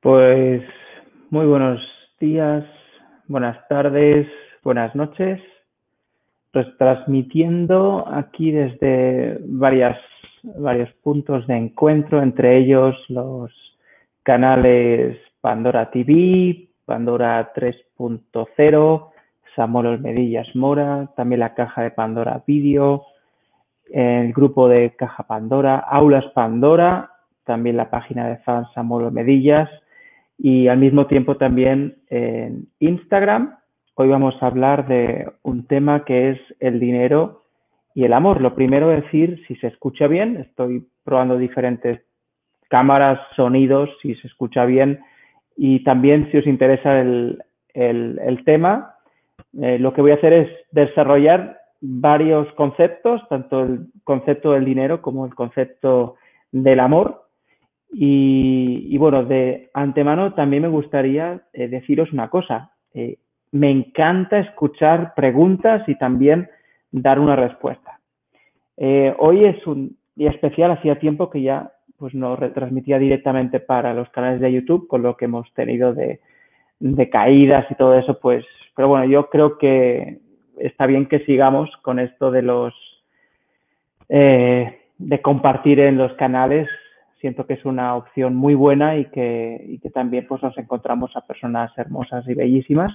Pues 0.00 0.62
muy 1.28 1.44
buenos 1.44 1.78
días, 2.18 2.64
buenas 3.28 3.68
tardes, 3.68 4.26
buenas 4.64 4.94
noches. 4.94 5.42
Pues 6.52 6.66
transmitiendo 6.78 8.08
aquí 8.10 8.50
desde 8.50 9.36
varios 9.42 9.98
puntos 11.02 11.46
de 11.46 11.54
encuentro, 11.54 12.22
entre 12.22 12.56
ellos 12.56 12.96
los 13.10 13.52
canales 14.22 15.18
Pandora 15.42 15.90
TV, 15.90 16.70
Pandora 16.86 17.52
3.0, 17.52 19.10
Samuel 19.54 19.86
Olmedillas 19.86 20.48
Mora, 20.56 21.10
también 21.14 21.40
la 21.40 21.52
caja 21.52 21.82
de 21.82 21.90
Pandora 21.90 22.42
Video, 22.46 23.04
el 23.92 24.32
grupo 24.32 24.66
de 24.66 24.96
Caja 24.96 25.24
Pandora, 25.24 25.76
Aulas 25.76 26.24
Pandora, 26.32 27.10
también 27.44 27.76
la 27.76 27.90
página 27.90 28.28
de 28.28 28.38
fans 28.38 28.66
Samuel 28.72 29.12
Medillas 29.12 29.68
y 30.42 30.68
al 30.68 30.78
mismo 30.78 31.06
tiempo 31.06 31.36
también 31.36 31.96
en 32.08 32.68
Instagram. 32.78 33.56
Hoy 33.94 34.08
vamos 34.08 34.34
a 34.40 34.46
hablar 34.46 34.88
de 34.88 35.30
un 35.42 35.66
tema 35.66 36.06
que 36.06 36.30
es 36.30 36.38
el 36.60 36.80
dinero 36.80 37.42
y 37.94 38.04
el 38.04 38.14
amor. 38.14 38.40
Lo 38.40 38.54
primero 38.54 38.88
decir 38.88 39.42
si 39.46 39.56
se 39.56 39.66
escucha 39.66 40.06
bien, 40.06 40.38
estoy 40.38 40.86
probando 41.04 41.36
diferentes 41.36 42.00
cámaras, 42.70 43.20
sonidos, 43.36 43.90
si 44.00 44.14
se 44.14 44.28
escucha 44.28 44.64
bien 44.64 45.00
y 45.56 45.84
también 45.84 46.30
si 46.30 46.38
os 46.38 46.46
interesa 46.46 47.00
el, 47.00 47.42
el, 47.74 48.42
tema, 48.46 48.94
eh, 49.60 49.78
lo 49.78 49.92
que 49.92 50.00
voy 50.00 50.12
a 50.12 50.14
hacer 50.14 50.32
es 50.32 50.48
desarrollar 50.72 51.58
varios 51.82 52.50
conceptos, 52.54 53.20
tanto 53.28 53.64
el 53.64 53.88
concepto 54.04 54.52
del 54.52 54.64
dinero 54.64 55.02
como 55.02 55.26
el 55.26 55.34
concepto 55.34 56.14
del 56.50 56.80
amor, 56.80 57.26
y, 57.92 58.96
bueno, 58.98 59.24
de 59.24 59.70
antemano 59.74 60.34
también 60.34 60.62
me 60.62 60.68
gustaría 60.68 61.42
eh, 61.52 61.68
deciros 61.68 62.12
una 62.12 62.28
cosa. 62.30 62.72
Eh, 62.94 63.18
me 63.52 63.70
encanta 63.70 64.38
escuchar 64.38 65.12
preguntas 65.14 65.88
y 65.88 65.96
también 65.96 66.48
dar 66.92 67.18
una 67.18 67.34
respuesta. 67.34 67.98
Eh, 68.76 69.14
hoy 69.18 69.44
es 69.44 69.66
un 69.66 69.96
día 70.14 70.30
especial, 70.30 70.70
hacía 70.70 71.00
tiempo 71.00 71.30
que 71.30 71.42
ya 71.42 71.72
pues 71.98 72.14
no 72.14 72.36
retransmitía 72.36 72.98
directamente 72.98 73.60
para 73.60 73.92
los 73.92 74.08
canales 74.10 74.40
de 74.40 74.52
YouTube, 74.52 74.86
con 74.86 75.02
lo 75.02 75.16
que 75.16 75.26
hemos 75.26 75.52
tenido 75.52 75.92
de, 75.92 76.20
de 76.78 77.10
caídas 77.10 77.66
y 77.70 77.74
todo 77.74 77.98
eso, 77.98 78.18
pues, 78.20 78.44
pero 78.74 78.88
bueno, 78.88 79.04
yo 79.04 79.28
creo 79.28 79.58
que 79.58 80.20
está 80.58 80.86
bien 80.86 81.06
que 81.06 81.18
sigamos 81.26 81.68
con 81.82 81.98
esto 81.98 82.30
de 82.30 82.42
los 82.42 82.74
de 84.08 85.22
compartir 85.22 85.78
en 85.78 85.96
los 85.96 86.12
canales 86.14 86.68
siento 87.20 87.46
que 87.46 87.54
es 87.54 87.64
una 87.64 87.94
opción 87.96 88.34
muy 88.34 88.54
buena 88.54 88.96
y 88.96 89.06
que, 89.06 89.78
que 89.82 89.90
también 89.90 90.26
pues, 90.26 90.42
nos 90.42 90.56
encontramos 90.58 91.16
a 91.16 91.26
personas 91.26 91.70
hermosas 91.76 92.26
y 92.28 92.34
bellísimas. 92.34 92.92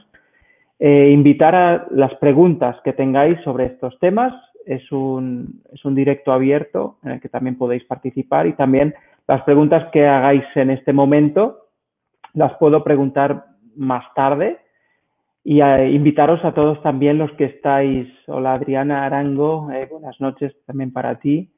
Eh, 0.79 1.09
invitar 1.11 1.55
a 1.55 1.87
las 1.91 2.13
preguntas 2.15 2.75
que 2.83 2.93
tengáis 2.93 3.39
sobre 3.43 3.65
estos 3.65 3.97
temas. 3.99 4.33
Es 4.65 4.91
un, 4.91 5.61
es 5.71 5.85
un 5.85 5.95
directo 5.95 6.33
abierto 6.33 6.97
en 7.03 7.11
el 7.11 7.21
que 7.21 7.29
también 7.29 7.57
podéis 7.57 7.83
participar 7.85 8.47
y 8.47 8.53
también 8.53 8.95
las 9.27 9.43
preguntas 9.43 9.89
que 9.91 10.07
hagáis 10.07 10.43
en 10.55 10.71
este 10.71 10.91
momento 10.91 11.65
las 12.33 12.53
puedo 12.55 12.83
preguntar 12.83 13.45
más 13.75 14.03
tarde 14.13 14.59
y 15.43 15.61
invitaros 15.61 16.43
a 16.43 16.53
todos 16.53 16.81
también 16.81 17.19
los 17.19 17.31
que 17.33 17.45
estáis. 17.45 18.07
Hola 18.25 18.55
Adriana 18.55 19.05
Arango, 19.05 19.71
eh, 19.71 19.87
buenas 19.89 20.19
noches 20.19 20.53
también 20.65 20.91
para 20.91 21.19
ti. 21.19 21.51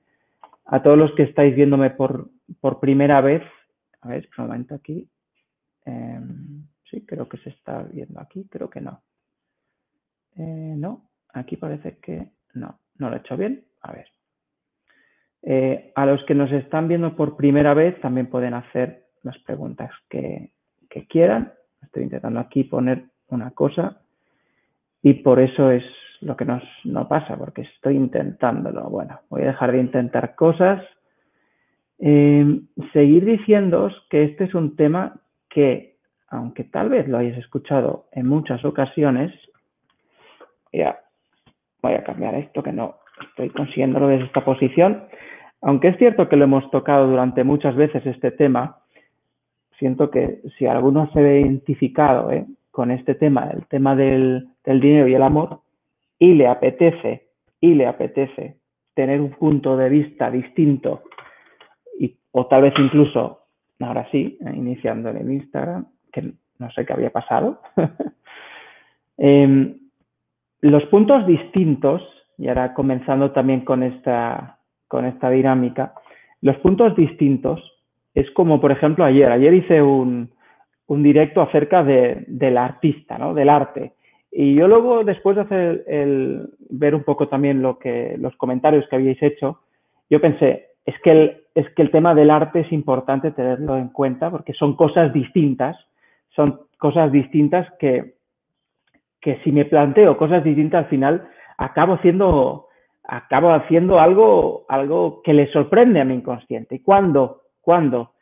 A 0.66 0.84
todos 0.84 0.98
los 0.98 1.14
que 1.14 1.24
estáis 1.24 1.56
viéndome 1.56 1.92
por, 1.92 2.28
por 2.60 2.80
primera 2.80 3.22
vez, 3.22 3.44
a 4.02 4.10
ver, 4.10 4.28
un 4.38 4.46
momento 4.46 4.76
aquí. 4.76 5.10
Em, 5.86 6.68
sí, 6.90 7.06
creo 7.06 7.28
que 7.28 7.38
se 7.38 7.50
está 7.50 7.84
viendo 7.84 8.20
aquí, 8.20 8.48
creo 8.50 8.70
que 8.70 8.82
no. 8.82 9.02
Eh, 10.36 10.76
no, 10.78 11.10
aquí 11.34 11.58
parece 11.58 11.98
que 12.00 12.32
no, 12.54 12.80
no 12.98 13.10
lo 13.10 13.16
he 13.16 13.20
hecho 13.20 13.38
bien. 13.38 13.66
A 13.82 13.92
ver. 13.92 14.08
Eh, 15.44 15.92
a 15.96 16.06
los 16.06 16.24
que 16.26 16.36
nos 16.36 16.52
están 16.52 16.88
viendo 16.88 17.16
por 17.16 17.38
primera 17.38 17.74
vez 17.74 18.00
también 18.02 18.28
pueden 18.28 18.54
hacer 18.54 19.06
las 19.24 19.38
preguntas 19.40 19.92
que, 20.10 20.52
que 20.90 21.08
quieran. 21.08 21.54
Estoy 21.82 22.04
intentando 22.04 22.40
aquí 22.40 22.64
poner 22.64 23.06
una 23.30 23.52
cosa 23.52 24.02
y 25.02 25.14
por 25.16 25.40
eso 25.40 25.72
es 25.72 25.84
lo 26.22 26.36
que 26.36 26.46
nos, 26.46 26.64
no 26.84 27.08
pasa, 27.08 27.38
porque 27.38 27.62
estoy 27.62 27.96
intentándolo. 27.96 28.90
Bueno, 28.90 29.22
voy 29.30 29.44
a 29.44 29.48
dejar 29.48 29.72
de 29.72 29.80
intentar 29.80 30.36
cosas 30.36 30.84
eh, 32.00 32.62
seguir 32.94 33.26
diciéndoos 33.26 33.94
que 34.10 34.24
este 34.24 34.44
es 34.46 34.54
un 34.54 34.76
tema 34.76 35.20
que, 35.50 35.96
aunque 36.30 36.64
tal 36.64 36.90
vez 36.90 37.08
lo 37.08 37.18
hayáis 37.18 37.38
escuchado 37.38 38.06
en 38.12 38.28
muchas 38.28 38.64
ocasiones, 38.66 39.34
ya 40.72 41.00
voy 41.82 41.94
a 41.94 42.04
cambiar 42.04 42.36
esto 42.36 42.62
que 42.62 42.72
no 42.72 42.98
estoy 43.30 43.50
consiguiéndolo 43.50 44.08
desde 44.08 44.26
esta 44.26 44.46
posición. 44.46 45.06
Aunque 45.62 45.90
es 45.90 45.98
cierto 45.98 46.30
que 46.30 46.36
lo 46.36 46.44
hemos 46.44 46.70
tocado 46.70 47.08
durante 47.08 47.44
muchas 47.44 47.76
veces 47.76 48.06
este 48.06 48.32
tema, 48.32 48.78
siento 49.80 50.12
que 50.12 50.42
si 50.58 50.68
alguno 50.68 51.10
se 51.14 51.22
ve 51.22 51.42
identificado 51.42 52.32
¿eh? 52.32 52.46
con 52.70 52.92
este 52.92 53.16
tema, 53.16 53.50
el 53.52 53.66
tema 53.66 53.96
del, 53.96 54.50
del 54.64 54.80
dinero 54.80 55.08
y 55.08 55.16
el 55.16 55.24
amor, 55.24 55.62
y 56.20 56.34
le 56.34 56.48
apetece, 56.48 57.28
y 57.60 57.74
le 57.74 57.88
apetece 57.88 58.58
tener 58.94 59.20
un 59.20 59.32
punto 59.32 59.78
de 59.78 59.90
vista 59.90 60.30
distinto 60.30 61.04
o 62.32 62.48
tal 62.48 62.64
vez 62.64 62.74
incluso, 62.78 63.42
ahora 63.80 64.08
sí, 64.12 64.38
eh, 64.42 64.52
iniciando 64.56 65.10
en 65.10 65.32
Instagram, 65.32 65.88
que 66.12 66.34
no 66.60 66.72
sé 66.72 66.86
qué 66.86 66.94
había 66.94 67.12
pasado. 67.12 67.62
Em, 69.20 69.80
los 70.62 70.86
puntos 70.86 71.26
distintos, 71.26 72.04
y 72.38 72.50
ahora 72.50 72.76
comenzando 72.76 73.32
también 73.32 73.62
con 73.62 73.82
esta, 73.82 74.60
con 74.88 75.06
esta 75.06 75.32
dinámica, 75.32 75.96
los 76.42 76.56
puntos 76.58 76.96
distintos 76.96 77.60
es 78.14 78.30
como, 78.32 78.62
por 78.62 78.72
ejemplo, 78.72 79.06
ayer. 79.06 79.32
Ayer 79.32 79.56
hice 79.56 79.82
un, 79.82 80.30
un 80.88 81.04
directo 81.04 81.42
acerca 81.42 81.84
de, 81.84 82.26
del 82.28 82.58
artista, 82.58 83.18
¿no? 83.18 83.34
del 83.34 83.50
arte. 83.50 83.94
Y 84.32 84.56
yo 84.56 84.68
luego, 84.68 85.04
después 85.04 85.36
de 85.36 85.42
hacer 85.44 85.84
el, 85.88 86.50
ver 86.70 86.96
un 86.96 87.04
poco 87.04 87.28
también 87.28 87.62
lo 87.62 87.78
que, 87.80 88.16
los 88.20 88.36
comentarios 88.38 88.88
que 88.90 88.96
habíais 88.96 89.22
hecho, 89.22 89.62
yo 90.10 90.22
pensé, 90.22 90.68
es 90.88 91.00
que 91.02 91.44
el, 91.54 91.92
tema 91.92 92.16
del 92.16 92.32
arte 92.32 92.62
es 92.62 92.72
importante 92.72 93.32
tenerlo 93.32 93.78
en 93.78 93.90
cuenta 93.90 94.32
porque 94.32 94.54
son 94.54 94.78
cosas 94.78 95.12
distintas, 95.12 95.78
son 96.30 96.62
cosas 96.78 97.12
distintas 97.12 97.68
que, 97.78 98.16
que 99.20 99.38
si 99.44 99.52
me 99.52 99.66
planteo 99.66 100.18
cosas 100.18 100.46
distintas 100.46 100.86
al 100.86 100.90
final 100.90 101.28
acabo 101.58 101.96
haciendo, 101.96 102.68
acabo 103.04 103.52
haciendo 103.52 104.00
algo, 104.00 104.66
algo 104.70 105.22
que 105.24 105.34
le 105.34 105.52
sorprende 105.52 106.00
a 106.00 106.06
mi 106.06 106.14
inconsciente. 106.14 106.76
Y 106.76 106.80
cuando, 106.80 107.42
cuando 107.60 108.14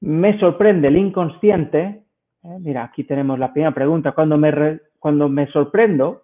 me 0.00 0.38
sorprende 0.38 0.88
el 0.88 0.96
inconsciente, 0.96 2.04
eh, 2.42 2.58
mira, 2.58 2.84
aquí 2.84 3.04
tenemos 3.04 3.38
la 3.38 3.52
primera 3.52 3.74
pregunta, 3.74 4.12
cuando 4.12 4.38
me, 4.38 4.80
cuando 4.98 5.28
me 5.28 5.46
sorprendo, 5.48 6.22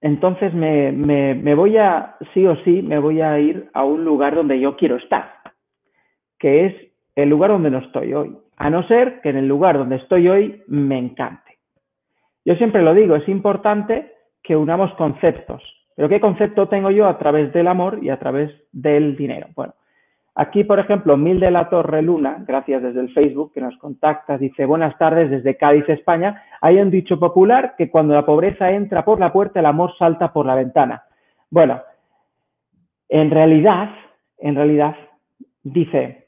entonces 0.00 0.52
me, 0.52 0.92
me, 0.92 1.54
voy 1.54 1.78
a, 1.78 2.16
sí 2.34 2.46
o 2.46 2.56
sí, 2.64 2.82
me 2.82 2.98
voy 2.98 3.20
a 3.20 3.38
ir 3.38 3.70
a 3.72 3.84
un 3.84 4.04
lugar 4.04 4.34
donde 4.34 4.60
yo 4.60 4.76
quiero 4.76 4.96
estar, 4.96 5.30
que 6.38 6.66
es 6.66 6.74
el 7.14 7.28
lugar 7.28 7.50
donde 7.50 7.70
no 7.70 7.78
estoy 7.78 8.12
hoy, 8.12 8.36
a 8.56 8.70
no 8.70 8.86
ser 8.86 9.20
que 9.22 9.30
en 9.30 9.36
el 9.36 9.48
lugar 9.48 9.78
donde 9.78 9.96
estoy 9.96 10.28
hoy 10.28 10.62
me 10.66 10.98
encante. 10.98 11.58
Yo 12.44 12.54
siempre 12.56 12.82
lo 12.82 12.94
digo, 12.94 13.16
es 13.16 13.28
importante 13.28 14.12
que 14.42 14.54
unamos 14.54 14.92
conceptos, 14.94 15.62
pero 15.96 16.08
¿qué 16.08 16.20
concepto 16.20 16.68
tengo 16.68 16.90
yo 16.90 17.06
a 17.06 17.18
través 17.18 17.52
del 17.52 17.66
amor 17.66 17.98
y 18.02 18.10
a 18.10 18.18
través 18.18 18.52
del 18.72 19.16
dinero? 19.16 19.48
Bueno, 19.56 19.74
Aquí, 20.38 20.64
por 20.64 20.78
ejemplo, 20.78 21.16
Mil 21.16 21.40
de 21.40 21.50
la 21.50 21.70
Torre 21.70 22.02
Luna, 22.02 22.44
gracias 22.46 22.82
desde 22.82 23.00
el 23.00 23.12
Facebook, 23.14 23.54
que 23.54 23.62
nos 23.62 23.74
contacta, 23.78 24.36
dice, 24.36 24.66
buenas 24.66 24.98
tardes 24.98 25.30
desde 25.30 25.56
Cádiz, 25.56 25.88
España. 25.88 26.42
Hay 26.60 26.76
un 26.76 26.90
dicho 26.90 27.18
popular 27.18 27.74
que 27.78 27.88
cuando 27.88 28.12
la 28.12 28.26
pobreza 28.26 28.70
entra 28.70 29.02
por 29.02 29.18
la 29.18 29.32
puerta, 29.32 29.60
el 29.60 29.66
amor 29.66 29.96
salta 29.98 30.34
por 30.34 30.44
la 30.44 30.54
ventana. 30.54 31.04
Bueno, 31.50 31.80
en 33.08 33.30
realidad, 33.30 33.88
en 34.36 34.56
realidad, 34.56 34.94
dice, 35.62 36.26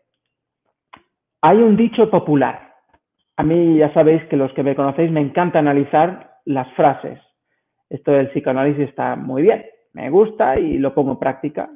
hay 1.42 1.58
un 1.58 1.76
dicho 1.76 2.08
popular. 2.10 2.76
A 3.36 3.42
mí 3.42 3.76
ya 3.76 3.92
sabéis 3.92 4.24
que 4.24 4.38
los 4.38 4.50
que 4.54 4.62
me 4.62 4.74
conocéis 4.74 5.12
me 5.12 5.20
encanta 5.20 5.58
analizar 5.58 6.38
las 6.46 6.72
frases. 6.72 7.20
Esto 7.90 8.12
del 8.12 8.30
psicoanálisis 8.30 8.88
está 8.88 9.16
muy 9.16 9.42
bien, 9.42 9.66
me 9.92 10.08
gusta 10.08 10.58
y 10.58 10.78
lo 10.78 10.94
pongo 10.94 11.12
en 11.12 11.18
práctica. 11.18 11.68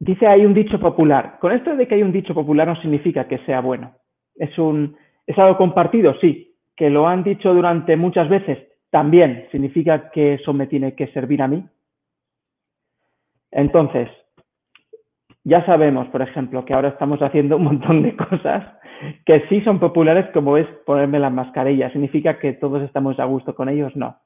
Dice 0.00 0.26
hay 0.26 0.46
un 0.46 0.54
dicho 0.54 0.78
popular. 0.78 1.38
Con 1.40 1.52
esto 1.52 1.74
de 1.74 1.88
que 1.88 1.96
hay 1.96 2.02
un 2.02 2.12
dicho 2.12 2.34
popular 2.34 2.68
no 2.68 2.80
significa 2.80 3.26
que 3.26 3.38
sea 3.38 3.60
bueno. 3.60 3.94
Es, 4.36 4.56
un, 4.58 4.96
es 5.26 5.38
algo 5.38 5.56
compartido, 5.56 6.14
sí. 6.20 6.54
Que 6.76 6.90
lo 6.90 7.08
han 7.08 7.24
dicho 7.24 7.52
durante 7.52 7.96
muchas 7.96 8.28
veces, 8.28 8.58
también 8.90 9.48
significa 9.50 10.10
que 10.10 10.34
eso 10.34 10.52
me 10.52 10.68
tiene 10.68 10.94
que 10.94 11.08
servir 11.08 11.42
a 11.42 11.48
mí. 11.48 11.64
Entonces, 13.50 14.08
ya 15.44 15.64
sabemos, 15.66 16.06
por 16.08 16.22
ejemplo, 16.22 16.64
que 16.64 16.74
ahora 16.74 16.90
estamos 16.90 17.20
haciendo 17.20 17.56
un 17.56 17.64
montón 17.64 18.02
de 18.02 18.14
cosas 18.16 18.78
que 19.24 19.46
sí 19.48 19.60
son 19.62 19.78
populares, 19.78 20.26
como 20.32 20.56
es 20.56 20.66
ponerme 20.86 21.18
la 21.18 21.30
mascarilla. 21.30 21.90
¿Significa 21.90 22.38
que 22.38 22.52
todos 22.52 22.82
estamos 22.82 23.18
a 23.18 23.24
gusto 23.24 23.54
con 23.54 23.68
ellos? 23.68 23.94
No. 23.96 24.18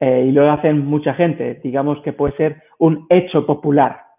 Eh, 0.00 0.26
y 0.28 0.32
lo 0.32 0.50
hacen 0.50 0.86
mucha 0.86 1.14
gente. 1.14 1.60
Digamos 1.62 2.00
que 2.02 2.12
puede 2.12 2.36
ser 2.36 2.62
un 2.78 3.06
hecho 3.10 3.46
popular. 3.46 4.09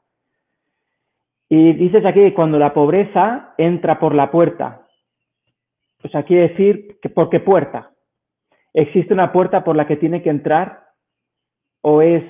Y 1.53 1.73
dices 1.73 2.05
aquí 2.05 2.31
cuando 2.31 2.57
la 2.57 2.73
pobreza 2.73 3.53
entra 3.57 3.99
por 3.99 4.15
la 4.15 4.31
puerta. 4.31 4.87
Pues 5.99 6.15
aquí 6.15 6.33
decir 6.33 6.97
que 7.01 7.09
por 7.09 7.29
qué 7.29 7.41
puerta. 7.41 7.91
¿Existe 8.73 9.13
una 9.13 9.33
puerta 9.33 9.61
por 9.61 9.75
la 9.75 9.85
que 9.85 9.97
tiene 9.97 10.23
que 10.23 10.29
entrar? 10.29 10.85
¿O 11.81 12.01
es 12.01 12.23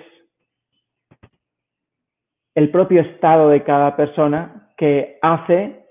el 2.55 2.71
propio 2.71 3.01
estado 3.01 3.49
de 3.49 3.61
cada 3.63 3.95
persona 3.95 4.71
que 4.75 5.19
hace 5.21 5.85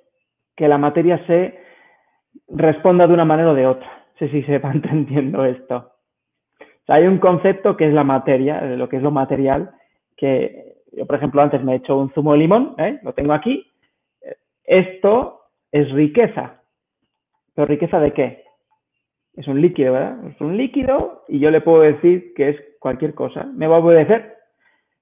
que 0.56 0.66
la 0.66 0.78
materia 0.78 1.24
se 1.28 1.56
responda 2.48 3.06
de 3.06 3.14
una 3.14 3.24
manera 3.24 3.52
o 3.52 3.54
de 3.54 3.68
otra. 3.68 3.86
No 3.86 4.26
sé 4.26 4.28
si 4.32 4.42
se 4.42 4.58
va 4.58 4.72
entendiendo 4.74 5.44
esto. 5.44 5.92
hay 6.88 7.06
un 7.06 7.18
concepto 7.18 7.76
que 7.76 7.86
es 7.86 7.94
la 7.94 8.02
materia, 8.02 8.60
lo 8.60 8.88
que 8.88 8.96
es 8.96 9.04
lo 9.04 9.12
material, 9.12 9.70
que 10.16 10.79
yo, 10.92 11.06
por 11.06 11.16
ejemplo, 11.16 11.42
antes 11.42 11.62
me 11.62 11.72
he 11.72 11.76
hecho 11.76 11.96
un 11.96 12.10
zumo 12.12 12.32
de 12.32 12.38
limón, 12.38 12.74
¿eh? 12.78 12.98
lo 13.02 13.12
tengo 13.12 13.32
aquí. 13.32 13.70
Esto 14.64 15.40
es 15.72 15.90
riqueza. 15.92 16.62
¿Pero 17.54 17.66
riqueza 17.66 18.00
de 18.00 18.12
qué? 18.12 18.44
Es 19.34 19.46
un 19.48 19.60
líquido, 19.60 19.92
¿verdad? 19.92 20.26
Es 20.28 20.40
un 20.40 20.56
líquido 20.56 21.24
y 21.28 21.38
yo 21.38 21.50
le 21.50 21.60
puedo 21.60 21.82
decir 21.82 22.34
que 22.34 22.50
es 22.50 22.56
cualquier 22.80 23.14
cosa. 23.14 23.44
Me 23.44 23.66
va 23.66 23.76
a 23.76 23.80
obedecer 23.80 24.36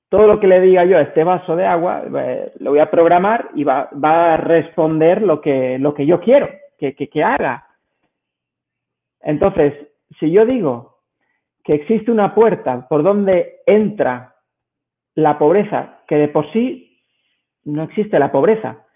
todo 0.08 0.26
lo 0.26 0.40
que 0.40 0.46
le 0.46 0.60
diga 0.60 0.84
yo 0.84 0.96
a 0.96 1.02
este 1.02 1.22
vaso 1.22 1.54
de 1.54 1.66
agua, 1.66 2.02
eh, 2.18 2.52
lo 2.60 2.70
voy 2.70 2.80
a 2.80 2.90
programar 2.90 3.50
y 3.54 3.64
va, 3.64 3.90
a 4.02 4.36
responder 4.38 5.22
lo 5.22 5.40
que, 5.40 5.78
lo 5.78 5.92
que 5.92 6.06
yo 6.06 6.20
quiero 6.20 6.48
que, 6.78 6.94
que, 6.94 7.24
haga. 7.24 7.66
Entonces, 9.20 9.74
si 10.18 10.30
yo 10.30 10.46
digo 10.46 10.98
que 11.62 11.74
existe 11.74 12.10
una 12.10 12.34
puerta 12.34 12.88
por 12.88 13.02
donde 13.02 13.60
entra 13.66 14.34
la 15.18 15.36
pobreza, 15.36 15.98
que 16.06 16.14
de 16.14 16.28
por 16.28 16.50
sí 16.52 17.02
no 17.64 17.82
existe 17.82 18.20
la 18.20 18.30
pobreza, 18.30 18.86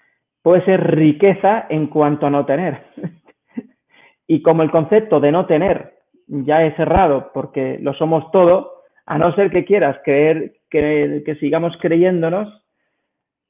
puede 0.41 0.65
ser 0.65 0.95
riqueza 0.95 1.67
en 1.69 1.89
cuanto 1.89 2.27
a 2.27 2.31
no 2.31 2.47
tener. 2.47 2.81
y 4.29 4.41
como 4.41 4.63
el 4.63 4.71
concepto 4.71 5.19
de 5.19 5.33
no 5.33 5.47
tener 5.47 5.95
ya 6.29 6.63
es 6.63 6.77
cerrado 6.77 7.33
porque 7.35 7.79
lo 7.81 7.93
somos 7.95 8.31
todo, 8.31 8.83
a 9.05 9.19
no 9.19 9.35
ser 9.35 9.51
que 9.51 9.65
quieras 9.65 9.99
creer 10.05 10.53
que, 10.71 11.37
sigamos 11.41 11.77
creyéndonos 11.81 12.49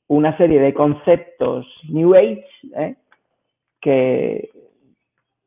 una 0.08 0.34
serie 0.38 0.58
de 0.58 0.72
conceptos 0.72 1.66
New 1.90 2.14
Age 2.14 2.46
¿eh? 2.74 2.96
que, 3.82 4.48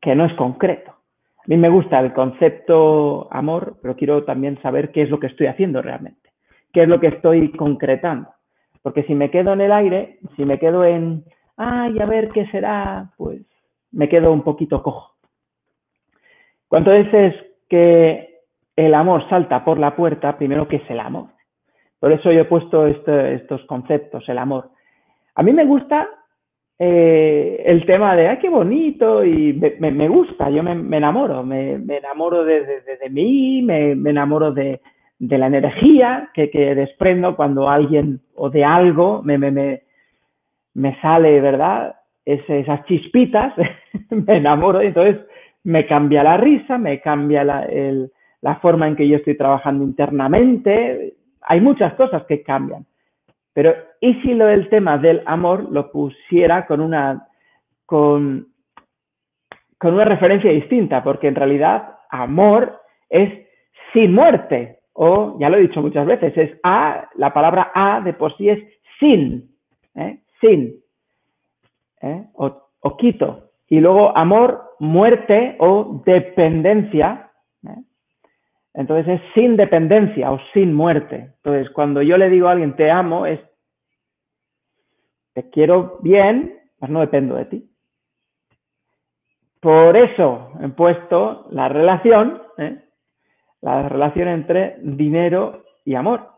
que 0.00 0.14
no 0.14 0.26
es 0.26 0.34
concreto. 0.34 0.92
A 0.92 1.44
mí 1.46 1.56
me 1.56 1.70
gusta 1.70 1.98
el 1.98 2.12
concepto 2.12 3.26
amor, 3.32 3.78
pero 3.82 3.96
quiero 3.96 4.22
también 4.22 4.62
saber 4.62 4.92
qué 4.92 5.02
es 5.02 5.10
lo 5.10 5.18
que 5.18 5.26
estoy 5.26 5.48
haciendo 5.48 5.82
realmente, 5.82 6.25
qué 6.76 6.82
es 6.82 6.88
lo 6.90 7.00
que 7.00 7.06
estoy 7.06 7.52
concretando. 7.52 8.28
Porque 8.82 9.04
si 9.04 9.14
me 9.14 9.30
quedo 9.30 9.54
en 9.54 9.62
el 9.62 9.72
aire, 9.72 10.18
si 10.36 10.44
me 10.44 10.58
quedo 10.58 10.84
en, 10.84 11.24
ay, 11.56 11.98
a 11.98 12.04
ver 12.04 12.28
qué 12.28 12.44
será, 12.48 13.12
pues 13.16 13.40
me 13.92 14.10
quedo 14.10 14.30
un 14.30 14.42
poquito 14.42 14.82
cojo. 14.82 15.14
Cuando 16.68 16.92
dices 16.92 17.34
que 17.70 18.42
el 18.76 18.92
amor 18.92 19.26
salta 19.30 19.64
por 19.64 19.78
la 19.78 19.96
puerta, 19.96 20.36
primero, 20.36 20.68
¿qué 20.68 20.76
es 20.76 20.90
el 20.90 21.00
amor? 21.00 21.28
Por 21.98 22.12
eso 22.12 22.30
yo 22.30 22.40
he 22.40 22.44
puesto 22.44 22.86
este, 22.86 23.32
estos 23.36 23.64
conceptos, 23.64 24.28
el 24.28 24.36
amor. 24.36 24.68
A 25.34 25.42
mí 25.42 25.54
me 25.54 25.64
gusta 25.64 26.06
eh, 26.78 27.62
el 27.64 27.86
tema 27.86 28.14
de, 28.16 28.28
ay, 28.28 28.38
qué 28.38 28.50
bonito, 28.50 29.24
y 29.24 29.54
me, 29.54 30.08
gusta, 30.08 30.50
yo 30.50 30.62
me, 30.62 30.72
enamoro, 30.94 31.42
me, 31.42 31.72
enamoro 31.72 32.44
de, 32.44 33.08
mí, 33.08 33.62
me, 33.62 33.92
enamoro 33.92 34.52
de, 34.52 34.82
la 35.18 35.46
energía 35.46 36.30
que, 36.34 36.48
desprendo 36.74 37.36
cuando 37.36 37.68
alguien 37.68 38.20
o 38.34 38.50
de 38.50 38.64
algo 38.64 39.22
me, 39.22 39.38
me, 39.38 41.00
sale, 41.00 41.40
¿verdad? 41.40 41.96
esas 42.24 42.84
chispitas, 42.86 43.54
me 44.10 44.36
enamoro 44.36 44.80
entonces 44.80 45.16
me 45.62 45.86
cambia 45.86 46.22
la 46.22 46.36
risa, 46.36 46.76
me 46.78 47.00
cambia 47.00 47.44
la, 47.44 47.66
la 48.40 48.56
forma 48.56 48.86
en 48.86 48.96
que 48.96 49.08
yo 49.08 49.16
estoy 49.16 49.36
trabajando 49.36 49.84
internamente, 49.84 51.14
hay 51.42 51.60
muchas 51.60 51.94
cosas 51.94 52.24
que 52.26 52.42
cambian. 52.42 52.84
Pero, 53.52 53.74
¿y 54.00 54.14
si 54.20 54.34
lo 54.34 54.46
del 54.46 54.68
tema 54.68 54.98
del 54.98 55.22
amor 55.24 55.70
lo 55.70 55.90
pusiera 55.90 56.66
con 56.66 56.80
una, 56.80 57.26
con, 57.86 58.48
con 59.78 59.94
una 59.94 60.04
referencia 60.04 60.50
distinta? 60.50 61.02
Porque 61.02 61.28
en 61.28 61.36
realidad 61.36 61.96
amor 62.10 62.80
es 63.08 63.46
sin 63.92 64.12
muerte. 64.12 64.75
O, 64.98 65.36
ya 65.38 65.50
lo 65.50 65.58
he 65.58 65.62
dicho 65.62 65.82
muchas 65.82 66.06
veces, 66.06 66.36
es 66.36 66.58
a, 66.62 67.08
la 67.16 67.32
palabra 67.34 67.70
a 67.74 68.00
de 68.00 68.14
por 68.14 68.34
sí 68.36 68.48
es 68.48 68.58
sin, 68.98 69.54
¿eh? 69.94 70.20
sin, 70.40 70.74
¿eh? 72.00 72.24
o, 72.32 72.70
o 72.80 72.96
quito. 72.96 73.50
Y 73.68 73.80
luego 73.80 74.16
amor, 74.16 74.74
muerte 74.78 75.56
o 75.58 76.02
dependencia, 76.04 77.30
entonces 78.72 79.20
es 79.20 79.34
sin 79.34 79.56
dependencia 79.56 80.30
o 80.30 80.38
sin 80.52 80.74
muerte. 80.74 81.32
Entonces, 81.36 81.70
cuando 81.70 82.02
yo 82.02 82.18
le 82.18 82.28
digo 82.28 82.48
a 82.48 82.52
alguien 82.52 82.76
te 82.76 82.90
amo, 82.90 83.24
es 83.26 83.40
te 85.32 85.48
quiero 85.50 85.98
bien, 86.02 86.58
pues 86.78 86.90
no 86.90 87.00
dependo 87.00 87.36
de 87.36 87.44
ti. 87.46 87.70
Por 89.60 89.96
eso 89.96 90.52
he 90.62 90.68
puesto 90.68 91.46
la 91.50 91.68
relación, 91.68 92.42
¿eh? 92.58 92.85
La 93.74 93.88
relación 93.88 94.28
entre 94.28 94.76
dinero 94.80 95.64
y 95.84 95.94
amor. 95.96 96.28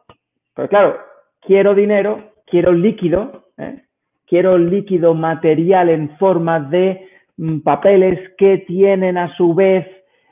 Pero 0.54 0.68
claro, 0.68 0.98
quiero 1.40 1.74
dinero, 1.74 2.32
quiero 2.46 2.72
líquido, 2.72 3.44
¿eh? 3.58 3.82
quiero 4.26 4.56
líquido 4.56 5.14
material 5.14 5.90
en 5.90 6.16
forma 6.16 6.58
de 6.58 7.06
mm, 7.36 7.58
papeles 7.60 8.18
que 8.38 8.58
tienen 8.66 9.18
a 9.18 9.34
su 9.36 9.54
vez 9.54 9.86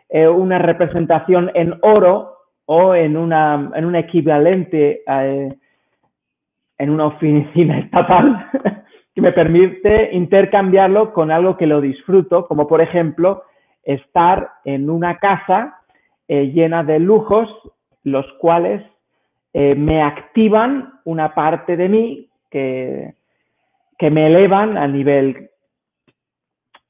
eh, 0.08 0.26
una 0.26 0.58
representación 0.58 1.50
en 1.54 1.74
oro 1.82 2.32
o 2.64 2.94
en, 2.94 3.16
una, 3.16 3.70
en 3.74 3.84
un 3.84 3.94
equivalente 3.94 5.02
eh, 5.06 5.54
en 6.78 6.90
una 6.90 7.06
oficina 7.06 7.78
estatal 7.84 8.50
que 9.14 9.20
me 9.20 9.32
permite 9.32 10.10
intercambiarlo 10.12 11.12
con 11.12 11.30
algo 11.30 11.56
que 11.56 11.66
lo 11.66 11.80
disfruto, 11.80 12.46
como 12.46 12.66
por 12.66 12.80
ejemplo 12.80 13.42
estar 13.82 14.50
en 14.64 14.90
una 14.90 15.18
casa 15.18 15.76
eh, 16.28 16.52
llena 16.52 16.84
de 16.84 16.98
lujos, 16.98 17.48
los 18.02 18.26
cuales 18.34 18.82
me 19.54 20.02
activan 20.02 21.00
una 21.06 21.34
parte 21.34 21.78
de 21.78 21.88
mí 21.88 22.28
que, 22.50 23.14
que 23.96 24.10
me 24.10 24.26
elevan 24.26 24.76
a 24.76 24.86
nivel 24.86 25.50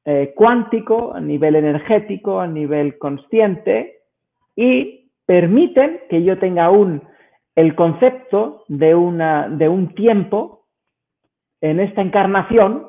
eh, 0.09 0.33
cuántico, 0.37 1.13
a 1.15 1.21
nivel 1.21 1.57
energético, 1.57 2.41
a 2.41 2.47
nivel 2.47 2.97
consciente 2.97 4.03
y 4.55 5.11
permiten 5.27 6.03
que 6.09 6.23
yo 6.23 6.39
tenga 6.39 6.71
un, 6.71 7.03
el 7.57 7.75
concepto 7.75 8.63
de, 8.69 8.95
una, 8.95 9.49
de 9.49 9.69
un 9.69 9.97
tiempo 9.97 10.67
en 11.61 11.81
esta 11.81 12.03
encarnación 12.03 12.87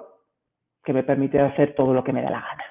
que 0.84 0.94
me 0.94 1.02
permite 1.02 1.40
hacer 1.40 1.74
todo 1.74 1.92
lo 1.92 2.04
que 2.04 2.14
me 2.14 2.22
da 2.22 2.30
la 2.30 2.42
gana. 2.42 2.64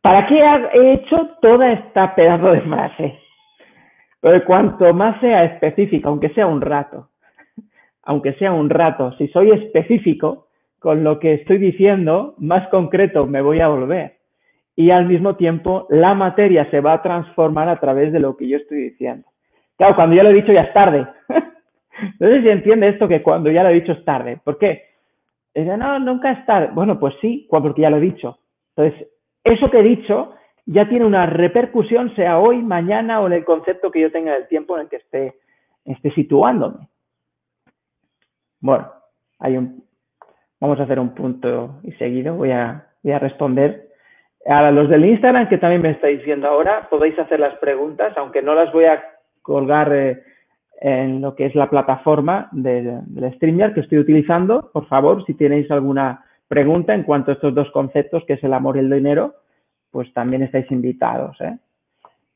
¿Para 0.00 0.26
qué 0.26 0.40
he 0.74 0.92
hecho 0.92 1.30
toda 1.40 1.72
esta 1.72 2.14
pedazo 2.14 2.52
de 2.52 2.60
frase? 2.62 3.18
Pero 4.20 4.44
cuanto 4.44 4.92
más 4.94 5.20
sea 5.20 5.44
específico, 5.44 6.08
aunque 6.08 6.30
sea 6.30 6.46
un 6.46 6.60
rato, 6.60 7.08
aunque 8.02 8.32
sea 8.34 8.52
un 8.52 8.70
rato, 8.70 9.12
si 9.18 9.28
soy 9.28 9.50
específico, 9.50 10.48
con 10.78 11.02
lo 11.02 11.18
que 11.18 11.34
estoy 11.34 11.58
diciendo, 11.58 12.34
más 12.38 12.68
concreto 12.68 13.26
me 13.26 13.42
voy 13.42 13.60
a 13.60 13.68
volver. 13.68 14.16
Y 14.76 14.90
al 14.90 15.06
mismo 15.06 15.34
tiempo, 15.34 15.86
la 15.90 16.14
materia 16.14 16.70
se 16.70 16.80
va 16.80 16.92
a 16.92 17.02
transformar 17.02 17.68
a 17.68 17.80
través 17.80 18.12
de 18.12 18.20
lo 18.20 18.36
que 18.36 18.48
yo 18.48 18.58
estoy 18.58 18.90
diciendo. 18.90 19.26
Claro, 19.76 19.96
cuando 19.96 20.14
ya 20.14 20.22
lo 20.22 20.30
he 20.30 20.34
dicho 20.34 20.52
ya 20.52 20.62
es 20.62 20.72
tarde. 20.72 21.06
no 22.20 22.28
sé 22.28 22.42
si 22.42 22.48
entiende 22.48 22.88
esto 22.88 23.08
que 23.08 23.22
cuando 23.22 23.50
ya 23.50 23.64
lo 23.64 23.70
he 23.70 23.74
dicho 23.74 23.92
es 23.92 24.04
tarde. 24.04 24.38
¿Por 24.44 24.58
qué? 24.58 24.84
No, 25.54 25.98
nunca 25.98 26.30
es 26.30 26.46
tarde. 26.46 26.70
Bueno, 26.72 27.00
pues 27.00 27.14
sí, 27.20 27.48
porque 27.50 27.82
ya 27.82 27.90
lo 27.90 27.96
he 27.96 28.00
dicho. 28.00 28.38
Entonces, 28.76 29.08
eso 29.44 29.70
que 29.70 29.80
he 29.80 29.82
dicho 29.82 30.34
ya 30.66 30.88
tiene 30.88 31.06
una 31.06 31.26
repercusión, 31.26 32.14
sea 32.14 32.38
hoy, 32.38 32.62
mañana 32.62 33.20
o 33.20 33.26
en 33.26 33.32
el 33.32 33.44
concepto 33.44 33.90
que 33.90 34.00
yo 34.00 34.12
tenga 34.12 34.34
del 34.34 34.48
tiempo 34.48 34.76
en 34.76 34.82
el 34.82 34.88
que 34.88 34.96
esté, 34.96 35.34
esté 35.84 36.10
situándome. 36.12 36.88
Bueno, 38.60 38.92
hay 39.38 39.56
un, 39.56 39.88
Vamos 40.60 40.80
a 40.80 40.84
hacer 40.84 40.98
un 40.98 41.14
punto 41.14 41.78
y 41.84 41.92
seguido. 41.92 42.34
Voy 42.34 42.50
a, 42.50 42.84
responder. 43.04 43.88
A 44.46 44.70
los 44.70 44.88
del 44.88 45.04
Instagram 45.04 45.48
que 45.48 45.58
también 45.58 45.82
me 45.82 45.90
estáis 45.90 46.24
viendo 46.24 46.48
ahora, 46.48 46.88
podéis 46.90 47.18
hacer 47.18 47.38
las 47.38 47.54
preguntas, 47.56 48.16
aunque 48.16 48.42
no 48.42 48.54
las 48.54 48.72
voy 48.72 48.84
a 48.84 49.02
colgar 49.42 49.92
eh, 49.92 50.22
en 50.80 51.20
lo 51.20 51.34
que 51.34 51.46
es 51.46 51.54
la 51.54 51.70
plataforma 51.70 52.48
de, 52.52 53.00
del 53.06 53.34
StreamYard 53.34 53.74
que 53.74 53.80
estoy 53.80 53.98
utilizando. 53.98 54.70
Por 54.72 54.86
favor, 54.86 55.24
si 55.26 55.34
tenéis 55.34 55.70
alguna 55.70 56.24
pregunta 56.48 56.94
en 56.94 57.04
cuanto 57.04 57.30
a 57.30 57.34
estos 57.34 57.54
dos 57.54 57.70
conceptos, 57.70 58.24
que 58.26 58.34
es 58.34 58.44
el 58.44 58.54
amor 58.54 58.76
y 58.76 58.80
el 58.80 58.90
dinero, 58.90 59.34
pues 59.90 60.12
también 60.14 60.42
estáis 60.42 60.70
invitados. 60.70 61.40
¿eh? 61.40 61.58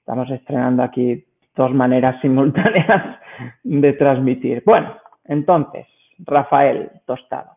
Estamos 0.00 0.30
estrenando 0.30 0.82
aquí 0.82 1.24
dos 1.56 1.72
maneras 1.72 2.20
simultáneas 2.20 3.18
de 3.62 3.92
transmitir. 3.94 4.62
Bueno, 4.64 4.96
entonces, 5.24 5.86
Rafael 6.18 6.90
Tostado. 7.06 7.56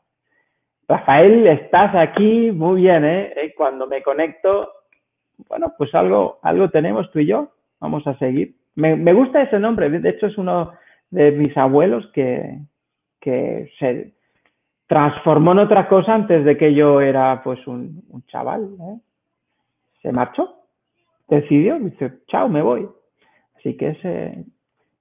Rafael, 0.87 1.47
estás 1.47 1.95
aquí 1.95 2.51
muy 2.51 2.81
bien, 2.81 3.03
¿eh? 3.05 3.33
¿eh? 3.35 3.53
Cuando 3.57 3.87
me 3.87 4.03
conecto, 4.03 4.71
bueno, 5.49 5.73
pues 5.77 5.93
algo, 5.95 6.39
algo 6.43 6.69
tenemos 6.69 7.11
tú 7.11 7.19
y 7.19 7.27
yo. 7.27 7.49
Vamos 7.79 8.05
a 8.07 8.17
seguir. 8.17 8.55
Me, 8.75 8.95
me 8.95 9.13
gusta 9.13 9.41
ese 9.41 9.59
nombre. 9.59 9.89
De 9.89 10.09
hecho, 10.09 10.27
es 10.27 10.37
uno 10.37 10.73
de 11.09 11.31
mis 11.31 11.55
abuelos 11.57 12.07
que, 12.13 12.59
que 13.19 13.71
se 13.79 14.13
transformó 14.87 15.53
en 15.53 15.59
otra 15.59 15.87
cosa 15.87 16.13
antes 16.13 16.45
de 16.45 16.57
que 16.57 16.73
yo 16.73 17.01
era 17.01 17.41
pues 17.43 17.65
un, 17.67 18.03
chaval. 18.27 18.69
¿eh? 18.79 18.99
Se 20.01 20.11
marchó, 20.11 20.55
decidió, 21.27 21.79
dice, 21.79 22.19
chao, 22.27 22.47
me 22.49 22.61
voy. 22.61 22.87
Así 23.57 23.75
que 23.77 23.89
ese 23.89 24.45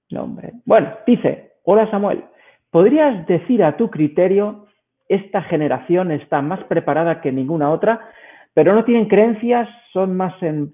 nombre. 0.09 0.53
Bueno, 0.65 0.93
dice, 1.05 1.53
hola 1.63 1.89
Samuel, 1.91 2.23
¿podrías 2.71 3.25
decir 3.27 3.63
a 3.63 3.77
tu 3.77 3.89
criterio, 3.89 4.65
esta 5.07 5.43
generación 5.43 6.11
está 6.11 6.41
más 6.41 6.63
preparada 6.63 7.21
que 7.21 7.31
ninguna 7.31 7.69
otra, 7.71 8.09
pero 8.53 8.73
no 8.73 8.83
tienen 8.85 9.07
creencias, 9.07 9.69
son 9.93 10.15
más 10.15 10.41
en... 10.41 10.73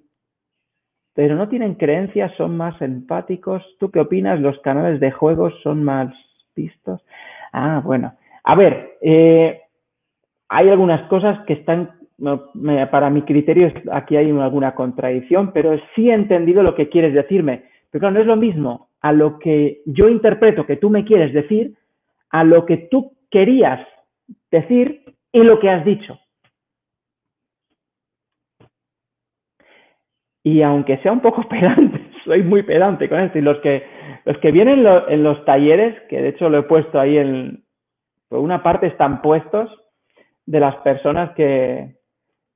Pero 1.14 1.36
no 1.36 1.50
tienen 1.50 1.76
creencias, 1.76 2.32
son 2.38 2.56
más 2.56 2.82
empáticos. 2.82 3.62
¿Tú 3.80 3.92
qué 3.92 4.00
opinas? 4.00 4.40
¿Los 4.40 4.58
canales 4.60 5.02
de 5.02 5.12
juegos 5.12 5.54
son 5.62 5.84
más 5.84 6.14
vistos? 6.56 7.04
Ah, 7.52 7.82
bueno. 7.84 8.14
A 8.44 8.56
ver, 8.56 8.98
eh, 9.02 9.62
hay 10.50 10.70
algunas 10.70 11.08
cosas 11.08 11.46
que 11.46 11.54
están, 11.54 11.92
para 12.92 13.10
mi 13.10 13.22
criterio, 13.24 13.72
aquí 13.92 14.18
hay 14.18 14.30
alguna 14.30 14.76
contradicción, 14.76 15.52
pero 15.54 15.80
sí 15.96 16.10
he 16.10 16.14
entendido 16.14 16.64
lo 16.64 16.76
que 16.76 16.90
quieres 16.90 17.14
decirme. 17.14 17.66
Pero 17.90 18.12
no 18.12 18.20
es 18.20 18.26
lo 18.26 18.36
mismo 18.36 18.90
a 19.02 19.12
lo 19.12 19.40
que 19.40 19.82
yo 19.86 20.08
interpreto 20.10 20.66
que 20.66 20.78
tú 20.78 20.90
me 20.90 21.06
quieres 21.06 21.34
decir, 21.34 21.76
a 22.30 22.44
lo 22.44 22.66
que 22.66 22.78
tú 22.78 23.14
querías 23.30 23.86
decir 24.52 25.04
y 25.32 25.44
lo 25.44 25.60
que 25.60 25.70
has 25.70 25.84
dicho. 25.86 26.20
Y 30.44 30.62
aunque 30.62 30.98
sea 30.98 31.12
un 31.12 31.22
poco 31.22 31.44
pedante, 31.50 32.10
soy 32.26 32.44
muy 32.44 32.64
pedante 32.64 33.10
con 33.10 33.20
esto, 33.20 33.38
y 33.38 33.42
los 33.42 33.58
que, 33.60 33.84
los 34.26 34.38
que 34.38 34.52
vienen 34.52 34.86
en 35.08 35.24
los 35.24 35.44
talleres, 35.46 36.00
que 36.10 36.22
de 36.22 36.30
hecho 36.30 36.50
lo 36.50 36.60
he 36.60 36.64
puesto 36.64 37.00
ahí 37.00 37.18
en, 37.18 37.64
por 38.32 38.40
una 38.40 38.64
parte 38.64 38.88
están 38.88 39.22
puestos 39.22 39.70
de 40.46 40.62
las 40.62 40.78
personas 40.78 41.32
que, 41.36 41.98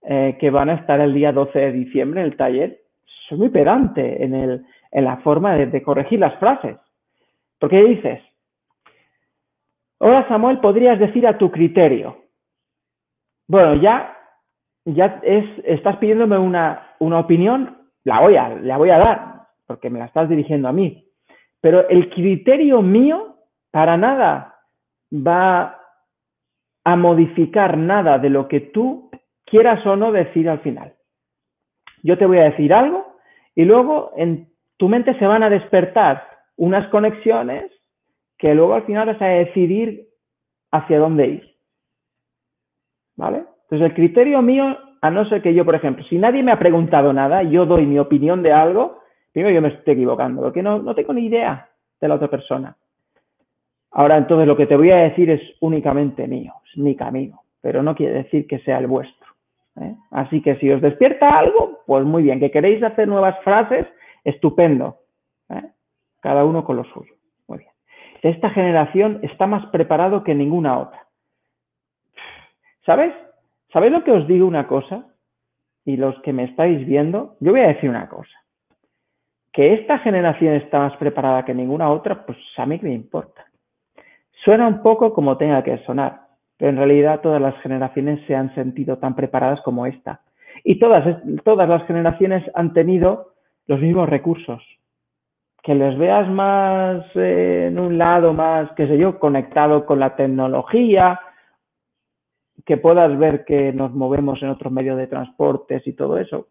eh, 0.03 0.38
que 0.39 0.50
van 0.50 0.70
a 0.70 0.75
estar 0.75 1.01
el 1.01 1.13
día 1.13 1.34
12 1.34 1.60
de 1.60 1.72
diciembre 1.74 2.22
en 2.22 2.27
el 2.27 2.38
taller. 2.38 2.79
Soy 3.27 3.38
muy 3.38 3.50
pedante 3.50 4.24
en, 4.24 4.36
el, 4.36 4.65
en 4.91 5.03
la 5.03 5.17
forma 5.17 5.53
de, 5.58 5.84
corregir 5.84 6.20
las 6.20 6.39
frases. 6.39 6.77
Porque 7.60 7.84
dices, 7.84 8.22
hola 9.98 10.25
Samuel, 10.29 10.60
podrías 10.60 10.98
decir 10.98 11.27
a 11.27 11.38
tu 11.38 11.51
criterio. 11.51 12.20
Bueno, 13.46 13.75
ya, 13.75 14.17
ya 14.86 15.20
es, 15.24 15.44
estás 15.65 15.98
pidiéndome 15.98 16.38
una, 16.38 16.96
una 17.00 17.20
opinión, 17.20 17.79
la 18.05 18.22
voy, 18.22 18.38
a, 18.38 18.48
la 18.48 18.77
voy 18.77 18.91
a 18.91 18.98
dar, 18.98 19.41
porque 19.67 19.89
me 19.89 20.00
la 20.00 20.05
estás 20.05 20.29
dirigiendo 20.29 20.70
a 20.70 20.72
mí. 20.72 21.05
Pero 21.60 21.89
el 21.89 22.10
criterio 22.12 22.82
mío, 22.82 23.36
para 23.72 23.98
nada 23.98 24.54
va 25.12 25.79
a 26.83 26.95
modificar 26.95 27.77
nada 27.77 28.19
de 28.19 28.29
lo 28.29 28.47
que 28.47 28.59
tú 28.59 29.09
quieras 29.45 29.85
o 29.85 29.95
no 29.95 30.12
decir 30.12 30.50
al 30.50 30.59
final. 30.59 30.93
Yo 32.03 32.17
te 32.17 32.25
voy 32.25 32.38
a 32.38 32.45
decir 32.45 32.74
algo 32.74 33.15
y 33.55 33.65
luego 33.65 34.12
en 34.15 34.50
tu 34.77 34.88
mente 34.88 35.17
se 35.17 35.25
van 35.25 35.43
a 35.43 35.50
despertar 35.50 36.27
unas 36.57 36.88
conexiones 36.89 37.71
que 38.38 38.53
luego 38.53 38.75
al 38.75 38.83
final 38.83 39.07
vas 39.07 39.21
a 39.21 39.27
decidir 39.27 40.07
hacia 40.71 41.00
dónde 41.00 41.27
ir. 41.27 41.55
¿Vale? 43.15 43.45
Entonces 43.63 43.89
el 43.89 43.93
criterio 43.95 44.41
mío, 44.41 44.77
a 45.01 45.09
no 45.09 45.27
ser 45.29 45.41
que 45.41 45.53
yo, 45.53 45.65
por 45.65 45.75
ejemplo, 45.75 46.03
si 46.05 46.17
nadie 46.17 46.43
me 46.43 46.51
ha 46.51 46.59
preguntado 46.59 47.13
nada, 47.13 47.43
yo 47.43 47.65
doy 47.65 47.85
mi 47.85 47.97
opinión 47.97 48.43
de 48.43 48.51
algo, 48.51 49.00
primero 49.31 49.55
yo 49.55 49.62
me 49.62 49.69
estoy 49.69 49.93
equivocando, 49.93 50.41
porque 50.41 50.62
no, 50.62 50.79
no 50.79 50.93
tengo 50.93 51.13
ni 51.13 51.25
idea 51.25 51.69
de 52.00 52.07
la 52.07 52.15
otra 52.15 52.27
persona. 52.27 52.75
Ahora, 53.97 54.17
entonces, 54.17 54.45
lo 54.45 54.57
que 54.57 54.67
te 54.67 54.75
voy 54.75 54.91
a 54.91 54.97
decir 54.97 55.29
es 55.29 55.41
únicamente 55.61 56.27
mío, 56.27 56.53
es 56.69 56.77
mi 56.77 56.97
camino, 56.97 57.43
pero 57.61 57.81
no 57.81 57.95
quiere 57.95 58.13
decir 58.13 58.45
que 58.45 58.59
sea 58.59 58.79
el 58.79 58.87
vuestro. 58.87 59.25
¿eh? 59.79 59.95
Así 60.11 60.41
que 60.41 60.57
si 60.57 60.69
os 60.69 60.81
despierta 60.81 61.29
algo, 61.29 61.79
pues 61.87 62.03
muy 62.03 62.23
bien. 62.23 62.41
Que 62.41 62.51
queréis 62.51 62.83
hacer 62.83 63.07
nuevas 63.07 63.39
frases, 63.45 63.87
estupendo. 64.25 64.97
¿eh? 65.49 65.63
Cada 66.19 66.43
uno 66.43 66.65
con 66.65 66.75
lo 66.75 66.83
suyo. 66.83 67.13
Muy 67.47 67.59
bien. 67.59 67.71
Esta 68.21 68.49
generación 68.49 69.19
está 69.21 69.47
más 69.47 69.65
preparado 69.67 70.25
que 70.25 70.35
ninguna 70.35 70.77
otra. 70.77 71.07
¿Sabes? 72.85 73.13
¿Sabéis 73.71 73.93
lo 73.93 74.03
que 74.03 74.11
os 74.11 74.27
digo 74.27 74.45
una 74.45 74.67
cosa? 74.67 75.05
Y 75.85 75.95
los 75.95 76.21
que 76.21 76.33
me 76.33 76.43
estáis 76.43 76.85
viendo, 76.85 77.37
yo 77.39 77.51
voy 77.51 77.61
a 77.61 77.67
decir 77.67 77.89
una 77.89 78.09
cosa. 78.09 78.43
Que 79.53 79.73
esta 79.73 79.99
generación 79.99 80.55
está 80.55 80.79
más 80.79 80.97
preparada 80.97 81.45
que 81.45 81.53
ninguna 81.53 81.89
otra, 81.89 82.25
pues 82.25 82.37
a 82.57 82.65
mí 82.65 82.77
que 82.77 82.87
me 82.87 82.93
importa. 82.93 83.44
Suena 84.45 84.67
un 84.67 84.83
poco 84.83 85.11
como 85.11 85.37
tenga 85.37 85.63
que 85.63 85.79
sonar, 85.85 86.27
pero 86.55 86.69
en 86.69 86.77
realidad 86.77 87.21
todas 87.21 87.41
las 87.41 87.59
generaciones 87.63 88.23
se 88.27 88.35
han 88.35 88.53
sentido 88.53 88.99
tan 88.99 89.15
preparadas 89.15 89.59
como 89.61 89.87
esta. 89.87 90.21
Y 90.63 90.77
todas, 90.77 91.17
todas 91.43 91.67
las 91.67 91.85
generaciones 91.87 92.43
han 92.53 92.71
tenido 92.71 93.33
los 93.65 93.81
mismos 93.81 94.07
recursos. 94.07 94.61
Que 95.63 95.73
les 95.73 95.97
veas 95.97 96.29
más 96.29 97.03
eh, 97.15 97.69
en 97.69 97.79
un 97.79 97.97
lado, 97.97 98.33
más, 98.33 98.71
qué 98.73 98.87
sé 98.87 98.99
yo, 98.99 99.17
conectado 99.17 99.83
con 99.87 99.99
la 99.99 100.15
tecnología, 100.15 101.19
que 102.67 102.77
puedas 102.77 103.17
ver 103.17 103.45
que 103.45 103.73
nos 103.73 103.93
movemos 103.95 104.43
en 104.43 104.49
otros 104.49 104.71
medios 104.71 104.97
de 104.97 105.07
transportes 105.07 105.87
y 105.87 105.93
todo 105.93 106.19
eso. 106.19 106.49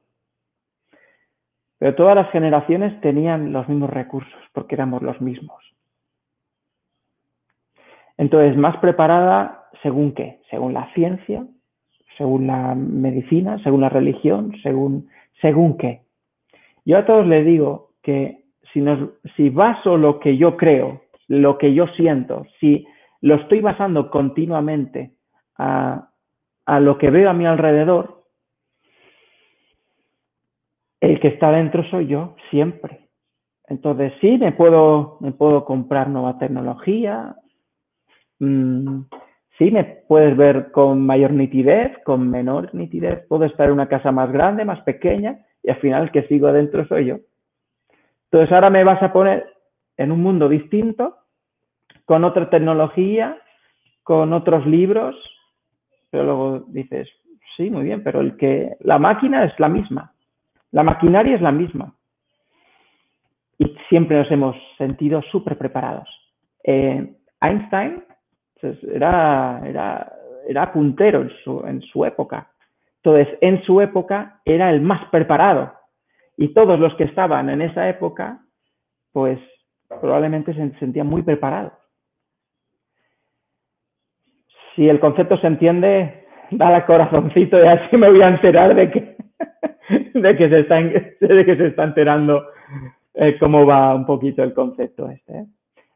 Pero 1.78 1.94
todas 1.94 2.16
las 2.16 2.30
generaciones 2.32 3.00
tenían 3.00 3.52
los 3.52 3.68
mismos 3.68 3.90
recursos 3.90 4.40
porque 4.52 4.74
éramos 4.74 5.00
los 5.00 5.20
mismos. 5.20 5.73
Entonces, 8.16 8.56
más 8.56 8.76
preparada 8.78 9.64
según 9.82 10.12
qué? 10.12 10.40
Según 10.50 10.74
la 10.74 10.92
ciencia, 10.94 11.46
según 12.16 12.46
la 12.46 12.74
medicina, 12.74 13.58
según 13.62 13.80
la 13.80 13.88
religión, 13.88 14.52
según, 14.62 15.08
según 15.40 15.76
qué. 15.76 16.02
Yo 16.84 16.98
a 16.98 17.06
todos 17.06 17.26
les 17.26 17.44
digo 17.44 17.90
que 18.02 18.44
si, 18.72 18.80
nos, 18.80 19.10
si 19.36 19.50
baso 19.50 19.96
lo 19.96 20.20
que 20.20 20.36
yo 20.36 20.56
creo, 20.56 21.02
lo 21.28 21.58
que 21.58 21.74
yo 21.74 21.86
siento, 21.96 22.46
si 22.60 22.86
lo 23.20 23.36
estoy 23.36 23.60
basando 23.60 24.10
continuamente 24.10 25.12
a, 25.56 26.10
a 26.66 26.80
lo 26.80 26.98
que 26.98 27.10
veo 27.10 27.30
a 27.30 27.34
mi 27.34 27.46
alrededor, 27.46 28.24
el 31.00 31.20
que 31.20 31.28
está 31.28 31.50
dentro 31.50 31.84
soy 31.90 32.06
yo, 32.06 32.36
siempre. 32.50 33.08
Entonces 33.66 34.12
sí, 34.20 34.38
me 34.38 34.52
puedo, 34.52 35.18
me 35.20 35.32
puedo 35.32 35.64
comprar 35.64 36.08
nueva 36.08 36.38
tecnología, 36.38 37.36
Mm, 38.44 39.06
sí, 39.58 39.70
me 39.70 39.84
puedes 39.84 40.36
ver 40.36 40.70
con 40.70 41.04
mayor 41.04 41.32
nitidez, 41.32 41.96
con 42.04 42.28
menor 42.30 42.74
nitidez. 42.74 43.26
Puedo 43.26 43.44
estar 43.44 43.66
en 43.66 43.72
una 43.72 43.88
casa 43.88 44.12
más 44.12 44.30
grande, 44.30 44.64
más 44.64 44.82
pequeña, 44.82 45.38
y 45.62 45.70
al 45.70 45.76
final 45.76 46.02
el 46.04 46.10
que 46.10 46.26
sigo 46.28 46.48
adentro 46.48 46.86
soy 46.86 47.06
yo. 47.06 47.16
Entonces 48.24 48.52
ahora 48.52 48.68
me 48.68 48.84
vas 48.84 49.02
a 49.02 49.12
poner 49.12 49.46
en 49.96 50.12
un 50.12 50.20
mundo 50.20 50.48
distinto, 50.48 51.16
con 52.04 52.24
otra 52.24 52.50
tecnología, 52.50 53.38
con 54.02 54.32
otros 54.34 54.66
libros, 54.66 55.16
pero 56.10 56.24
luego 56.24 56.64
dices, 56.68 57.08
sí, 57.56 57.70
muy 57.70 57.84
bien, 57.84 58.02
pero 58.02 58.20
el 58.20 58.36
que 58.36 58.76
la 58.80 58.98
máquina 58.98 59.44
es 59.44 59.58
la 59.58 59.68
misma, 59.68 60.12
la 60.70 60.82
maquinaria 60.82 61.36
es 61.36 61.40
la 61.40 61.52
misma. 61.52 61.94
Y 63.56 63.74
siempre 63.88 64.18
nos 64.18 64.30
hemos 64.30 64.56
sentido 64.76 65.22
súper 65.30 65.56
preparados. 65.56 66.08
Eh, 66.64 67.14
Einstein 67.40 68.02
era, 68.92 69.60
era, 69.64 70.12
era 70.46 70.72
puntero 70.72 71.22
en 71.22 71.30
su, 71.42 71.64
en 71.66 71.80
su 71.82 72.04
época. 72.04 72.50
Entonces, 73.02 73.38
en 73.40 73.62
su 73.64 73.80
época 73.80 74.40
era 74.44 74.70
el 74.70 74.80
más 74.80 75.08
preparado. 75.10 75.72
Y 76.36 76.48
todos 76.54 76.78
los 76.80 76.94
que 76.96 77.04
estaban 77.04 77.50
en 77.50 77.62
esa 77.62 77.88
época, 77.88 78.40
pues 79.12 79.38
probablemente 80.00 80.54
se 80.54 80.78
sentían 80.78 81.06
muy 81.06 81.22
preparados. 81.22 81.72
Si 84.74 84.88
el 84.88 84.98
concepto 84.98 85.36
se 85.38 85.46
entiende, 85.46 86.26
da 86.50 86.76
el 86.76 86.84
corazoncito 86.84 87.62
y 87.62 87.66
así 87.66 87.96
me 87.96 88.10
voy 88.10 88.22
a 88.22 88.28
enterar 88.28 88.74
de 88.74 88.90
que, 88.90 89.16
de 90.14 90.36
que, 90.36 90.48
se, 90.48 90.60
está, 90.60 90.76
de 90.76 91.44
que 91.44 91.56
se 91.56 91.82
enterando 91.82 92.46
eh, 93.14 93.36
cómo 93.38 93.66
va 93.66 93.94
un 93.94 94.06
poquito 94.06 94.42
el 94.42 94.54
concepto 94.54 95.08
este. 95.10 95.38
¿eh? 95.38 95.46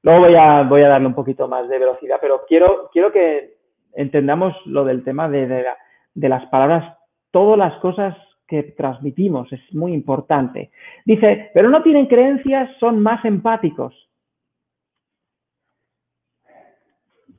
Luego 0.08 0.24
voy 0.24 0.36
a, 0.36 0.62
voy 0.62 0.80
a 0.80 0.88
darle 0.88 1.06
un 1.06 1.14
poquito 1.14 1.48
más 1.48 1.68
de 1.68 1.78
velocidad, 1.78 2.16
pero 2.18 2.46
quiero, 2.48 2.88
que 3.12 3.58
entendamos 3.92 4.56
lo 4.64 4.82
del 4.82 5.04
tema 5.04 5.28
de, 5.28 5.66
las 6.14 6.46
palabras, 6.46 6.96
todas 7.30 7.58
las 7.58 7.78
cosas 7.80 8.16
que 8.46 8.62
transmitimos, 8.62 9.52
es 9.52 9.60
muy 9.74 9.92
importante. 9.92 10.70
Dice, 11.04 11.50
pero 11.52 11.68
no 11.68 11.82
tienen 11.82 12.06
creencias, 12.06 12.74
son 12.80 13.02
más 13.02 13.22
empáticos. 13.26 13.94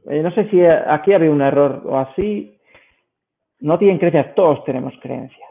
Eh, 0.07 0.21
no 0.21 0.29
sé 0.35 0.47
si 0.51 0.63
aquí 0.63 1.13
había 1.13 1.31
un 1.31 1.41
error 1.41 1.81
o 1.85 1.97
así. 1.97 2.55
No 3.61 3.79
tienen 3.79 3.97
creencias, 3.97 4.35
todos 4.35 4.63
tenemos 4.65 4.93
creencias. 5.01 5.49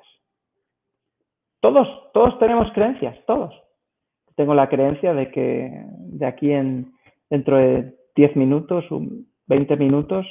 Todos, 1.59 2.13
todos 2.13 2.39
tenemos 2.39 2.73
creencias, 2.75 3.19
todos. 3.27 3.61
Tengo 4.37 4.55
la 4.55 4.69
creencia 4.69 5.15
de 5.15 5.33
que 5.33 5.83
de 5.83 6.25
aquí 6.25 6.53
en 6.53 6.97
dentro 7.31 7.57
de 7.57 7.95
10 8.17 8.37
minutos, 8.37 8.85
20 9.47 9.77
minutos, 9.77 10.27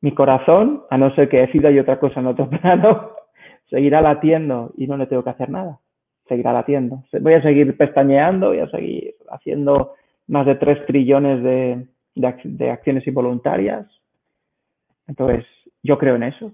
mi 0.00 0.12
corazón, 0.12 0.84
a 0.90 0.98
no 0.98 1.14
ser 1.14 1.28
que 1.28 1.38
decida 1.38 1.70
y 1.70 1.78
otra 1.78 1.98
cosa 1.98 2.20
en 2.20 2.26
otro 2.26 2.48
plano, 2.50 3.12
seguirá 3.68 4.00
latiendo 4.00 4.72
y 4.76 4.86
no 4.86 4.96
le 4.96 5.06
tengo 5.06 5.22
que 5.24 5.30
hacer 5.30 5.50
nada. 5.50 5.78
Seguirá 6.28 6.52
latiendo. 6.52 7.02
Voy 7.20 7.34
a 7.34 7.42
seguir 7.42 7.76
pestañeando, 7.76 8.48
voy 8.48 8.60
a 8.60 8.70
seguir 8.70 9.14
haciendo 9.30 9.94
más 10.28 10.46
de 10.46 10.54
3 10.54 10.86
trillones 10.86 11.42
de, 11.42 11.86
de, 12.14 12.70
acciones 12.70 13.06
involuntarias. 13.06 13.86
Entonces, 15.08 15.44
yo 15.82 15.98
creo 15.98 16.16
en 16.16 16.22
eso. 16.24 16.52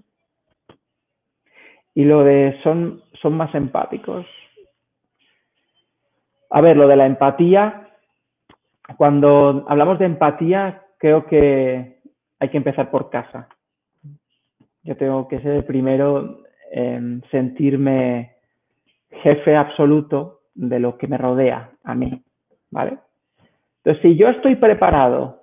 Y 1.93 2.05
lo 2.05 2.23
de 2.23 2.59
son, 2.63 3.03
son 3.21 3.33
más 3.35 3.53
empáticos. 3.53 4.25
A 6.49 6.61
ver, 6.61 6.77
lo 6.77 6.87
de 6.87 6.95
la 6.95 7.05
empatía, 7.05 7.86
cuando 8.95 9.65
hablamos 9.67 9.99
de 9.99 10.05
empatía, 10.05 10.83
creo 10.97 11.25
que 11.25 11.99
hay 12.39 12.49
que 12.49 12.57
empezar 12.57 12.89
por 12.89 13.09
casa. 13.09 13.49
Yo 14.83 14.95
tengo 14.95 15.27
que 15.27 15.39
ser 15.41 15.51
el 15.51 15.65
primero 15.65 16.43
en 16.71 17.23
sentirme 17.31 18.35
jefe 19.09 19.55
absoluto 19.55 20.41
de 20.53 20.79
lo 20.79 20.97
que 20.97 21.07
me 21.07 21.17
rodea 21.17 21.71
a 21.83 21.95
mí, 21.95 22.23
¿vale? 22.71 22.97
Entonces, 23.83 24.01
si 24.01 24.17
yo 24.17 24.29
estoy 24.29 24.55
preparado 24.55 25.41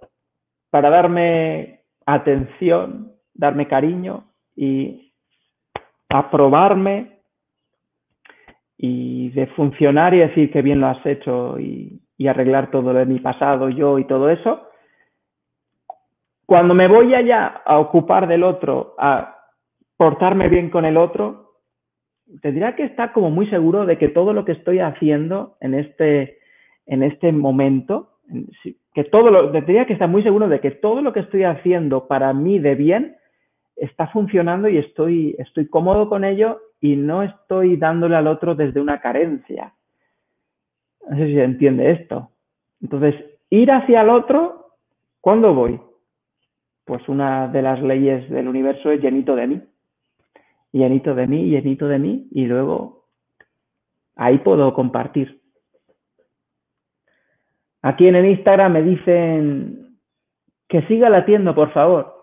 para 0.71 0.91
darme 0.91 1.81
atención, 2.07 3.13
darme 3.35 3.69
cariño 3.69 4.25
y 4.57 5.13
aprobarme 6.09 7.21
y 8.77 9.31
de 9.31 9.47
funcionar 9.49 10.15
y 10.15 10.19
decir 10.19 10.51
que 10.51 10.63
bien 10.63 10.81
lo 10.81 10.89
has 10.89 11.05
hecho 11.07 11.59
y, 11.59 12.04
y 12.17 12.29
arreglar 12.29 12.71
todo 12.71 12.93
lo 12.93 12.99
de 13.01 13.07
mi 13.07 13.19
pasado, 13.21 13.69
yo 13.69 13.99
y 13.99 14.05
todo 14.05 14.31
eso, 14.31 14.69
cuando 16.47 16.75
me 16.75 16.89
voy 16.89 17.15
allá 17.15 17.63
a 17.65 17.79
ocupar 17.79 18.29
del 18.29 18.45
otro, 18.45 18.95
a 18.99 19.39
portarme 19.97 20.49
bien 20.49 20.71
con 20.71 20.85
el 20.85 20.97
otro, 20.97 21.55
tendría 22.43 22.75
que 22.77 22.85
estar 22.85 23.13
como 23.13 23.31
muy 23.31 23.49
seguro 23.49 23.87
de 23.87 23.99
que 23.99 24.09
todo 24.09 24.33
lo 24.33 24.45
que 24.45 24.53
estoy 24.53 24.81
haciendo 24.81 25.57
en 25.61 25.75
este, 25.75 26.39
en 26.87 27.03
este 27.03 27.33
momento 27.33 28.11
que 28.95 29.05
todo 29.05 29.31
lo, 29.31 29.51
tendría 29.51 29.87
que 29.87 29.93
estar 29.93 30.09
muy 30.09 30.23
seguro 30.23 30.49
de 30.49 30.61
que 30.61 30.71
todo 30.71 31.03
lo 31.03 31.13
que 31.13 31.21
estoy 31.21 31.45
haciendo 31.45 32.07
para 32.07 32.33
mí 32.33 32.59
de 32.59 32.75
bien 32.75 33.17
está 33.77 34.07
funcionando 34.09 34.69
y 34.69 34.79
estoy, 34.79 35.35
estoy 35.39 35.67
cómodo 35.67 36.09
con 36.09 36.25
ello 36.25 36.61
y 36.81 36.97
no 36.97 37.23
estoy 37.23 37.77
dándole 37.77 38.17
al 38.17 38.29
otro 38.29 38.55
desde 38.55 38.81
una 38.81 39.01
carencia. 39.01 39.75
No 41.09 41.17
sé 41.17 41.27
si 41.27 41.35
se 41.35 41.45
entiende 41.45 41.91
esto. 41.91 42.31
Entonces, 42.81 43.15
ir 43.51 43.71
hacia 43.71 44.03
el 44.03 44.11
otro, 44.11 44.71
¿cuándo 45.21 45.55
voy? 45.55 45.81
Pues 46.85 47.09
una 47.09 47.49
de 47.49 47.63
las 47.63 47.83
leyes 47.83 48.29
del 48.31 48.49
universo 48.49 48.91
es 48.91 49.01
llenito 49.01 49.35
de 49.37 49.47
mí. 49.47 49.63
Llenito 50.73 51.15
de 51.15 51.27
mí, 51.27 51.45
llenito 51.45 51.87
de 51.89 51.99
mí, 51.99 52.29
y 52.33 52.47
luego 52.47 53.05
ahí 54.17 54.39
puedo 54.39 54.75
compartir. 54.75 55.41
Aquí 57.83 58.09
en 58.09 58.17
el 58.17 58.27
Instagram 58.27 58.73
me 58.73 58.83
dicen 58.83 59.99
que 60.69 60.83
siga 60.83 61.11
latiendo, 61.11 61.55
por 61.55 61.71
favor. 61.73 62.14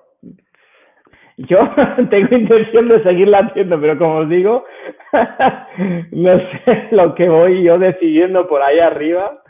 Yo 1.48 1.60
tengo 2.10 2.36
intención 2.36 2.88
de 2.88 3.04
seguir 3.04 3.28
latiendo, 3.28 3.80
pero 3.80 3.98
como 3.98 4.18
os 4.18 4.30
digo, 4.30 4.66
no 6.12 6.38
sé 6.40 6.88
lo 6.92 7.16
que 7.16 7.30
voy 7.30 7.64
yo 7.64 7.80
decidiendo 7.80 8.48
por 8.48 8.62
ahí 8.62 8.80
arriba. 8.80 9.42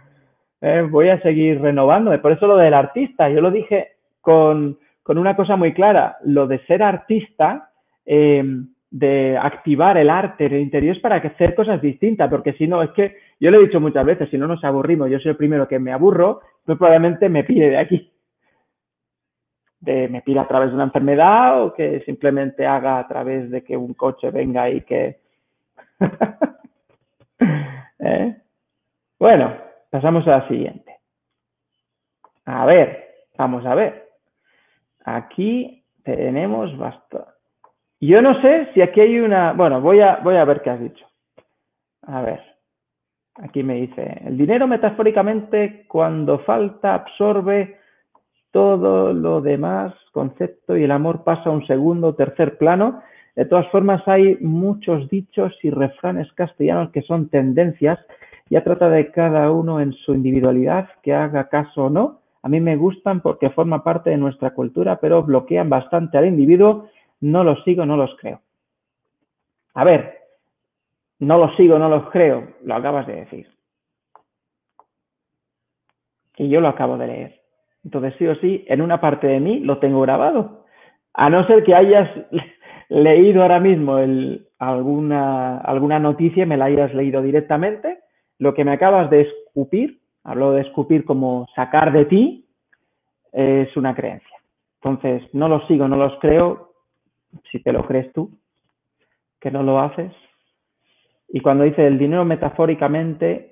Eh, 0.62 0.86
voy 0.88 1.10
a 1.10 1.22
seguir 1.22 1.60
renovándome. 1.60 2.20
Por 2.20 2.32
eso 2.32 2.48
lo 2.48 2.58
del 2.58 2.74
artista, 2.74 3.30
yo 3.30 3.42
lo 3.42 3.50
dije 3.50 3.94
con, 4.22 4.78
con 5.02 5.18
una 5.18 5.36
cosa 5.36 5.56
muy 5.56 5.74
clara. 5.74 6.18
Lo 6.24 6.48
de 6.48 6.60
ser 6.66 6.84
artista, 6.84 7.72
eh, 8.06 8.44
de 8.92 9.38
activar 9.38 9.98
el 9.98 10.10
arte 10.10 10.46
en 10.46 10.54
el 10.54 10.62
interior 10.62 10.96
es 10.96 11.02
para 11.02 11.16
hacer 11.16 11.56
cosas 11.56 11.82
distintas, 11.82 12.30
porque 12.30 12.54
si 12.54 12.68
no, 12.68 12.84
es 12.84 12.92
que 12.92 13.16
yo 13.40 13.50
lo 13.50 13.58
he 13.58 13.66
dicho 13.66 13.80
muchas 13.80 14.06
veces, 14.06 14.30
si 14.30 14.38
no 14.38 14.48
nos 14.48 14.64
aburrimos, 14.66 15.10
yo 15.10 15.18
soy 15.20 15.32
el 15.32 15.38
primero 15.38 15.68
que 15.68 15.80
me 15.80 15.94
aburro, 15.94 16.42
pues 16.66 16.78
probablemente 16.78 17.30
me 17.30 17.46
pide 17.46 17.70
de 17.70 17.78
aquí. 17.78 18.12
De, 19.82 20.08
me 20.08 20.22
pide 20.22 20.40
a 20.40 20.48
través 20.48 20.70
de 20.70 20.76
una 20.76 20.86
enfermedad 20.86 21.64
o 21.64 21.74
que 21.74 22.02
simplemente 22.06 22.66
haga 22.66 23.00
a 23.00 23.08
través 23.08 23.50
de 23.50 23.64
que 23.64 23.76
un 23.76 23.94
coche 23.94 24.32
venga 24.32 24.70
y 24.70 24.82
que... 24.82 25.20
¿Eh? 28.00 28.38
Bueno, 29.20 29.54
pasamos 29.90 30.26
a 30.28 30.38
la 30.38 30.48
siguiente. 30.48 30.98
A 32.46 32.66
ver, 32.66 33.26
vamos 33.38 33.66
a 33.66 33.76
ver. 33.76 34.10
Aquí 35.04 35.84
tenemos 36.04 36.76
bastante. 36.78 37.32
Yo 38.00 38.22
no 38.22 38.42
sé 38.42 38.70
si 38.74 38.82
aquí 38.82 39.00
hay 39.00 39.20
una... 39.20 39.54
Bueno, 39.54 39.80
voy 39.80 40.02
a, 40.02 40.18
voy 40.18 40.36
a 40.36 40.46
ver 40.46 40.62
qué 40.62 40.72
has 40.72 40.80
dicho. 40.80 41.06
A 42.04 42.22
ver. 42.22 42.42
Aquí 43.36 43.64
me 43.64 43.76
dice, 43.76 44.22
el 44.26 44.38
dinero 44.38 44.68
metafóricamente 44.68 45.86
cuando 45.88 46.40
falta 46.40 46.96
absorbe 46.96 47.80
todo 48.52 49.14
lo 49.14 49.42
demás, 49.42 49.94
concepto 50.12 50.78
y 50.78 50.84
el 50.84 50.92
amor 50.92 51.24
pasa 51.24 51.50
a 51.50 51.54
un 51.54 51.66
segundo 51.66 52.10
o 52.10 52.16
tercer 52.16 52.58
plano. 52.58 53.02
De 53.36 53.46
todas 53.46 53.68
formas, 53.72 54.06
hay 54.08 54.38
muchos 54.42 55.10
dichos 55.10 55.54
y 55.64 55.70
refranes 55.70 56.32
castellanos 56.34 56.92
que 56.92 57.02
son 57.02 57.30
tendencias. 57.30 58.00
Ya 58.50 58.64
trata 58.64 58.90
de 58.90 59.12
cada 59.12 59.52
uno 59.52 59.80
en 59.80 59.94
su 59.94 60.14
individualidad, 60.14 60.90
que 61.02 61.14
haga 61.14 61.48
caso 61.48 61.86
o 61.86 61.90
no. 61.90 62.20
A 62.44 62.50
mí 62.50 62.60
me 62.60 62.76
gustan 62.76 63.22
porque 63.22 63.50
forma 63.52 63.84
parte 63.84 64.10
de 64.10 64.18
nuestra 64.18 64.52
cultura, 64.52 65.00
pero 65.00 65.24
bloquean 65.24 65.70
bastante 65.70 66.18
al 66.18 66.26
individuo 66.26 66.90
no 67.22 67.44
los 67.44 67.64
sigo, 67.64 67.86
no 67.86 67.96
los 67.96 68.14
creo. 68.20 68.42
A 69.76 69.84
ver, 69.84 70.20
no 71.20 71.38
los 71.38 71.56
sigo, 71.56 71.80
no 71.80 71.88
los 71.88 72.10
creo, 72.10 72.56
lo 72.64 72.76
acabas 72.76 73.08
de 73.08 73.16
decir. 73.16 73.48
Y 76.38 76.50
yo 76.50 76.60
lo 76.60 76.68
acabo 76.68 76.98
de 76.98 77.08
leer. 77.08 77.41
Entonces, 77.84 78.14
sí 78.18 78.28
o 78.28 78.36
sí, 78.36 78.66
en 78.68 78.82
una 78.82 79.02
parte 79.02 79.28
de 79.28 79.40
mí 79.40 79.60
lo 79.60 79.80
tengo 79.80 80.02
grabado. 80.02 80.66
A 81.14 81.30
no 81.30 81.46
ser 81.48 81.64
que 81.64 81.76
hayas 81.76 82.10
leído 82.90 83.42
ahora 83.42 83.60
mismo 83.60 83.98
alguna, 84.60 85.58
alguna 85.58 86.00
noticia, 86.00 86.46
me 86.46 86.58
la 86.58 86.66
hayas 86.66 86.94
leído 86.94 87.22
directamente, 87.22 88.00
lo 88.38 88.54
que 88.54 88.66
me 88.66 88.74
acabas 88.74 89.10
de 89.10 89.22
escupir, 89.22 90.00
hablo 90.24 90.54
de 90.54 90.62
escupir 90.62 91.06
como 91.06 91.48
sacar 91.56 91.92
de 91.92 92.06
ti, 92.06 92.46
es 93.32 93.76
una 93.78 93.96
creencia. 93.96 94.38
Entonces, 94.84 95.24
no 95.34 95.48
los 95.48 95.66
sigo, 95.68 95.88
no 95.88 95.96
los 95.96 96.18
creo, 96.20 96.74
si 97.52 97.62
te 97.62 97.72
lo 97.72 97.86
crees 97.86 98.12
tú, 98.14 98.32
que 99.40 99.52
no 99.52 99.64
lo 99.64 99.80
haces. 99.80 100.12
Y 101.30 101.40
cuando 101.40 101.64
dice 101.64 101.86
el 101.86 101.98
dinero 101.98 102.26
metafóricamente, 102.26 103.51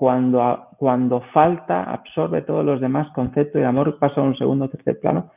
cuando, 0.00 0.68
cuando 0.78 1.20
falta, 1.30 1.82
absorbe 1.82 2.40
todos 2.40 2.64
los 2.64 2.80
demás 2.80 3.12
conceptos 3.12 3.56
y 3.56 3.58
el 3.58 3.66
amor 3.66 3.98
pasa 3.98 4.22
a 4.22 4.24
un 4.24 4.34
segundo 4.34 4.64
o 4.64 4.68
tercer 4.70 4.98
plano. 4.98 5.30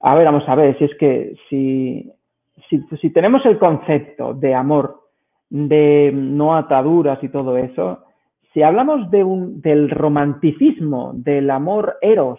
A 0.00 0.14
ver, 0.14 0.26
vamos 0.26 0.46
a 0.46 0.54
ver, 0.54 0.76
si 0.76 0.84
es 0.84 0.94
que 0.96 1.34
si, 1.48 2.12
si, 2.68 3.10
tenemos 3.10 3.42
el 3.46 3.58
concepto 3.58 4.34
de 4.34 4.54
amor, 4.54 5.00
de 5.48 6.10
no 6.12 6.54
ataduras 6.54 7.24
y 7.24 7.30
todo 7.30 7.56
eso, 7.56 8.04
si 8.52 8.62
hablamos 8.62 9.10
de 9.10 9.24
un, 9.24 9.62
del 9.62 9.88
romanticismo, 9.88 11.12
del 11.14 11.48
amor 11.48 11.96
eros, 12.02 12.38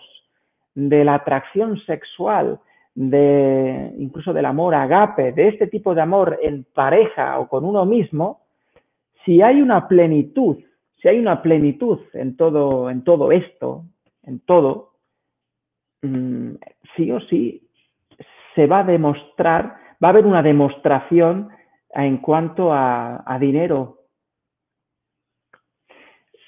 de 0.76 1.04
la 1.04 1.16
atracción 1.16 1.80
sexual, 1.88 2.60
de 2.94 3.96
incluso 3.98 4.32
del 4.32 4.46
amor 4.46 4.76
agape, 4.76 5.32
de 5.32 5.48
este 5.48 5.66
tipo 5.66 5.96
de 5.96 6.04
amor 6.04 6.38
en 6.44 6.68
pareja 6.72 7.40
o 7.40 7.48
con 7.48 7.66
uno 7.66 7.84
mismo, 7.84 8.42
si 9.26 9.42
hay 9.42 9.60
una 9.60 9.88
plenitud, 9.88 10.58
si 11.04 11.10
hay 11.10 11.20
una 11.20 11.42
plenitud 11.42 12.00
en 12.14 12.38
todo, 12.38 12.90
en 12.90 13.04
todo 13.04 13.34
esto, 13.34 13.84
en 14.24 14.40
todo, 14.40 14.94
mm, 16.02 16.54
sí 16.96 17.12
o 17.12 17.20
sí 17.20 17.68
se 18.56 18.68
va 18.68 18.80
a 18.80 18.84
demostrar, 18.86 19.76
va 20.02 20.08
a 20.08 20.12
haber 20.12 20.26
una 20.26 20.42
demostración 20.42 21.50
en 21.94 22.18
cuanto 22.20 22.72
a, 22.72 23.22
a 23.26 23.38
dinero. 23.38 24.00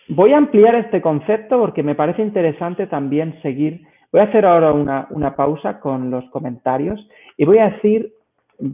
voy 0.07 0.31
a 0.31 0.37
ampliar 0.37 0.75
este 0.75 1.01
concepto 1.01 1.59
porque 1.59 1.83
me 1.83 1.95
parece 1.95 2.21
interesante 2.21 2.87
también 2.87 3.41
seguir. 3.41 3.85
Voy 4.11 4.21
a 4.21 4.25
hacer 4.25 4.45
ahora 4.45 4.71
una, 4.71 5.07
una 5.09 5.35
pausa 5.35 5.81
con 5.81 6.11
los 6.11 6.23
comentarios 6.29 7.05
y 7.35 7.43
voy 7.43 7.57
a 7.57 7.71
decir, 7.71 8.13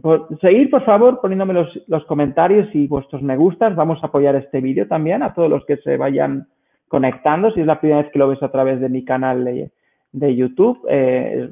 por, 0.00 0.28
seguir 0.40 0.70
por 0.70 0.84
favor 0.84 1.20
poniéndome 1.20 1.54
los, 1.54 2.04
comentarios 2.06 2.68
y 2.74 2.86
vuestros 2.86 3.22
me 3.22 3.36
gustas. 3.36 3.74
Vamos 3.76 4.02
a 4.02 4.06
apoyar 4.06 4.36
este 4.36 4.60
vídeo 4.60 4.86
también 4.86 5.22
a 5.22 5.34
todos 5.34 5.50
los 5.50 5.64
que 5.64 5.76
se 5.78 5.96
vayan 5.96 6.48
conectando. 6.88 7.50
Si 7.52 7.60
es 7.60 7.66
la 7.66 7.80
primera 7.80 8.02
vez 8.02 8.12
que 8.12 8.18
lo 8.18 8.28
ves 8.28 8.42
a 8.42 8.50
través 8.50 8.80
de 8.80 8.88
mi 8.88 9.04
canal 9.04 9.44
de, 9.44 9.70
de 10.12 10.36
YouTube, 10.36 10.80
eh, 10.88 11.50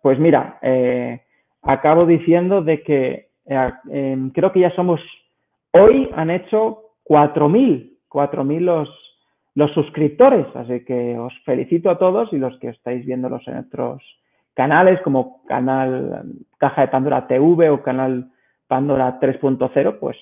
pues 0.00 0.18
mira, 0.18 0.58
eh, 0.62 1.22
acabo 1.62 2.06
diciendo 2.06 2.62
de 2.62 2.82
que 2.82 3.28
eh, 3.46 3.72
em, 3.90 4.30
creo 4.30 4.52
que 4.52 4.60
ya 4.60 4.74
somos, 4.74 5.00
hoy 5.72 6.10
han 6.14 6.30
hecho 6.30 6.82
4.000, 7.04 7.98
4.000 8.08 8.60
los, 8.60 8.88
los 9.54 9.70
suscriptores, 9.72 10.46
así 10.54 10.84
que 10.84 11.18
os 11.18 11.32
felicito 11.44 11.90
a 11.90 11.98
todos 11.98 12.32
y 12.32 12.38
los 12.38 12.58
que 12.58 12.68
estáis 12.68 13.06
viéndolos 13.06 13.46
en 13.48 13.58
otros 13.58 14.02
canales 14.54 15.00
como 15.02 15.44
canal 15.44 16.24
Caja 16.58 16.82
de 16.82 16.88
Pandora 16.88 17.26
TV 17.26 17.70
o 17.70 17.82
canal 17.82 18.30
Pandora 18.66 19.18
3.0, 19.20 19.98
pues 19.98 20.16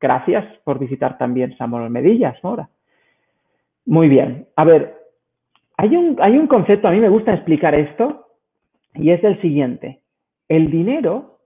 gracias 0.00 0.44
por 0.64 0.78
visitar 0.78 1.18
también 1.18 1.56
Samuel 1.56 1.90
Medillas 1.90 2.36
ahora. 2.42 2.68
Muy 3.86 4.08
bien, 4.08 4.46
a 4.56 4.64
ver, 4.64 4.96
hay 5.76 5.96
un, 5.96 6.16
hay 6.20 6.36
un 6.36 6.46
concepto, 6.46 6.88
a 6.88 6.90
mí 6.90 7.00
me 7.00 7.08
gusta 7.08 7.32
explicar 7.32 7.74
esto, 7.74 8.26
y 8.94 9.10
es 9.10 9.22
el 9.24 9.40
siguiente. 9.40 10.00
El 10.48 10.70
dinero 10.70 11.38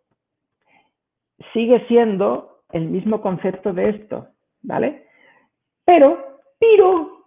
sigue 1.52 1.87
siendo 1.87 2.62
el 2.72 2.88
mismo 2.88 3.20
concepto 3.20 3.72
de 3.72 3.90
esto, 3.90 4.28
¿vale? 4.62 5.06
Pero, 5.84 6.40
pero, 6.58 7.24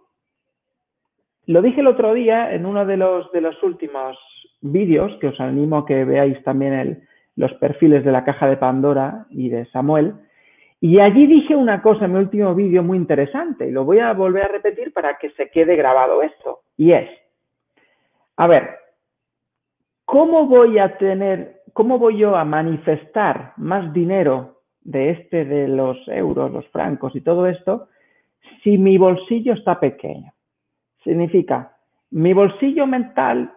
lo 1.46 1.62
dije 1.62 1.80
el 1.80 1.86
otro 1.86 2.12
día 2.14 2.52
en 2.52 2.66
uno 2.66 2.84
de 2.84 2.96
los, 2.96 3.30
de 3.32 3.40
los 3.40 3.62
últimos 3.62 4.18
vídeos, 4.60 5.16
que 5.20 5.28
os 5.28 5.40
animo 5.40 5.78
a 5.78 5.86
que 5.86 6.04
veáis 6.04 6.42
también 6.42 6.72
el, 6.72 7.02
los 7.36 7.52
perfiles 7.54 8.04
de 8.04 8.12
la 8.12 8.24
caja 8.24 8.48
de 8.48 8.56
Pandora 8.56 9.26
y 9.30 9.48
de 9.48 9.66
Samuel, 9.66 10.14
y 10.80 11.00
allí 11.00 11.26
dije 11.26 11.56
una 11.56 11.82
cosa 11.82 12.04
en 12.04 12.12
mi 12.12 12.18
último 12.18 12.54
vídeo 12.54 12.82
muy 12.82 12.98
interesante, 12.98 13.68
y 13.68 13.70
lo 13.70 13.84
voy 13.84 13.98
a 13.98 14.12
volver 14.12 14.44
a 14.44 14.48
repetir 14.48 14.92
para 14.92 15.18
que 15.18 15.30
se 15.30 15.50
quede 15.50 15.76
grabado 15.76 16.22
esto, 16.22 16.60
y 16.76 16.92
es, 16.92 17.08
a 18.36 18.46
ver, 18.46 18.70
¿cómo 20.04 20.46
voy 20.46 20.78
a 20.78 20.96
tener, 20.98 21.62
cómo 21.72 21.98
voy 21.98 22.18
yo 22.18 22.36
a 22.36 22.44
manifestar 22.44 23.52
más 23.56 23.92
dinero 23.92 24.60
de 24.82 25.10
este 25.10 25.44
de 25.44 25.68
los 25.68 25.96
euros, 26.08 26.52
los 26.52 26.66
francos 26.68 27.14
y 27.14 27.20
todo 27.20 27.46
esto 27.46 27.88
si 28.62 28.78
mi 28.78 28.96
bolsillo 28.96 29.54
está 29.54 29.78
pequeño? 29.80 30.32
Significa, 31.02 31.76
mi 32.10 32.32
bolsillo 32.32 32.86
mental 32.86 33.52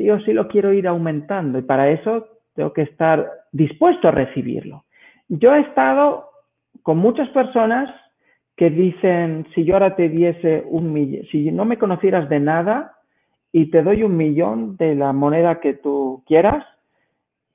sí 0.00 0.08
o 0.08 0.18
sí 0.20 0.32
lo 0.32 0.48
quiero 0.48 0.72
ir 0.72 0.88
aumentando 0.88 1.58
y 1.58 1.62
para 1.62 1.90
eso 1.90 2.26
tengo 2.54 2.72
que 2.72 2.82
estar 2.82 3.30
dispuesto 3.52 4.08
a 4.08 4.12
recibirlo. 4.12 4.84
Yo 5.28 5.54
he 5.54 5.60
estado 5.60 6.30
con 6.82 6.96
muchas 6.96 7.28
personas 7.28 7.94
que 8.56 8.70
dicen, 8.70 9.46
si 9.54 9.64
yo 9.64 9.74
ahora 9.74 9.96
te 9.96 10.08
diese 10.08 10.64
un 10.66 10.92
millón, 10.92 11.24
si 11.30 11.52
no 11.52 11.66
me 11.66 11.78
conocieras 11.78 12.28
de 12.30 12.40
nada, 12.40 12.94
y 13.52 13.66
te 13.66 13.82
doy 13.82 14.02
un 14.02 14.16
millón 14.16 14.76
de 14.76 14.94
la 14.94 15.12
moneda 15.12 15.60
que 15.60 15.74
tú 15.74 16.22
quieras, 16.26 16.64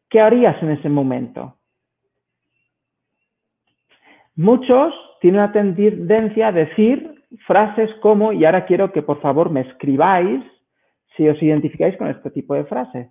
¿qué 0.09 0.19
harías 0.19 0.61
en 0.61 0.71
ese 0.71 0.89
momento? 0.89 1.55
Muchos 4.35 4.93
tienen 5.21 5.41
una 5.41 5.51
tendencia 5.51 6.49
a 6.49 6.51
decir 6.51 7.23
frases 7.47 7.89
como, 8.01 8.33
y 8.33 8.45
ahora 8.45 8.65
quiero 8.65 8.91
que 8.91 9.01
por 9.01 9.21
favor 9.21 9.49
me 9.49 9.61
escribáis 9.61 10.43
si 11.15 11.27
os 11.27 11.41
identificáis 11.41 11.97
con 11.97 12.07
este 12.07 12.29
tipo 12.31 12.53
de 12.53 12.65
frases. 12.65 13.07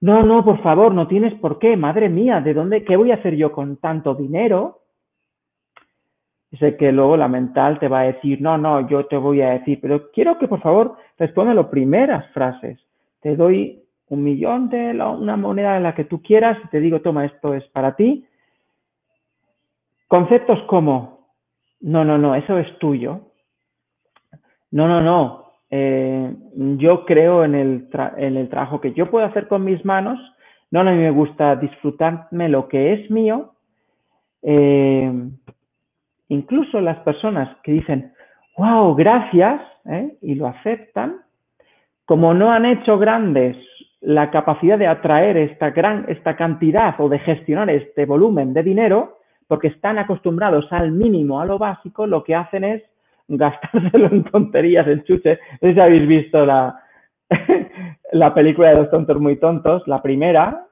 No, 0.00 0.22
no, 0.22 0.44
por 0.44 0.62
favor, 0.62 0.94
no 0.94 1.08
tienes 1.08 1.34
por 1.34 1.58
qué, 1.58 1.76
madre 1.76 2.08
mía, 2.08 2.40
¿de 2.40 2.54
dónde, 2.54 2.84
qué 2.84 2.96
voy 2.96 3.10
a 3.10 3.16
hacer 3.16 3.34
yo 3.36 3.52
con 3.52 3.78
tanto 3.78 4.14
dinero? 4.14 4.82
sé 6.58 6.76
que 6.76 6.92
luego 6.92 7.16
la 7.16 7.28
mental 7.28 7.78
te 7.78 7.88
va 7.88 8.00
a 8.00 8.12
decir, 8.12 8.40
no, 8.40 8.56
no, 8.56 8.88
yo 8.88 9.06
te 9.06 9.16
voy 9.16 9.42
a 9.42 9.50
decir, 9.50 9.78
pero 9.82 10.10
quiero 10.12 10.38
que 10.38 10.48
por 10.48 10.60
favor 10.60 10.96
responda 11.18 11.52
las 11.52 11.66
primeras 11.66 12.30
frases. 12.32 12.78
Te 13.20 13.36
doy 13.36 13.82
un 14.08 14.24
millón 14.24 14.70
de 14.70 14.90
una 14.92 15.36
moneda 15.36 15.74
de 15.74 15.80
la 15.80 15.94
que 15.94 16.04
tú 16.04 16.22
quieras 16.22 16.58
y 16.64 16.68
te 16.68 16.80
digo, 16.80 17.02
toma, 17.02 17.26
esto 17.26 17.52
es 17.52 17.64
para 17.68 17.96
ti. 17.96 18.26
Conceptos 20.06 20.58
como, 20.68 21.28
no, 21.80 22.04
no, 22.04 22.16
no, 22.16 22.34
eso 22.34 22.58
es 22.58 22.78
tuyo. 22.78 23.20
No, 24.70 24.88
no, 24.88 25.02
no, 25.02 25.47
eh, 25.70 26.34
yo 26.78 27.04
creo 27.04 27.44
en 27.44 27.54
el, 27.54 27.88
en 28.16 28.36
el 28.36 28.48
trabajo 28.48 28.80
que 28.80 28.92
yo 28.92 29.10
puedo 29.10 29.26
hacer 29.26 29.48
con 29.48 29.64
mis 29.64 29.84
manos. 29.84 30.18
No, 30.70 30.80
a 30.80 30.84
mí 30.84 30.96
me 30.96 31.10
gusta 31.10 31.56
disfrutarme 31.56 32.48
lo 32.48 32.68
que 32.68 32.94
es 32.94 33.10
mío. 33.10 33.52
Eh, 34.42 35.12
incluso 36.28 36.80
las 36.80 36.98
personas 37.00 37.56
que 37.62 37.72
dicen, 37.72 38.12
wow, 38.56 38.94
gracias, 38.94 39.60
¿eh? 39.86 40.16
y 40.22 40.34
lo 40.34 40.46
aceptan, 40.46 41.20
como 42.04 42.34
no 42.34 42.50
han 42.50 42.64
hecho 42.64 42.98
grandes 42.98 43.56
la 44.00 44.30
capacidad 44.30 44.78
de 44.78 44.86
atraer 44.86 45.36
esta, 45.36 45.70
gran, 45.70 46.04
esta 46.08 46.36
cantidad 46.36 46.94
o 47.00 47.08
de 47.08 47.18
gestionar 47.18 47.68
este 47.70 48.06
volumen 48.06 48.54
de 48.54 48.62
dinero, 48.62 49.18
porque 49.46 49.68
están 49.68 49.98
acostumbrados 49.98 50.66
al 50.72 50.92
mínimo, 50.92 51.40
a 51.40 51.46
lo 51.46 51.58
básico, 51.58 52.06
lo 52.06 52.22
que 52.22 52.34
hacen 52.34 52.64
es 52.64 52.82
gastárselo 53.28 54.06
en 54.06 54.24
tonterías, 54.24 54.86
en 54.88 55.04
chuches. 55.04 55.38
No 55.60 55.68
sé 55.68 55.74
si 55.74 55.80
habéis 55.80 56.08
visto 56.08 56.44
la, 56.44 56.82
la 58.12 58.34
película 58.34 58.70
de 58.70 58.76
los 58.76 58.90
tontos 58.90 59.20
muy 59.20 59.36
tontos, 59.36 59.86
la 59.86 60.02
primera, 60.02 60.66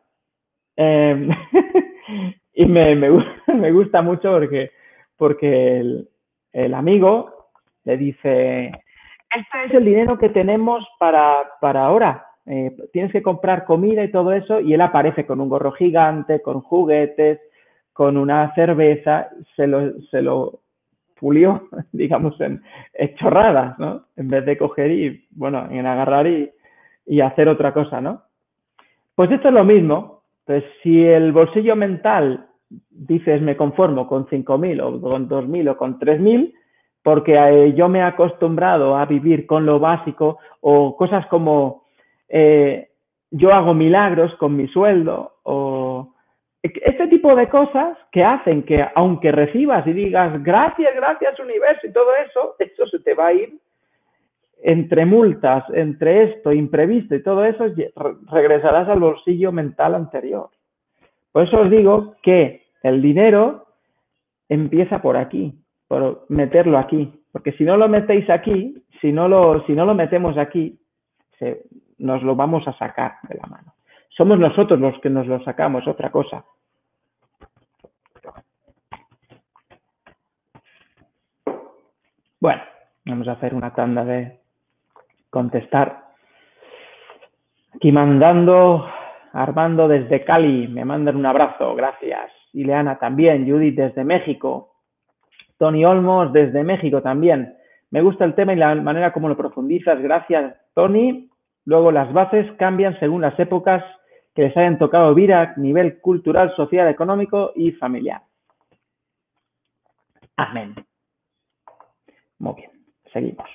eh, 0.77 1.29
y 2.55 2.66
me, 2.66 2.95
me, 2.97 3.11
me 3.55 3.73
gusta 3.73 4.03
mucho 4.03 4.33
porque 4.33 4.71
porque 5.16 6.05
el, 6.53 6.75
amigo 6.75 7.49
le 7.85 7.97
dice, 7.97 8.66
este 8.66 9.64
es 9.66 9.73
el 9.73 9.85
dinero 9.85 10.19
que 10.19 10.29
tenemos 10.29 10.87
para, 10.99 11.37
para 11.61 11.87
ahora, 11.87 12.27
eh, 12.47 12.77
tienes 12.92 13.12
que 13.12 13.23
comprar 13.23 13.64
comida 13.64 14.05
y 14.05 14.11
todo 14.11 14.33
eso, 14.33 14.61
y 14.61 14.75
él 14.75 14.81
aparece 14.81 15.27
con 15.27 15.40
un 15.40 15.49
gorro 15.49 15.73
gigante, 15.73 16.42
con 16.42 16.61
juguetes, 16.61 17.40
con 17.92 18.16
una 18.16 18.55
cerveza, 18.55 19.31
se 19.57 19.66
lo, 19.66 19.99
se 20.11 20.21
lo 20.21 20.61
pulió, 21.18 21.68
digamos, 21.92 22.40
en, 22.40 22.62
chorradas, 23.16 23.79
¿no? 23.79 24.07
En 24.16 24.29
vez 24.29 24.44
de 24.44 24.59
coger 24.59 24.90
y, 24.90 25.26
bueno, 25.31 25.68
en 25.70 25.87
agarrar 25.87 26.26
y, 26.26 26.50
y 27.07 27.20
hacer 27.20 27.48
otra 27.48 27.72
cosa, 27.72 28.00
¿no? 28.00 28.22
Pues 29.14 29.31
esto 29.31 29.48
es 29.48 29.55
lo 29.55 29.64
mismo. 29.64 30.22
Pues 30.44 30.62
si 30.83 31.05
el 31.05 31.33
bolsillo 31.33 31.74
mental 31.74 32.46
dices 32.90 33.40
me 33.42 33.57
conformo 33.57 34.07
con 34.07 34.26
5.000 34.26 34.83
o 34.83 35.00
con 35.00 35.29
2.000 35.29 35.70
o 35.70 35.76
con 35.76 35.98
3.000 35.98 36.52
porque 37.02 37.35
eh, 37.37 37.74
yo 37.74 37.88
me 37.88 38.00
he 38.00 38.02
acostumbrado 38.02 38.96
a 38.96 39.07
vivir 39.07 39.46
con 39.46 39.64
lo 39.64 39.79
básico 39.79 40.38
o 40.61 40.96
cosas 40.96 41.26
como 41.29 41.85
eh, 42.29 42.88
yo 43.31 43.52
hago 43.52 43.74
milagros 43.74 44.35
con 44.37 44.57
mi 44.57 44.66
sueldo 44.68 45.37
o 45.44 46.14
este 46.85 47.09
tipo 47.09 47.35
de 47.35 47.48
cosas 47.48 47.98
que 48.12 48.24
hacen 48.24 48.62
que 48.62 48.87
aunque 48.94 49.33
recibas 49.33 49.87
y 49.87 49.92
digas 49.92 50.42
gracias, 50.42 50.94
gracias 50.94 51.38
universo 51.38 51.87
y 51.87 51.92
todo 51.92 52.11
eso, 52.26 52.55
eso 52.59 52.87
se 52.87 53.00
te 53.00 53.14
va 53.14 53.29
a 53.29 53.33
ir 53.33 53.59
entre 54.62 55.05
multas, 55.05 55.64
entre 55.74 56.24
esto, 56.24 56.52
imprevisto 56.52 57.14
y 57.14 57.22
todo 57.22 57.44
eso, 57.44 57.66
regresarás 58.31 58.88
al 58.88 59.00
bolsillo 59.00 59.52
mental 59.52 59.94
anterior. 59.94 60.50
Por 61.33 61.44
eso 61.44 61.61
os 61.61 61.70
digo 61.70 62.16
que 62.22 62.62
el 62.83 63.02
dinero 63.02 63.66
empieza 64.48 65.02
por 65.02 65.16
aquí, 65.16 65.55
por 65.88 66.24
meterlo 66.29 66.79
aquí. 66.79 67.12
Porque 67.31 67.52
si 67.52 67.64
no 67.64 67.76
lo 67.76 67.88
metéis 67.88 68.29
aquí, 68.31 68.83
si 69.00 69.12
no 69.12 69.29
lo, 69.29 69.64
si 69.66 69.72
no 69.72 69.85
lo 69.85 69.94
metemos 69.94 70.38
aquí, 70.38 70.79
nos 71.98 72.22
lo 72.22 72.35
vamos 72.35 72.66
a 72.66 72.72
sacar 72.79 73.16
de 73.29 73.35
la 73.37 73.46
mano. 73.46 73.74
Somos 74.09 74.38
nosotros 74.38 74.81
los 74.81 74.98
que 75.00 75.11
nos 75.11 75.26
lo 75.26 75.44
sacamos, 75.44 75.87
otra 75.87 76.11
cosa. 76.11 76.44
Bueno, 82.40 82.62
vamos 83.05 83.29
a 83.29 83.33
hacer 83.33 83.55
una 83.55 83.75
tanda 83.75 84.05
de 84.05 84.38
contestar. 85.31 86.05
Aquí 87.75 87.92
mandando 87.92 88.87
Armando 89.33 89.88
desde 89.88 90.25
Cali, 90.25 90.68
me 90.68 90.85
mandan 90.85 91.16
un 91.16 91.27
abrazo, 91.27 91.75
gracias. 91.75 92.31
Ileana 92.53 92.99
también, 92.99 93.46
Judith 93.46 93.77
desde 93.77 94.05
México, 94.05 94.72
Tony 95.59 95.85
Olmos 95.85 96.33
desde 96.33 96.64
México 96.64 97.03
también. 97.03 97.55
Me 97.90 98.01
gusta 98.01 98.25
el 98.25 98.35
tema 98.35 98.53
y 98.53 98.57
la 98.57 98.75
manera 98.75 99.12
como 99.12 99.29
lo 99.29 99.37
profundizas, 99.37 100.01
gracias 100.01 100.55
Tony. 100.75 101.31
Luego 101.64 101.92
las 101.92 102.12
bases 102.12 102.51
cambian 102.59 102.99
según 102.99 103.22
las 103.22 103.38
épocas 103.38 103.85
que 104.35 104.42
les 104.42 104.57
hayan 104.57 104.79
tocado 104.79 105.14
vivir 105.14 105.33
a 105.35 105.55
nivel 105.57 106.01
cultural, 106.01 106.55
social, 106.57 106.88
económico 106.88 107.53
y 107.55 107.72
familiar. 107.72 108.22
Amén. 110.37 110.75
Muy 112.38 112.55
bien. 112.55 112.70
seguimos. 113.12 113.49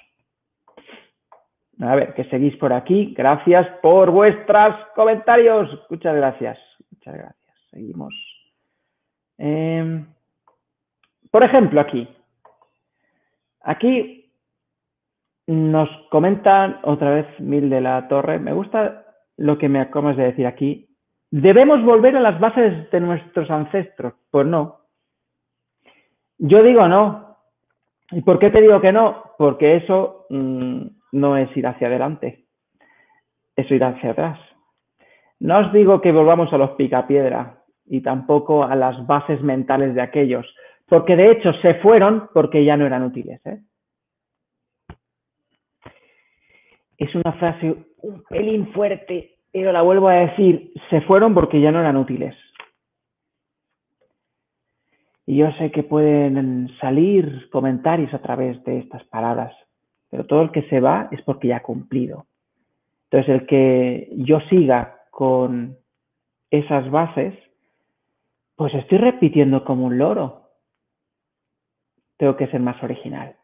A 1.81 1.95
ver, 1.95 2.13
que 2.13 2.25
seguís 2.25 2.55
por 2.57 2.73
aquí. 2.73 3.13
Gracias 3.17 3.67
por 3.81 4.11
vuestros 4.11 4.75
comentarios. 4.95 5.67
Muchas 5.89 6.15
gracias. 6.15 6.59
Muchas 6.91 7.15
gracias. 7.15 7.57
Seguimos. 7.71 8.13
Em, 9.37 10.05
por 11.31 11.43
ejemplo, 11.43 11.81
aquí. 11.81 12.07
Aquí 13.61 14.31
nos 15.47 15.89
comentan 16.09 16.79
otra 16.83 17.11
vez 17.11 17.39
Mil 17.39 17.69
de 17.69 17.81
la 17.81 18.07
Torre. 18.07 18.37
Me 18.37 18.53
gusta 18.53 19.05
lo 19.37 19.57
que 19.57 19.69
me 19.69 19.79
acabas 19.79 20.17
de 20.17 20.25
decir 20.25 20.45
aquí. 20.45 20.87
¿Debemos 21.31 21.83
volver 21.83 22.15
a 22.15 22.19
las 22.19 22.39
bases 22.39 22.91
de 22.91 22.99
nuestros 22.99 23.49
ancestros? 23.49 24.13
Pues 24.29 24.45
no. 24.45 24.81
Yo 26.37 26.61
digo 26.61 26.87
no. 26.87 27.30
¿Y 28.11 28.21
por 28.21 28.39
qué 28.39 28.49
te 28.49 28.61
digo 28.61 28.79
que 28.81 28.91
no? 28.91 29.23
Porque 29.37 29.77
eso 29.77 30.25
mm, 30.29 30.81
no 31.13 31.37
es 31.37 31.55
ir 31.55 31.67
hacia 31.67 31.87
adelante. 31.87 32.45
Eso 33.55 33.73
ir 33.73 33.83
hacia 33.83 34.11
atrás. 34.11 34.39
No 35.39 35.59
os 35.59 35.73
digo 35.73 36.01
que 36.01 36.11
volvamos 36.11 36.51
a 36.53 36.57
los 36.57 36.71
picapiedra 36.71 37.63
y 37.85 38.01
tampoco 38.01 38.63
a 38.63 38.75
las 38.75 39.05
bases 39.07 39.41
mentales 39.41 39.95
de 39.95 40.01
aquellos, 40.01 40.45
porque 40.87 41.15
de 41.15 41.31
hecho 41.31 41.51
se 41.61 41.75
fueron 41.75 42.29
porque 42.33 42.63
ya 42.63 42.77
no 42.77 42.85
eran 42.85 43.03
útiles. 43.03 43.41
¿eh? 43.45 43.59
Es 46.97 47.15
una 47.15 47.33
frase 47.33 47.75
un 48.03 48.23
pelín 48.29 48.71
fuerte, 48.73 49.37
pero 49.51 49.71
la 49.71 49.81
vuelvo 49.81 50.09
a 50.09 50.15
decir, 50.15 50.71
se 50.89 51.01
fueron 51.01 51.33
porque 51.33 51.59
ya 51.59 51.71
no 51.71 51.79
eran 51.79 51.97
útiles. 51.97 52.35
Y 55.31 55.37
yo 55.37 55.49
sé 55.53 55.71
que 55.71 55.83
pueden 55.83 56.69
salir 56.81 57.49
comentarios 57.51 58.13
a 58.13 58.19
través 58.19 58.61
de 58.65 58.79
estas 58.79 59.01
palabras, 59.05 59.55
pero 60.09 60.25
todo 60.25 60.41
el 60.41 60.51
que 60.51 60.63
se 60.63 60.81
va 60.81 61.07
es 61.09 61.21
porque 61.21 61.47
ya 61.47 61.55
ha 61.55 61.63
cumplido. 61.63 62.25
Entonces, 63.05 63.35
el 63.35 63.47
que 63.47 64.09
yo 64.17 64.41
siga 64.49 65.03
con 65.09 65.77
esas 66.49 66.91
bases, 66.91 67.33
pues 68.57 68.73
estoy 68.73 68.97
repitiendo 68.97 69.63
como 69.63 69.85
un 69.85 69.97
loro. 69.97 70.49
Tengo 72.17 72.35
que 72.35 72.47
ser 72.47 72.59
más 72.59 72.83
original. 72.83 73.37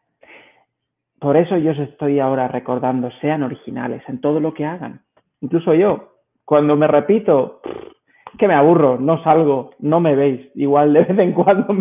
Por 1.18 1.38
eso 1.38 1.56
yo 1.56 1.70
os 1.70 1.78
estoy 1.78 2.20
ahora 2.20 2.48
recordando, 2.48 3.10
sean 3.22 3.42
originales 3.42 4.02
en 4.08 4.20
todo 4.20 4.40
lo 4.40 4.52
que 4.52 4.66
hagan. 4.66 5.06
Incluso 5.40 5.72
yo, 5.72 6.18
cuando 6.44 6.76
me 6.76 6.86
repito, 6.86 7.62
que 8.36 8.48
me 8.48 8.54
aburro, 8.54 8.98
no 8.98 9.22
salgo, 9.22 9.70
no 9.78 10.00
me 10.00 10.14
veis. 10.14 10.50
Igual 10.54 10.92
de 10.92 11.04
vez 11.04 11.18
en 11.18 11.32
cuando 11.32 11.72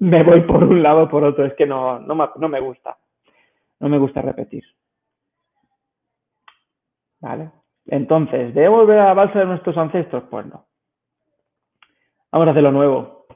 me, 0.00 0.22
voy 0.22 0.42
por 0.42 0.64
un 0.64 0.82
lado 0.82 1.04
o 1.04 1.08
por 1.08 1.24
otro. 1.24 1.44
Es 1.44 1.54
que 1.54 1.66
no, 1.66 1.98
no, 2.00 2.48
me 2.48 2.60
gusta. 2.60 2.96
No 3.80 3.88
me 3.88 3.98
gusta 3.98 4.22
repetir. 4.22 4.64
¿Vale? 7.20 7.50
Entonces, 7.86 8.54
¿debemos 8.54 8.80
volver 8.80 8.98
a 9.00 9.06
la 9.06 9.14
balsa 9.14 9.40
de 9.40 9.46
nuestros 9.46 9.76
ancestros? 9.76 10.24
Pues 10.30 10.46
no. 10.46 10.66
Vamos 12.30 12.48
a 12.48 12.50
hacer 12.52 12.62
lo 12.62 12.72
nuevo. 12.72 13.26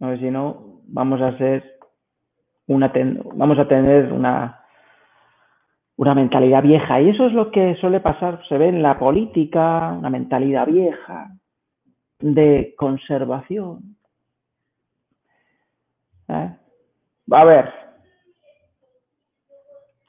A 0.00 0.08
ver 0.08 0.20
si 0.20 0.30
no, 0.30 0.80
vamos 0.84 1.20
a 1.20 1.36
ser 1.38 1.78
una 2.66 2.92
vamos 3.34 3.58
a 3.58 3.68
tener 3.68 4.12
una, 4.12 4.65
una 5.96 6.14
mentalidad 6.14 6.62
vieja. 6.62 7.00
Y 7.00 7.10
eso 7.10 7.26
es 7.26 7.32
lo 7.32 7.50
que 7.50 7.74
suele 7.76 8.00
pasar, 8.00 8.40
se 8.48 8.58
ve 8.58 8.68
en 8.68 8.82
la 8.82 8.98
política, 8.98 9.92
una 9.98 10.10
mentalidad 10.10 10.66
vieja 10.66 11.30
de 12.20 12.74
conservación. 12.76 13.96
¿Eh? 16.28 16.56
A 17.30 17.44
ver. 17.44 17.72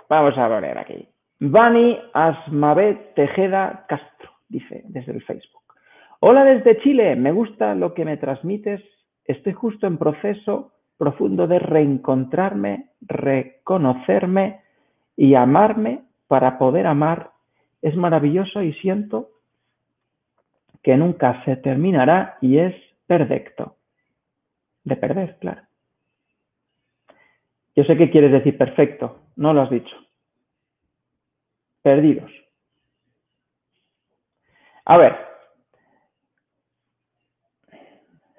Vamos 0.10 0.38
a 0.38 0.48
ver 0.48 0.78
aquí. 0.78 1.08
Vani 1.40 2.00
Asmabet 2.14 3.14
Tejeda 3.14 3.86
Castro, 3.88 4.32
dice 4.48 4.84
desde 4.86 5.12
el 5.12 5.22
Facebook. 5.24 5.62
Hola 6.20 6.44
desde 6.44 6.80
Chile, 6.82 7.16
me 7.16 7.32
gusta 7.32 7.76
lo 7.76 7.94
que 7.94 8.06
me 8.06 8.18
transmites. 8.18 8.82
Estoy 9.26 9.54
justo 9.54 9.86
en 9.86 9.98
proceso 9.98 10.72
profundo 10.98 11.46
de 11.46 11.60
reencontrarme, 11.60 12.92
reconocerme 13.02 14.62
y 15.18 15.34
amarme 15.34 16.04
para 16.28 16.58
poder 16.58 16.88
amar 16.88 17.32
es 17.82 17.96
maravilloso 17.96 18.62
y 18.62 18.74
siento 18.74 19.32
que 20.84 20.96
nunca 20.96 21.44
se 21.44 21.58
terminará 21.58 22.38
y 22.40 22.60
es 22.60 22.76
perfecto. 23.08 23.76
De 24.84 24.96
perder, 24.96 25.38
claro. 25.40 25.64
Yo 27.76 27.84
sé 27.84 27.98
que 27.98 28.10
quieres 28.10 28.32
decir 28.32 28.58
perfecto, 28.58 29.20
no 29.36 29.54
lo 29.54 29.64
has 29.64 29.70
dicho. 29.70 29.96
Perdidos. 31.82 32.32
A 34.86 34.98
ver, 34.98 35.18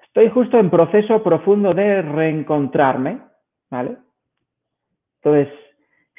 estoy 0.03 0.29
justo 0.29 0.57
en 0.57 0.69
proceso 0.69 1.21
profundo 1.21 1.73
de 1.73 2.01
reencontrarme, 2.01 3.21
¿vale? 3.69 3.97
Entonces, 5.21 5.53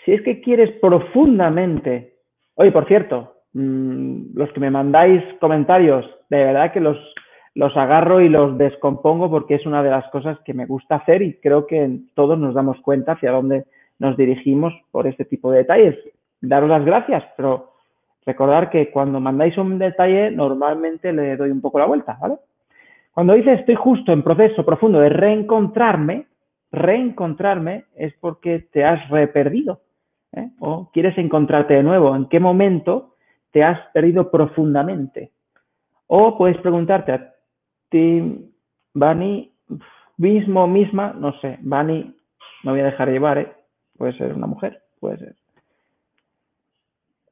si 0.05 0.13
es 0.13 0.23
que 0.23 0.41
quieres 0.41 0.71
profundamente, 0.81 2.15
oye, 2.55 2.73
por 2.73 2.87
cierto, 2.87 3.35
mm, 3.53 4.35
los 4.35 4.51
que 4.53 4.61
me 4.61 4.71
mandáis 4.71 5.23
comentarios, 5.41 6.07
de 6.29 6.45
verdad 6.45 6.73
que 6.73 6.81
los, 6.81 6.97
los 7.55 7.77
agarro 7.77 8.21
y 8.21 8.29
los 8.29 8.57
descompongo 8.57 9.31
porque 9.31 9.57
es 9.57 9.67
una 9.67 9.83
de 9.83 9.91
las 9.91 10.09
cosas 10.11 10.39
que 10.45 10.55
me 10.55 10.67
gusta 10.67 10.97
hacer 10.97 11.23
y 11.23 11.35
creo 11.41 11.67
que 11.67 11.99
todos 12.15 12.39
nos 12.39 12.55
damos 12.55 12.81
cuenta 12.81 13.13
hacia 13.13 13.33
dónde 13.33 13.65
nos 13.99 14.17
dirigimos 14.17 14.73
por 14.91 15.07
este 15.07 15.25
tipo 15.25 15.51
de 15.51 15.59
detalles. 15.59 15.97
Daros 16.41 16.71
las 16.71 16.85
gracias, 16.85 17.25
pero 17.37 17.73
recordar 18.25 18.71
que 18.71 18.91
cuando 18.91 19.21
mandáis 19.21 19.59
un 19.59 19.79
detalle 19.79 20.31
normalmente 20.31 21.13
le 21.13 21.37
doy 21.37 21.51
un 21.51 21.61
poco 21.61 21.79
la 21.79 21.87
vuelta, 21.87 22.17
¿vale? 22.21 22.37
Cuando 23.13 23.35
dice 23.35 23.55
estoy 23.55 23.75
justo 23.75 24.13
en 24.13 24.23
proceso 24.23 24.65
profundo 24.65 25.01
de 25.01 25.09
reencontrarme, 25.09 26.27
reencontrarme 26.71 27.85
es 27.97 28.15
porque 28.21 28.61
te 28.73 28.85
has 28.85 29.09
reperdido 29.11 29.81
¿eh? 30.33 30.51
o 30.61 30.90
quieres 30.93 31.16
encontrarte 31.19 31.75
de 31.75 31.83
nuevo. 31.83 32.14
¿En 32.14 32.27
qué 32.27 32.40
momento 32.40 33.14
te 33.51 33.64
has 33.64 33.79
perdido 33.93 34.31
profundamente? 34.31 35.33
O 36.07 36.37
puedes 36.37 36.59
preguntarte 36.59 37.12
a 37.12 37.35
ti, 37.88 38.51
Bani, 38.95 39.53
mismo, 40.16 40.66
misma, 40.66 41.14
no 41.16 41.38
sé, 41.40 41.59
Bani, 41.61 42.14
me 42.64 42.73
voy 42.73 42.81
a 42.81 42.87
dejar 42.87 43.09
llevar, 43.09 43.38
¿eh? 43.38 43.53
puede 43.97 44.12
ser 44.14 44.35
una 44.35 44.47
mujer, 44.47 44.83
puede 44.99 45.19
ser. 45.19 45.35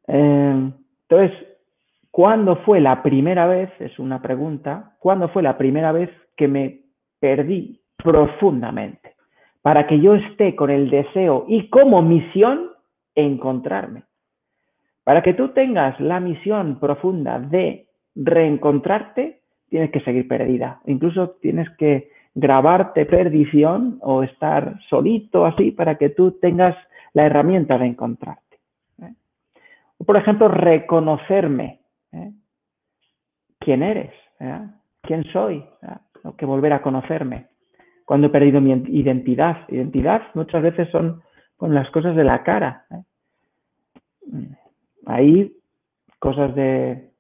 Eh, 0.09 0.73
entonces, 1.09 1.33
¿cuándo 2.11 2.57
fue 2.65 2.81
la 2.81 3.03
primera 3.03 3.47
vez, 3.47 3.71
es 3.81 3.99
una 3.99 4.23
pregunta, 4.23 4.97
cuándo 5.01 5.29
fue 5.29 5.43
la 5.43 5.59
primera 5.59 5.93
vez 5.93 6.11
que 6.37 6.49
me 6.49 6.81
perdí 7.21 7.81
profundamente? 7.97 9.15
Para 9.61 9.87
que 9.87 10.01
yo 10.01 10.15
esté 10.15 10.55
con 10.55 10.71
el 10.71 10.89
deseo 10.89 11.45
y 11.49 11.69
como 11.69 12.01
misión 12.01 12.71
encontrarme. 13.19 14.05
Para 15.05 15.23
que 15.23 15.35
tú 15.35 15.49
tengas 15.49 15.99
la 16.01 16.21
misión 16.21 16.79
profunda 16.79 17.39
de 17.39 17.87
reencontrarte, 18.15 19.41
tienes 19.69 19.91
que 19.91 20.01
seguir 20.01 20.29
perdida. 20.29 20.81
Incluso 20.87 21.31
tienes 21.41 21.69
que 21.77 22.11
grabarte 22.35 23.07
perdición 23.07 23.99
o 24.03 24.23
estar 24.23 24.79
solito 24.89 25.47
así 25.47 25.71
para 25.71 25.97
que 25.97 26.11
tú 26.11 26.33
tengas 26.33 26.77
la 27.15 27.27
herramienta 27.27 27.79
de 27.79 27.87
encontrarte. 27.87 28.59
¿eh? 29.03 29.15
Por 30.05 30.17
ejemplo, 30.17 30.49
reconocerme. 30.49 31.81
¿eh? 32.13 32.33
¿Quién 33.59 33.83
eres? 33.83 34.13
¿Eh? 34.41 34.61
¿Quién 35.03 35.25
soy? 35.33 35.65
Tengo 36.23 36.37
que 36.37 36.47
volver 36.47 36.73
a 36.73 36.83
conocerme. 36.83 37.47
Cuando 38.05 38.29
he 38.29 38.31
perdido 38.31 38.61
mi 38.61 38.73
identidad. 38.73 39.69
Identidad 39.69 40.23
muchas 40.35 40.63
veces 40.63 40.89
son 40.91 41.23
con 41.57 41.75
las 41.75 41.91
cosas 41.91 42.15
de 42.15 42.25
la 42.25 42.43
cara. 42.43 42.87
Ahí 45.07 45.53
cosas 46.19 46.55
de 46.55 47.11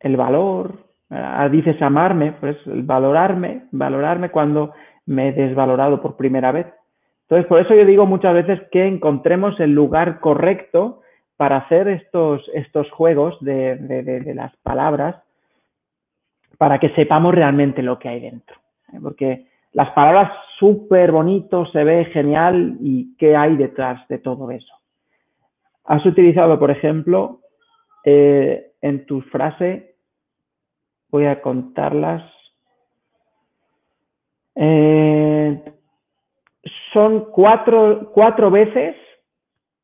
el 0.00 0.16
valor, 0.16 0.84
ah, 1.10 1.48
dices 1.48 1.80
amarme, 1.82 2.32
pues 2.32 2.56
valorarme, 2.66 3.64
valorarme 3.72 4.30
cuando 4.30 4.72
me 5.06 5.28
he 5.28 5.32
desvalorado 5.32 6.00
por 6.00 6.16
primera 6.16 6.52
vez. 6.52 6.66
Entonces, 7.22 7.46
por 7.46 7.60
eso 7.60 7.74
yo 7.74 7.84
digo 7.84 8.06
muchas 8.06 8.34
veces 8.34 8.60
que 8.70 8.86
encontremos 8.86 9.58
el 9.60 9.72
lugar 9.72 10.20
correcto 10.20 11.02
para 11.36 11.58
hacer 11.58 11.88
estos, 11.88 12.48
estos 12.54 12.90
juegos 12.90 13.36
de, 13.40 13.76
de 13.76 14.34
las 14.34 14.56
palabras 14.58 15.16
para 16.58 16.78
que 16.78 16.90
sepamos 16.90 17.34
realmente 17.34 17.82
lo 17.82 17.98
que 17.98 18.08
hay 18.08 18.20
dentro. 18.20 18.56
¿eh? 18.92 18.98
Porque 19.02 19.46
las 19.72 19.90
palabras 19.90 20.32
súper 20.58 21.12
bonito, 21.12 21.66
se 21.66 21.84
ve 21.84 22.06
genial 22.06 22.76
y 22.80 23.16
qué 23.16 23.36
hay 23.36 23.56
detrás 23.56 24.06
de 24.08 24.18
todo 24.18 24.50
eso. 24.50 24.74
Has 25.88 26.06
utilizado, 26.06 26.58
por 26.58 26.70
ejemplo, 26.70 27.40
eh, 28.04 28.72
en 28.80 29.04
tu 29.06 29.20
frase, 29.22 29.96
voy 31.10 31.26
a 31.26 31.42
contarlas. 31.42 32.22
Eh, 34.54 35.62
son 36.92 37.30
cuatro, 37.32 38.10
cuatro 38.12 38.50
veces 38.50 38.94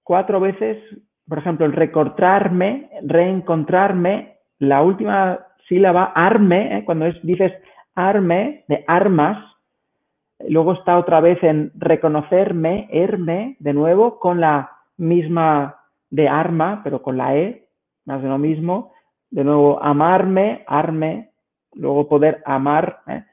cuatro 0.05 0.39
veces, 0.39 0.79
por 1.27 1.39
ejemplo, 1.39 1.67
el 1.67 1.73
recortarme, 1.73 2.91
reencontrarme, 3.03 4.37
la 4.59 4.83
última 4.83 5.41
sílaba, 5.67 6.13
arme, 6.15 6.79
¿eh? 6.79 6.85
cuando 6.85 7.07
es, 7.07 7.17
dices 7.23 7.53
arme, 7.95 8.65
de 8.69 8.85
armas, 8.87 9.39
luego 10.47 10.75
está 10.75 10.99
otra 10.99 11.21
vez 11.21 11.43
en 11.43 11.73
reconocerme, 11.75 12.89
erme, 12.93 13.57
de 13.59 13.73
nuevo, 13.73 14.21
con 14.21 14.41
la 14.41 14.71
misma 14.99 15.77
de 16.11 16.29
arma, 16.29 16.81
pero 16.85 17.03
con 17.03 17.17
la 17.17 17.37
E, 17.37 17.69
más 18.05 18.23
de 18.23 18.29
lo 18.29 18.39
mismo, 18.39 18.93
de 19.31 19.45
nuevo 19.45 19.83
amarme, 19.83 20.65
arme, 20.67 21.31
luego 21.75 22.09
poder 22.09 22.43
amar, 22.45 23.01
¿eh? 23.07 23.25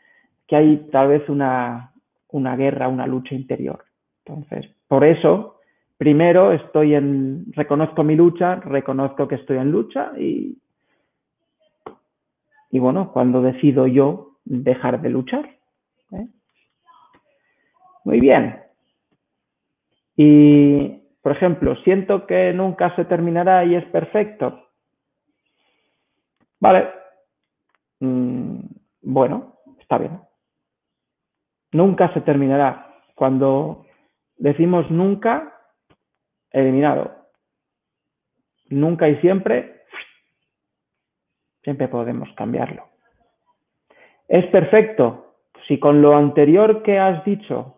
que 0.48 0.56
hay 0.56 0.78
tal 0.92 1.10
vez 1.10 1.30
una, 1.30 1.94
una 2.30 2.56
guerra, 2.56 2.88
una 2.88 3.06
lucha 3.06 3.36
interior. 3.36 3.86
Entonces, 4.26 4.72
por 4.88 5.04
eso, 5.04 5.60
primero 5.98 6.52
estoy 6.52 6.96
en, 6.96 7.46
reconozco 7.54 8.04
mi 8.04 8.16
lucha, 8.16 8.56
reconozco 8.56 9.28
que 9.28 9.36
estoy 9.36 9.58
en 9.58 9.72
lucha 9.72 10.12
y, 10.18 10.58
y 12.72 12.80
bueno, 12.80 13.12
cuando 13.12 13.42
decido 13.42 13.88
yo 13.88 14.38
dejar 14.46 15.02
de 15.02 15.10
luchar. 15.10 15.50
¿eh? 16.12 16.28
Muy 18.04 18.20
bien. 18.20 18.60
Y, 20.18 21.01
por 21.22 21.32
ejemplo, 21.34 21.76
siento 21.78 22.26
que 22.26 22.52
nunca 22.54 22.96
se 22.96 23.06
terminará 23.06 23.64
y 23.64 23.76
es 23.76 23.86
perfecto. 23.86 24.68
Vale. 26.60 26.90
Mm, 28.00 28.60
bueno, 29.04 29.58
está 29.80 29.98
bien. 30.00 30.20
Nunca 31.72 32.12
se 32.14 32.22
terminará. 32.22 32.96
Cuando 33.16 33.86
decimos 34.38 34.90
nunca, 34.90 35.60
eliminado. 36.52 37.16
Nunca 38.70 39.08
y 39.08 39.18
siempre, 39.18 39.84
siempre 41.64 41.88
podemos 41.88 42.30
cambiarlo. 42.36 42.88
Es 44.28 44.46
perfecto 44.48 45.36
si 45.68 45.80
con 45.80 46.02
lo 46.02 46.16
anterior 46.16 46.82
que 46.82 46.98
has 46.98 47.24
dicho, 47.26 47.78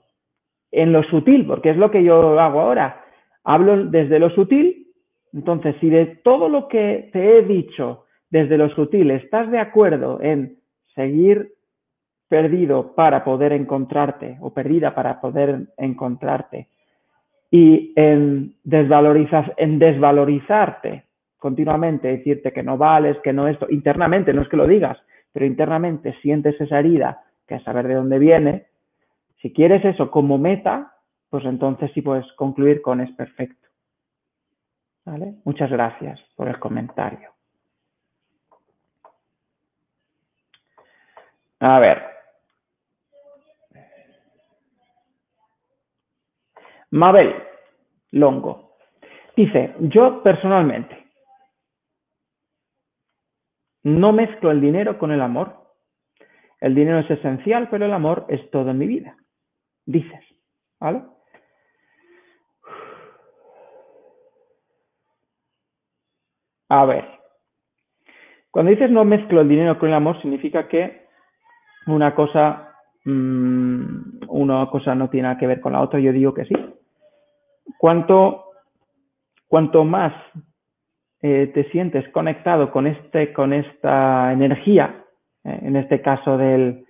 en 0.72 0.94
lo 0.94 1.04
sutil, 1.04 1.46
porque 1.46 1.72
es 1.72 1.78
lo 1.78 1.92
que 1.92 2.04
yo 2.04 2.40
hago 2.40 2.62
ahora, 2.62 3.03
hablo 3.44 3.86
desde 3.86 4.20
lo 4.20 4.30
sutil, 4.32 4.88
entonces 5.34 5.76
si 5.80 5.90
de 5.90 6.06
todo 6.24 6.50
lo 6.50 6.68
que 6.68 7.10
te 7.12 7.38
he 7.38 7.42
dicho 7.44 8.06
desde 8.30 8.58
lo 8.58 8.70
sutil 8.70 9.12
estás 9.12 9.50
de 9.52 9.60
acuerdo 9.60 10.20
en 10.22 10.58
seguir 10.96 11.54
perdido 12.28 12.96
para 12.96 13.24
poder 13.24 13.54
encontrarte 13.54 14.38
o 14.42 14.54
perdida 14.54 14.96
para 14.96 15.22
poder 15.22 15.68
encontrarte 15.78 16.68
y 17.52 17.94
en, 17.96 18.56
desvalorizar, 18.64 19.54
en 19.58 19.78
desvalorizarte 19.78 21.04
continuamente, 21.38 22.08
decirte 22.08 22.52
que 22.52 22.64
no 22.64 22.78
vales, 22.78 23.18
que 23.24 23.34
no 23.34 23.48
esto, 23.48 23.68
internamente, 23.70 24.34
no 24.34 24.42
es 24.42 24.48
que 24.48 24.58
lo 24.58 24.66
digas, 24.66 24.98
pero 25.32 25.46
internamente 25.46 26.16
sientes 26.22 26.60
esa 26.60 26.80
herida, 26.80 27.22
que 27.46 27.56
es 27.56 27.64
saber 27.64 27.88
de 27.88 27.96
dónde 27.96 28.18
viene, 28.18 28.68
si 29.42 29.52
quieres 29.52 29.84
eso 29.84 30.10
como 30.10 30.38
meta, 30.38 30.94
pues 31.34 31.46
entonces 31.46 31.90
sí 31.96 32.04
puedes 32.04 32.32
concluir 32.34 32.84
con 32.84 33.02
es 33.02 33.12
perfecto. 33.14 33.68
¿Vale? 35.04 35.34
Muchas 35.46 35.72
gracias 35.72 36.22
por 36.36 36.48
el 36.48 36.60
comentario. 36.60 37.32
A 41.60 41.80
ver, 41.80 42.04
Mabel 46.92 47.34
Longo 48.12 48.76
dice, 49.36 49.74
yo 49.80 50.22
personalmente 50.22 51.08
no 53.82 54.14
mezclo 54.14 54.52
el 54.52 54.62
dinero 54.62 55.00
con 55.00 55.12
el 55.12 55.22
amor. 55.24 55.64
El 56.60 56.76
dinero 56.76 57.00
es 57.00 57.10
esencial, 57.10 57.70
pero 57.72 57.88
el 57.88 57.94
amor 57.94 58.28
es 58.30 58.52
todo 58.52 58.70
en 58.70 58.78
mi 58.78 58.86
vida. 58.86 59.18
Dices, 59.88 60.24
¿vale? 60.80 61.02
A 66.76 66.86
ver, 66.86 67.06
cuando 68.50 68.72
dices 68.72 68.90
no 68.90 69.06
mezclo 69.06 69.42
el 69.42 69.48
dinero 69.48 69.78
con 69.78 69.90
el 69.90 69.96
amor, 69.96 70.20
significa 70.24 70.68
que 70.68 71.04
una 71.86 72.16
cosa, 72.16 72.74
mm, 73.06 74.24
una 74.28 74.66
cosa 74.72 74.96
no 74.96 75.08
tiene 75.08 75.28
nada 75.28 75.38
que 75.38 75.46
ver 75.46 75.62
con 75.62 75.74
la 75.74 75.82
otra. 75.82 76.00
Yo 76.00 76.12
digo 76.12 76.34
que 76.34 76.46
sí, 76.46 76.56
cuanto, 77.78 78.46
cuanto 79.48 79.84
más 79.84 80.14
eh, 81.22 81.52
te 81.54 81.70
sientes 81.70 82.10
conectado 82.10 82.72
con, 82.72 82.88
este, 82.88 83.34
con 83.34 83.54
esta 83.54 84.34
energía, 84.34 85.04
eh, 85.44 85.60
en 85.62 85.76
este 85.76 86.02
caso 86.02 86.40
del, 86.40 86.88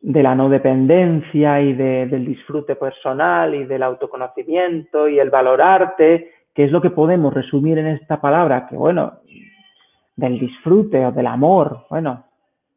de 0.00 0.24
la 0.24 0.34
no 0.34 0.48
dependencia 0.48 1.60
y 1.60 1.74
del 1.74 2.26
disfrute 2.26 2.74
personal 2.74 3.54
y 3.54 3.64
del 3.64 3.84
autoconocimiento 3.84 5.08
y 5.08 5.20
el 5.20 5.30
valorarte, 5.30 6.32
que 6.54 6.64
es 6.64 6.72
lo 6.72 6.80
que 6.80 6.90
podemos 6.90 7.32
resumir 7.32 7.78
en 7.78 7.86
esta 7.86 8.20
palabra, 8.20 8.66
que 8.68 8.76
bueno, 8.76 9.20
del 10.16 10.38
disfrute 10.38 11.04
o 11.06 11.12
del 11.12 11.26
amor, 11.26 11.86
bueno, 11.88 12.24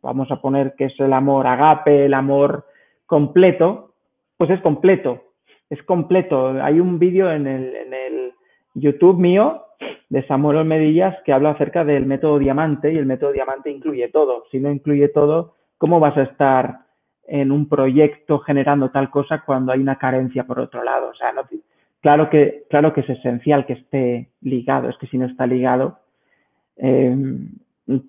vamos 0.02 0.30
a 0.32 0.42
poner 0.42 0.76
que 0.76 0.86
es 0.86 1.00
el 1.00 1.14
amor 1.14 1.48
agape, 1.48 2.06
el 2.06 2.14
amor 2.14 2.66
completo, 3.06 3.94
pues 4.38 4.50
es 4.50 4.62
completo, 4.62 5.24
es 5.70 5.82
completo. 5.84 6.50
Hay 6.62 6.80
un 6.80 7.00
vídeo 7.00 7.32
en 7.32 7.48
el, 7.48 7.76
en 7.76 7.94
el 7.94 8.34
YouTube 8.74 9.18
mío 9.18 9.64
de 10.10 10.26
Samuel 10.28 10.58
Olmedillas 10.58 11.16
que 11.26 11.34
habla 11.34 11.52
acerca 11.52 11.84
del 11.84 12.06
método 12.06 12.40
diamante 12.40 12.92
y 12.94 12.98
el 12.98 13.06
método 13.06 13.32
diamante 13.32 13.72
incluye 13.72 14.10
todo. 14.10 14.46
Si 14.52 14.60
no 14.60 14.72
incluye 14.72 15.10
todo, 15.10 15.56
¿cómo 15.78 16.00
vas 16.00 16.18
a 16.18 16.24
estar 16.24 16.80
en 17.26 17.52
un 17.52 17.68
proyecto 17.68 18.40
generando 18.40 18.92
tal 18.92 19.10
cosa 19.10 19.44
cuando 19.46 19.72
hay 19.72 19.80
una 19.80 19.98
carencia 19.98 20.46
por 20.46 20.60
otro 20.60 20.84
lado? 20.84 21.10
O 21.10 21.14
sea, 21.14 21.32
no, 21.32 21.44
claro, 22.04 22.30
que, 22.30 22.66
claro 22.70 22.94
que 22.94 23.02
es 23.02 23.10
esencial 23.10 23.66
que 23.66 23.74
esté 23.74 24.30
ligado, 24.42 24.90
es 24.90 24.98
que 25.00 25.08
si 25.08 25.18
no 25.18 25.26
está 25.26 25.48
ligado, 25.48 25.98
eh, 26.78 27.18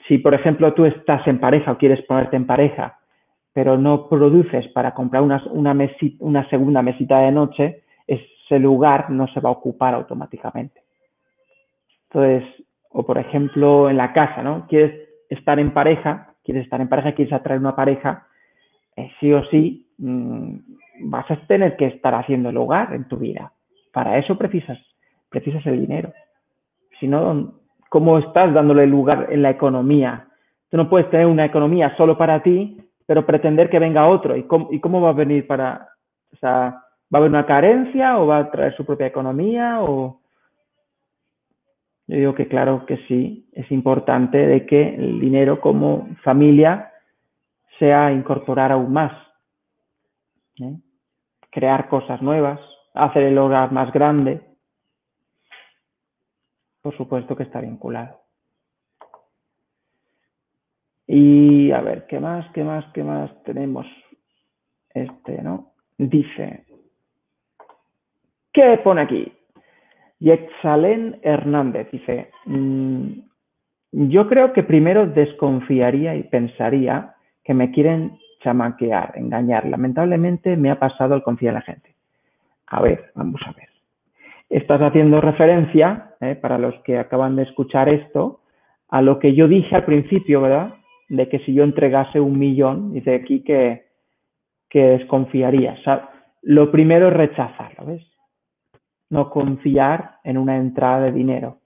si 0.06 0.18
por 0.18 0.34
ejemplo 0.34 0.74
tú 0.74 0.84
estás 0.84 1.26
en 1.26 1.40
pareja 1.40 1.72
o 1.72 1.78
quieres 1.78 2.02
ponerte 2.02 2.36
en 2.36 2.46
pareja 2.46 2.98
pero 3.54 3.78
no 3.78 4.08
produces 4.08 4.66
para 4.72 4.92
comprar 4.92 5.22
una, 5.22 5.42
una, 5.52 5.74
una 6.18 6.50
segunda 6.50 6.82
mesita 6.82 7.20
de 7.20 7.30
noche, 7.30 7.82
ese 8.06 8.58
lugar 8.58 9.10
no 9.10 9.28
se 9.28 9.40
va 9.40 9.48
a 9.48 9.52
ocupar 9.52 9.94
automáticamente. 9.94 10.82
Entonces, 12.10 12.44
o 12.90 13.06
por 13.06 13.16
ejemplo 13.16 13.88
en 13.88 13.96
la 13.96 14.12
casa, 14.12 14.42
¿no? 14.42 14.66
Quieres 14.68 15.08
estar 15.30 15.58
en 15.60 15.72
pareja, 15.72 16.34
quieres 16.44 16.64
estar 16.64 16.80
en 16.80 16.88
pareja, 16.88 17.12
quieres 17.12 17.32
atraer 17.32 17.60
una 17.60 17.76
pareja, 17.76 18.26
eh, 18.96 19.10
sí 19.20 19.32
o 19.32 19.44
sí 19.46 19.86
mmm, 19.98 20.56
vas 21.04 21.30
a 21.30 21.36
tener 21.46 21.76
que 21.76 21.86
estar 21.86 22.12
haciendo 22.14 22.50
el 22.50 22.58
en 22.92 23.04
tu 23.04 23.18
vida. 23.18 23.52
Para 23.94 24.18
eso 24.18 24.36
precisas, 24.36 24.78
precisas 25.30 25.64
el 25.66 25.80
dinero. 25.80 26.12
Si 27.00 27.08
no, 27.08 27.54
¿cómo 27.88 28.18
estás 28.18 28.52
dándole 28.52 28.86
lugar 28.86 29.28
en 29.30 29.40
la 29.40 29.50
economía? 29.50 30.28
Tú 30.68 30.76
no 30.76 30.90
puedes 30.90 31.08
tener 31.08 31.26
una 31.26 31.46
economía 31.46 31.96
solo 31.96 32.18
para 32.18 32.42
ti 32.42 32.84
pero 33.06 33.26
pretender 33.26 33.68
que 33.70 33.78
venga 33.78 34.08
otro. 34.08 34.36
¿Y 34.36 34.44
cómo, 34.44 34.68
¿Y 34.70 34.80
cómo 34.80 35.00
va 35.00 35.10
a 35.10 35.14
venir 35.14 35.46
para, 35.46 35.88
o 36.32 36.36
sea, 36.36 36.82
va 37.12 37.12
a 37.12 37.16
haber 37.18 37.30
una 37.30 37.46
carencia 37.46 38.18
o 38.18 38.26
va 38.26 38.38
a 38.38 38.50
traer 38.50 38.74
su 38.76 38.84
propia 38.84 39.06
economía? 39.06 39.82
O... 39.82 40.20
Yo 42.06 42.16
digo 42.16 42.34
que 42.34 42.48
claro 42.48 42.84
que 42.86 42.98
sí, 43.08 43.48
es 43.52 43.70
importante 43.70 44.38
de 44.38 44.66
que 44.66 44.94
el 44.94 45.20
dinero 45.20 45.60
como 45.60 46.08
familia 46.22 46.92
sea 47.78 48.12
incorporar 48.12 48.72
aún 48.72 48.92
más. 48.92 49.12
¿eh? 50.60 50.76
Crear 51.50 51.88
cosas 51.88 52.22
nuevas, 52.22 52.60
hacer 52.94 53.24
el 53.24 53.38
hogar 53.38 53.72
más 53.72 53.92
grande. 53.92 54.40
Por 56.80 56.96
supuesto 56.96 57.36
que 57.36 57.42
está 57.42 57.60
vinculado. 57.60 58.20
Y 61.06 61.70
a 61.72 61.80
ver, 61.80 62.06
¿qué 62.06 62.18
más? 62.18 62.50
¿Qué 62.52 62.64
más? 62.64 62.84
¿Qué 62.94 63.02
más 63.02 63.30
tenemos? 63.42 63.86
Este, 64.90 65.42
¿no? 65.42 65.72
Dice, 65.98 66.64
¿qué 68.52 68.80
pone 68.82 69.02
aquí? 69.02 69.32
Yexalén 70.20 71.20
Hernández 71.22 71.90
dice, 71.90 72.30
mm, 72.46 73.10
yo 73.92 74.28
creo 74.28 74.52
que 74.52 74.62
primero 74.62 75.06
desconfiaría 75.06 76.16
y 76.16 76.22
pensaría 76.24 77.14
que 77.42 77.54
me 77.54 77.70
quieren 77.70 78.18
chamaquear, 78.40 79.12
engañar. 79.16 79.66
Lamentablemente 79.66 80.56
me 80.56 80.70
ha 80.70 80.78
pasado 80.78 81.14
al 81.14 81.22
confiar 81.22 81.50
en 81.50 81.54
la 81.54 81.60
gente. 81.60 81.93
A 82.74 82.82
ver, 82.82 83.12
vamos 83.14 83.40
a 83.46 83.52
ver. 83.52 83.68
Estás 84.50 84.80
haciendo 84.82 85.20
referencia, 85.20 86.16
eh, 86.20 86.34
para 86.34 86.58
los 86.58 86.74
que 86.82 86.98
acaban 86.98 87.36
de 87.36 87.44
escuchar 87.44 87.88
esto, 87.88 88.40
a 88.88 89.00
lo 89.00 89.20
que 89.20 89.32
yo 89.34 89.46
dije 89.46 89.76
al 89.76 89.84
principio, 89.84 90.40
¿verdad? 90.40 90.74
de 91.08 91.28
que 91.28 91.38
si 91.40 91.54
yo 91.54 91.62
entregase 91.62 92.18
un 92.18 92.36
millón, 92.36 92.92
dice 92.92 93.14
aquí 93.14 93.44
que, 93.44 93.84
desconfiaría. 94.72 95.74
O 95.74 95.82
sea, 95.84 96.10
lo 96.42 96.72
primero 96.72 97.06
es 97.06 97.14
rechazarlo, 97.14 97.86
¿ves? 97.86 98.02
no 99.08 99.30
confiar 99.30 100.16
en 100.24 100.36
una 100.36 100.56
entrada 100.56 101.02
de 101.02 101.12
dinero. 101.12 101.58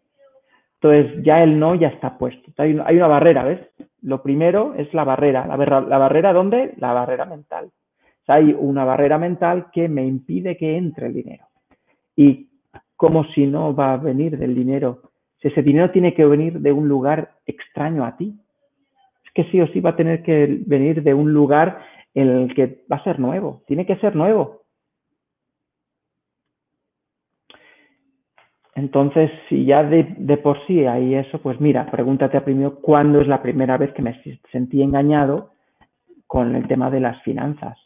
Entonces 0.75 1.25
ya 1.25 1.43
el 1.43 1.59
no 1.59 1.75
ya 1.75 1.89
está 1.89 2.19
puesto. 2.19 2.53
Hay 2.59 2.75
una, 2.75 3.07
barrera, 3.07 3.45
¿ves? 3.45 3.61
Lo 4.03 4.23
primero 4.23 4.75
es 4.75 4.93
la 4.93 5.05
barrera. 5.05 5.47
¿La, 5.47 5.57
barrera. 5.57 5.81
¿La 5.81 5.97
barrera 5.97 6.33
dónde? 6.35 6.75
La 6.77 6.93
barrera 6.93 7.25
mental. 7.25 7.71
Hay 8.29 8.55
una 8.59 8.85
barrera 8.85 9.19
mental 9.19 9.67
que 9.73 9.89
me 9.89 10.07
impide 10.07 10.57
que 10.57 10.77
entre 10.77 11.07
el 11.07 11.15
dinero. 11.15 11.47
Y 12.15 12.49
como 12.97 13.25
si 13.33 13.47
no 13.47 13.75
va 13.75 13.95
a 13.95 13.97
venir 13.97 14.39
del 14.39 14.55
dinero, 14.55 15.03
si 15.41 15.49
ese 15.49 15.63
dinero 15.63 15.91
tiene 15.91 16.15
que 16.15 16.25
venir 16.25 16.61
de 16.61 16.73
un 16.73 16.89
lugar 16.89 17.37
extraño 17.47 18.05
a 18.05 18.17
ti. 18.17 18.35
Es 19.25 19.33
que 19.33 19.45
sí 19.51 19.61
o 19.61 19.67
sí 19.69 19.81
va 19.81 19.91
a 19.91 19.97
tener 19.97 20.23
que 20.23 20.61
venir 20.67 21.03
de 21.03 21.15
un 21.15 21.33
lugar 21.33 21.81
en 22.15 22.29
el 22.29 22.55
que 22.55 22.85
va 22.91 22.97
a 22.97 23.05
ser 23.05 23.21
nuevo. 23.21 23.63
Tiene 23.67 23.87
que 23.87 23.97
ser 23.97 24.17
nuevo. 24.17 24.63
Entonces, 28.75 29.31
si 29.49 29.65
ya 29.65 29.83
de, 29.83 30.05
por 30.37 30.65
sí 30.67 30.87
hay 30.87 31.17
eso, 31.17 31.41
pues 31.41 31.61
mira, 31.61 31.91
pregúntate 31.91 32.37
a 32.37 32.45
primero 32.45 32.77
cuándo 32.81 33.21
es 33.21 33.27
la 33.27 33.43
primera 33.43 33.77
vez 33.77 33.93
que 33.93 34.03
me 34.03 34.23
sentí 34.53 34.83
engañado 34.83 35.51
con 36.29 36.55
el 36.55 36.69
tema 36.69 36.89
de 36.89 37.01
las 37.01 37.21
finanzas. 37.23 37.77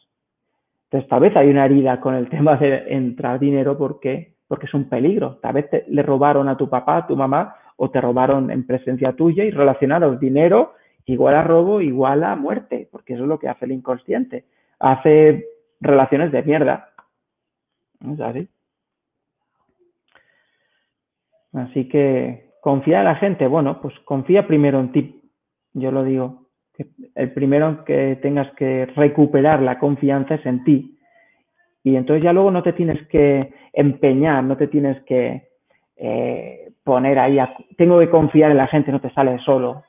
Entonces, 0.93 1.09
tal 1.09 1.21
vez 1.21 1.35
hay 1.35 1.49
una 1.49 1.65
herida 1.65 1.99
con 1.99 2.13
el 2.13 2.29
tema 2.29 2.55
de 2.55 2.93
entrar 2.93 3.39
dinero 3.39 3.75
porque, 3.75 4.35
porque 4.47 4.67
es 4.67 4.73
un 4.75 4.89
peligro. 4.89 5.39
Tal 5.41 5.53
vez 5.53 5.65
le 5.87 6.03
robaron 6.03 6.47
a 6.47 6.55
tu 6.55 6.69
papá, 6.69 6.97
a 6.97 7.07
tu 7.07 7.15
mamá, 7.15 7.55
o 7.77 7.89
te 7.89 7.99
robaron 7.99 8.51
en 8.51 8.67
presencia 8.67 9.13
tuya 9.13 9.43
y 9.43 9.49
relacionaros 9.49 10.19
dinero 10.19 10.75
igual 11.05 11.33
a 11.33 11.41
robo, 11.41 11.81
igual 11.81 12.23
a 12.23 12.35
muerte, 12.35 12.87
porque 12.91 13.15
eso 13.15 13.23
es 13.23 13.27
lo 13.27 13.39
que 13.39 13.49
hace 13.49 13.65
el 13.65 13.71
inconsciente. 13.71 14.45
Hace 14.77 15.47
relaciones 15.81 16.31
de 16.31 16.43
mierda. 16.43 16.89
¿Es 18.13 18.21
así? 18.21 18.47
Así 21.53 21.89
que 21.89 22.51
confía 22.61 22.99
en 22.99 23.05
la 23.05 23.15
gente. 23.15 23.47
Bueno, 23.47 23.81
pues 23.81 23.97
confía 24.05 24.45
primero 24.45 24.79
en 24.79 24.91
ti. 24.91 25.23
Yo 25.73 25.91
lo 25.91 26.03
digo. 26.03 26.42
El 27.15 27.31
primero 27.31 27.83
que 27.85 28.17
tengas 28.21 28.51
que 28.55 28.87
recuperar 28.95 29.61
la 29.61 29.79
confianza 29.79 30.35
es 30.35 30.45
en 30.45 30.63
ti. 30.63 30.97
Y 31.83 31.95
entonces 31.95 32.23
ya 32.23 32.33
luego 32.33 32.51
no 32.51 32.63
te 32.63 32.73
tienes 32.73 33.05
que 33.07 33.53
empeñar, 33.73 34.43
no 34.43 34.57
te 34.57 34.67
tienes 34.67 35.01
que 35.03 35.49
eh, 35.97 36.71
poner 36.83 37.19
ahí, 37.19 37.37
tengo 37.77 37.99
que 37.99 38.09
confiar 38.09 38.51
en 38.51 38.57
la 38.57 38.67
gente, 38.67 38.91
no 38.91 39.01
te 39.01 39.11
sale 39.11 39.37
solo. 39.39 39.83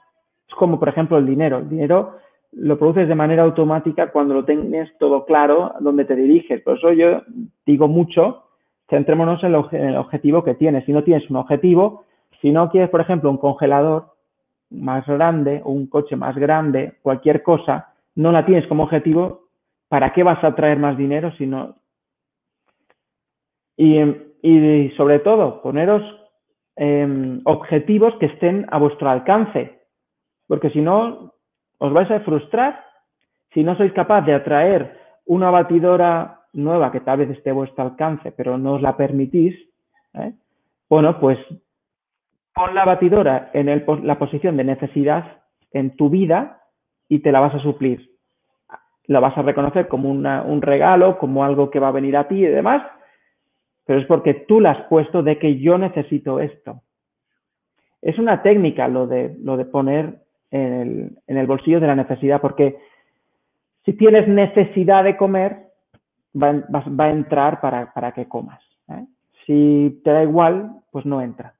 Es 0.48 0.54
como, 0.54 0.78
por 0.78 0.88
ejemplo, 0.88 1.18
el 1.18 1.26
dinero. 1.26 1.58
El 1.58 1.68
dinero 1.68 2.16
lo 2.52 2.78
produces 2.78 3.08
de 3.08 3.14
manera 3.14 3.42
automática 3.42 4.10
cuando 4.10 4.34
lo 4.34 4.44
tienes 4.44 4.90
todo 4.98 5.24
claro 5.24 5.74
dónde 5.80 6.04
te 6.04 6.16
diriges. 6.16 6.60
Por 6.62 6.76
eso 6.76 6.92
yo 6.92 7.22
digo 7.64 7.88
mucho 7.88 8.44
centrémonos 8.88 9.42
en, 9.42 9.54
el 9.54 9.96
objetivo 9.96 10.44
que 10.44 10.54
tienes. 10.54 10.84
Si 10.84 10.92
no 10.92 11.02
tienes 11.04 11.28
un 11.30 11.36
objetivo, 11.36 12.04
si 12.40 12.52
no 12.52 12.70
quieres, 12.70 12.90
por 12.90 13.00
ejemplo, 13.00 13.30
un 13.30 13.38
congelador 13.38 14.13
más 14.74 15.06
grande 15.06 15.60
o 15.64 15.72
un 15.72 15.86
coche 15.86 16.16
más 16.16 16.36
grande, 16.36 16.94
cualquier 17.02 17.42
cosa, 17.42 17.94
no 18.14 18.32
la 18.32 18.44
tienes 18.44 18.66
como 18.66 18.84
objetivo, 18.84 19.48
¿para 19.88 20.12
qué 20.12 20.22
vas 20.22 20.42
a 20.44 20.54
traer 20.54 20.78
más 20.78 20.96
dinero 20.96 21.32
si 21.32 21.46
no? 21.46 21.76
Y, 23.76 23.98
y 24.42 24.90
sobre 24.96 25.18
todo, 25.20 25.62
poneros 25.62 26.02
em, 26.76 27.40
objetivos 27.44 28.14
que 28.16 28.26
estén 28.26 28.66
a 28.70 28.78
vuestro 28.78 29.08
alcance, 29.10 29.80
porque 30.46 30.70
si 30.70 30.80
no, 30.80 31.34
os 31.78 31.92
vais 31.92 32.10
a 32.10 32.20
frustrar 32.20 32.84
si 33.52 33.62
no 33.62 33.76
sois 33.76 33.92
capaz 33.92 34.22
de 34.22 34.34
atraer 34.34 34.98
una 35.26 35.50
batidora 35.50 36.40
nueva 36.52 36.90
que 36.90 37.00
tal 37.00 37.18
vez 37.18 37.30
esté 37.30 37.50
a 37.50 37.54
vuestro 37.54 37.84
alcance, 37.84 38.32
pero 38.32 38.58
no 38.58 38.74
os 38.74 38.82
la 38.82 38.96
permitís, 38.96 39.54
¿eh? 40.14 40.32
bueno, 40.88 41.18
pues 41.20 41.38
pon 42.54 42.74
la 42.74 42.84
batidora 42.84 43.50
en 43.52 43.84
la 44.06 44.18
posición 44.18 44.56
de 44.56 44.64
necesidad 44.64 45.42
en 45.72 45.96
tu 45.96 46.08
vida 46.08 46.60
y 47.08 47.18
te 47.20 47.32
la 47.32 47.40
vas 47.40 47.54
a 47.54 47.60
suplir. 47.60 48.10
La 49.06 49.20
vas 49.20 49.36
a 49.36 49.42
reconocer 49.42 49.88
como 49.88 50.10
un 50.10 50.62
regalo, 50.62 51.18
como 51.18 51.44
algo 51.44 51.70
que 51.70 51.80
va 51.80 51.88
a 51.88 51.92
venir 51.92 52.16
a 52.16 52.28
ti 52.28 52.36
y 52.36 52.46
demás, 52.46 52.82
pero 53.84 54.00
es 54.00 54.06
porque 54.06 54.34
tú 54.34 54.60
la 54.60 54.70
has 54.70 54.86
puesto 54.86 55.22
de 55.22 55.38
que 55.38 55.58
yo 55.58 55.76
necesito 55.76 56.40
esto. 56.40 56.82
Es 58.00 58.18
una 58.18 58.42
técnica 58.42 58.88
lo 58.88 59.06
de, 59.06 59.30
poner 59.70 60.20
en 60.50 60.72
el, 61.26 61.36
el 61.38 61.46
bolsillo 61.46 61.80
de 61.80 61.86
la 61.86 61.96
necesidad, 61.96 62.40
porque 62.40 62.78
si 63.84 63.92
tienes 63.92 64.26
necesidad 64.28 65.04
de 65.04 65.16
comer, 65.16 65.64
va, 66.34 67.04
a 67.04 67.10
entrar 67.10 67.60
para, 67.60 68.12
que 68.12 68.26
comas. 68.26 68.62
¿eh? 68.88 69.04
Si 69.46 70.00
te 70.04 70.10
da 70.10 70.22
igual, 70.22 70.70
pues 70.90 71.04
no 71.04 71.20
entra. 71.20 71.53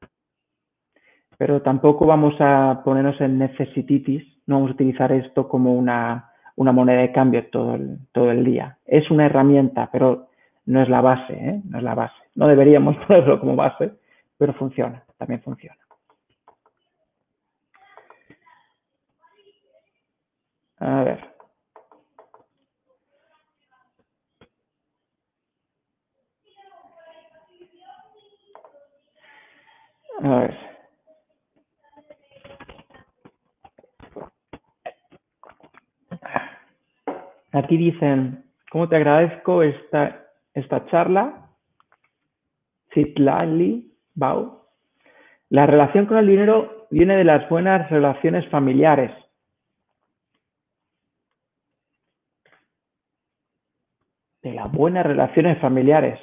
Pero 1.45 1.61
tampoco 1.61 2.07
vamos 2.07 2.35
a 2.41 2.81
ponernos 2.83 3.21
en 3.21 3.39
necesititis, 3.39 4.25
no 4.47 4.55
vamos 4.55 4.71
a 4.71 4.75
utilizar 4.77 5.13
esto 5.13 5.47
como 5.47 5.75
una, 5.75 6.31
moneda 6.57 7.03
de 7.03 7.13
cambio 7.13 7.47
todo 7.51 7.75
el, 7.75 7.99
todo 8.13 8.31
el 8.31 8.47
día. 8.47 8.79
Es 8.87 9.11
una 9.11 9.27
herramienta, 9.27 9.91
pero 9.93 10.29
no 10.65 10.81
es 10.81 10.89
la 10.89 11.03
base, 11.03 11.35
¿eh? 11.35 11.61
no 11.69 11.77
es 11.77 11.85
la 11.85 11.95
base. 11.95 12.15
No 12.35 12.49
deberíamos 12.49 12.97
ponerlo 13.07 13.39
como 13.41 13.57
base, 13.57 13.93
pero 14.39 14.55
funciona, 14.55 15.05
también 15.19 15.43
funciona. 15.43 15.77
A 20.79 21.05
ver. 21.05 21.21
A 30.23 30.39
ver. 30.39 30.74
Aquí 37.55 37.77
dicen, 37.77 38.45
¿cómo 38.69 38.89
te 38.89 38.97
agradezco 38.97 39.63
esta, 39.63 40.27
esta 40.55 40.87
charla? 40.87 41.51
La 45.51 45.65
relación 45.65 46.07
con 46.07 46.19
el 46.19 46.27
dinero 46.27 46.89
viene 46.91 47.17
de 47.17 47.23
las 47.23 47.49
buenas 47.49 47.89
relaciones 47.91 48.45
familiares. 48.49 49.13
De 54.43 54.53
las 54.53 54.71
buenas 54.73 55.07
relaciones 55.07 55.57
familiares. 55.61 56.19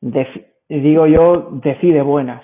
digo 0.00 1.06
yo, 1.06 1.50
decide 1.62 2.00
buenas. 2.00 2.42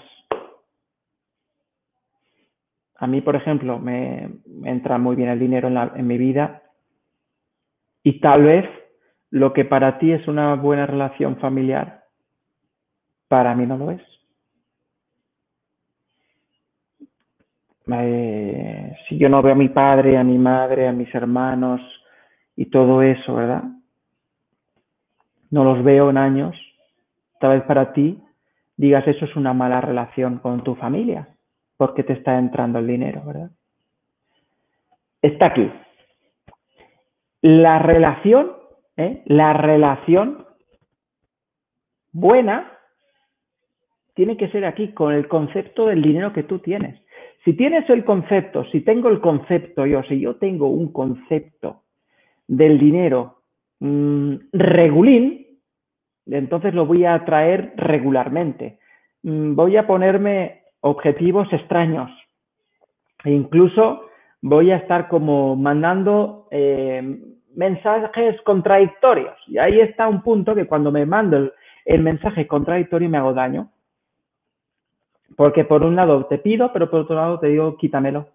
A 2.96 3.06
mí, 3.06 3.22
por 3.22 3.34
ejemplo, 3.34 3.78
me, 3.78 4.28
entra 4.64 4.98
muy 4.98 5.16
bien 5.16 5.30
el 5.30 5.38
dinero 5.38 5.68
en, 5.68 6.06
mi 6.06 6.18
vida 6.18 6.62
y 8.02 8.20
tal 8.20 8.44
vez 8.44 8.66
lo 9.30 9.52
que 9.52 9.64
para 9.64 9.98
ti 9.98 10.12
es 10.12 10.26
una 10.26 10.54
buena 10.54 10.86
relación 10.86 11.36
familiar, 11.36 12.04
para 13.28 13.54
mí 13.54 13.66
no 13.66 13.76
lo 13.76 13.90
es. 13.92 14.02
Eh, 17.92 18.96
si 19.08 19.18
yo 19.18 19.28
no 19.28 19.42
veo 19.42 19.52
a 19.52 19.56
mi 19.56 19.68
padre, 19.68 20.16
a 20.16 20.24
mi 20.24 20.38
madre, 20.38 20.86
a 20.86 20.92
mis 20.92 21.12
hermanos 21.14 21.80
y 22.56 22.66
todo 22.66 23.02
eso, 23.02 23.34
¿verdad? 23.34 23.64
No 25.50 25.64
los 25.64 25.82
veo 25.82 26.10
en 26.10 26.18
años. 26.18 26.56
Tal 27.40 27.56
vez 27.56 27.62
para 27.64 27.92
ti 27.92 28.22
digas 28.76 29.06
eso 29.06 29.24
es 29.24 29.34
una 29.36 29.52
mala 29.52 29.80
relación 29.80 30.38
con 30.38 30.62
tu 30.62 30.74
familia 30.74 31.28
porque 31.76 32.04
te 32.04 32.12
está 32.12 32.38
entrando 32.38 32.78
el 32.78 32.86
dinero, 32.86 33.22
¿verdad? 33.24 33.50
Está 35.22 35.46
aquí. 35.46 35.70
La 37.42 37.78
relación, 37.78 38.52
¿eh? 38.96 39.22
la 39.26 39.52
relación 39.52 40.46
buena 42.12 42.78
tiene 44.14 44.36
que 44.36 44.48
ser 44.48 44.64
aquí 44.64 44.92
con 44.92 45.14
el 45.14 45.28
concepto 45.28 45.86
del 45.86 46.02
dinero 46.02 46.32
que 46.32 46.42
tú 46.42 46.58
tienes. 46.58 47.00
Si 47.44 47.54
tienes 47.54 47.88
el 47.88 48.04
concepto, 48.04 48.64
si 48.66 48.82
tengo 48.82 49.08
el 49.08 49.20
concepto 49.20 49.86
yo, 49.86 50.02
si 50.02 50.20
yo 50.20 50.36
tengo 50.36 50.68
un 50.68 50.92
concepto 50.92 51.82
del 52.46 52.78
dinero 52.78 53.42
mmm, 53.78 54.34
regulín, 54.52 55.46
entonces 56.26 56.74
lo 56.74 56.84
voy 56.84 57.06
a 57.06 57.24
traer 57.24 57.72
regularmente. 57.76 58.78
Mm, 59.22 59.54
voy 59.54 59.76
a 59.76 59.86
ponerme 59.86 60.62
objetivos 60.80 61.50
extraños. 61.52 62.10
E 63.24 63.30
incluso 63.30 64.09
voy 64.42 64.70
a 64.70 64.76
estar 64.76 65.08
como 65.08 65.56
mandando 65.56 66.48
eh, 66.50 67.18
mensajes 67.54 68.40
contradictorios. 68.42 69.36
Y 69.46 69.58
ahí 69.58 69.80
está 69.80 70.08
un 70.08 70.22
punto 70.22 70.54
que 70.54 70.66
cuando 70.66 70.90
me 70.90 71.06
mando 71.06 71.52
el, 71.84 72.02
mensaje 72.02 72.46
contradictorio 72.46 73.08
me 73.08 73.18
hago 73.18 73.34
daño. 73.34 73.70
Porque 75.36 75.64
por 75.64 75.82
un 75.82 75.96
lado 75.96 76.26
te 76.26 76.38
pido, 76.38 76.72
pero 76.72 76.90
por 76.90 77.00
otro 77.00 77.16
lado 77.16 77.38
te 77.38 77.48
digo 77.48 77.76
quítamelo, 77.76 78.28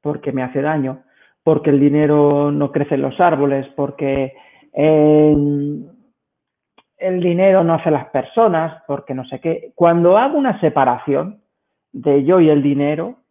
porque 0.00 0.32
me 0.32 0.42
hace 0.42 0.60
daño, 0.60 1.02
porque 1.42 1.70
el 1.70 1.80
dinero 1.80 2.50
no 2.50 2.72
crece 2.72 2.96
en 2.96 3.02
los 3.02 3.18
árboles, 3.20 3.66
porque 3.76 4.34
el 4.72 5.86
dinero 6.98 7.62
no 7.62 7.74
hace 7.74 7.90
las 7.90 8.06
personas, 8.06 8.82
porque 8.86 9.14
no 9.14 9.24
sé 9.26 9.40
qué. 9.40 9.72
Cuando 9.74 10.18
hago 10.18 10.36
una 10.36 10.60
separación 10.60 11.40
de 11.92 12.24
yo 12.24 12.40
y 12.40 12.50
el 12.50 12.62
dinero, 12.62 13.23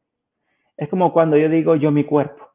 es 0.77 0.89
como 0.89 1.13
cuando 1.13 1.37
yo 1.37 1.49
digo 1.49 1.75
yo 1.75 1.91
mi 1.91 2.03
cuerpo. 2.03 2.47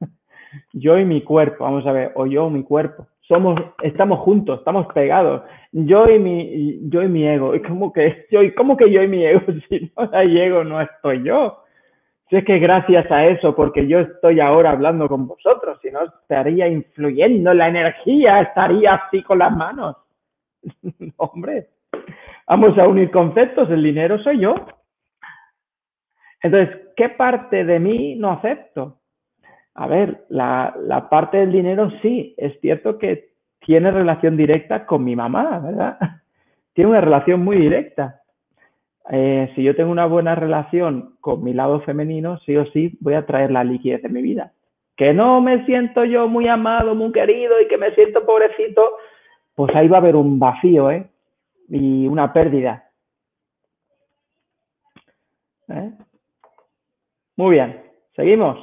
yo 0.72 0.98
y 0.98 1.04
mi 1.04 1.22
cuerpo, 1.22 1.64
vamos 1.64 1.86
a 1.86 1.92
ver, 1.92 2.12
o 2.14 2.26
yo 2.26 2.50
mi 2.50 2.62
cuerpo. 2.62 3.06
Somos, 3.22 3.60
estamos 3.82 4.20
juntos, 4.20 4.58
estamos 4.58 4.86
pegados. 4.92 5.42
Yo 5.72 6.08
y 6.08 6.18
mi, 6.18 6.90
yo 6.90 7.02
y 7.02 7.08
mi 7.08 7.26
ego. 7.26 7.54
Es 7.54 7.62
como 7.62 7.92
que 7.92 8.26
yo, 8.30 8.40
¿cómo 8.56 8.76
que 8.76 8.90
yo 8.90 9.02
y 9.02 9.08
mi 9.08 9.24
ego? 9.24 9.40
Si 9.68 9.92
no 9.96 10.10
hay 10.12 10.40
ego, 10.40 10.64
no 10.64 10.80
estoy 10.80 11.22
yo. 11.22 11.64
Si 12.28 12.36
es 12.36 12.44
que 12.44 12.60
gracias 12.60 13.10
a 13.10 13.26
eso, 13.26 13.56
porque 13.56 13.88
yo 13.88 13.98
estoy 13.98 14.38
ahora 14.38 14.70
hablando 14.70 15.08
con 15.08 15.26
vosotros, 15.26 15.78
si 15.82 15.90
no 15.90 16.04
estaría 16.04 16.68
influyendo 16.68 17.52
la 17.52 17.68
energía, 17.68 18.40
estaría 18.40 18.94
así 18.94 19.20
con 19.24 19.40
las 19.40 19.56
manos. 19.56 19.96
Hombre, 21.16 21.68
vamos 22.46 22.78
a 22.78 22.86
unir 22.86 23.10
conceptos, 23.10 23.68
el 23.70 23.82
dinero 23.82 24.18
soy 24.22 24.38
yo. 24.38 24.54
Entonces, 26.42 26.76
¿qué 26.96 27.08
parte 27.10 27.64
de 27.64 27.78
mí 27.78 28.16
no 28.16 28.30
acepto? 28.30 28.98
A 29.74 29.86
ver, 29.86 30.24
la, 30.28 31.08
parte 31.10 31.38
del 31.38 31.52
dinero 31.52 31.90
sí, 32.02 32.34
es 32.36 32.58
cierto 32.60 32.98
que 32.98 33.30
tiene 33.60 33.90
relación 33.90 34.36
directa 34.36 34.86
con 34.86 35.04
mi 35.04 35.14
mamá, 35.14 35.58
¿verdad? 35.58 35.98
Tiene 36.72 36.90
una 36.90 37.00
relación 37.00 37.44
muy 37.44 37.56
directa. 37.56 38.20
Eh, 39.10 39.50
si 39.54 39.62
yo 39.62 39.74
tengo 39.74 39.90
una 39.90 40.06
buena 40.06 40.34
relación 40.34 41.16
con 41.20 41.42
mi 41.42 41.52
lado 41.52 41.80
femenino, 41.80 42.38
sí 42.40 42.56
o 42.56 42.64
sí 42.72 42.96
voy 43.00 43.14
a 43.14 43.26
traer 43.26 43.50
la 43.50 43.64
liquidez 43.64 44.02
de 44.02 44.08
mi 44.08 44.22
vida. 44.22 44.52
Que 44.96 45.12
no 45.12 45.40
me 45.40 45.64
siento 45.66 46.04
yo 46.04 46.28
muy 46.28 46.46
amado, 46.48 46.94
muy 46.94 47.10
querido 47.12 47.60
y 47.60 47.66
que 47.66 47.78
me 47.78 47.94
siento 47.94 48.24
pobrecito, 48.24 48.96
pues 49.54 49.74
ahí 49.74 49.88
va 49.88 49.98
a 49.98 50.00
haber 50.00 50.16
un 50.16 50.38
vacío, 50.38 50.90
¿eh? 50.90 51.08
Y 51.68 52.06
una 52.06 52.32
pérdida. 52.32 52.84
¿Eh? 55.68 55.90
Muy 57.40 57.52
bien, 57.52 57.82
seguimos. 58.16 58.58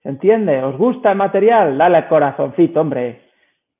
¿Se 0.00 0.10
entiende? 0.10 0.62
¿Os 0.62 0.78
gusta 0.78 1.10
el 1.10 1.18
material? 1.18 1.76
Dale 1.76 2.06
corazoncito, 2.06 2.80
hombre. 2.80 3.20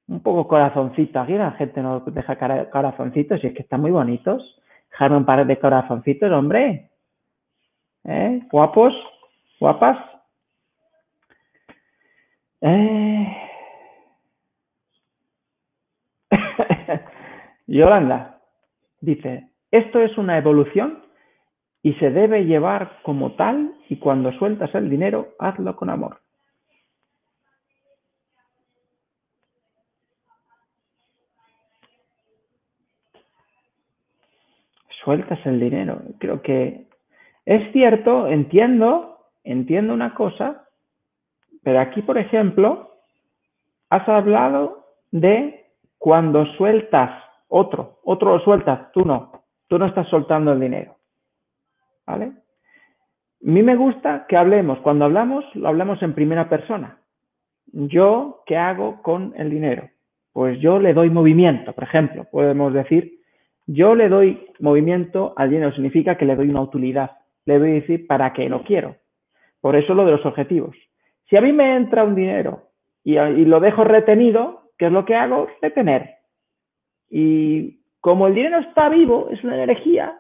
Un 0.09 0.21
poco 0.21 0.49
corazoncito. 0.49 1.21
Aquí 1.21 1.35
la 1.35 1.53
gente 1.53 1.81
no 1.81 2.01
deja 2.01 2.37
corazoncitos 2.71 3.39
y 3.45 3.47
es 3.47 3.55
que 3.55 3.63
están 3.63 3.81
muy 3.81 3.93
bonitos. 3.93 4.61
Dejarme 4.91 5.19
un 5.19 5.25
par 5.25 5.47
de 5.47 5.61
corazoncitos, 5.61 6.33
hombre. 6.33 6.91
¿Eh? 8.03 8.41
Guapos, 8.51 8.95
guapas. 9.61 9.97
Eh... 12.63 13.37
Yolanda 17.69 18.41
dice, 19.01 19.51
esto 19.71 20.01
es 20.01 20.19
una 20.19 20.37
evolución 20.37 21.12
y 21.83 21.95
se 21.95 22.11
debe 22.11 22.45
llevar 22.45 22.99
como 23.03 23.33
tal 23.33 23.75
y 23.89 23.97
cuando 23.97 24.33
sueltas 24.33 24.75
el 24.75 24.89
dinero, 24.89 25.35
hazlo 25.39 25.75
con 25.77 25.91
amor. 25.91 26.23
sueltas 35.05 35.39
el 35.47 35.61
dinero. 35.61 36.01
Creo 36.19 36.43
que 36.43 36.87
es 37.45 37.73
cierto, 37.73 38.29
entiendo, 38.29 39.19
entiendo 39.45 39.93
una 39.93 40.15
cosa, 40.15 40.69
pero 41.63 41.81
aquí, 41.81 42.03
por 42.03 42.19
ejemplo, 42.19 42.97
has 43.91 44.09
hablado 44.09 44.87
de 45.11 45.67
cuando 45.99 46.47
sueltas 46.57 47.11
otro, 47.49 47.99
otro 48.05 48.37
lo 48.37 48.45
sueltas, 48.45 48.93
tú 48.93 49.05
no, 49.05 49.45
tú 49.69 49.79
no 49.79 49.87
estás 49.87 50.09
soltando 50.09 50.53
el 50.53 50.61
dinero. 50.61 50.97
¿Vale? 52.07 52.25
A 52.25 52.33
mí 53.41 53.63
me 53.63 53.77
gusta 53.77 54.27
que 54.29 54.37
hablemos, 54.37 54.79
cuando 54.81 55.05
hablamos, 55.05 55.45
lo 55.55 55.69
hablamos 55.69 56.03
en 56.03 56.15
primera 56.15 56.49
persona. 56.49 56.99
Yo, 57.67 58.43
¿qué 58.47 58.57
hago 58.57 59.03
con 59.03 59.35
el 59.37 59.51
dinero? 59.51 59.89
Pues 60.33 60.61
yo 60.61 60.79
le 60.79 60.95
doy 60.95 61.11
movimiento, 61.11 61.73
por 61.73 61.85
ejemplo, 61.85 62.27
podemos 62.31 62.73
decir, 62.73 63.19
yo 63.67 63.95
le 63.95 64.09
doy 64.09 64.47
movimiento 64.61 65.35
al 65.37 65.51
dinero, 65.51 65.73
significa 65.73 66.17
que 66.17 66.25
le 66.25 66.37
doy 66.37 66.49
una 66.49 66.63
utilidad. 66.63 67.13
Le 67.45 67.59
voy 67.59 67.71
a 67.71 67.75
decir 67.75 68.07
para 68.07 68.33
qué 68.33 68.49
lo 68.49 68.63
quiero. 68.63 68.97
Por 69.61 69.77
eso 69.77 69.95
lo 69.95 70.05
de 70.05 70.13
los 70.13 70.27
objetivos. 70.27 70.77
Si 71.29 71.37
a 71.37 71.41
mí 71.41 71.53
me 71.53 71.77
entra 71.77 72.05
un 72.05 72.15
dinero 72.15 72.71
y, 73.05 73.15
lo 73.15 73.61
dejo 73.61 73.85
retenido, 73.85 74.73
¿qué 74.79 74.87
es 74.87 74.93
lo 74.93 75.05
que 75.05 75.15
hago? 75.15 75.49
Retener. 75.61 76.17
Y 77.09 77.81
como 78.01 78.27
el 78.27 78.35
dinero 78.35 78.59
está 78.59 78.89
vivo, 78.89 79.29
es 79.31 79.43
una 79.45 79.63
energía, 79.63 80.19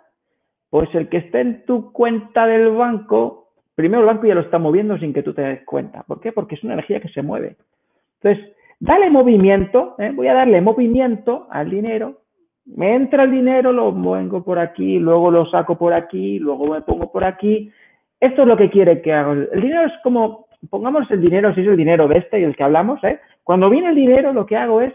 pues 0.73 0.93
el 0.95 1.09
que 1.09 1.19
esté 1.19 1.41
en 1.43 1.65
tu 1.67 1.93
cuenta 1.93 2.49
del 2.49 2.71
banco, 2.71 3.51
primero 3.77 4.01
el 4.01 4.07
banco 4.07 4.27
ya 4.27 4.35
lo 4.35 4.41
está 4.41 4.59
moviendo 4.59 4.99
sin 4.99 5.13
que 5.13 5.23
tú 5.23 5.35
te 5.35 5.43
des 5.43 5.63
cuenta. 5.65 6.03
¿Por 6.03 6.21
qué? 6.21 6.33
Porque 6.33 6.55
es 6.55 6.65
una 6.65 6.73
energía 6.73 6.99
que 6.99 7.11
se 7.11 7.21
mueve. 7.21 7.57
Entonces, 8.21 8.57
dale 8.81 9.11
movimiento, 9.11 9.97
¿eh? 9.99 10.11
voy 10.15 10.29
a 10.29 10.35
darle 10.35 10.61
movimiento 10.63 11.47
al 11.51 11.71
dinero 11.71 12.23
me 12.65 12.95
entra 12.95 13.25
el 13.25 13.33
dinero, 13.33 13.73
lo 13.73 13.93
vengo 13.93 14.45
por 14.45 14.59
aquí, 14.59 14.99
luego 14.99 15.31
lo 15.31 15.47
saco 15.47 15.77
por 15.77 15.93
aquí, 15.93 16.39
luego 16.39 16.67
me 16.69 16.81
pongo 16.83 17.11
por 17.11 17.25
aquí. 17.25 17.73
Esto 18.21 18.43
es 18.43 18.49
lo 18.49 18.57
que 18.57 18.71
quiere 18.71 19.03
que 19.03 19.13
haga. 19.13 19.33
El 19.33 19.61
dinero 19.61 19.87
es 19.87 19.93
como, 20.03 20.47
pongamos 20.71 21.11
el 21.11 21.21
dinero, 21.21 21.55
si 21.55 21.63
es 21.63 21.67
el 21.67 21.77
dinero 21.77 22.07
de 22.07 22.19
este 22.19 22.41
y 22.41 22.45
el 22.45 22.55
que 22.55 22.63
hablamos, 22.63 23.03
¿eh? 23.05 23.21
Cuando 23.43 23.69
viene 23.69 23.89
el 23.89 23.97
dinero, 23.97 24.33
lo 24.33 24.47
que 24.47 24.57
hago 24.57 24.81
es 24.81 24.95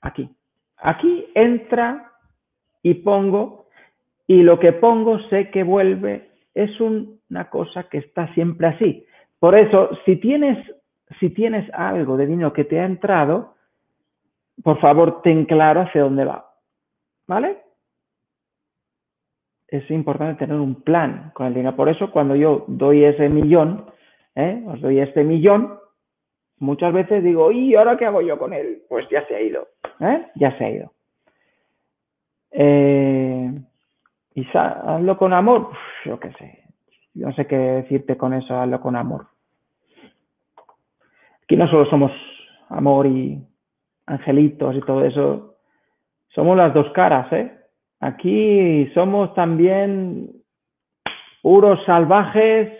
aquí. 0.00 0.30
Aquí 0.76 1.26
entra 1.34 2.12
y 2.82 2.94
pongo, 2.94 3.63
y 4.26 4.42
lo 4.42 4.58
que 4.58 4.72
pongo 4.72 5.18
sé 5.28 5.50
que 5.50 5.62
vuelve. 5.62 6.30
Es 6.54 6.80
una 6.80 7.50
cosa 7.50 7.84
que 7.84 7.98
está 7.98 8.32
siempre 8.34 8.68
así. 8.68 9.06
Por 9.38 9.56
eso, 9.58 9.90
si 10.04 10.16
tienes, 10.16 10.58
algo 11.72 12.16
de 12.16 12.26
dinero 12.26 12.52
que 12.52 12.64
te 12.64 12.80
ha 12.80 12.84
entrado, 12.84 13.54
por 14.62 14.80
favor, 14.80 15.20
ten 15.22 15.44
claro 15.44 15.82
hacia 15.82 16.02
dónde 16.02 16.24
va. 16.24 16.50
¿Vale? 17.26 17.58
Es 19.66 19.90
importante 19.90 20.46
tener 20.46 20.60
un 20.60 20.82
plan 20.82 21.32
con 21.34 21.46
el 21.46 21.54
dinero. 21.54 21.74
Por 21.74 21.88
eso, 21.88 22.10
cuando 22.10 22.36
yo 22.36 22.64
doy 22.68 23.04
ese 23.04 23.28
millón, 23.28 23.86
¿eh? 24.36 24.62
os 24.66 24.80
doy 24.80 25.00
este 25.00 25.24
millón, 25.24 25.78
muchas 26.58 26.92
veces 26.92 27.24
digo, 27.24 27.50
¿y 27.50 27.74
ahora 27.74 27.96
qué 27.96 28.06
hago 28.06 28.22
yo 28.22 28.38
con 28.38 28.52
él? 28.52 28.82
Pues 28.88 29.08
ya 29.10 29.26
se 29.26 29.34
ha 29.34 29.40
ido. 29.40 29.68
¿eh? 30.00 30.26
Ya 30.36 30.56
se 30.56 30.64
ha 30.64 30.70
ido. 30.70 30.92
Eh, 32.52 33.50
y 34.34 34.46
hazlo 34.52 35.16
con 35.16 35.32
amor, 35.32 35.70
yo 36.04 36.18
qué 36.18 36.32
sé. 36.32 36.64
no 37.14 37.32
sé 37.32 37.46
qué 37.46 37.56
decirte 37.56 38.16
con 38.16 38.34
eso, 38.34 38.58
hazlo 38.58 38.80
con 38.80 38.96
amor. 38.96 39.28
Aquí 41.44 41.56
no 41.56 41.68
solo 41.68 41.86
somos 41.86 42.10
amor 42.68 43.06
y 43.06 43.40
angelitos 44.06 44.74
y 44.76 44.80
todo 44.80 45.04
eso, 45.04 45.56
somos 46.28 46.56
las 46.56 46.74
dos 46.74 46.90
caras, 46.92 47.32
¿eh? 47.32 47.52
Aquí 48.00 48.90
somos 48.92 49.32
también 49.34 50.30
puros 51.42 51.78
salvajes 51.86 52.72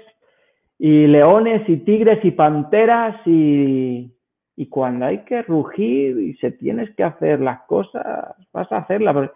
y 0.78 1.07
leones 1.07 1.68
y 1.68 1.76
tigres 1.78 2.22
y 2.24 2.32
panteras 2.32 3.16
y, 3.26 4.12
y 4.57 4.66
cuando 4.66 5.07
hay 5.07 5.24
que 5.24 5.42
rugir 5.42 6.18
y 6.18 6.34
se 6.34 6.50
tienes 6.50 6.94
que 6.96 7.05
hacer 7.05 7.40
las 7.40 7.62
cosas, 7.62 8.34
vas 8.52 8.70
a 8.72 8.78
hacerlas. 8.78 9.30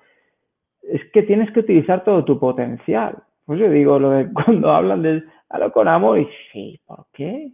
Es 0.91 1.03
que 1.13 1.23
tienes 1.23 1.51
que 1.53 1.61
utilizar 1.61 2.05
todo 2.05 2.25
tu 2.25 2.39
potencial. 2.39 3.23
Pues 3.45 3.61
yo 3.61 3.71
digo, 3.71 3.99
lo 3.99 4.11
de 4.11 4.33
cuando 4.33 4.71
hablan 4.71 5.03
de 5.03 5.23
algo 5.51 5.73
con 5.73 5.89
amor, 5.89 6.19
y 6.19 6.29
sí, 6.53 6.81
¿por 6.87 7.07
qué? 7.13 7.53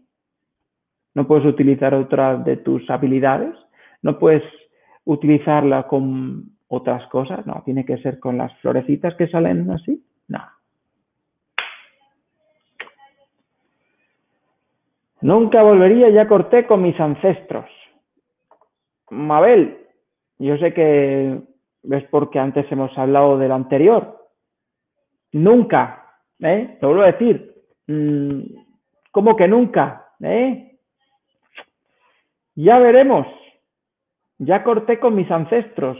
¿No 1.14 1.26
puedes 1.26 1.46
utilizar 1.46 1.94
otras 1.94 2.44
de 2.44 2.56
tus 2.56 2.88
habilidades? 2.90 3.54
no 4.04 4.18
puedes 4.18 4.42
utilizarla 5.06 5.88
con 5.88 6.44
otras 6.68 7.06
cosas, 7.08 7.46
no, 7.46 7.62
tiene 7.64 7.86
que 7.86 7.96
ser 7.98 8.20
con 8.20 8.36
las 8.36 8.54
florecitas 8.58 9.14
que 9.16 9.28
salen 9.28 9.70
así, 9.70 10.04
no. 10.28 10.40
Nunca 15.22 15.62
volvería, 15.62 16.10
ya 16.10 16.28
corté 16.28 16.66
con 16.66 16.82
mis 16.82 17.00
ancestros. 17.00 17.64
Mabel, 19.08 19.78
yo 20.38 20.58
sé 20.58 20.74
que 20.74 21.40
ves 21.84 22.04
porque 22.10 22.38
antes 22.38 22.70
hemos 22.72 22.96
hablado 22.98 23.38
del 23.38 23.52
anterior. 23.52 24.28
Nunca, 25.32 26.04
¿eh? 26.40 26.76
Te 26.80 26.86
vuelvo 26.86 27.02
a 27.02 27.12
decir, 27.12 27.54
mm, 27.86 28.40
¿cómo 29.10 29.36
que 29.36 29.48
nunca? 29.48 30.08
¿Eh? 30.20 30.78
Ya 32.54 32.78
veremos. 32.78 33.26
Ya 34.38 34.64
corté 34.64 34.98
con 34.98 35.14
mis 35.14 35.30
ancestros. 35.30 35.98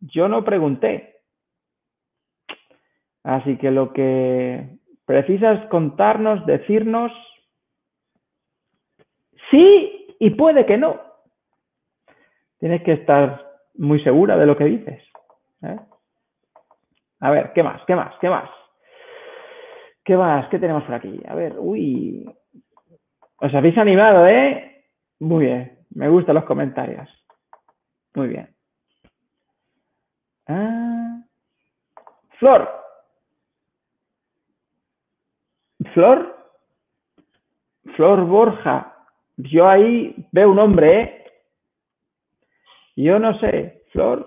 Yo 0.00 0.28
no 0.28 0.44
pregunté. 0.44 1.20
Así 3.22 3.56
que 3.56 3.70
lo 3.70 3.92
que 3.92 4.78
precisas 5.04 5.66
contarnos, 5.68 6.46
decirnos, 6.46 7.12
sí 9.50 10.16
y 10.18 10.30
puede 10.30 10.66
que 10.66 10.76
no. 10.76 11.00
Tienes 12.58 12.82
que 12.82 12.92
estar 12.92 13.55
muy 13.78 14.02
segura 14.02 14.36
de 14.36 14.46
lo 14.46 14.56
que 14.56 14.64
dices. 14.64 15.02
¿eh? 15.62 15.78
A 17.20 17.30
ver, 17.30 17.52
¿qué 17.52 17.62
más? 17.62 17.82
¿Qué 17.86 17.94
más? 17.94 18.14
¿Qué 18.20 18.28
más? 18.28 18.50
¿Qué 20.04 20.16
más? 20.16 20.48
¿Qué 20.48 20.58
tenemos 20.58 20.84
por 20.84 20.94
aquí? 20.94 21.20
A 21.28 21.34
ver, 21.34 21.54
uy. 21.58 22.32
Os 23.38 23.54
habéis 23.54 23.76
animado, 23.78 24.26
¿eh? 24.26 24.84
Muy 25.20 25.46
bien. 25.46 25.78
Me 25.90 26.08
gustan 26.08 26.34
los 26.34 26.44
comentarios. 26.44 27.08
Muy 28.14 28.28
bien. 28.28 28.54
Ah. 30.46 31.22
Flor. 32.38 32.70
Flor. 35.92 36.36
Flor 37.96 38.24
Borja. 38.26 38.94
Yo 39.38 39.68
ahí 39.68 40.28
veo 40.32 40.50
un 40.50 40.58
hombre, 40.58 41.00
¿eh? 41.00 41.25
Yo 42.96 43.18
no 43.18 43.38
sé. 43.38 43.82
Flor. 43.92 44.26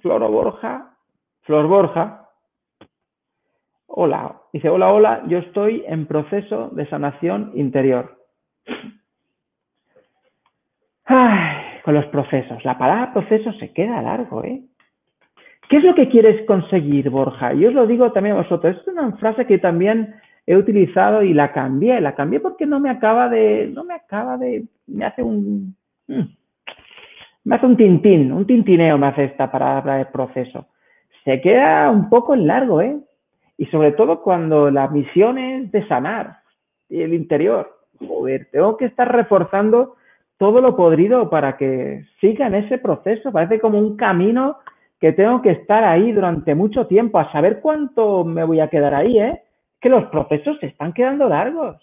Flor 0.00 0.22
o 0.22 0.30
Borja. 0.30 0.96
Flor 1.42 1.66
Borja. 1.66 2.28
Hola. 3.86 4.40
Dice, 4.52 4.68
hola, 4.68 4.92
hola. 4.92 5.22
Yo 5.26 5.38
estoy 5.38 5.84
en 5.86 6.06
proceso 6.06 6.70
de 6.70 6.88
sanación 6.88 7.52
interior. 7.54 8.18
Ay, 11.04 11.80
con 11.84 11.94
los 11.94 12.06
procesos. 12.06 12.64
La 12.64 12.78
palabra 12.78 13.12
proceso 13.12 13.52
se 13.54 13.72
queda 13.72 14.00
largo, 14.00 14.42
¿eh? 14.44 14.62
¿Qué 15.68 15.78
es 15.78 15.84
lo 15.84 15.94
que 15.94 16.08
quieres 16.08 16.46
conseguir, 16.46 17.10
Borja? 17.10 17.52
Yo 17.54 17.68
os 17.68 17.74
lo 17.74 17.86
digo 17.86 18.12
también 18.12 18.36
a 18.36 18.42
vosotros. 18.42 18.76
Es 18.76 18.88
una 18.88 19.16
frase 19.16 19.46
que 19.46 19.58
también 19.58 20.14
he 20.46 20.56
utilizado 20.56 21.22
y 21.22 21.32
la 21.32 21.52
cambié. 21.52 22.00
La 22.00 22.14
cambié 22.14 22.40
porque 22.40 22.66
no 22.66 22.80
me 22.80 22.90
acaba 22.90 23.28
de, 23.28 23.70
no 23.72 23.84
me 23.84 23.94
acaba 23.94 24.36
de, 24.36 24.66
me 24.86 25.04
hace 25.04 25.22
un, 25.22 25.74
mm, 26.06 26.22
me 27.44 27.56
hace 27.56 27.66
un 27.66 27.76
tintín, 27.76 28.32
un 28.32 28.46
tintineo 28.46 28.98
me 28.98 29.08
hace 29.08 29.24
esta 29.24 29.50
palabra 29.50 29.96
de 29.96 30.06
proceso. 30.06 30.66
Se 31.24 31.40
queda 31.40 31.90
un 31.90 32.08
poco 32.08 32.34
en 32.34 32.46
largo, 32.46 32.80
¿eh? 32.80 32.98
Y 33.56 33.66
sobre 33.66 33.92
todo 33.92 34.22
cuando 34.22 34.70
la 34.70 34.88
misión 34.88 35.38
es 35.38 35.70
de 35.70 35.86
sanar 35.86 36.38
el 36.88 37.14
interior. 37.14 37.78
Joder, 37.98 38.48
tengo 38.50 38.76
que 38.76 38.86
estar 38.86 39.10
reforzando 39.14 39.96
todo 40.38 40.60
lo 40.60 40.74
podrido 40.74 41.30
para 41.30 41.56
que 41.56 42.04
siga 42.20 42.46
en 42.46 42.56
ese 42.56 42.78
proceso. 42.78 43.30
Parece 43.30 43.60
como 43.60 43.78
un 43.78 43.96
camino 43.96 44.58
que 45.00 45.12
tengo 45.12 45.42
que 45.42 45.50
estar 45.50 45.84
ahí 45.84 46.12
durante 46.12 46.54
mucho 46.54 46.86
tiempo, 46.86 47.18
a 47.18 47.30
saber 47.30 47.60
cuánto 47.60 48.24
me 48.24 48.42
voy 48.44 48.60
a 48.60 48.68
quedar 48.68 48.94
ahí, 48.94 49.18
¿eh? 49.18 49.42
Que 49.80 49.90
los 49.90 50.04
procesos 50.06 50.58
se 50.60 50.66
están 50.66 50.92
quedando 50.92 51.28
largos. 51.28 51.76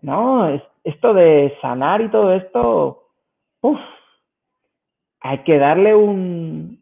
No, 0.00 0.48
esto 0.82 1.12
de 1.12 1.54
sanar 1.60 2.00
y 2.00 2.08
todo 2.08 2.32
esto, 2.32 3.08
uff, 3.60 3.78
hay 5.20 5.38
que 5.38 5.58
darle 5.58 5.94
un... 5.94 6.80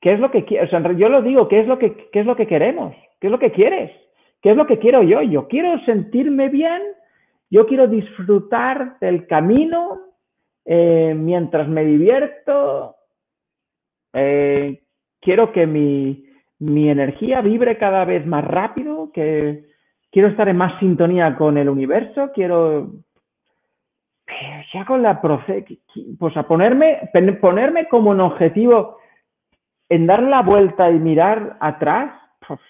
¿Qué 0.00 0.12
es 0.12 0.20
lo 0.20 0.30
que 0.30 0.44
quieres? 0.44 0.68
O 0.68 0.70
sea, 0.70 0.92
yo 0.92 1.08
lo 1.08 1.22
digo, 1.22 1.48
¿qué 1.48 1.60
es 1.60 1.66
lo 1.66 1.78
que, 1.78 2.08
qué 2.12 2.20
es 2.20 2.26
lo 2.26 2.36
que 2.36 2.46
queremos? 2.46 2.94
¿Qué 3.20 3.28
es 3.28 3.30
lo 3.30 3.38
que 3.38 3.52
quieres? 3.52 3.90
¿Qué 4.42 4.50
es 4.50 4.56
lo 4.56 4.66
que 4.66 4.78
quiero 4.78 5.02
yo? 5.02 5.22
Yo 5.22 5.48
quiero 5.48 5.78
sentirme 5.84 6.50
bien 6.50 6.82
yo 7.54 7.66
quiero 7.66 7.86
disfrutar 7.86 8.98
del 8.98 9.28
camino 9.28 10.00
eh, 10.64 11.14
mientras 11.16 11.68
me 11.68 11.84
divierto. 11.84 12.96
Eh, 14.12 14.82
quiero 15.20 15.52
que 15.52 15.64
mi, 15.64 16.26
mi, 16.58 16.88
energía 16.88 17.42
vibre 17.42 17.78
cada 17.78 18.04
vez 18.04 18.26
más 18.26 18.44
rápido, 18.44 19.12
que 19.12 19.66
quiero 20.10 20.28
estar 20.28 20.48
en 20.48 20.56
más 20.56 20.80
sintonía 20.80 21.36
con 21.36 21.56
el 21.56 21.68
universo, 21.68 22.32
quiero 22.34 22.90
ya 24.72 24.84
con 24.84 25.02
la 25.02 25.20
pues 25.20 26.36
a 26.36 26.42
ponerme, 26.44 27.10
ponerme 27.40 27.88
como 27.88 28.10
un 28.10 28.20
objetivo 28.20 28.98
en 29.88 30.06
dar 30.06 30.22
la 30.22 30.42
vuelta 30.42 30.90
y 30.90 30.98
mirar 30.98 31.56
atrás, 31.60 32.12
pues, 32.46 32.60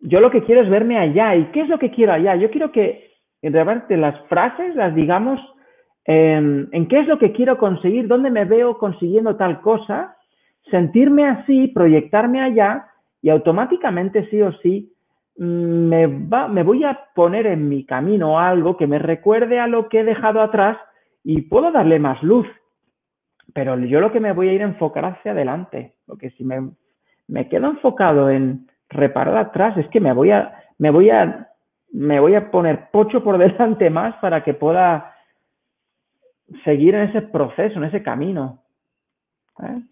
yo 0.00 0.20
lo 0.20 0.30
que 0.30 0.42
quiero 0.44 0.62
es 0.62 0.70
verme 0.70 0.98
allá. 0.98 1.36
¿Y 1.36 1.46
qué 1.46 1.62
es 1.62 1.68
lo 1.68 1.78
que 1.78 1.90
quiero 1.90 2.12
allá? 2.12 2.36
Yo 2.36 2.50
quiero 2.50 2.72
que 2.72 3.12
realmente 3.42 3.96
las 3.96 4.20
frases 4.28 4.74
las 4.74 4.94
digamos 4.94 5.40
en, 6.04 6.68
en 6.72 6.88
qué 6.88 7.00
es 7.00 7.06
lo 7.06 7.18
que 7.18 7.32
quiero 7.32 7.58
conseguir, 7.58 8.08
dónde 8.08 8.30
me 8.30 8.44
veo 8.44 8.78
consiguiendo 8.78 9.36
tal 9.36 9.60
cosa, 9.60 10.16
sentirme 10.70 11.26
así, 11.26 11.68
proyectarme 11.68 12.42
allá 12.42 12.86
y 13.22 13.30
automáticamente 13.30 14.28
sí 14.30 14.40
o 14.42 14.52
sí 14.58 14.93
me, 15.36 16.06
va, 16.06 16.48
me 16.48 16.62
voy 16.62 16.84
a 16.84 17.08
poner 17.14 17.46
en 17.46 17.68
mi 17.68 17.84
camino 17.84 18.38
algo 18.38 18.76
que 18.76 18.86
me 18.86 18.98
recuerde 18.98 19.58
a 19.58 19.66
lo 19.66 19.88
que 19.88 20.00
he 20.00 20.04
dejado 20.04 20.40
atrás 20.40 20.78
y 21.22 21.42
puedo 21.42 21.72
darle 21.72 21.98
más 21.98 22.22
luz. 22.22 22.46
Pero 23.52 23.78
yo 23.78 24.00
lo 24.00 24.12
que 24.12 24.20
me 24.20 24.32
voy 24.32 24.48
a 24.48 24.52
ir 24.52 24.62
a 24.62 24.66
enfocar 24.66 25.04
hacia 25.04 25.32
adelante, 25.32 25.94
porque 26.06 26.30
si 26.30 26.44
me, 26.44 27.48
quedo 27.48 27.66
enfocado 27.68 28.30
en, 28.30 28.68
reparar 28.88 29.36
atrás, 29.36 29.76
es 29.76 29.88
que 29.88 30.00
me 30.00 30.12
voy 30.12 30.30
a, 30.30 30.62
me 30.78 30.90
voy 30.90 31.10
a, 31.10 31.48
me 31.92 32.20
voy 32.20 32.34
a 32.34 32.50
poner 32.50 32.90
pocho 32.90 33.22
por 33.22 33.38
delante 33.38 33.90
más 33.90 34.16
para 34.16 34.42
que 34.44 34.54
pueda 34.54 35.14
seguir 36.64 36.94
en 36.94 37.08
ese 37.08 37.22
proceso, 37.22 37.78
en 37.78 37.84
ese 37.84 38.02
camino. 38.02 38.62
¿eh? 39.62 39.82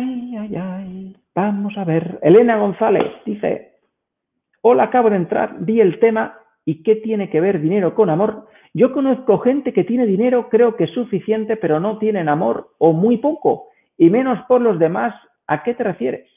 Ay, 0.00 0.34
ay, 0.36 0.56
ay. 0.56 1.16
Vamos 1.34 1.76
a 1.76 1.84
ver. 1.84 2.18
Elena 2.22 2.56
González 2.56 3.04
dice, 3.26 3.74
hola, 4.62 4.84
acabo 4.84 5.10
de 5.10 5.16
entrar, 5.16 5.56
vi 5.60 5.80
el 5.80 5.98
tema 5.98 6.38
y 6.64 6.82
qué 6.82 6.96
tiene 6.96 7.28
que 7.28 7.40
ver 7.40 7.60
dinero 7.60 7.94
con 7.94 8.08
amor. 8.08 8.48
Yo 8.72 8.92
conozco 8.92 9.38
gente 9.40 9.74
que 9.74 9.84
tiene 9.84 10.06
dinero, 10.06 10.48
creo 10.48 10.76
que 10.76 10.84
es 10.84 10.90
suficiente, 10.92 11.56
pero 11.56 11.80
no 11.80 11.98
tienen 11.98 12.30
amor 12.30 12.70
o 12.78 12.92
muy 12.92 13.18
poco, 13.18 13.68
y 13.98 14.08
menos 14.08 14.38
por 14.46 14.62
los 14.62 14.78
demás. 14.78 15.14
¿A 15.46 15.62
qué 15.62 15.74
te 15.74 15.84
refieres? 15.84 16.30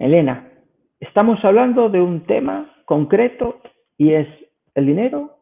Elena, 0.00 0.48
estamos 0.98 1.44
hablando 1.44 1.90
de 1.90 2.00
un 2.00 2.26
tema 2.26 2.74
concreto 2.86 3.60
y 3.96 4.14
es 4.14 4.26
el 4.74 4.86
dinero, 4.86 5.39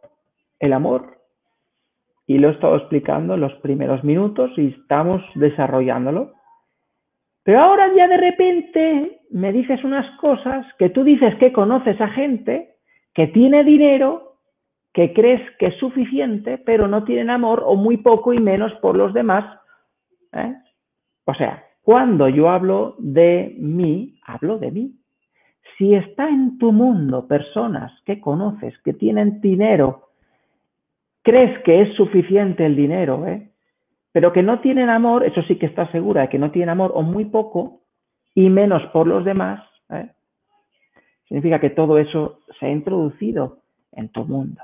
el 0.61 0.73
amor, 0.73 1.19
y 2.29 2.39
lo 2.39 2.49
he 2.49 2.53
estado 2.53 2.77
explicando 2.77 3.35
en 3.35 3.41
los 3.41 3.55
primeros 3.55 4.05
minutos 4.05 4.51
y 4.57 4.69
estamos 4.69 5.23
desarrollándolo. 5.35 6.35
Pero 7.43 7.61
ahora 7.61 7.91
ya 7.97 8.07
de 8.07 8.19
repente 8.19 9.23
me 9.31 9.51
dices 9.51 9.83
unas 9.83 10.19
cosas 10.19 10.67
que 10.79 10.91
tú 10.91 11.05
dices 11.05 11.35
que 11.37 11.53
conoces 11.53 11.99
a 12.01 12.09
gente 12.09 12.75
que 13.15 13.29
tiene 13.29 13.65
dinero, 13.65 14.37
que 14.93 15.15
crees 15.15 15.41
que 15.59 15.67
es 15.69 15.77
suficiente, 15.79 16.59
pero 16.59 16.87
no 16.87 17.05
tienen 17.05 17.31
amor 17.31 17.63
o 17.65 17.75
muy 17.75 17.97
poco 17.97 18.35
y 18.35 18.39
menos 18.39 18.75
por 18.83 18.95
los 18.95 19.15
demás. 19.15 19.59
¿eh? 20.35 20.55
O 21.25 21.33
sea, 21.33 21.65
cuando 21.81 22.29
yo 22.29 22.51
hablo 22.51 22.97
de 22.99 23.55
mí, 23.59 24.21
hablo 24.27 24.59
de 24.59 24.71
mí. 24.71 24.93
Si 25.79 25.95
está 25.95 26.29
en 26.29 26.59
tu 26.59 26.73
mundo 26.73 27.27
personas 27.27 27.91
que 28.05 28.21
conoces 28.21 28.77
que 28.83 28.93
tienen 28.93 29.41
dinero, 29.41 30.08
crees 31.29 31.63
que 31.63 31.83
es 31.83 31.95
suficiente 31.95 32.65
el 32.65 32.75
dinero, 32.75 33.27
¿eh? 33.27 33.51
pero 34.13 34.33
que 34.33 34.43
no 34.43 34.61
tienen 34.61 34.89
amor, 34.89 35.27
eso 35.27 35.43
sí 35.43 35.57
que 35.57 35.67
estás 35.67 35.91
segura 35.91 36.23
de 36.23 36.29
que 36.31 36.39
no 36.39 36.51
tienen 36.51 36.71
amor 36.71 36.93
o 36.95 37.03
muy 37.03 37.27
poco 37.27 37.83
y 38.35 38.49
menos 38.49 38.83
por 38.95 39.07
los 39.07 39.27
demás, 39.27 39.63
¿eh? 39.91 40.09
significa 41.27 41.61
que 41.61 41.69
todo 41.69 41.99
eso 41.99 42.41
se 42.59 42.65
ha 42.65 42.71
introducido 42.71 43.59
en 43.93 44.09
tu 44.09 44.25
mundo. 44.25 44.63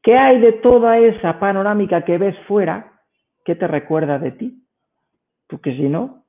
¿Qué 0.00 0.16
hay 0.16 0.40
de 0.40 0.52
toda 0.52 0.98
esa 0.98 1.40
panorámica 1.40 2.04
que 2.04 2.18
ves 2.18 2.38
fuera 2.46 2.92
que 3.44 3.56
te 3.56 3.66
recuerda 3.66 4.20
de 4.20 4.30
ti? 4.30 4.62
Porque 5.48 5.74
si 5.74 5.88
no, 5.88 6.22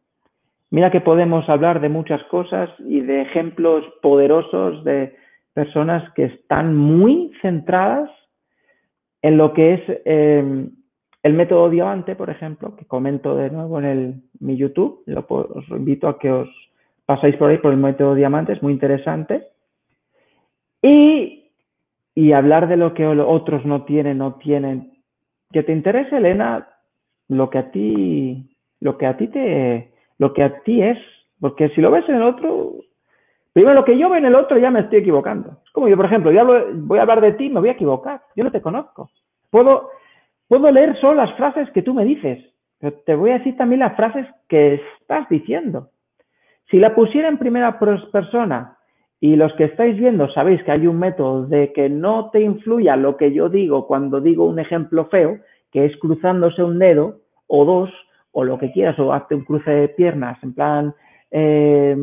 mira 0.72 0.90
que 0.90 1.02
podemos 1.02 1.48
hablar 1.50 1.82
de 1.82 1.90
muchas 1.90 2.24
cosas 2.32 2.72
y 2.80 3.02
de 3.02 3.22
ejemplos 3.22 3.86
poderosos 4.02 4.84
de 4.84 5.16
personas 5.54 6.12
que 6.14 6.24
están 6.24 6.76
muy 6.76 7.32
centradas 7.44 8.10
en 9.22 9.38
lo 9.38 9.54
que 9.54 9.74
es 9.74 9.82
eh, 10.06 10.70
el 11.24 11.34
método 11.34 11.70
diamante, 11.70 12.16
por 12.16 12.30
ejemplo, 12.30 12.76
que 12.76 12.86
comento 12.86 13.36
de 13.36 13.50
nuevo 13.50 13.80
en 13.80 13.86
el, 13.86 14.16
mi 14.40 14.56
YouTube, 14.56 15.04
lo, 15.06 15.26
os 15.30 15.68
invito 15.70 16.08
a 16.08 16.20
que 16.20 16.32
os 16.32 16.50
pasáis 17.06 17.36
por 17.36 17.50
ahí 17.50 17.58
por 17.58 17.74
el 17.74 17.80
método 17.80 18.16
diamante, 18.16 18.54
es 18.54 18.62
muy 18.62 18.74
interesante. 18.74 19.48
Y, 20.82 21.52
y 22.16 22.32
hablar 22.32 22.68
de 22.68 22.78
lo 22.78 22.94
que 22.94 23.06
otros 23.06 23.66
no 23.66 23.84
tienen, 23.84 24.20
no 24.20 24.36
tienen. 24.36 24.94
Que 25.52 25.64
te 25.64 25.72
interese, 25.72 26.18
Elena, 26.18 26.68
lo 27.28 27.50
que 27.50 27.58
a 27.58 27.72
ti, 27.72 28.50
lo 28.80 28.98
que 28.98 29.06
a 29.06 29.18
ti 29.18 29.28
te, 29.28 29.92
lo 30.18 30.34
que 30.34 30.44
a 30.44 30.60
ti 30.62 30.82
es, 30.82 30.98
porque 31.40 31.70
si 31.70 31.82
lo 31.82 31.92
ves 31.92 32.08
en 32.08 32.16
el 32.16 32.24
otro, 32.24 32.76
primero 33.58 33.74
lo 33.74 33.86
que 33.86 33.98
yo 33.98 34.08
veo 34.08 34.20
en 34.20 34.26
el 34.26 34.36
otro 34.36 34.60
ya 34.60 34.70
me 34.70 34.82
estoy 34.82 35.00
equivocando. 35.00 35.58
Es 35.66 35.72
como 35.72 35.88
yo, 35.88 35.98
por 35.98 36.06
ejemplo, 36.06 36.32
yo 36.32 36.46
voy 36.76 37.00
a 37.00 37.02
hablar 37.02 37.22
de 37.22 37.32
ti, 37.32 37.50
me 37.50 37.60
voy 37.60 37.70
a 37.70 37.72
equivocar, 37.72 38.22
yo 38.36 38.44
no 38.44 38.52
te 38.52 38.62
conozco. 38.62 39.10
Puedo, 39.50 39.90
Puedo 40.48 40.70
leer 40.70 40.96
solo 41.02 41.16
las 41.16 41.36
frases 41.38 41.68
que 41.72 41.82
tú 41.82 41.96
me 41.96 42.06
dices 42.06 42.38
Pero 42.80 42.94
te 43.04 43.16
voy 43.16 43.32
a 43.32 43.40
decir 43.40 43.58
también 43.58 43.80
las 43.80 43.96
frases 43.96 44.28
que 44.48 44.80
estás 45.02 45.28
diciendo. 45.28 45.90
Si 46.70 46.78
la 46.78 46.94
pusiera 46.94 47.30
en 47.30 47.40
primera 47.40 47.80
persona 47.80 48.78
y 49.20 49.36
los 49.36 49.52
que 49.54 49.64
estáis 49.64 49.98
viendo 49.98 50.32
sabéis 50.34 50.62
que 50.62 50.74
hay 50.74 50.86
un 50.86 51.00
método 51.00 51.48
de 51.48 51.74
que 51.74 51.90
no 51.90 52.30
te 52.30 52.42
influya 52.42 52.96
lo 52.96 53.18
que 53.18 53.34
yo 53.34 53.50
digo 53.50 53.88
cuando 53.88 54.22
digo 54.22 54.46
un 54.46 54.60
ejemplo 54.60 55.06
feo, 55.06 55.40
que 55.72 55.86
es 55.86 55.98
cruzándose 55.98 56.62
un 56.62 56.78
dedo 56.78 57.22
o 57.48 57.66
dos 57.66 57.90
o 58.34 58.44
lo 58.44 58.60
que 58.60 58.72
quieras, 58.72 59.00
o 59.00 59.14
hazte 59.14 59.34
un 59.34 59.46
cruce 59.46 59.72
de 59.72 59.90
piernas, 59.90 60.38
en 60.44 60.54
plan, 60.54 60.94
eh, 61.32 61.98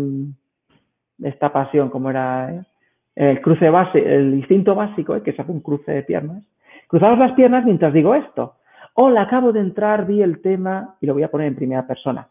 esta 1.24 1.52
pasión, 1.52 1.88
como 1.88 2.10
era 2.10 2.50
eh, 2.50 3.30
el 3.30 3.40
cruce 3.40 3.70
base, 3.70 3.98
el 3.98 4.34
instinto 4.34 4.74
básico, 4.74 5.16
eh, 5.16 5.22
que 5.22 5.30
hace 5.30 5.50
un 5.50 5.60
cruce 5.60 5.90
de 5.90 6.02
piernas. 6.02 6.44
Cruzaos 6.86 7.18
las 7.18 7.32
piernas 7.32 7.64
mientras 7.64 7.92
digo 7.92 8.14
esto. 8.14 8.56
Hola, 8.94 9.22
acabo 9.22 9.52
de 9.52 9.60
entrar, 9.60 10.06
vi 10.06 10.22
el 10.22 10.40
tema 10.42 10.96
y 11.00 11.06
lo 11.06 11.14
voy 11.14 11.22
a 11.22 11.30
poner 11.30 11.48
en 11.48 11.56
primera 11.56 11.86
persona. 11.86 12.28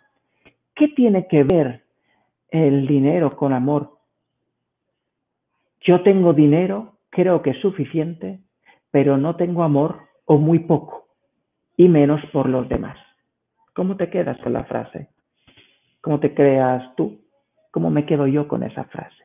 ¿Qué 0.75 0.89
tiene 0.89 1.27
que 1.27 1.43
ver 1.43 1.81
el 2.49 2.87
dinero 2.87 3.35
con 3.35 3.51
amor? 3.51 3.97
Yo 5.81 6.01
tengo 6.03 6.33
dinero, 6.33 6.93
creo 7.09 7.41
que 7.41 7.49
es 7.49 7.59
suficiente, 7.59 8.39
pero 8.91 9.17
no 9.17 9.35
tengo 9.35 9.63
amor 9.63 9.97
o 10.25 10.37
muy 10.37 10.59
poco, 10.59 11.07
y 11.75 11.89
menos 11.89 12.21
por 12.31 12.47
los 12.47 12.69
demás. 12.69 12.97
¿Cómo 13.73 13.97
te 13.97 14.09
quedas 14.09 14.37
con 14.37 14.53
la 14.53 14.63
frase? 14.63 15.09
¿Cómo 15.99 16.19
te 16.19 16.33
creas 16.33 16.95
tú? 16.95 17.22
¿Cómo 17.74 17.89
me 17.89 18.05
quedo 18.05 18.28
yo 18.28 18.47
con 18.47 18.61
esa 18.61 18.84
frase? 18.84 19.24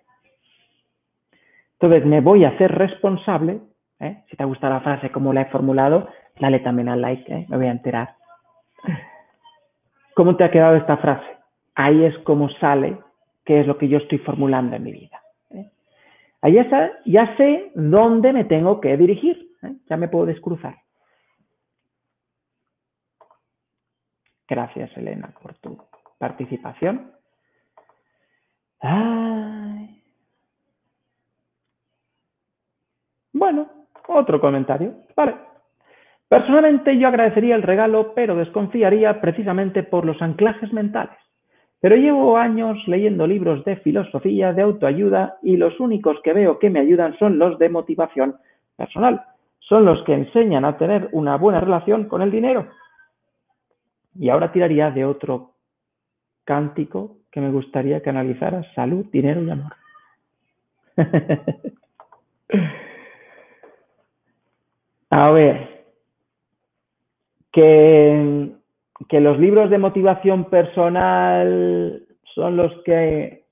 Entonces 1.75 2.07
me 2.07 2.23
voy 2.23 2.47
a 2.47 2.49
hacer 2.49 2.73
responsable. 2.73 3.61
¿eh? 4.01 4.25
Si 4.31 4.37
te 4.39 4.45
gusta 4.45 4.71
la 4.71 4.81
frase 4.81 5.13
como 5.13 5.35
la 5.35 5.43
he 5.43 5.51
formulado, 5.51 6.09
dale 6.41 6.61
también 6.61 6.89
al 6.89 7.03
like, 7.03 7.31
¿eh? 7.31 7.45
me 7.51 7.59
voy 7.59 7.67
a 7.67 7.73
enterar. 7.73 8.15
¿Cómo 10.15 10.35
te 10.37 10.45
ha 10.45 10.51
quedado 10.51 10.77
esta 10.77 10.97
frase? 10.97 11.27
Ahí 11.75 12.05
es 12.05 12.17
como 12.21 12.49
sale 12.49 12.99
qué 13.45 13.61
es 13.61 13.67
lo 13.67 13.77
que 13.77 13.87
yo 13.87 13.99
estoy 13.99 14.17
formulando 14.17 14.77
en 14.77 14.83
mi 14.83 14.93
vida. 14.93 15.21
¿eh? 15.51 15.71
Ahí 16.41 16.55
ya, 16.55 16.93
ya 17.05 17.37
sé 17.37 17.71
dónde 17.75 18.33
me 18.33 18.45
tengo 18.45 18.81
que 18.81 18.97
dirigir. 18.97 19.47
Ya 19.91 19.99
me 19.99 20.09
puedo 20.09 20.25
descruzar. 20.25 20.75
Gracias, 24.49 24.97
Elena, 24.97 25.35
por 25.43 25.53
tu 25.59 25.77
participación. 26.17 27.18
Bueno, 33.33 33.69
otro 34.09 34.41
comentario. 34.41 34.95
Vale. 35.17 35.37
Personalmente 36.29 36.99
yo 36.99 37.09
agradecería 37.09 37.55
el 37.55 37.63
regalo, 37.63 38.13
pero 38.15 38.37
desconfiaría 38.37 39.21
precisamente 39.21 39.83
por 39.83 40.05
los 40.05 40.21
anclajes 40.21 40.73
mentales. 40.73 41.17
Pero 41.81 41.97
llevo 41.97 42.37
años 42.37 42.77
leyendo 42.87 43.27
libros 43.27 43.65
de 43.65 43.77
filosofía, 43.77 44.53
de 44.53 44.63
autoayuda, 44.63 45.39
y 45.43 45.57
los 45.57 45.79
únicos 45.81 46.19
que 46.23 46.33
veo 46.33 46.59
que 46.59 46.71
me 46.71 46.81
ayudan 46.81 47.17
son 47.19 47.39
los 47.39 47.59
de 47.59 47.69
motivación 47.69 48.37
personal. 48.77 49.23
Son 49.61 49.85
los 49.85 50.03
que 50.05 50.15
enseñan 50.15 50.65
a 50.65 50.77
tener 50.77 51.09
una 51.13 51.37
buena 51.37 51.61
relación 51.61 52.09
con 52.09 52.21
el 52.21 52.31
dinero. 52.31 52.67
Y 54.19 54.29
ahora 54.29 54.51
tiraría 54.51 54.91
de 54.91 55.05
otro 55.05 55.53
cántico 56.49 57.19
que 57.31 57.43
me 57.43 57.51
gustaría 57.51 58.01
que 58.01 58.09
analizaras. 58.09 58.67
Salud, 58.75 59.05
dinero 59.13 59.43
y 59.43 59.51
amor. 59.51 59.75
A 65.11 65.31
ver, 65.31 65.85
que, 67.53 68.49
que 69.11 69.21
los 69.21 69.39
libros 69.39 69.69
de 69.69 69.77
motivación 69.77 70.47
personal 70.47 72.07
son 72.35 72.57
los 72.57 72.73
que 72.83 73.45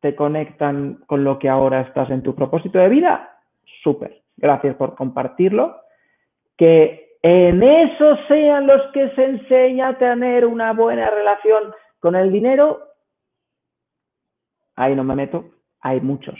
te 0.00 0.16
conectan 0.16 0.98
con 1.06 1.22
lo 1.22 1.38
que 1.38 1.48
ahora 1.48 1.82
estás 1.82 2.10
en 2.10 2.24
tu 2.24 2.34
propósito 2.34 2.80
de 2.80 2.88
vida. 2.88 3.38
Súper, 3.84 4.20
gracias 4.36 4.74
por 4.74 4.96
compartirlo. 4.96 5.76
Que 6.56 7.18
en 7.22 7.62
eso 7.62 8.16
sean 8.26 8.66
los 8.66 8.82
que 8.92 9.10
se 9.10 9.24
enseña 9.26 9.90
a 9.90 9.98
tener 9.98 10.44
una 10.44 10.72
buena 10.72 11.08
relación 11.08 11.72
con 12.02 12.16
el 12.16 12.32
dinero, 12.32 12.80
ahí 14.74 14.96
no 14.96 15.04
me 15.04 15.14
meto, 15.14 15.52
hay 15.80 16.00
muchos. 16.00 16.34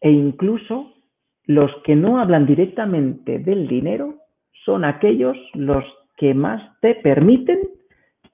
E 0.00 0.10
incluso 0.10 0.94
los 1.46 1.72
que 1.82 1.96
no 1.96 2.20
hablan 2.20 2.46
directamente 2.46 3.40
del 3.40 3.66
dinero 3.66 4.14
son 4.64 4.84
aquellos 4.84 5.36
los 5.54 5.84
que 6.16 6.34
más 6.34 6.78
te 6.80 6.94
permiten 6.94 7.58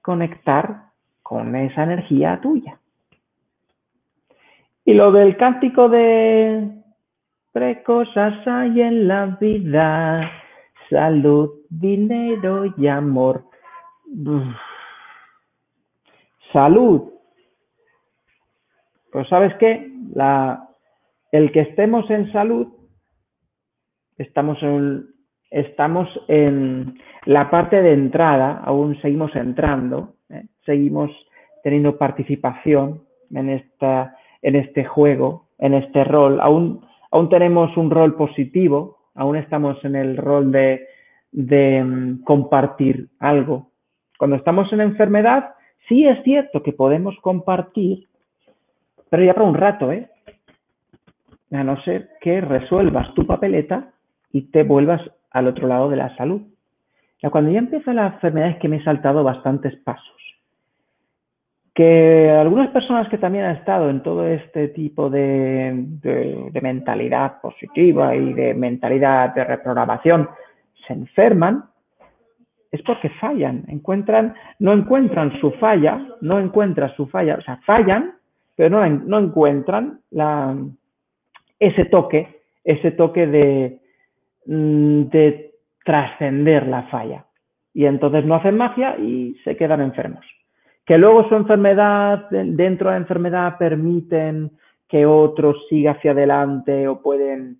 conectar 0.02 0.90
con 1.22 1.56
esa 1.56 1.84
energía 1.84 2.38
tuya. 2.42 2.78
Y 4.84 4.92
lo 4.92 5.10
del 5.10 5.38
cántico 5.38 5.88
de 5.88 6.70
tres 7.52 7.82
cosas 7.82 8.46
hay 8.46 8.82
en 8.82 9.08
la 9.08 9.38
vida 9.40 10.30
salud, 10.90 11.50
dinero 11.70 12.74
y 12.76 12.88
amor. 12.88 13.46
Salud. 16.52 17.12
Pues 19.12 19.28
sabes 19.28 19.54
qué, 19.56 19.90
la, 20.14 20.68
el 21.32 21.52
que 21.52 21.60
estemos 21.60 22.10
en 22.10 22.30
salud, 22.32 22.68
estamos 24.18 24.62
en, 24.62 25.06
estamos 25.50 26.08
en 26.28 26.98
la 27.24 27.50
parte 27.50 27.82
de 27.82 27.92
entrada, 27.92 28.60
aún 28.64 29.00
seguimos 29.00 29.34
entrando, 29.34 30.14
¿eh? 30.30 30.44
seguimos 30.64 31.10
teniendo 31.62 31.98
participación 31.98 33.02
en, 33.30 33.50
esta, 33.50 34.16
en 34.42 34.56
este 34.56 34.84
juego, 34.84 35.48
en 35.58 35.74
este 35.74 36.04
rol, 36.04 36.40
aún, 36.40 36.86
aún 37.10 37.28
tenemos 37.28 37.76
un 37.76 37.90
rol 37.90 38.14
positivo, 38.14 38.98
aún 39.14 39.36
estamos 39.36 39.84
en 39.84 39.96
el 39.96 40.16
rol 40.16 40.52
de, 40.52 40.86
mm, 41.32 42.22
compartir 42.22 43.08
algo. 43.18 43.70
Cuando 44.18 44.36
estamos 44.36 44.72
en 44.72 44.80
enfermedad, 44.80 45.55
sí 45.88 46.06
es 46.06 46.22
cierto 46.24 46.62
que 46.62 46.72
podemos 46.72 47.16
compartir, 47.20 48.06
pero 49.10 49.24
ya 49.24 49.34
para 49.34 49.46
un 49.46 49.54
rato, 49.54 49.92
¿eh? 49.92 50.08
A 51.52 51.62
no 51.62 51.80
ser 51.82 52.10
que 52.20 52.40
resuelvas 52.40 53.14
tu 53.14 53.26
papeleta 53.26 53.92
y 54.32 54.42
te 54.50 54.62
vuelvas 54.64 55.00
al 55.30 55.46
otro 55.46 55.68
lado 55.68 55.88
de 55.88 55.96
la 55.96 56.14
salud. 56.16 56.42
Cuando 57.30 57.50
ya 57.50 57.58
empieza 57.58 57.92
la 57.92 58.06
enfermedad 58.06 58.50
es 58.50 58.58
que 58.58 58.68
me 58.68 58.76
he 58.76 58.84
saltado 58.84 59.24
bastantes 59.24 59.74
pasos 59.78 60.16
que 61.76 62.30
algunas 62.30 62.70
personas 62.70 63.06
que 63.10 63.18
también 63.18 63.44
han 63.44 63.56
estado 63.56 63.90
en 63.90 64.02
todo 64.02 64.26
este 64.26 64.68
tipo 64.68 65.10
de, 65.10 66.50
mentalidad 66.62 67.38
positiva 67.42 68.16
y 68.16 68.32
de 68.32 68.54
mentalidad 68.54 69.34
de 69.34 69.44
reprogramación 69.44 70.26
se 70.86 70.94
enferman, 70.94 71.66
es 72.70 72.82
porque 72.82 73.10
fallan, 73.10 73.64
encuentran, 73.68 74.34
no 74.58 74.72
encuentran 74.72 75.38
su 75.40 75.52
falla, 75.52 76.06
no 76.20 76.38
encuentran 76.38 76.94
su 76.96 77.06
falla, 77.06 77.36
o 77.36 77.42
sea, 77.42 77.58
fallan, 77.64 78.14
pero 78.54 78.70
no, 78.70 78.88
no 78.88 79.18
encuentran 79.18 80.00
ese 81.58 81.84
toque, 81.86 82.40
ese 82.64 82.90
toque 82.92 83.26
de, 83.26 83.80
mm, 84.46 85.02
de 85.10 85.52
trascender 85.84 86.66
la 86.66 86.84
falla. 86.84 87.24
Y 87.72 87.84
entonces 87.86 88.24
no 88.24 88.36
hacen 88.36 88.56
magia 88.56 88.96
y 88.98 89.36
se 89.44 89.56
quedan 89.56 89.82
enfermos 89.82 90.24
que 90.86 90.96
luego 90.96 91.28
su 91.28 91.34
enfermedad, 91.34 92.30
dentro 92.30 92.88
de 92.88 92.94
la 92.94 93.00
enfermedad, 93.00 93.58
permiten 93.58 94.52
que 94.88 95.04
otros 95.04 95.56
siga 95.68 95.92
hacia 95.92 96.12
adelante 96.12 96.86
o 96.86 97.02
pueden, 97.02 97.58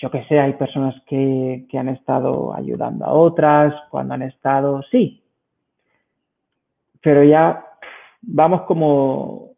yo 0.00 0.10
que 0.10 0.24
sé, 0.24 0.40
hay 0.40 0.54
personas 0.54 0.94
que, 1.06 1.66
que 1.70 1.78
han 1.78 1.88
estado 1.88 2.54
ayudando 2.54 3.04
a 3.04 3.12
otras 3.12 3.74
cuando 3.90 4.14
han 4.14 4.22
estado, 4.22 4.82
sí, 4.90 5.22
pero 7.00 7.24
ya 7.24 7.64
vamos 8.22 8.62
como, 8.62 9.50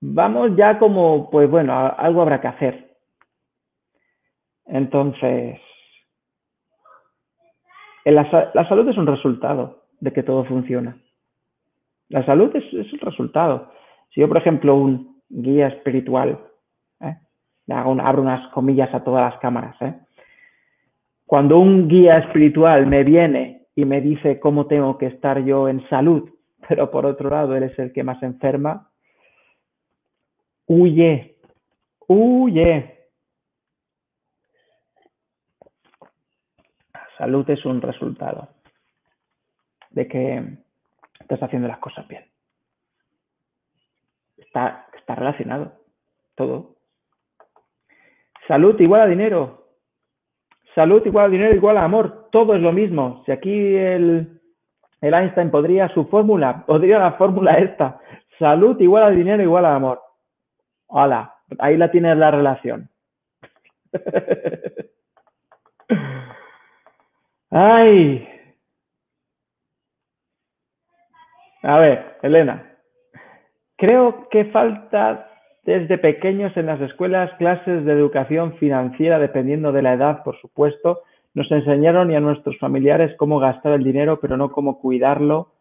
vamos 0.00 0.56
ya 0.56 0.78
como, 0.78 1.30
pues 1.30 1.48
bueno, 1.50 1.94
algo 1.96 2.22
habrá 2.22 2.40
que 2.40 2.48
hacer. 2.48 2.96
Entonces, 4.66 5.60
la, 8.04 8.50
la 8.54 8.68
salud 8.68 8.88
es 8.88 8.96
un 8.96 9.06
resultado 9.06 9.84
de 10.00 10.12
que 10.12 10.22
todo 10.22 10.44
funciona. 10.44 10.96
La 12.08 12.24
salud 12.24 12.54
es, 12.54 12.64
el 12.72 13.00
resultado. 13.00 13.72
Si 14.10 14.20
yo, 14.20 14.28
por 14.28 14.36
ejemplo, 14.36 14.76
un 14.76 15.22
guía 15.28 15.68
espiritual, 15.68 16.38
¿eh? 17.00 17.16
Abro 17.68 18.22
unas 18.22 18.48
comillas 18.52 18.92
a 18.94 19.02
todas 19.02 19.30
las 19.32 19.40
cámaras, 19.40 19.80
¿eh? 19.82 19.94
cuando 21.26 21.58
un 21.58 21.88
guía 21.88 22.18
espiritual 22.18 22.86
me 22.86 23.02
viene 23.02 23.66
y 23.74 23.84
me 23.84 24.00
dice 24.00 24.38
cómo 24.38 24.66
tengo 24.66 24.96
que 24.96 25.06
estar 25.06 25.44
yo 25.44 25.68
en 25.68 25.86
salud, 25.88 26.30
pero 26.68 26.90
por 26.90 27.04
otro 27.04 27.30
lado 27.30 27.56
él 27.56 27.64
es 27.64 27.78
el 27.78 27.92
que 27.92 28.04
más 28.04 28.22
enferma, 28.22 28.90
huye, 30.66 31.36
huye. 32.06 32.92
salud 37.18 37.48
es 37.48 37.64
un 37.64 37.80
resultado. 37.80 38.48
de 39.90 40.06
que 40.06 40.58
estás 41.20 41.42
haciendo 41.42 41.68
las 41.68 41.78
cosas 41.78 42.06
bien. 42.06 42.26
Está, 44.36 44.86
está 44.94 45.14
relacionado 45.14 45.72
todo. 46.34 46.75
Salud 48.46 48.78
igual 48.80 49.00
a 49.02 49.06
dinero. 49.06 49.66
Salud 50.74 51.04
igual 51.06 51.26
a 51.26 51.28
dinero 51.28 51.54
igual 51.54 51.76
a 51.78 51.84
amor. 51.84 52.28
Todo 52.30 52.54
es 52.54 52.60
lo 52.60 52.72
mismo. 52.72 53.22
Si 53.24 53.32
aquí 53.32 53.76
el, 53.76 54.40
Einstein 55.00 55.50
podría 55.50 55.88
su 55.88 56.06
fórmula, 56.06 56.64
podría 56.66 56.98
la 56.98 57.12
fórmula 57.12 57.58
esta. 57.58 58.00
Salud 58.38 58.80
igual 58.80 59.04
a 59.04 59.10
dinero 59.10 59.42
igual 59.42 59.64
a 59.64 59.74
amor. 59.74 60.00
Hola, 60.88 61.34
ahí 61.58 61.76
la 61.76 61.90
tienes 61.90 62.16
la 62.16 62.30
relación. 62.30 62.88
Ay. 67.50 68.28
A 71.62 71.78
ver, 71.78 72.18
Elena. 72.22 72.76
Creo 73.76 74.28
que 74.28 74.44
falta 74.46 75.35
desde 75.66 75.98
pequeños 75.98 76.56
en 76.56 76.66
las 76.66 76.80
escuelas 76.80 77.32
clases 77.38 77.84
de 77.84 77.92
educación 77.92 78.54
financiera, 78.54 79.18
dependiendo 79.18 79.72
de 79.72 79.82
la 79.82 79.94
edad, 79.94 80.22
por 80.22 80.40
supuesto. 80.40 81.00
Nos 81.34 81.50
enseñaron 81.50 82.10
y 82.10 82.14
a 82.14 82.20
nuestros 82.20 82.56
familiares 82.58 83.14
cómo 83.18 83.40
gastar 83.40 83.72
el 83.72 83.82
dinero, 83.82 84.20
pero 84.20 84.36
no 84.36 84.52
cómo 84.52 84.78
cuidarlo. 84.78 85.52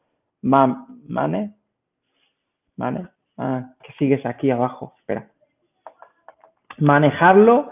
¿Mane? 0.43 1.55
¿Mane? 2.77 3.07
Ah, 3.37 3.73
que 3.83 3.93
sigues 3.93 4.23
aquí 4.27 4.51
abajo. 4.51 4.93
Espera. 4.99 5.27
Manejarlo 6.77 7.71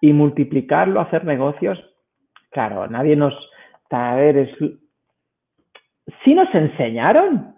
y 0.00 0.12
multiplicarlo, 0.12 1.00
hacer 1.00 1.24
negocios. 1.24 1.82
Claro, 2.50 2.86
nadie 2.86 3.16
nos... 3.16 3.34
A 3.90 4.14
ver, 4.14 4.36
es... 4.36 4.50
Sí 6.24 6.34
nos 6.34 6.54
enseñaron, 6.54 7.56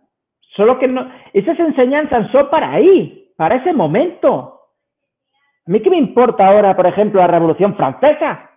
solo 0.57 0.79
que 0.79 0.89
no... 0.89 1.11
Esas 1.35 1.59
enseñanzas 1.59 2.31
son 2.33 2.49
para 2.49 2.73
ahí, 2.73 3.24
para 3.37 3.57
ese 3.57 3.73
momento. 3.73 4.61
¿A 5.67 5.71
mí 5.71 5.81
qué 5.81 5.91
me 5.91 5.97
importa 5.97 6.47
ahora, 6.47 6.77
por 6.77 6.87
ejemplo, 6.87 7.21
la 7.21 7.27
Revolución 7.27 7.75
Francesa? 7.77 8.51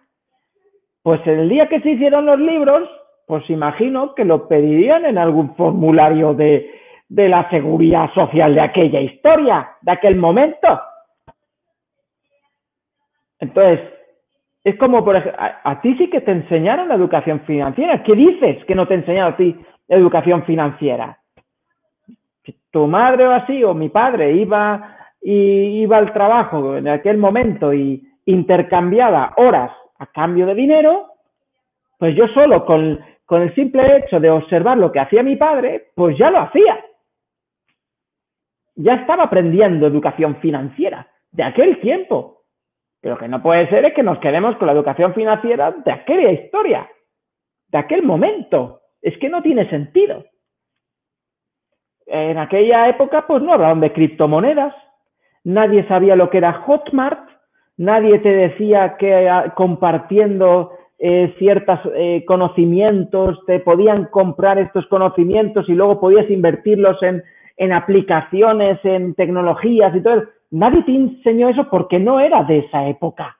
Pues 1.01 1.25
el 1.25 1.47
día 1.49 1.67
que 1.69 1.79
se 1.81 1.91
hicieron 1.91 2.25
los 2.25 2.39
libros, 2.39 2.89
pues 3.25 3.49
imagino 3.49 4.13
que 4.13 4.25
lo 4.25 4.47
pedirían 4.47 5.05
en 5.05 5.17
algún 5.17 5.55
formulario 5.55 6.33
de, 6.33 6.69
de 7.09 7.29
la 7.29 7.49
seguridad 7.49 8.13
social 8.13 8.53
de 8.55 8.61
aquella 8.61 8.99
historia, 8.99 9.69
de 9.81 9.91
aquel 9.91 10.17
momento. 10.17 10.81
Entonces, 13.39 13.79
es 14.63 14.75
como, 14.77 15.05
por 15.05 15.15
ejemplo, 15.15 15.41
a, 15.63 15.81
ti 15.81 15.95
sí 15.97 16.09
que 16.09 16.21
te 16.21 16.31
enseñaron 16.31 16.89
la 16.89 16.95
educación 16.95 17.41
financiera. 17.41 18.03
¿Qué 18.03 18.13
dices 18.13 18.65
que 18.65 18.75
no 18.75 18.87
te 18.87 18.95
enseñaron 18.95 19.33
a 19.33 19.37
ti 19.37 19.55
educación 19.87 20.43
financiera? 20.43 21.19
Tu 22.71 22.87
madre 22.87 23.27
o 23.27 23.31
así, 23.31 23.63
o 23.63 23.73
mi 23.73 23.89
padre 23.89 24.33
iba, 24.33 24.97
y, 25.21 25.81
iba 25.81 25.97
al 25.97 26.13
trabajo 26.13 26.77
en 26.77 26.87
aquel 26.87 27.17
momento 27.17 27.73
y 27.73 28.07
intercambiaba 28.25 29.33
horas 29.37 29.71
a 29.99 30.05
cambio 30.07 30.45
de 30.45 30.55
dinero, 30.55 31.13
pues 31.97 32.15
yo 32.15 32.27
solo 32.29 32.65
con, 32.65 32.99
con 33.25 33.41
el 33.41 33.53
simple 33.55 33.97
hecho 33.97 34.19
de 34.19 34.29
observar 34.29 34.77
lo 34.77 34.91
que 34.91 34.99
hacía 34.99 35.23
mi 35.23 35.35
padre, 35.35 35.91
pues 35.95 36.17
ya 36.17 36.29
lo 36.29 36.39
hacía. 36.39 36.79
Ya 38.75 38.93
estaba 38.95 39.23
aprendiendo 39.23 39.87
educación 39.87 40.35
financiera 40.37 41.07
de 41.31 41.43
aquel 41.43 41.79
tiempo. 41.79 42.43
Pero 43.01 43.17
que 43.17 43.27
no 43.27 43.41
puede 43.41 43.69
ser 43.69 43.85
es 43.85 43.93
que 43.93 44.03
nos 44.03 44.19
quedemos 44.19 44.55
con 44.57 44.67
la 44.67 44.73
educación 44.73 45.13
financiera 45.13 45.71
de 45.71 45.91
aquella 45.91 46.31
historia, 46.31 46.89
de 47.69 47.77
aquel 47.77 48.03
momento. 48.03 48.81
Es 49.01 49.17
que 49.17 49.29
no 49.29 49.41
tiene 49.41 49.69
sentido. 49.69 50.25
En 52.07 52.37
aquella 52.37 52.87
época, 52.87 53.25
pues 53.27 53.43
no 53.43 53.53
hablaban 53.53 53.81
de 53.81 53.91
criptomonedas, 53.91 54.73
nadie 55.43 55.85
sabía 55.87 56.15
lo 56.15 56.29
que 56.29 56.37
era 56.37 56.53
Hotmart, 56.53 57.29
nadie 57.75 58.19
te 58.19 58.29
decía 58.29 58.95
que 58.97 59.29
ah, 59.29 59.53
compartiendo 59.55 60.71
eh, 60.99 61.35
ciertos 61.37 61.79
eh, 61.95 62.23
conocimientos 62.25 63.45
te 63.45 63.59
podían 63.59 64.05
comprar 64.05 64.57
estos 64.57 64.87
conocimientos 64.87 65.67
y 65.67 65.73
luego 65.73 65.99
podías 65.99 66.29
invertirlos 66.29 67.01
en, 67.03 67.23
en 67.57 67.73
aplicaciones, 67.73 68.79
en 68.83 69.13
tecnologías 69.13 69.93
y 69.93 70.01
todo. 70.01 70.23
Nadie 70.49 70.83
te 70.83 70.95
enseñó 70.95 71.49
eso 71.49 71.69
porque 71.69 71.99
no 71.99 72.21
era 72.21 72.43
de 72.43 72.59
esa 72.59 72.87
época. 72.87 73.37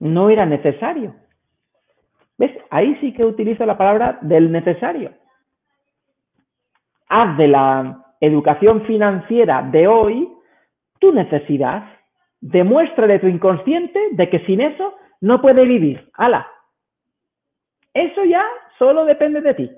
No 0.00 0.30
era 0.30 0.46
necesario. 0.46 1.14
¿Ves? 2.38 2.52
Ahí 2.70 2.96
sí 3.00 3.12
que 3.12 3.24
utilizo 3.24 3.64
la 3.64 3.78
palabra 3.78 4.18
del 4.22 4.50
necesario. 4.50 5.12
Haz 7.08 7.36
de 7.36 7.48
la 7.48 8.04
educación 8.20 8.82
financiera 8.86 9.62
de 9.62 9.86
hoy 9.86 10.28
tu 10.98 11.12
necesidad. 11.12 11.84
Demuéstrale 12.40 13.18
tu 13.18 13.28
inconsciente 13.28 14.08
de 14.12 14.28
que 14.30 14.40
sin 14.40 14.60
eso 14.60 14.94
no 15.20 15.40
puede 15.40 15.64
vivir. 15.64 16.10
¡Hala! 16.14 16.46
Eso 17.92 18.24
ya 18.24 18.44
solo 18.78 19.04
depende 19.04 19.40
de 19.40 19.54
ti. 19.54 19.70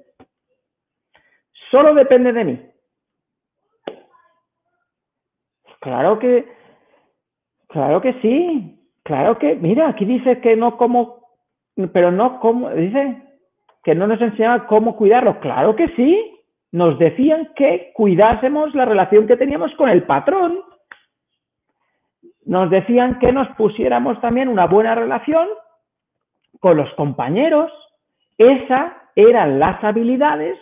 Solo 1.70 1.94
depende 1.94 2.32
de 2.32 2.44
mí. 2.44 2.70
Claro 5.80 6.18
que, 6.18 6.48
claro 7.68 8.00
que 8.00 8.14
sí. 8.22 8.72
Claro 9.04 9.38
que, 9.38 9.54
mira, 9.54 9.88
aquí 9.88 10.04
dice 10.04 10.40
que 10.40 10.56
no 10.56 10.76
como, 10.76 11.15
pero 11.92 12.10
no 12.10 12.40
como, 12.40 12.70
dice 12.70 13.22
que 13.84 13.94
no 13.94 14.06
nos 14.06 14.20
enseñaba 14.20 14.66
cómo 14.66 14.96
cuidarlo. 14.96 15.38
Claro 15.40 15.76
que 15.76 15.88
sí. 15.90 16.32
Nos 16.72 16.98
decían 16.98 17.52
que 17.54 17.92
cuidásemos 17.94 18.74
la 18.74 18.84
relación 18.84 19.26
que 19.26 19.36
teníamos 19.36 19.72
con 19.76 19.88
el 19.88 20.02
patrón. 20.02 20.58
Nos 22.44 22.70
decían 22.70 23.18
que 23.18 23.32
nos 23.32 23.48
pusiéramos 23.56 24.20
también 24.20 24.48
una 24.48 24.66
buena 24.66 24.94
relación 24.94 25.48
con 26.60 26.76
los 26.76 26.92
compañeros. 26.94 27.70
Esas 28.38 28.92
eran 29.14 29.58
las 29.58 29.82
habilidades 29.82 30.58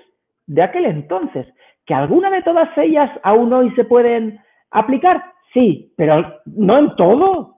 de 0.46 0.62
aquel 0.62 0.84
entonces, 0.84 1.46
que 1.86 1.94
alguna 1.94 2.30
de 2.30 2.42
todas 2.42 2.68
ellas 2.76 3.10
aún 3.22 3.52
hoy 3.52 3.70
se 3.74 3.84
pueden 3.84 4.40
aplicar, 4.70 5.24
sí, 5.52 5.92
pero 5.96 6.40
no 6.44 6.78
en 6.78 6.96
todo. 6.96 7.56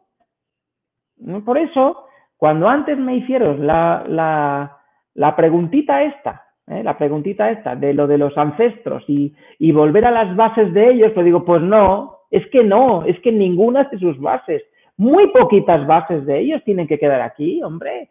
Por 1.44 1.58
eso, 1.58 2.05
cuando 2.36 2.68
antes 2.68 2.98
me 2.98 3.16
hicieron 3.16 3.66
la, 3.66 4.04
la, 4.06 4.76
la 5.14 5.36
preguntita 5.36 6.02
esta, 6.02 6.44
¿eh? 6.66 6.82
la 6.82 6.98
preguntita 6.98 7.50
esta 7.50 7.76
de 7.76 7.94
lo 7.94 8.06
de 8.06 8.18
los 8.18 8.36
ancestros 8.36 9.04
y, 9.08 9.34
y 9.58 9.72
volver 9.72 10.04
a 10.04 10.10
las 10.10 10.36
bases 10.36 10.72
de 10.72 10.90
ellos, 10.90 11.12
pues 11.14 11.24
digo, 11.24 11.44
pues 11.44 11.62
no, 11.62 12.18
es 12.30 12.46
que 12.48 12.62
no, 12.62 13.04
es 13.04 13.18
que 13.20 13.32
ninguna 13.32 13.84
de 13.84 13.98
sus 13.98 14.18
bases, 14.20 14.62
muy 14.96 15.28
poquitas 15.28 15.86
bases 15.86 16.24
de 16.26 16.40
ellos 16.40 16.62
tienen 16.64 16.86
que 16.86 16.98
quedar 16.98 17.20
aquí, 17.20 17.62
hombre. 17.62 18.10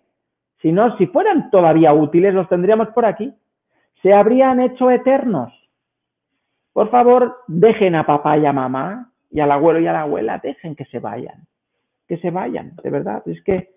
Si 0.61 0.71
no, 0.71 0.97
si 0.97 1.07
fueran 1.07 1.49
todavía 1.51 1.93
útiles, 1.93 2.33
los 2.33 2.47
tendríamos 2.49 2.89
por 2.89 3.05
aquí 3.05 3.33
se 4.05 4.13
habrían 4.13 4.59
hecho 4.59 4.91
eternos. 4.91 5.51
Por 6.73 6.91
favor, 6.91 7.37
dejen 7.47 7.95
a 7.95 8.05
papá 8.05 8.37
y 8.37 8.45
a 8.45 8.53
mamá 8.53 9.11
y 9.31 9.39
al 9.39 9.51
abuelo 9.51 9.79
y 9.79 9.87
a 9.87 9.93
la 9.93 10.01
abuela, 10.01 10.39
dejen 10.43 10.75
que 10.75 10.85
se 10.85 10.99
vayan, 10.99 11.47
que 12.07 12.17
se 12.17 12.29
vayan, 12.29 12.75
de 12.83 12.89
verdad. 12.91 13.23
Es 13.25 13.41
que 13.41 13.71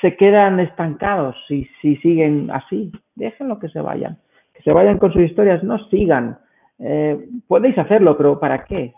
se 0.00 0.16
quedan 0.16 0.60
estancados 0.60 1.36
si, 1.46 1.68
si 1.80 1.96
siguen 1.96 2.50
así. 2.50 2.92
Déjenlo 3.14 3.58
que 3.58 3.68
se 3.68 3.80
vayan, 3.80 4.18
que 4.54 4.62
se 4.62 4.72
vayan 4.72 4.98
con 4.98 5.12
sus 5.12 5.22
historias, 5.22 5.62
no 5.62 5.78
sigan. 5.88 6.38
Eh, 6.78 7.28
podéis 7.46 7.76
hacerlo, 7.78 8.16
pero 8.16 8.38
¿para 8.38 8.64
qué? 8.64 8.94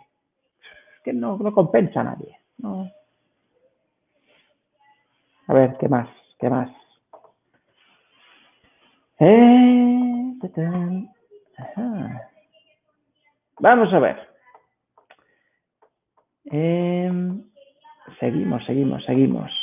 Que 1.05 1.13
no, 1.13 1.39
no 1.39 1.53
compensa 1.53 2.01
a 2.01 2.05
nadie. 2.05 2.37
A 5.47 5.55
ver, 5.55 5.77
¿qué 5.79 5.89
más? 5.89 6.09
¿Qué 6.39 6.49
más? 6.49 6.71
Eh, 9.19 10.35
Vamos 13.61 13.93
a 13.93 13.99
ver. 13.99 14.17
Em, 16.47 17.43
seguimos, 18.19 18.65
seguimos, 18.65 19.05
seguimos. 19.05 19.60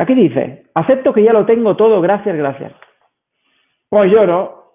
Aquí 0.00 0.14
dice, 0.14 0.64
acepto 0.72 1.12
que 1.12 1.22
ya 1.22 1.34
lo 1.34 1.44
tengo 1.44 1.76
todo, 1.76 2.00
gracias, 2.00 2.34
gracias. 2.34 2.72
Pues 3.90 4.10
yo 4.10 4.26
no. 4.26 4.72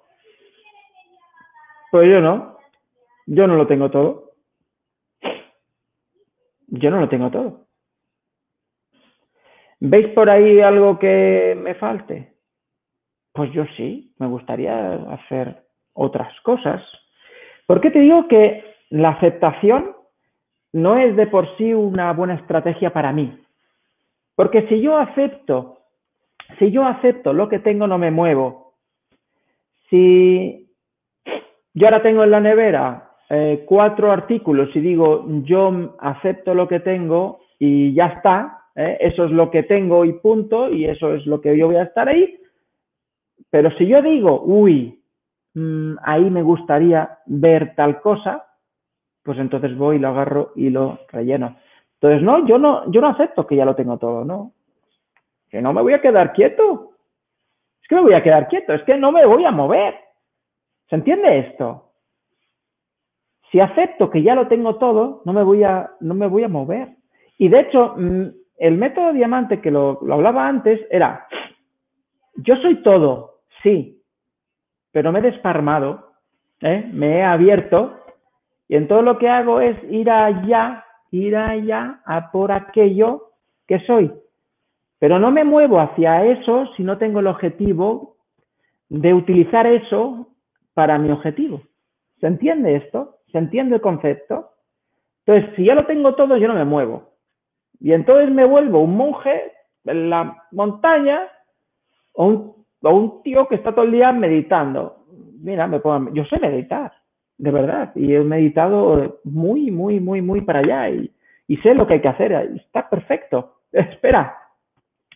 Pues 1.89 2.07
yo 2.07 2.21
no. 2.21 2.59
Yo 3.25 3.47
no 3.47 3.55
lo 3.55 3.65
tengo 3.65 3.89
todo. 3.89 4.33
Yo 6.67 6.91
no 6.91 6.99
lo 6.99 7.09
tengo 7.09 7.31
todo. 7.31 7.65
¿Veis 9.79 10.09
por 10.09 10.29
ahí 10.29 10.61
algo 10.61 10.99
que 10.99 11.57
me 11.59 11.73
falte? 11.73 12.35
Pues 13.33 13.51
yo 13.51 13.65
sí, 13.75 14.13
me 14.19 14.27
gustaría 14.27 14.93
hacer 15.11 15.63
otras 15.93 16.39
cosas. 16.41 16.83
¿Por 17.65 17.81
qué 17.81 17.89
te 17.89 17.99
digo 17.99 18.27
que 18.27 18.63
la 18.91 19.09
aceptación 19.09 19.95
no 20.71 20.99
es 20.99 21.15
de 21.15 21.25
por 21.25 21.57
sí 21.57 21.73
una 21.73 22.13
buena 22.13 22.35
estrategia 22.35 22.93
para 22.93 23.11
mí? 23.11 23.44
Porque 24.35 24.67
si 24.67 24.81
yo 24.81 24.97
acepto, 24.97 25.79
si 26.59 26.71
yo 26.71 26.85
acepto 26.85 27.33
lo 27.33 27.49
que 27.49 27.59
tengo, 27.59 27.87
no 27.87 27.97
me 27.97 28.11
muevo. 28.11 28.73
Si 29.89 30.69
yo 31.73 31.87
ahora 31.87 32.01
tengo 32.01 32.23
en 32.23 32.31
la 32.31 32.39
nevera 32.39 33.11
eh, 33.29 33.63
cuatro 33.65 34.11
artículos 34.11 34.75
y 34.75 34.79
digo, 34.79 35.25
yo 35.43 35.95
acepto 35.99 36.53
lo 36.53 36.67
que 36.67 36.79
tengo 36.79 37.39
y 37.59 37.93
ya 37.93 38.07
está, 38.07 38.65
¿eh? 38.75 38.97
eso 38.99 39.25
es 39.25 39.31
lo 39.31 39.49
que 39.49 39.63
tengo 39.63 40.05
y 40.05 40.13
punto, 40.13 40.69
y 40.69 40.85
eso 40.85 41.13
es 41.13 41.25
lo 41.25 41.41
que 41.41 41.57
yo 41.57 41.67
voy 41.67 41.77
a 41.77 41.83
estar 41.83 42.07
ahí. 42.07 42.39
Pero 43.49 43.71
si 43.77 43.87
yo 43.87 44.01
digo, 44.01 44.41
uy, 44.41 45.01
mm, 45.53 45.95
ahí 46.03 46.29
me 46.29 46.43
gustaría 46.43 47.19
ver 47.25 47.73
tal 47.75 48.01
cosa, 48.01 48.45
pues 49.23 49.39
entonces 49.39 49.75
voy, 49.75 49.97
lo 49.97 50.09
agarro 50.09 50.51
y 50.55 50.69
lo 50.69 50.99
relleno. 51.09 51.57
Entonces, 51.95 52.21
no, 52.21 52.45
yo 52.45 52.57
no, 52.57 52.89
yo 52.91 53.01
no 53.01 53.07
acepto 53.07 53.47
que 53.47 53.55
ya 53.55 53.65
lo 53.65 53.75
tengo 53.75 53.97
todo, 53.97 54.23
no. 54.25 54.51
Que 55.49 55.61
no 55.61 55.73
me 55.73 55.81
voy 55.81 55.93
a 55.93 56.01
quedar 56.01 56.33
quieto. 56.33 56.91
Es 57.81 57.87
que 57.87 57.95
me 57.95 58.01
voy 58.01 58.13
a 58.13 58.23
quedar 58.23 58.47
quieto, 58.47 58.73
es 58.73 58.83
que 58.83 58.97
no 58.97 59.11
me 59.11 59.25
voy 59.25 59.45
a 59.45 59.51
mover. 59.51 59.95
¿Se 60.89 60.95
entiende 60.95 61.39
esto? 61.39 61.91
Si 63.51 63.59
acepto 63.59 64.09
que 64.09 64.23
ya 64.23 64.35
lo 64.35 64.47
tengo 64.47 64.75
todo, 64.77 65.21
no 65.25 65.33
me 65.33 65.43
voy 65.43 65.63
a, 65.63 65.91
no 65.99 66.13
me 66.13 66.27
voy 66.27 66.43
a 66.43 66.49
mover. 66.49 66.89
Y 67.37 67.47
de 67.47 67.59
hecho, 67.61 67.95
mm, 67.97 68.25
el 68.57 68.77
método 68.77 69.13
diamante 69.13 69.61
que 69.61 69.71
lo, 69.71 69.99
hablaba 70.11 70.47
antes 70.47 70.79
era, 70.89 71.27
yo 72.35 72.55
soy 72.57 72.81
todo, 72.81 73.41
sí, 73.63 74.01
pero 74.91 75.11
me 75.11 75.19
he 75.19 75.23
desparmado, 75.23 76.11
¿eh? 76.61 76.89
me 76.93 77.17
he 77.17 77.23
abierto 77.23 77.99
y 78.67 78.75
en 78.75 78.87
todo 78.87 79.01
lo 79.01 79.17
que 79.17 79.29
hago 79.29 79.59
es 79.61 79.77
ir 79.91 80.09
allá, 80.09 80.84
ir 81.15 81.35
allá 81.35 82.01
a 82.05 82.31
por 82.31 82.51
aquello 82.51 83.31
que 83.67 83.79
soy. 83.81 84.11
Pero 84.99 85.19
no 85.19 85.31
me 85.31 85.43
muevo 85.43 85.79
hacia 85.79 86.25
eso 86.25 86.67
si 86.75 86.83
no 86.83 86.97
tengo 86.97 87.19
el 87.19 87.27
objetivo 87.27 88.17
de 88.89 89.13
utilizar 89.13 89.67
eso 89.67 90.29
para 90.73 90.97
mi 90.97 91.11
objetivo. 91.11 91.61
¿Se 92.19 92.27
entiende 92.27 92.75
esto? 92.75 93.17
¿Se 93.31 93.37
entiende 93.37 93.75
el 93.75 93.81
concepto? 93.81 94.51
Entonces, 95.25 95.55
si 95.55 95.65
ya 95.65 95.75
lo 95.75 95.85
tengo 95.85 96.15
todo, 96.15 96.37
yo 96.37 96.47
no 96.47 96.53
me 96.53 96.65
muevo. 96.65 97.15
Y 97.79 97.93
entonces 97.93 98.31
me 98.31 98.45
vuelvo 98.45 98.79
un 98.79 98.95
monje 98.95 99.51
en 99.85 100.09
la 100.09 100.43
montaña 100.51 101.21
o 102.13 102.25
un, 102.25 102.65
un 102.81 103.23
tío 103.23 103.47
que 103.47 103.55
está 103.55 103.73
todo 103.73 103.85
el 103.85 103.91
día 103.91 104.11
meditando. 104.11 105.05
Mira, 105.39 105.67
me 105.67 105.79
puedo, 105.79 106.13
yo 106.13 106.23
sé 106.25 106.39
meditar, 106.39 106.93
de 107.37 107.51
verdad, 107.51 107.91
y 107.95 108.13
he 108.13 108.19
meditado 108.21 109.19
muy, 109.23 109.71
muy, 109.71 109.99
muy, 109.99 110.21
muy 110.21 110.41
para 110.41 110.59
allá 110.59 110.89
y, 110.89 111.11
sé 111.61 111.73
lo 111.73 111.85
que 111.85 111.95
hay 111.95 112.01
que 112.01 112.07
hacer. 112.07 112.31
Está 112.31 112.89
perfecto. 112.89 113.61
Espera, 113.71 114.37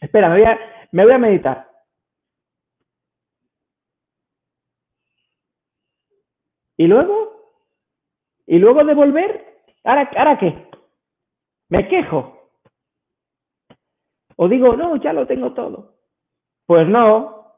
espera, 0.02 0.30
me 0.30 0.40
voy 0.40 0.46
a, 0.46 0.60
me 0.92 1.04
voy 1.04 1.14
a 1.14 1.18
meditar. 1.18 1.70
¿Y 6.78 6.88
luego? 6.88 7.32
¿Y 8.48 8.58
luego 8.58 8.84
de 8.84 8.94
volver? 8.94 9.46
¿Ahora, 9.84 10.10
¿Ahora 10.16 10.38
qué? 10.38 10.70
¿Me 11.70 11.88
quejo? 11.88 12.40
O 14.36 14.48
digo, 14.48 14.76
no, 14.76 14.96
ya 14.98 15.14
lo 15.14 15.28
tengo 15.28 15.54
todo. 15.54 15.96
Pues 16.66 16.88
no, 16.88 17.56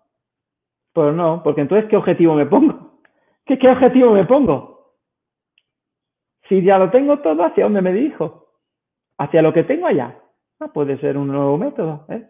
pues 0.93 1.13
no, 1.13 1.41
porque 1.43 1.61
entonces, 1.61 1.89
¿qué 1.89 1.95
objetivo 1.97 2.33
me 2.35 2.45
pongo? 2.45 2.90
¿Qué, 3.45 3.69
objetivo 3.69 4.11
me 4.11 4.25
pongo? 4.25 4.95
Si 6.47 6.61
ya 6.63 6.77
lo 6.77 6.89
tengo 6.89 7.19
todo, 7.19 7.43
¿hacia 7.43 7.63
dónde 7.63 7.81
me 7.81 7.93
dirijo? 7.93 8.47
¿Hacia 9.17 9.41
lo 9.41 9.53
que 9.53 9.63
tengo 9.63 9.87
allá? 9.87 10.19
Ah, 10.59 10.67
puede 10.67 10.97
ser 10.99 11.17
un 11.17 11.27
nuevo 11.27 11.57
método. 11.57 12.05
¿eh? 12.09 12.27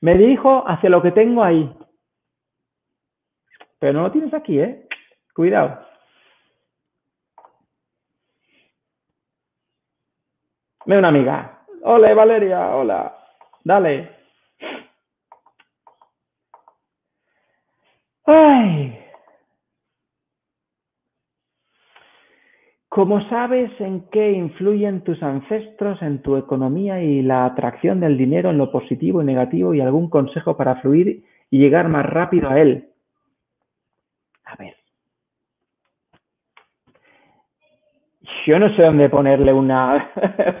Me 0.00 0.16
dirijo 0.16 0.64
hacia 0.66 0.90
lo 0.90 1.02
que 1.02 1.12
tengo 1.12 1.42
ahí. 1.42 1.70
Pero 3.78 3.94
no 3.94 4.02
lo 4.02 4.12
tienes 4.12 4.32
aquí, 4.32 4.58
¿eh? 4.58 4.88
Cuidado. 5.34 5.86
Me 10.86 10.98
una 10.98 11.08
amiga. 11.08 11.64
Hola, 11.82 12.14
Valeria, 12.14 12.76
hola. 12.76 13.16
Dale. 13.64 14.10
Ay. 18.24 19.01
¿Cómo 22.94 23.26
sabes 23.30 23.70
en 23.80 24.06
qué 24.10 24.32
influyen 24.32 25.00
tus 25.00 25.22
ancestros 25.22 26.02
en 26.02 26.20
tu 26.20 26.36
economía 26.36 27.02
y 27.02 27.22
la 27.22 27.46
atracción 27.46 28.00
del 28.00 28.18
dinero 28.18 28.50
en 28.50 28.58
lo 28.58 28.70
positivo 28.70 29.22
y 29.22 29.24
negativo 29.24 29.72
y 29.72 29.80
algún 29.80 30.10
consejo 30.10 30.58
para 30.58 30.74
fluir 30.76 31.24
y 31.50 31.58
llegar 31.58 31.88
más 31.88 32.04
rápido 32.04 32.50
a 32.50 32.60
él? 32.60 32.90
A 34.44 34.56
ver. 34.56 34.74
yo 38.44 38.58
no 38.58 38.68
sé 38.76 38.82
dónde 38.82 39.08
ponerle 39.08 39.54
una, 39.54 40.10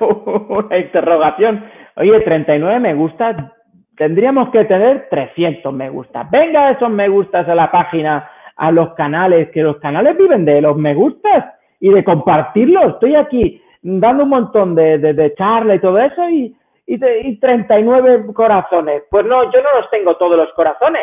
una 0.00 0.78
interrogación. 0.78 1.62
Oye, 1.96 2.18
39 2.20 2.80
me 2.80 2.94
gusta, 2.94 3.52
tendríamos 3.94 4.48
que 4.48 4.64
tener 4.64 5.06
300 5.10 5.70
me 5.74 5.90
gusta. 5.90 6.26
Venga 6.32 6.70
esos 6.70 6.88
me 6.88 7.08
gustas 7.08 7.46
a 7.46 7.54
la 7.54 7.70
página, 7.70 8.26
a 8.56 8.72
los 8.72 8.94
canales, 8.94 9.50
que 9.50 9.62
los 9.62 9.76
canales 9.80 10.16
viven 10.16 10.46
de 10.46 10.62
los 10.62 10.78
me 10.78 10.94
gustas 10.94 11.56
y 11.82 11.90
de 11.90 12.04
compartirlos. 12.04 12.94
Estoy 12.94 13.16
aquí 13.16 13.60
dando 13.82 14.22
un 14.22 14.30
montón 14.30 14.76
de, 14.76 14.98
de, 14.98 15.34
charla 15.34 15.74
y 15.74 15.80
todo 15.80 15.98
eso 15.98 16.28
y, 16.28 16.56
y, 16.86 16.94
y 17.04 17.36
39 17.40 18.32
corazones. 18.32 19.02
Pues 19.10 19.26
no, 19.26 19.42
yo 19.52 19.60
no 19.60 19.80
los 19.80 19.90
tengo 19.90 20.16
todos 20.16 20.36
los 20.36 20.52
corazones. 20.54 21.02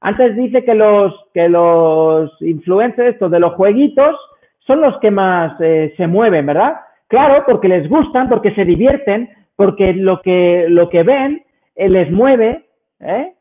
Antes 0.00 0.34
dice 0.34 0.64
que 0.64 0.74
los, 0.74 1.14
que 1.34 1.46
los 1.46 2.32
influencers, 2.40 3.12
estos 3.12 3.30
de 3.30 3.38
los 3.38 3.52
jueguitos, 3.52 4.16
son 4.60 4.80
los 4.80 4.98
que 5.00 5.10
más 5.10 5.60
eh, 5.60 5.92
se 5.98 6.06
mueven, 6.06 6.46
¿verdad? 6.46 6.76
Claro, 7.08 7.44
porque 7.46 7.68
les 7.68 7.86
gustan, 7.86 8.30
porque 8.30 8.54
se 8.54 8.64
divierten, 8.64 9.28
porque 9.56 9.92
lo 9.92 10.22
que, 10.22 10.64
lo 10.70 10.88
que 10.88 11.02
ven 11.02 11.44
eh, 11.76 11.88
les 11.90 12.10
mueve, 12.10 12.64
¿eh? 13.00 13.34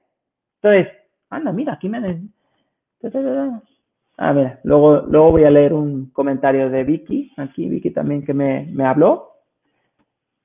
Entonces, 0.61 0.93
anda, 1.29 1.53
mira, 1.53 1.73
aquí 1.73 1.87
me... 1.87 2.19
Ah, 4.23 4.33
mira, 4.33 4.59
luego, 4.63 5.01
luego 5.07 5.31
voy 5.31 5.45
a 5.45 5.49
leer 5.49 5.73
un 5.73 6.11
comentario 6.11 6.69
de 6.69 6.83
Vicky, 6.83 7.33
aquí 7.37 7.67
Vicky 7.67 7.89
también 7.89 8.23
que 8.23 8.35
me, 8.35 8.67
me 8.71 8.85
habló. 8.85 9.31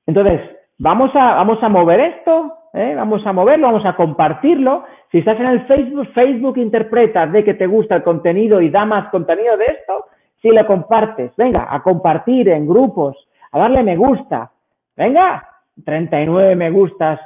Entonces, 0.07 0.41
vamos 0.79 1.11
a, 1.13 1.35
vamos 1.35 1.61
a 1.61 1.69
mover 1.69 1.99
esto, 1.99 2.57
¿eh? 2.73 2.95
vamos 2.95 3.23
a 3.23 3.33
moverlo, 3.33 3.67
vamos 3.67 3.85
a 3.85 3.95
compartirlo. 3.95 4.83
Si 5.11 5.19
estás 5.19 5.39
en 5.39 5.45
el 5.45 5.67
Facebook, 5.67 6.07
Facebook 6.15 6.57
interpreta 6.57 7.27
de 7.27 7.43
que 7.43 7.53
te 7.53 7.67
gusta 7.67 7.97
el 7.97 8.01
contenido 8.01 8.61
y 8.61 8.71
da 8.71 8.83
más 8.83 9.09
contenido 9.11 9.55
de 9.57 9.65
esto, 9.65 10.05
si 10.41 10.49
lo 10.49 10.65
compartes, 10.65 11.35
venga, 11.37 11.67
a 11.69 11.83
compartir 11.83 12.49
en 12.49 12.67
grupos, 12.67 13.15
a 13.51 13.59
darle 13.59 13.83
me 13.83 13.95
gusta, 13.95 14.49
venga, 14.95 15.47
39 15.85 16.55
me 16.55 16.71
gustas, 16.71 17.19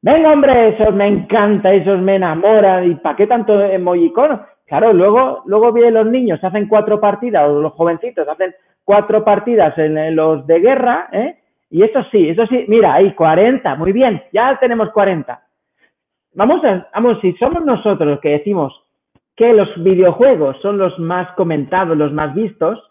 venga 0.00 0.32
hombre, 0.32 0.78
eso 0.78 0.92
me 0.92 1.08
encanta, 1.08 1.74
esos 1.74 2.00
me 2.00 2.16
enamoran, 2.16 2.90
y 2.90 2.94
¿para 2.94 3.16
qué 3.16 3.26
tanto 3.26 3.60
emojicono? 3.60 4.53
Claro, 4.74 4.92
luego, 4.92 5.42
luego 5.46 5.72
vienen 5.72 5.94
los 5.94 6.06
niños, 6.06 6.42
hacen 6.42 6.66
cuatro 6.66 6.98
partidas, 6.98 7.48
o 7.48 7.60
los 7.60 7.74
jovencitos 7.74 8.26
hacen 8.26 8.52
cuatro 8.82 9.24
partidas 9.24 9.78
en 9.78 10.16
los 10.16 10.44
de 10.48 10.58
guerra, 10.58 11.08
¿eh? 11.12 11.36
Y 11.70 11.84
eso 11.84 12.02
sí, 12.10 12.28
eso 12.28 12.44
sí, 12.48 12.64
mira, 12.66 12.94
ahí 12.94 13.12
40, 13.12 13.76
muy 13.76 13.92
bien, 13.92 14.20
ya 14.32 14.58
tenemos 14.58 14.90
40. 14.90 15.40
Vamos 16.34 16.64
a, 16.64 16.88
vamos, 16.92 17.20
si 17.20 17.34
somos 17.34 17.64
nosotros 17.64 18.08
los 18.08 18.18
que 18.18 18.30
decimos, 18.30 18.74
que 19.36 19.52
los 19.52 19.68
videojuegos 19.76 20.60
son 20.60 20.76
los 20.76 20.98
más 20.98 21.30
comentados, 21.36 21.96
los 21.96 22.12
más 22.12 22.34
vistos, 22.34 22.82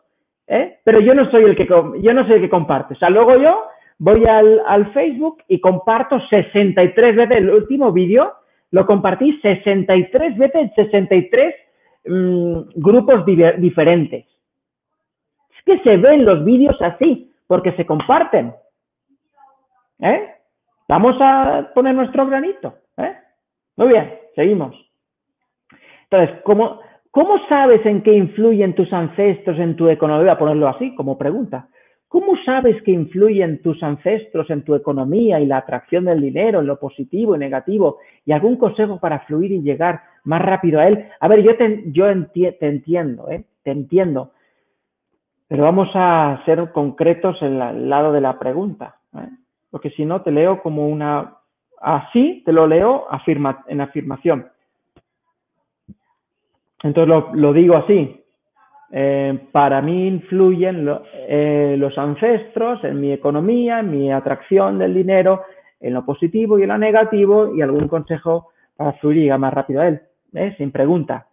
¿eh? 0.47 0.77
pero 0.85 1.01
yo 1.01 1.13
no 1.13 1.29
soy 1.31 1.43
el 1.43 1.55
que 1.57 1.67
yo 1.67 2.13
no 2.13 2.25
soy 2.25 2.35
el 2.35 2.41
que 2.43 2.49
comparte. 2.49 2.93
O 2.93 2.97
sea, 2.97 3.09
luego 3.09 3.35
yo 3.35 3.65
voy 3.99 4.23
al, 4.23 4.93
Facebook 4.93 5.43
y 5.49 5.59
comparto 5.59 6.17
63 6.29 7.15
veces 7.17 7.37
el 7.39 7.49
último 7.49 7.91
vídeo, 7.91 8.35
lo 8.71 8.85
compartí 8.85 9.37
63 9.41 10.37
veces 10.37 10.61
en 10.61 10.73
63 10.75 11.55
mmm, 12.05 12.61
grupos 12.75 13.25
diferentes. 13.25 14.25
Es 15.57 15.63
que 15.65 15.79
se 15.79 15.97
ven 15.97 16.25
los 16.25 16.43
vídeos 16.43 16.79
así, 16.81 17.31
porque 17.47 17.71
se 17.73 17.85
comparten. 17.85 18.53
¿Eh? 19.99 20.29
Vamos 20.87 21.15
a 21.19 21.71
poner 21.73 21.95
nuestro 21.95 22.25
granito. 22.27 22.75
¿eh? 22.97 23.15
Muy 23.77 23.89
bien, 23.89 24.13
seguimos. 24.35 24.75
Entonces, 26.09 26.41
¿cómo, 26.43 26.79
¿cómo 27.11 27.39
sabes 27.47 27.85
en 27.85 28.03
qué 28.03 28.13
influyen 28.13 28.75
tus 28.75 28.91
ancestros 28.91 29.57
en 29.59 29.75
tu 29.75 29.87
economía? 29.87 30.23
Voy 30.23 30.29
a 30.29 30.37
ponerlo 30.37 30.67
así 30.67 30.93
como 30.95 31.17
pregunta. 31.17 31.67
¿Cómo 32.07 32.37
sabes 32.45 32.79
que 32.83 32.91
influyen 32.91 33.63
tus 33.63 33.81
ancestros 33.81 34.47
en 34.51 34.63
tu 34.63 34.75
economía 34.75 35.39
y 35.39 35.47
la 35.47 35.57
atracción 35.57 36.05
del 36.05 36.21
dinero, 36.21 36.59
en 36.59 36.67
lo 36.67 36.79
positivo 36.79 37.35
y 37.35 37.39
negativo? 37.39 37.97
¿Y 38.23 38.33
algún 38.33 38.57
consejo 38.57 38.99
para 38.99 39.21
fluir 39.21 39.51
y 39.51 39.63
llegar 39.63 40.03
más 40.23 40.41
rápido 40.41 40.79
a 40.79 40.87
él? 40.87 41.09
A 41.19 41.27
ver, 41.27 41.43
yo 41.43 41.55
te, 41.57 41.83
yo 41.87 42.05
te 42.31 42.67
entiendo, 42.67 43.29
¿eh? 43.29 43.43
te 43.63 43.71
entiendo. 43.71 44.31
Pero 45.47 45.63
vamos 45.63 45.89
a 45.93 46.41
ser 46.45 46.71
concretos 46.71 47.41
en 47.41 47.61
el 47.61 47.89
lado 47.89 48.11
de 48.11 48.21
la 48.21 48.39
pregunta. 48.39 48.95
¿eh? 49.15 49.27
porque 49.69 49.89
si 49.91 50.05
no 50.05 50.21
te 50.21 50.31
leo 50.31 50.61
como 50.61 50.87
una... 50.87 51.37
Así 51.81 52.43
te 52.45 52.53
lo 52.53 52.65
leo 52.65 53.05
afirma, 53.09 53.63
en 53.67 53.81
afirmación. 53.81 54.47
Entonces 56.81 57.25
lo, 57.33 57.53
digo 57.53 57.75
así. 57.75 58.23
Eh, 58.91 59.47
para 59.51 59.81
mí 59.81 60.07
influyen 60.07 60.85
los 60.85 61.97
ancestros 61.97 62.83
en 62.83 63.01
mi 63.01 63.11
economía, 63.11 63.79
en 63.79 63.91
mi 63.91 64.11
atracción 64.11 64.79
del 64.79 64.93
dinero, 64.93 65.43
en 65.81 65.93
lo 65.93 66.05
positivo 66.05 66.57
y 66.57 66.63
en 66.63 66.69
lo 66.69 66.77
negativo 66.77 67.53
y 67.53 67.61
algún 67.61 67.87
consejo 67.87 68.53
para 68.75 68.93
fluir 68.93 69.37
más 69.37 69.53
rápido 69.53 69.81
a 69.81 69.87
él, 69.87 70.01
sin 70.57 70.71
pregunta. 70.71 71.27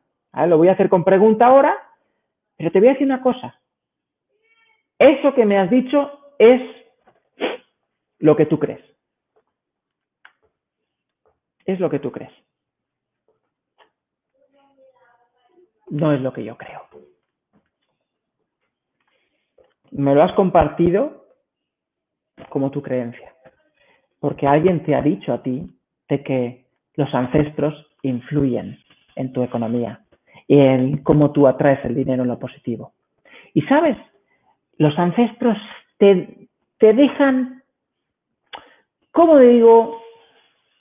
Lo 0.46 0.59
voy 0.59 0.68
a 0.68 0.72
hacer 0.72 0.88
con 0.88 1.05
pregunta 1.05 1.46
ahora, 1.46 1.74
pero 2.57 2.70
te 2.70 2.78
voy 2.78 2.88
a 2.88 2.92
decir 2.92 3.07
una 3.07 3.22
cosa. 3.22 3.61
Eso 4.98 5.34
que 5.34 5.46
me 5.46 5.59
has 5.59 5.70
dicho 5.70 6.34
es 6.38 6.61
lo 8.18 8.36
que 8.36 8.46
tú 8.46 8.59
crees. 8.59 8.84
Es 11.64 11.80
lo 11.80 11.88
que 11.88 11.98
tú 11.98 12.12
crees. 12.12 12.32
No 15.88 16.12
es 16.12 16.20
lo 16.20 16.32
que 16.32 16.44
yo 16.44 16.57
creo. 16.57 16.86
Me 19.90 20.14
lo 20.14 20.22
has 20.22 20.32
compartido 20.34 21.26
como 22.48 22.70
tu 22.70 22.82
creencia. 22.82 23.34
Porque 24.20 24.46
alguien 24.46 24.84
te 24.84 24.94
ha 24.94 25.03
dicho 25.03 25.32
a 25.32 25.42
ti 25.42 25.68
de 26.09 26.22
que 26.22 26.66
los 26.94 27.12
ancestros 27.14 27.74
influyen 28.03 28.78
en 29.16 29.32
tu 29.32 29.42
economía 29.42 30.00
y 30.46 30.58
en 30.58 30.98
cómo 30.98 31.32
tú 31.32 31.46
atraes 31.46 31.84
el 31.84 31.94
dinero 31.94 32.22
en 32.22 32.28
lo 32.28 32.38
positivo. 32.38 32.94
Y 33.54 33.62
sabes, 33.62 33.96
los 34.78 34.98
ancestros 34.98 35.56
te, 35.98 36.48
te 36.78 36.92
dejan, 36.92 37.62
¿cómo 39.12 39.38
digo? 39.38 40.00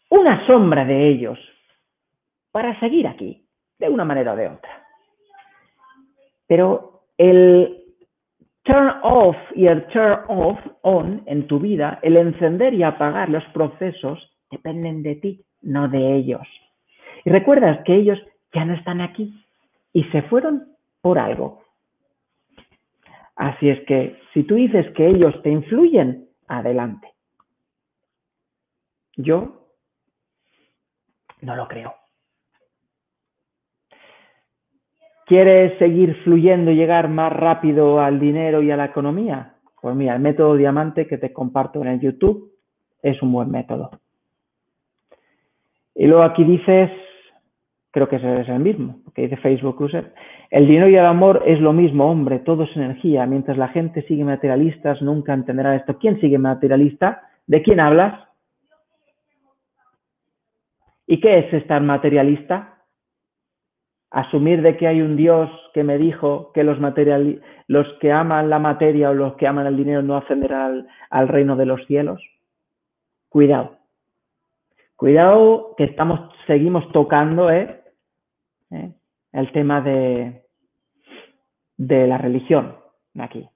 Una 0.09 0.45
sombra 0.47 0.86
de 0.86 1.09
ellos 1.09 1.38
para 2.51 2.80
seguir 2.80 3.07
aquí, 3.07 3.45
de 3.77 3.89
una 3.89 4.05
manera 4.05 4.34
o 4.34 4.36
de 4.36 4.47
otra. 4.47 4.84
Pero 6.47 7.03
el 7.17 7.84
turn 8.63 8.93
off 9.03 9.36
y 9.55 9.67
el 9.67 9.86
turn 9.88 10.19
off 10.27 10.59
on 10.82 11.23
en 11.25 11.47
tu 11.47 11.59
vida, 11.59 11.99
el 12.01 12.17
encender 12.17 12.73
y 12.73 12.84
apagar 12.84 13.30
los 13.30 13.43
procesos, 13.53 14.19
dependen 14.49 15.03
de 15.03 15.15
ti, 15.15 15.45
no 15.61 15.88
de 15.88 16.15
ellos. 16.15 16.47
Y 17.26 17.30
recuerdas 17.30 17.80
que 17.86 17.95
ellos 17.95 18.20
ya 18.53 18.65
no 18.65 18.74
están 18.74 19.01
aquí 19.01 19.45
y 19.93 20.03
se 20.05 20.22
fueron 20.24 20.76
por 21.01 21.20
algo. 21.20 21.61
Así 23.36 23.70
es 23.70 23.86
que 23.86 24.20
si 24.34 24.43
tú 24.43 24.55
dices 24.55 24.86
que 24.95 25.07
ellos 25.07 25.41
te 25.43 25.49
influyen, 25.49 26.28
adelante. 26.47 27.07
Yo 29.15 29.67
no 31.41 31.55
lo 31.55 31.67
creo. 31.67 31.93
¿Quieres 35.26 35.78
seguir 35.78 36.15
fluyendo 36.24 36.72
y 36.72 36.76
llegar 36.76 37.07
más 37.07 37.32
rápido 37.32 38.01
al 38.01 38.20
dinero 38.20 38.63
y 38.63 38.72
a 38.72 38.78
la 38.78 38.86
economía? 38.86 39.55
Pues 39.80 39.95
mira, 39.95 40.15
el 40.15 40.22
método 40.22 40.55
diamante 40.55 41.07
que 41.07 41.17
te 41.17 41.32
comparto 41.32 41.82
en 41.82 41.88
el 41.88 41.99
YouTube 41.99 42.51
es 43.01 43.22
un 43.22 43.32
buen 43.32 43.51
método. 43.51 43.91
Y 45.95 46.07
luego 46.07 46.24
aquí 46.24 46.43
dices, 46.43 46.89
creo 47.92 48.08
que 48.08 48.18
es 48.18 48.24
el 48.24 48.60
mismo, 48.60 49.00
que 49.16 49.24
dice 49.24 49.38
Facebook 49.38 49.78
Cruiser. 49.78 50.14
El 50.50 50.68
dinero 50.68 50.90
y 50.90 50.96
el 50.96 51.06
amor 51.06 51.44
es 51.46 51.60
lo 51.60 51.74
mismo, 51.74 52.10
hombre, 52.10 52.40
todo 52.40 52.64
es 52.64 52.76
energía. 52.76 53.26
Mientras 53.26 53.58
la 53.58 53.70
gente 53.70 54.04
sigue 54.04 54.24
materialistas, 54.24 55.02
nunca 55.02 55.34
entenderá 55.34 55.76
esto. 55.76 55.98
¿Quién 55.98 56.20
sigue 56.20 56.38
materialista? 56.38 57.24
¿De 57.48 57.62
quién 57.62 57.80
hablas? 57.80 58.28
¿Y 61.08 61.20
qué 61.20 61.40
es 61.40 61.54
estar 61.54 61.82
materialista? 61.82 62.84
Asumir 64.12 64.62
de 64.62 64.78
que 64.78 64.88
hay 64.88 65.02
un 65.02 65.16
Dios 65.16 65.50
que 65.74 65.84
me 65.84 65.98
dijo 65.98 66.52
que 66.54 66.64
los, 66.64 66.78
los 67.68 67.88
que 68.00 68.12
aman 68.12 68.50
la 68.50 68.60
materia 68.60 69.10
o 69.10 69.14
los 69.14 69.36
que 69.36 69.48
aman 69.48 69.68
el 69.68 69.78
dinero 69.78 70.02
no 70.02 70.18
ascenderán 70.18 70.88
al 71.10 71.28
reino 71.28 71.56
de 71.56 71.66
los 71.66 71.86
cielos. 71.86 72.22
Cuidado. 73.30 73.78
Cuidado 74.96 75.76
que 75.78 75.86
estamos, 75.86 76.20
seguimos 76.46 76.92
tocando 76.92 77.50
¿eh? 77.50 77.78
¿Eh? 78.72 78.91
el 79.32 79.51
tema 79.51 79.82
de, 79.82 80.43
de 81.78 82.07
la 82.07 82.17
religión 82.17 82.76
aquí. 83.20 83.47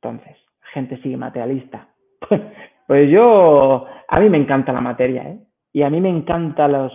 Entonces, 0.00 0.36
gente 0.72 1.00
sigue 1.02 1.16
materialista. 1.16 1.88
Pues 2.88 3.10
yo, 3.10 3.84
a 4.08 4.18
mí 4.18 4.30
me 4.30 4.38
encanta 4.38 4.72
la 4.72 4.80
materia, 4.80 5.22
¿eh? 5.24 5.38
Y 5.74 5.82
a 5.82 5.90
mí 5.90 6.00
me 6.00 6.08
encanta 6.08 6.66
los, 6.68 6.90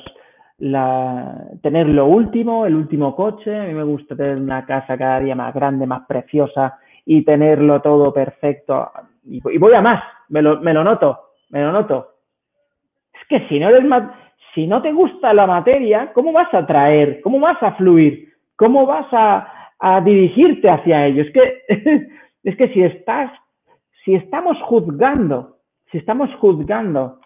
tener 1.62 1.88
lo 1.88 2.08
último, 2.08 2.66
el 2.66 2.74
último 2.74 3.16
coche. 3.16 3.56
A 3.56 3.66
mí 3.66 3.76
me 3.76 3.84
gusta 3.84 4.16
tener 4.16 4.38
una 4.38 4.66
casa 4.66 4.98
cada 4.98 5.20
día 5.20 5.36
más 5.36 5.54
grande, 5.54 5.86
más 5.86 6.08
preciosa 6.08 6.80
y 7.06 7.24
tenerlo 7.24 7.80
todo 7.84 8.12
perfecto. 8.12 8.92
Y, 9.24 9.40
voy 9.40 9.76
a 9.76 9.82
más, 9.82 10.04
me 10.30 10.42
lo, 10.42 10.60
me 10.62 10.74
lo 10.74 10.84
noto, 10.84 11.34
me 11.50 11.62
lo 11.62 11.72
noto 11.72 12.14
que 13.34 13.48
si 13.48 13.60
no 13.60 13.70
eres 13.70 13.84
si 14.54 14.68
no 14.68 14.82
te 14.82 14.92
gusta 14.92 15.34
la 15.34 15.48
materia, 15.48 16.12
¿cómo 16.14 16.32
vas 16.32 16.54
a 16.54 16.66
traer? 16.66 17.22
¿Cómo 17.22 17.40
vas 17.40 17.62
a 17.62 17.74
fluir? 17.74 18.34
¿Cómo 18.56 18.86
vas 18.86 19.08
a, 19.12 19.50
dirigirte 20.06 20.70
hacia 20.70 21.08
ello? 21.08 21.24
Es 21.24 21.32
que, 21.32 21.62
es 22.44 22.56
que 22.56 22.70
si 22.70 22.84
estás, 22.84 23.32
si 24.06 24.16
estamos 24.16 24.58
juzgando, 24.62 25.58
si 25.92 25.98
estamos 25.98 26.30
juzgando 26.36 27.20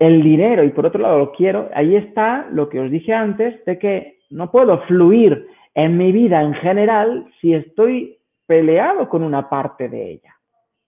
el 0.00 0.22
dinero 0.22 0.64
y 0.64 0.70
por 0.70 0.86
otro 0.86 1.00
lado 1.00 1.18
lo 1.18 1.32
quiero, 1.32 1.68
ahí 1.74 1.94
está 1.96 2.46
lo 2.50 2.68
que 2.68 2.80
os 2.80 2.90
dije 2.90 3.14
antes 3.14 3.64
de 3.64 3.78
que 3.78 4.18
no 4.30 4.50
puedo 4.50 4.80
fluir 4.82 5.46
en 5.74 5.96
mi 5.96 6.10
vida 6.10 6.42
en 6.42 6.54
general 6.54 7.26
si 7.40 7.54
estoy 7.54 8.18
peleado 8.46 9.08
con 9.08 9.22
una 9.22 9.48
parte 9.48 9.88
de 9.88 10.12
ella, 10.12 10.34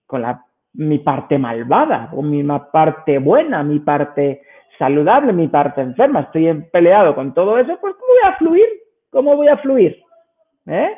con 0.05 0.21
la 0.21 0.45
mi 0.73 0.99
parte 0.99 1.37
malvada 1.37 2.09
o 2.13 2.21
mi 2.21 2.43
parte 2.71 3.19
buena, 3.19 3.63
mi 3.63 3.79
parte 3.79 4.41
saludable, 4.81 5.31
mi 5.31 5.47
parte 5.47 5.79
enferma, 5.79 6.21
estoy 6.21 6.51
peleado 6.71 7.13
con 7.13 7.35
todo 7.35 7.59
eso, 7.59 7.77
pues 7.79 7.93
¿cómo 7.93 8.07
voy 8.07 8.31
a 8.31 8.35
fluir? 8.37 8.67
¿Cómo 9.11 9.35
voy 9.35 9.47
a 9.47 9.57
fluir? 9.57 10.01
¿Eh? 10.65 10.97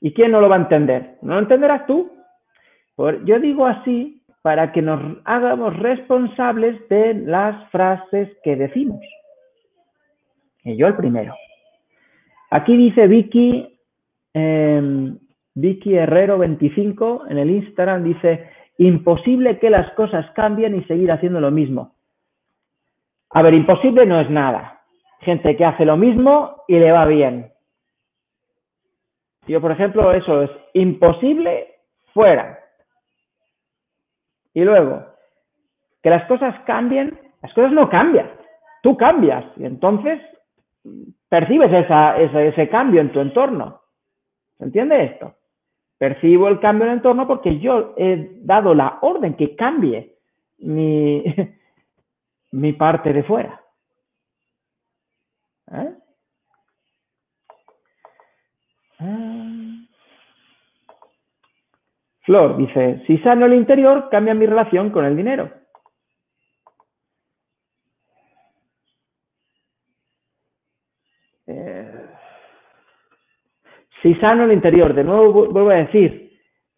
¿Y 0.00 0.14
quién 0.14 0.30
no 0.30 0.40
lo 0.40 0.48
va 0.48 0.54
a 0.54 0.60
entender? 0.60 1.18
¿No 1.22 1.34
lo 1.34 1.40
entenderás 1.40 1.84
tú? 1.86 2.12
yo 3.24 3.40
digo 3.40 3.66
así 3.66 4.22
para 4.42 4.70
que 4.70 4.80
nos 4.80 5.18
hagamos 5.24 5.76
responsables 5.76 6.88
de 6.88 7.14
las 7.14 7.68
frases 7.70 8.28
que 8.44 8.54
decimos. 8.54 9.00
Y 10.62 10.76
yo 10.76 10.86
el 10.86 10.94
primero. 10.94 11.34
Aquí 12.50 12.76
dice 12.76 13.08
Vicky, 13.08 13.76
em, 14.34 15.18
Vicky 15.54 15.96
Herrero 15.96 16.38
25 16.38 17.24
en 17.28 17.38
el 17.38 17.50
Instagram 17.50 18.04
dice, 18.04 18.46
imposible 18.78 19.58
que 19.58 19.70
las 19.70 19.92
cosas 19.92 20.30
cambien 20.32 20.74
y 20.74 20.84
seguir 20.84 21.10
haciendo 21.12 21.40
lo 21.40 21.50
mismo. 21.50 21.94
A 23.30 23.42
ver, 23.42 23.54
imposible 23.54 24.06
no 24.06 24.20
es 24.20 24.30
nada. 24.30 24.80
Gente 25.20 25.56
que 25.56 25.64
hace 25.64 25.84
lo 25.84 25.96
mismo 25.96 26.64
y 26.68 26.78
le 26.78 26.92
va 26.92 27.04
bien. 27.06 27.52
Yo, 29.46 29.60
por 29.60 29.72
ejemplo, 29.72 30.12
eso 30.12 30.42
es 30.42 30.50
imposible 30.74 31.76
fuera. 32.12 32.58
Y 34.54 34.62
luego, 34.62 35.06
que 36.02 36.10
las 36.10 36.24
cosas 36.26 36.54
cambien, 36.66 37.18
las 37.42 37.52
cosas 37.54 37.72
no 37.72 37.88
cambian. 37.88 38.30
Tú 38.82 38.96
cambias 38.96 39.44
y 39.56 39.64
entonces 39.64 40.20
percibes 41.28 41.70
ese 41.72 42.68
cambio 42.68 43.00
en 43.00 43.12
tu 43.12 43.20
entorno. 43.20 43.80
¿Se 44.58 44.64
entiende 44.64 45.04
esto? 45.04 45.34
Percibo 46.02 46.48
el 46.48 46.58
cambio 46.58 46.86
en 46.86 46.90
el 46.90 46.96
entorno 46.96 47.28
porque 47.28 47.60
yo 47.60 47.94
he 47.96 48.32
dado 48.40 48.74
la 48.74 48.98
orden 49.02 49.34
que 49.34 49.54
cambie 49.54 50.16
mi, 50.58 51.22
mi 52.50 52.72
parte 52.72 53.12
de 53.12 53.22
fuera. 53.22 53.60
¿Eh? 55.70 55.94
Ah. 58.98 59.86
Flor 62.22 62.56
dice, 62.56 63.04
si 63.06 63.18
sano 63.18 63.46
el 63.46 63.54
interior, 63.54 64.08
cambia 64.10 64.34
mi 64.34 64.46
relación 64.46 64.90
con 64.90 65.04
el 65.04 65.16
dinero. 65.16 65.52
Si 74.02 74.14
sano 74.16 74.44
el 74.44 74.52
interior, 74.52 74.94
de 74.94 75.04
nuevo 75.04 75.46
vuelvo 75.50 75.70
a 75.70 75.76
decir, 75.76 76.32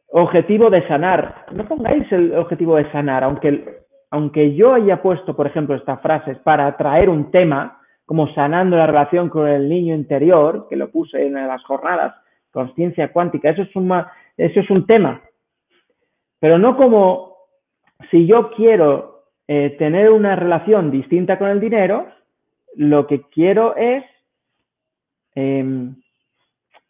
objetivo 0.09 0.71
de 0.71 0.87
sanar. 0.87 1.47
No 1.53 1.67
pongáis 1.67 2.11
el 2.13 2.35
objetivo 2.35 2.77
de 2.77 2.91
sanar, 2.93 3.25
aunque, 3.25 3.81
aunque 4.11 4.55
yo 4.55 4.75
haya 4.75 5.03
puesto, 5.03 5.35
por 5.35 5.47
ejemplo, 5.47 5.75
estas 5.75 6.01
frases 6.03 6.39
para 6.39 6.77
traer 6.77 7.09
un 7.09 7.31
tema, 7.33 7.81
como 8.07 8.33
sanando 8.35 8.77
la 8.77 8.87
relación 8.87 9.29
con 9.29 9.49
el 9.49 9.69
niño 9.69 9.95
interior, 9.95 10.67
que 10.69 10.77
lo 10.77 10.91
puse 10.91 11.27
en 11.27 11.35
las 11.35 11.65
jornadas, 11.65 12.15
conciencia 12.53 13.13
cuántica, 13.13 13.51
eso 13.51 13.63
es, 13.63 13.75
un, 13.75 13.91
eso 14.37 14.61
es 14.61 14.71
un 14.71 14.87
tema. 14.87 15.21
pero 16.39 16.59
no 16.59 16.77
como 16.77 17.35
si 18.11 18.27
yo 18.27 18.51
quiero 18.51 19.25
eh, 19.49 19.75
tener 19.79 20.11
una 20.11 20.37
relación 20.37 20.91
distinta 20.91 21.39
con 21.39 21.49
el 21.49 21.59
dinero, 21.59 22.07
lo 22.77 23.07
que 23.07 23.23
quiero 23.31 23.75
es 23.77 24.05
em, 25.35 25.97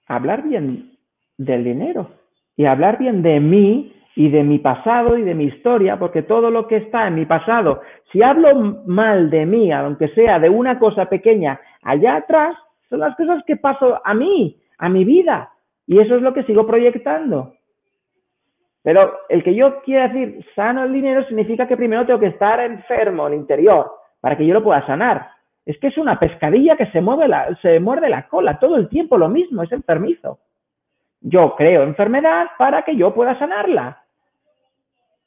hablar 0.06 0.42
bien 0.42 0.92
del 1.38 1.64
dinero 1.64 2.10
y 2.56 2.66
hablar 2.66 2.98
bien 2.98 3.22
de 3.22 3.40
mí 3.40 3.92
y 4.16 4.28
de 4.30 4.44
mi 4.44 4.58
pasado 4.58 5.18
y 5.18 5.22
de 5.22 5.34
mi 5.34 5.44
historia, 5.44 5.98
porque 5.98 6.22
todo 6.22 6.50
lo 6.50 6.68
que 6.68 6.76
está 6.76 7.08
en 7.08 7.16
mi 7.16 7.26
pasado, 7.26 7.80
si 8.12 8.22
hablo 8.22 8.82
mal 8.86 9.28
de 9.30 9.44
mí, 9.44 9.72
aunque 9.72 10.08
sea 10.08 10.38
de 10.38 10.48
una 10.48 10.78
cosa 10.78 11.06
pequeña 11.06 11.60
allá 11.82 12.16
atrás, 12.16 12.56
son 12.88 13.00
las 13.00 13.16
cosas 13.16 13.42
que 13.44 13.56
paso 13.56 14.00
a 14.04 14.14
mí, 14.14 14.60
a 14.78 14.88
mi 14.88 15.04
vida, 15.04 15.50
y 15.86 15.98
eso 15.98 16.14
es 16.14 16.22
lo 16.22 16.32
que 16.32 16.44
sigo 16.44 16.66
proyectando. 16.66 17.54
Pero 18.84 19.14
el 19.28 19.42
que 19.42 19.54
yo 19.54 19.80
quiera 19.82 20.08
decir 20.08 20.44
sano 20.54 20.84
el 20.84 20.92
dinero 20.92 21.24
significa 21.24 21.66
que 21.66 21.76
primero 21.76 22.06
tengo 22.06 22.20
que 22.20 22.26
estar 22.26 22.60
enfermo 22.60 23.26
el 23.26 23.34
interior 23.34 23.90
para 24.20 24.36
que 24.36 24.46
yo 24.46 24.54
lo 24.54 24.62
pueda 24.62 24.86
sanar. 24.86 25.33
Es 25.66 25.78
que 25.78 25.88
es 25.88 25.96
una 25.96 26.18
pescadilla 26.18 26.76
que 26.76 26.86
se, 26.86 27.00
mueve 27.00 27.28
la, 27.28 27.56
se 27.62 27.80
muerde 27.80 28.08
la 28.08 28.28
cola 28.28 28.58
todo 28.58 28.76
el 28.76 28.88
tiempo, 28.88 29.16
lo 29.16 29.28
mismo, 29.28 29.62
es 29.62 29.72
el 29.72 29.82
permiso. 29.82 30.40
Yo 31.20 31.54
creo 31.56 31.82
enfermedad 31.82 32.48
para 32.58 32.82
que 32.82 32.96
yo 32.96 33.14
pueda 33.14 33.38
sanarla. 33.38 34.02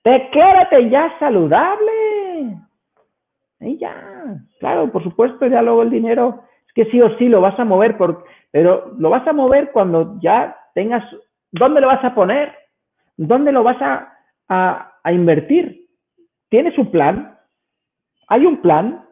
Declárate 0.03 0.89
ya 0.89 1.17
saludable. 1.19 2.57
Y 3.59 3.77
ya, 3.77 4.37
claro, 4.59 4.91
por 4.91 5.03
supuesto, 5.03 5.47
ya 5.47 5.63
luego 5.63 5.81
el 5.81 5.89
dinero, 5.89 6.43
es 6.67 6.73
que 6.73 6.85
sí 6.91 7.01
o 7.01 7.17
sí 7.17 7.27
lo 7.27 7.41
vas 7.41 7.59
a 7.59 7.65
mover, 7.65 7.97
por, 7.97 8.23
pero 8.51 8.93
lo 8.99 9.09
vas 9.09 9.27
a 9.27 9.33
mover 9.33 9.71
cuando 9.71 10.19
ya 10.21 10.55
tengas, 10.75 11.03
¿dónde 11.51 11.81
lo 11.81 11.87
vas 11.87 12.03
a 12.03 12.13
poner? 12.13 12.53
¿Dónde 13.17 13.51
lo 13.51 13.63
vas 13.63 13.81
a, 13.81 14.13
a, 14.47 14.93
a 15.03 15.11
invertir? 15.11 15.87
¿Tienes 16.49 16.77
un 16.77 16.91
plan? 16.91 17.35
¿Hay 18.27 18.45
un 18.45 18.61
plan? 18.61 19.06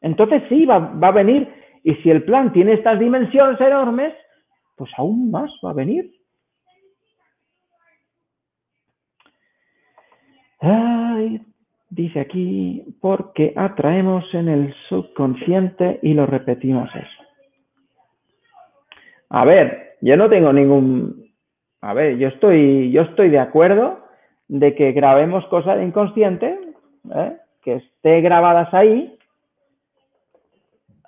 Entonces 0.00 0.42
sí, 0.48 0.66
va, 0.66 0.92
a 1.00 1.10
venir. 1.12 1.48
Y 1.82 1.94
si 1.96 2.10
el 2.10 2.24
plan 2.24 2.52
tiene 2.52 2.74
estas 2.74 2.98
dimensiones 2.98 3.60
enormes, 3.60 4.14
pues 4.76 4.90
aún 4.96 5.30
más 5.30 5.50
va 5.64 5.70
a 5.70 5.74
venir. 5.74 6.10
Ay, 10.60 11.40
dice 11.90 12.20
aquí, 12.20 12.84
porque 13.00 13.52
atraemos 13.56 14.24
en 14.34 14.48
el 14.48 14.74
subconsciente 14.88 16.00
y 16.02 16.14
lo 16.14 16.26
repetimos 16.26 16.88
eso. 16.94 17.24
A 19.30 19.44
ver, 19.44 19.96
yo 20.00 20.16
no 20.16 20.28
tengo 20.28 20.52
ningún... 20.52 21.28
A 21.80 21.94
ver, 21.94 22.16
yo 22.18 22.28
estoy, 22.28 22.90
yo 22.90 23.02
estoy 23.02 23.28
de 23.28 23.38
acuerdo 23.38 24.00
de 24.48 24.74
que 24.74 24.92
grabemos 24.92 25.46
cosas 25.46 25.80
inconscientes, 25.80 26.58
¿eh? 27.14 27.36
que 27.62 27.74
esté 27.74 28.20
grabadas 28.20 28.72
ahí, 28.74 29.17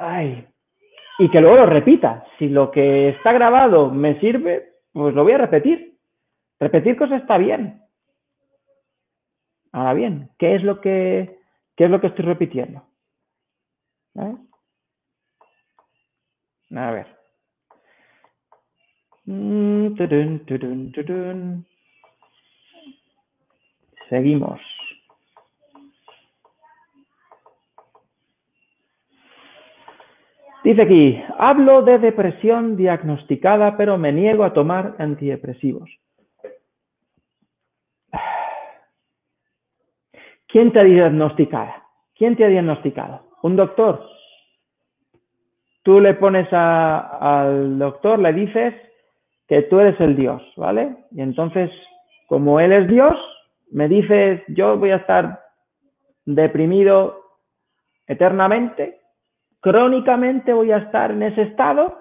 ay, 0.00 0.46
y 1.18 1.30
que 1.30 1.40
luego 1.40 1.56
lo 1.56 1.66
repita. 1.66 2.24
Si 2.38 2.48
lo 2.48 2.70
que 2.70 3.10
está 3.10 3.32
grabado 3.32 3.90
me 3.90 4.18
sirve, 4.20 4.72
pues 4.92 5.14
lo 5.14 5.22
voy 5.22 5.32
a 5.32 5.38
repetir. 5.38 5.98
Repetir 6.58 6.96
cosas 6.96 7.22
está 7.22 7.38
bien. 7.38 7.82
Ahora 9.72 9.94
bien, 9.94 10.30
¿qué 10.38 10.56
es 10.56 10.62
lo 10.64 10.80
que, 10.80 11.38
qué 11.76 11.84
es 11.84 11.90
lo 11.90 12.00
que 12.00 12.08
estoy 12.08 12.24
repitiendo? 12.24 12.82
¿Eh? 14.16 14.36
A 16.76 16.90
ver. 16.90 17.06
Mm, 19.26 19.94
Seguimos. 24.08 24.60
Dice 30.62 30.82
aquí, 30.82 31.22
hablo 31.38 31.82
de 31.82 31.98
depresión 31.98 32.76
diagnosticada, 32.76 33.78
pero 33.78 33.96
me 33.96 34.12
niego 34.12 34.44
a 34.44 34.52
tomar 34.52 34.94
antidepresivos. 34.98 35.90
¿Quién 40.46 40.72
te 40.72 40.80
ha 40.80 40.84
diagnosticado? 40.84 41.72
¿Quién 42.14 42.36
te 42.36 42.44
ha 42.44 42.48
diagnosticado? 42.48 43.22
¿Un 43.42 43.56
doctor? 43.56 44.04
Tú 45.82 46.00
le 46.00 46.14
pones 46.14 46.52
al 46.52 47.78
doctor, 47.78 48.18
le 48.18 48.32
dices 48.34 48.74
que 49.48 49.62
tú 49.62 49.80
eres 49.80 49.98
el 50.00 50.14
Dios, 50.14 50.42
¿vale? 50.56 50.94
Y 51.12 51.22
entonces, 51.22 51.70
como 52.28 52.60
Él 52.60 52.72
es 52.72 52.86
Dios, 52.86 53.16
me 53.70 53.88
dices, 53.88 54.42
yo 54.48 54.76
voy 54.76 54.90
a 54.90 54.96
estar 54.96 55.40
deprimido 56.26 57.22
eternamente, 58.06 58.99
crónicamente 59.60 60.52
voy 60.52 60.72
a 60.72 60.78
estar 60.78 61.10
en 61.10 61.22
ese 61.22 61.42
estado. 61.42 61.98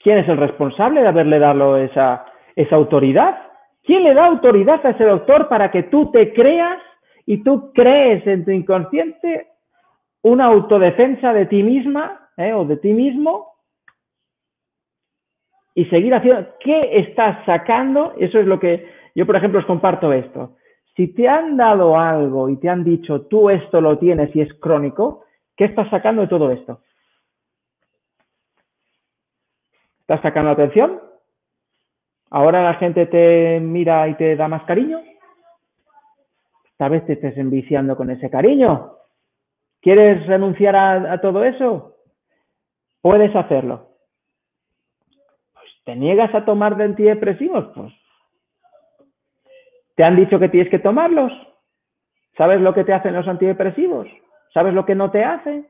¿Quién 0.00 0.18
es 0.18 0.28
el 0.28 0.36
responsable 0.36 1.02
de 1.02 1.08
haberle 1.08 1.38
dado 1.38 1.76
esa, 1.76 2.26
esa 2.54 2.76
autoridad? 2.76 3.38
¿Quién 3.82 4.04
le 4.04 4.14
da 4.14 4.26
autoridad 4.26 4.84
a 4.84 4.90
ese 4.90 5.04
doctor 5.04 5.48
para 5.48 5.70
que 5.70 5.84
tú 5.84 6.10
te 6.10 6.32
creas 6.32 6.80
y 7.24 7.42
tú 7.42 7.72
crees 7.72 8.26
en 8.26 8.44
tu 8.44 8.50
inconsciente 8.50 9.48
una 10.22 10.46
autodefensa 10.46 11.32
de 11.32 11.46
ti 11.46 11.62
misma 11.62 12.30
eh, 12.36 12.52
o 12.52 12.64
de 12.64 12.76
ti 12.76 12.92
mismo 12.92 13.54
y 15.74 15.84
seguir 15.86 16.14
haciendo? 16.14 16.48
¿Qué 16.60 16.98
estás 16.98 17.44
sacando? 17.46 18.14
Eso 18.18 18.38
es 18.38 18.46
lo 18.46 18.58
que 18.58 18.88
yo, 19.14 19.24
por 19.24 19.36
ejemplo, 19.36 19.60
os 19.60 19.66
comparto 19.66 20.12
esto. 20.12 20.56
Si 20.94 21.08
te 21.08 21.28
han 21.28 21.56
dado 21.56 21.98
algo 21.98 22.48
y 22.48 22.58
te 22.58 22.68
han 22.68 22.84
dicho 22.84 23.22
tú 23.22 23.50
esto 23.50 23.80
lo 23.80 23.98
tienes 23.98 24.34
y 24.34 24.40
es 24.40 24.52
crónico, 24.54 25.25
¿qué 25.56 25.64
estás 25.64 25.88
sacando 25.90 26.22
de 26.22 26.28
todo 26.28 26.50
esto? 26.50 26.80
¿Estás 30.00 30.20
sacando 30.22 30.50
atención? 30.50 31.00
Ahora 32.30 32.62
la 32.62 32.74
gente 32.74 33.06
te 33.06 33.60
mira 33.60 34.08
y 34.08 34.14
te 34.14 34.36
da 34.36 34.48
más 34.48 34.62
cariño. 34.64 35.00
Tal 36.76 36.90
vez 36.90 37.06
te 37.06 37.14
estés 37.14 37.36
enviciando 37.38 37.96
con 37.96 38.10
ese 38.10 38.28
cariño. 38.30 38.92
¿Quieres 39.80 40.26
renunciar 40.26 40.76
a, 40.76 41.20
todo 41.20 41.44
eso? 41.44 41.96
Puedes 43.00 43.34
hacerlo. 43.34 43.88
Pues, 45.54 45.66
¿Te 45.84 45.96
niegas 45.96 46.34
a 46.34 46.44
tomar 46.44 46.76
de 46.76 46.84
antidepresivos? 46.84 47.72
Pues 47.74 47.92
te 49.96 50.04
han 50.04 50.16
dicho 50.16 50.38
que 50.38 50.48
tienes 50.48 50.70
que 50.70 50.78
tomarlos. 50.78 51.32
¿Sabes 52.36 52.60
lo 52.60 52.74
que 52.74 52.84
te 52.84 52.92
hacen 52.92 53.14
los 53.14 53.26
antidepresivos? 53.26 54.06
¿Sabes 54.56 54.72
lo 54.72 54.86
que 54.86 54.94
no 54.94 55.10
te 55.10 55.22
hacen? 55.22 55.66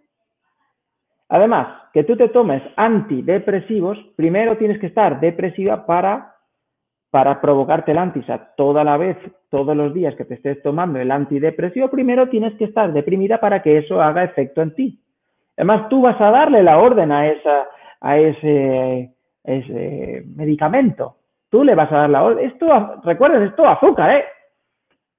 Además, 1.28 1.66
que 1.92 2.04
tú 2.04 2.16
te 2.16 2.28
tomes 2.28 2.62
antidepresivos, 2.76 3.98
primero 4.14 4.58
tienes 4.58 4.78
que 4.78 4.86
estar 4.86 5.18
depresiva 5.18 5.86
para 5.86 6.34
para 7.10 7.40
provocarte 7.40 7.90
el 7.90 7.98
antisa 7.98 8.54
toda 8.56 8.84
la 8.84 8.96
vez, 8.96 9.16
todos 9.50 9.76
los 9.76 9.92
días 9.92 10.14
que 10.14 10.24
te 10.24 10.34
estés 10.34 10.62
tomando 10.62 11.00
el 11.00 11.10
antidepresivo, 11.10 11.88
primero 11.88 12.28
tienes 12.28 12.54
que 12.58 12.66
estar 12.66 12.92
deprimida 12.92 13.40
para 13.40 13.60
que 13.60 13.78
eso 13.78 14.00
haga 14.00 14.22
efecto 14.22 14.62
en 14.62 14.72
ti. 14.76 15.00
Además, 15.56 15.88
tú 15.88 16.02
vas 16.02 16.20
a 16.20 16.30
darle 16.30 16.62
la 16.62 16.78
orden 16.78 17.10
a, 17.10 17.26
esa, 17.26 17.66
a 18.00 18.18
ese, 18.18 19.10
ese 19.42 20.22
medicamento. 20.36 21.16
Tú 21.50 21.64
le 21.64 21.74
vas 21.74 21.90
a 21.90 21.96
dar 21.96 22.10
la 22.10 22.22
orden. 22.22 22.46
Esto, 22.46 23.00
recuerden, 23.02 23.42
esto 23.42 23.66
azúcar, 23.66 24.12
¿eh? 24.12 24.24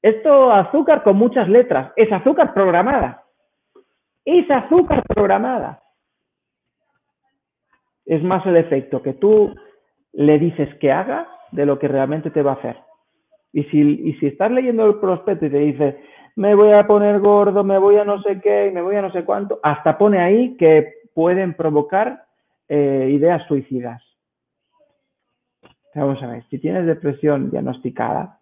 Esto 0.02 0.54
azúcar 0.54 1.04
con 1.04 1.18
muchas 1.18 1.50
letras. 1.50 1.92
Es 1.98 2.10
azúcar 2.14 2.54
programada. 2.54 3.24
Es 4.28 4.52
azúcar 4.52 5.04
programada. 5.08 5.82
Es 8.06 8.22
más 8.22 8.46
el 8.46 8.58
efecto 8.58 9.02
que 9.02 9.14
tú 9.14 9.56
le 10.12 10.38
dices 10.38 10.68
que 10.82 10.92
haga 10.92 11.30
de 11.54 11.66
lo 11.66 11.80
que 11.80 11.88
realmente 11.88 12.30
te 12.30 12.42
va 12.42 12.52
a 12.52 12.56
hacer. 12.56 12.76
Y 13.54 13.64
si, 13.64 14.28
estás 14.28 14.52
leyendo 14.52 14.86
el 14.86 15.00
prospecto 15.00 15.46
y 15.46 15.50
te 15.50 15.60
dice, 15.60 16.02
me 16.36 16.56
voy 16.56 16.74
a 16.74 16.86
poner 16.86 17.22
gordo, 17.22 17.64
me 17.64 17.78
voy 17.78 17.96
a 17.96 18.04
no 18.04 18.22
sé 18.22 18.42
qué, 18.42 18.70
me 18.74 18.82
voy 18.82 18.98
a 18.98 19.02
no 19.02 19.14
sé 19.14 19.24
cuánto, 19.24 19.62
hasta 19.64 19.98
pone 19.98 20.20
ahí 20.20 20.58
que 20.58 20.96
pueden 21.14 21.54
provocar 21.54 22.26
eh, 22.68 23.08
ideas 23.10 23.48
suicidas. 23.48 24.04
Vamos 25.96 26.22
a 26.22 26.28
ver, 26.28 26.44
si 26.50 26.60
tienes 26.60 26.86
depresión 26.86 27.50
diagnosticada, 27.50 28.40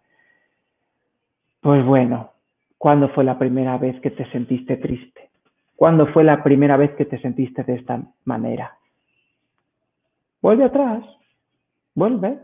pues 1.60 1.86
bueno, 1.86 2.32
¿cuándo 2.76 3.08
fue 3.10 3.22
la 3.22 3.38
primera 3.38 3.78
vez 3.78 4.00
que 4.00 4.10
te 4.10 4.28
sentiste 4.32 4.78
triste? 4.78 5.25
¿Cuándo 5.76 6.06
fue 6.06 6.24
la 6.24 6.42
primera 6.42 6.76
vez 6.76 6.90
que 6.96 7.04
te 7.04 7.20
sentiste 7.20 7.62
de 7.62 7.74
esta 7.74 8.00
manera? 8.24 8.76
Vuelve 10.40 10.64
atrás, 10.64 11.04
vuelve 11.94 12.38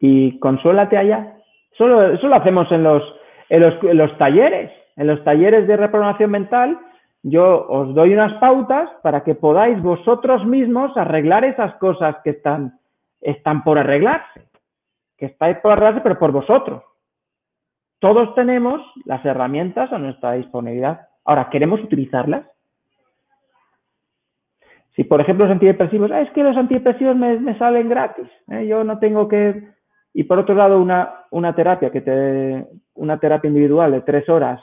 y 0.00 0.38
consuélate 0.40 0.96
allá. 0.96 1.36
Solo, 1.76 2.12
eso 2.12 2.26
lo 2.26 2.34
hacemos 2.34 2.70
en 2.72 2.82
los, 2.82 3.02
en 3.48 3.60
los, 3.62 3.84
en 3.84 3.96
los 3.96 4.18
talleres, 4.18 4.72
en 4.96 5.06
los 5.06 5.22
talleres 5.22 5.68
de 5.68 5.76
reprogramación 5.76 6.30
mental. 6.30 6.78
Yo 7.22 7.66
os 7.68 7.94
doy 7.94 8.12
unas 8.12 8.34
pautas 8.40 8.90
para 9.02 9.22
que 9.22 9.34
podáis 9.34 9.80
vosotros 9.82 10.44
mismos 10.44 10.96
arreglar 10.96 11.44
esas 11.44 11.74
cosas 11.76 12.16
que 12.24 12.30
están, 12.30 12.78
están 13.20 13.62
por 13.62 13.78
arreglarse. 13.78 14.46
que 15.16 15.26
estáis 15.26 15.58
por 15.58 15.72
arreglarse, 15.72 16.00
pero 16.00 16.18
por 16.18 16.32
vosotros. 16.32 16.82
Todos 17.98 18.34
tenemos 18.36 18.80
las 19.04 19.24
herramientas 19.24 19.92
a 19.92 19.98
nuestra 19.98 20.32
disponibilidad. 20.32 21.07
Ahora, 21.28 21.50
¿queremos 21.50 21.78
utilizarlas? 21.82 22.46
Si, 24.96 25.04
por 25.04 25.20
ejemplo, 25.20 25.44
los 25.44 25.52
antidepresivos, 25.52 26.10
ah, 26.10 26.22
es 26.22 26.30
que 26.30 26.42
los 26.42 26.56
antidepresivos 26.56 27.14
me, 27.16 27.58
salen 27.58 27.90
gratis, 27.90 28.26
¿eh? 28.50 28.66
yo 28.66 28.82
no 28.82 28.98
tengo 28.98 29.28
que... 29.28 29.68
Y 30.14 30.24
por 30.24 30.38
otro 30.38 30.54
lado, 30.54 30.80
una, 30.80 31.26
una 31.30 31.54
terapia 31.54 31.90
que 31.90 32.00
te, 32.00 32.66
una 32.94 33.18
terapia 33.20 33.48
individual 33.48 33.92
de 33.92 34.00
tres 34.00 34.26
horas, 34.30 34.58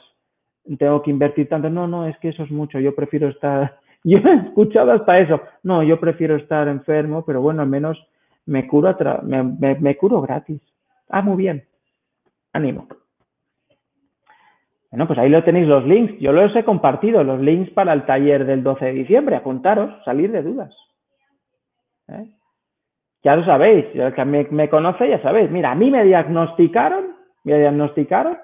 tengo 0.80 1.04
que 1.04 1.12
invertir 1.12 1.48
tanto. 1.48 1.70
No, 1.70 1.88
no, 1.88 2.08
es 2.08 2.18
que 2.18 2.30
eso 2.30 2.42
es 2.42 2.50
mucho. 2.50 2.80
Yo 2.80 2.96
prefiero 2.96 3.30
estar. 3.30 3.78
Yo 4.04 4.18
he 4.18 4.34
escuchado 4.48 4.92
hasta 4.92 5.20
eso. 5.20 5.40
No, 5.62 5.84
yo 5.84 6.00
prefiero 6.00 6.36
estar 6.36 6.68
enfermo, 6.68 7.24
pero 7.26 7.42
bueno, 7.42 7.62
al 7.62 7.70
menos 7.70 8.04
me 8.48 8.68
curo, 8.68 8.96
me, 9.24 9.44
me 9.76 9.98
curo 9.98 10.22
gratis. 10.22 10.62
Ah, 11.10 11.22
muy 11.22 11.38
bien. 11.38 11.64
Ánimo. 12.54 12.88
Bueno, 14.96 15.08
pues 15.08 15.20
ahí 15.20 15.30
lo 15.30 15.44
tenéis 15.44 15.68
los 15.68 15.86
links. 15.86 16.18
Yo 16.22 16.32
los 16.32 16.56
he 16.56 16.64
compartido, 16.64 17.22
los 17.22 17.42
links 17.42 17.70
para 17.72 17.92
el 17.92 18.06
taller 18.06 18.46
del 18.46 18.64
12 18.64 18.86
de 18.86 18.92
diciembre. 18.94 19.36
Apuntaros, 19.36 19.92
salir 20.06 20.32
de 20.32 20.42
dudas. 20.42 20.74
¿Eh? 22.08 22.30
Ya 23.22 23.36
lo 23.36 23.44
sabéis, 23.44 23.88
el 23.94 24.14
que 24.14 24.24
me, 24.24 24.70
conoce 24.70 25.10
ya 25.10 25.22
sabéis. 25.22 25.52
Mira, 25.52 25.72
a 25.72 25.76
mí 25.76 25.92
me 25.92 26.06
diagnosticaron, 26.06 27.08
me 27.44 27.60
diagnosticaron 27.60 28.38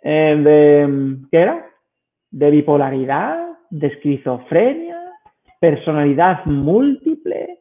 eh, 0.00 0.40
de, 0.44 1.16
¿qué 1.32 1.38
era? 1.38 1.66
De 2.30 2.50
bipolaridad, 2.52 3.44
de 3.68 3.88
esquizofrenia, 3.88 5.00
personalidad 5.58 6.44
múltiple, 6.44 7.58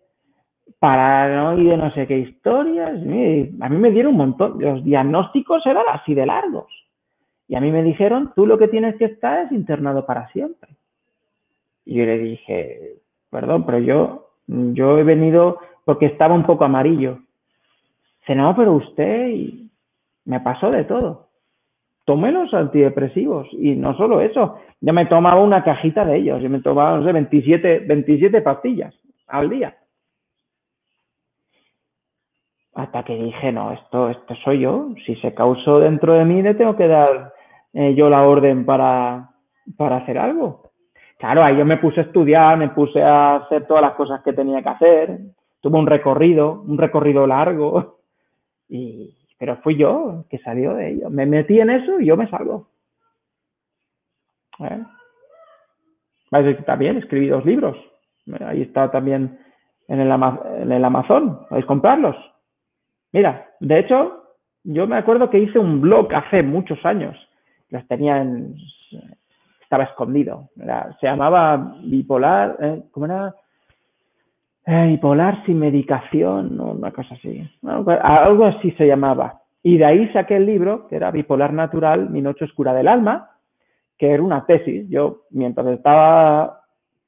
paranoide, 0.77 1.77
no 1.77 1.91
sé 1.95 2.05
qué 2.05 2.19
historias. 2.19 2.91
A 2.91 3.69
mí 3.69 3.77
me 3.79 3.89
dieron 3.89 4.11
un 4.11 4.17
montón. 4.19 4.61
Los 4.61 4.83
diagnósticos 4.83 5.65
eran 5.65 5.85
así 5.91 6.13
de 6.13 6.27
largos. 6.27 6.82
Y 7.47 7.55
a 7.55 7.61
mí 7.61 7.71
me 7.71 7.83
dijeron, 7.83 8.31
tú 8.35 8.47
lo 8.47 8.57
que 8.57 8.67
tienes 8.67 8.95
que 8.95 9.05
estar 9.05 9.45
es 9.45 9.51
internado 9.51 10.05
para 10.05 10.29
siempre. 10.29 10.71
Y 11.85 11.95
yo 11.95 12.05
le 12.05 12.17
dije, 12.17 12.95
perdón, 13.29 13.65
pero 13.65 13.79
yo, 13.79 14.29
yo 14.47 14.97
he 14.97 15.03
venido 15.03 15.59
porque 15.85 16.05
estaba 16.05 16.33
un 16.33 16.45
poco 16.45 16.63
amarillo. 16.63 17.19
Dice, 18.21 18.35
no, 18.35 18.55
pero 18.55 18.73
usted, 18.73 19.27
y 19.29 19.69
me 20.25 20.39
pasó 20.39 20.71
de 20.71 20.85
todo. 20.85 21.27
Tomé 22.05 22.31
los 22.31 22.53
antidepresivos 22.53 23.47
y 23.53 23.75
no 23.75 23.95
solo 23.95 24.21
eso, 24.21 24.59
yo 24.81 24.93
me 24.93 25.05
tomaba 25.05 25.41
una 25.41 25.63
cajita 25.63 26.03
de 26.03 26.17
ellos, 26.17 26.41
yo 26.41 26.49
me 26.49 26.61
tomaba, 26.61 26.97
no 26.97 27.05
sé, 27.05 27.13
27, 27.13 27.79
27 27.79 28.41
pastillas 28.41 28.93
al 29.27 29.49
día. 29.49 29.77
Hasta 32.75 33.03
que 33.03 33.15
dije, 33.15 33.51
no, 33.51 33.71
esto, 33.71 34.09
esto 34.09 34.35
soy 34.43 34.61
yo. 34.61 34.89
Si 35.05 35.15
se 35.17 35.33
causó 35.33 35.79
dentro 35.79 36.13
de 36.13 36.25
mí, 36.25 36.41
le 36.41 36.55
tengo 36.55 36.75
que 36.75 36.87
dar 36.87 37.33
eh, 37.73 37.93
yo 37.95 38.09
la 38.09 38.23
orden 38.23 38.65
para, 38.65 39.29
para 39.77 39.97
hacer 39.97 40.17
algo. 40.17 40.71
Claro, 41.19 41.43
ahí 41.43 41.57
yo 41.57 41.65
me 41.65 41.77
puse 41.77 42.01
a 42.01 42.03
estudiar, 42.03 42.57
me 42.57 42.69
puse 42.69 43.01
a 43.01 43.35
hacer 43.35 43.67
todas 43.67 43.81
las 43.81 43.93
cosas 43.93 44.21
que 44.23 44.33
tenía 44.33 44.61
que 44.61 44.69
hacer. 44.69 45.19
Tuve 45.61 45.77
un 45.77 45.87
recorrido, 45.87 46.63
un 46.67 46.77
recorrido 46.77 47.27
largo. 47.27 47.99
Y, 48.67 49.15
pero 49.37 49.57
fui 49.57 49.77
yo 49.77 50.25
que 50.29 50.39
salió 50.39 50.73
de 50.73 50.91
ello. 50.91 51.09
Me 51.09 51.25
metí 51.25 51.59
en 51.59 51.69
eso 51.69 51.99
y 51.99 52.07
yo 52.07 52.17
me 52.17 52.29
salgo. 52.29 52.67
¿Eh? 54.59 54.83
También 56.65 56.97
escribí 56.97 57.27
dos 57.27 57.45
libros. 57.45 57.77
Ahí 58.39 58.63
está 58.63 58.89
también 58.89 59.37
en 59.87 59.99
el, 59.99 60.11
en 60.11 60.71
el 60.71 60.85
Amazon. 60.85 61.45
Podéis 61.47 61.65
comprarlos. 61.65 62.15
Mira, 63.13 63.47
de 63.59 63.79
hecho, 63.79 64.23
yo 64.63 64.87
me 64.87 64.97
acuerdo 64.97 65.29
que 65.29 65.39
hice 65.39 65.59
un 65.59 65.79
blog 65.79 66.13
hace 66.13 66.41
muchos 66.41 66.83
años. 66.85 67.15
Los 67.69 67.87
tenía 67.87 68.21
en... 68.21 68.55
Estaba 69.61 69.85
escondido. 69.85 70.49
se 70.99 71.07
llamaba 71.07 71.75
bipolar... 71.83 72.57
¿eh? 72.59 72.81
¿Cómo 72.91 73.05
era? 73.05 73.33
Eh, 74.65 74.87
bipolar 74.87 75.45
sin 75.45 75.59
medicación, 75.59 76.59
o 76.59 76.71
una 76.71 76.91
cosa 76.91 77.15
así. 77.15 77.47
Algo 77.63 78.45
así 78.45 78.71
se 78.71 78.87
llamaba. 78.87 79.41
Y 79.61 79.77
de 79.77 79.85
ahí 79.85 80.07
saqué 80.09 80.37
el 80.37 80.45
libro, 80.45 80.87
que 80.87 80.95
era 80.95 81.11
Bipolar 81.11 81.53
Natural, 81.53 82.09
Mi 82.09 82.21
Noche 82.21 82.45
Oscura 82.45 82.73
del 82.73 82.87
Alma, 82.87 83.31
que 83.97 84.11
era 84.11 84.23
una 84.23 84.45
tesis. 84.45 84.89
Yo, 84.89 85.23
mientras 85.29 85.67
estaba 85.67 86.61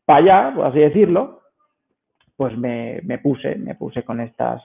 para 0.06 0.20
allá, 0.20 0.56
por 0.56 0.66
así 0.66 0.80
decirlo, 0.80 1.42
pues 2.38 2.58
me, 2.58 3.02
me 3.04 3.18
puse, 3.18 3.56
me 3.56 3.76
puse 3.76 4.04
con 4.04 4.22
estas 4.22 4.62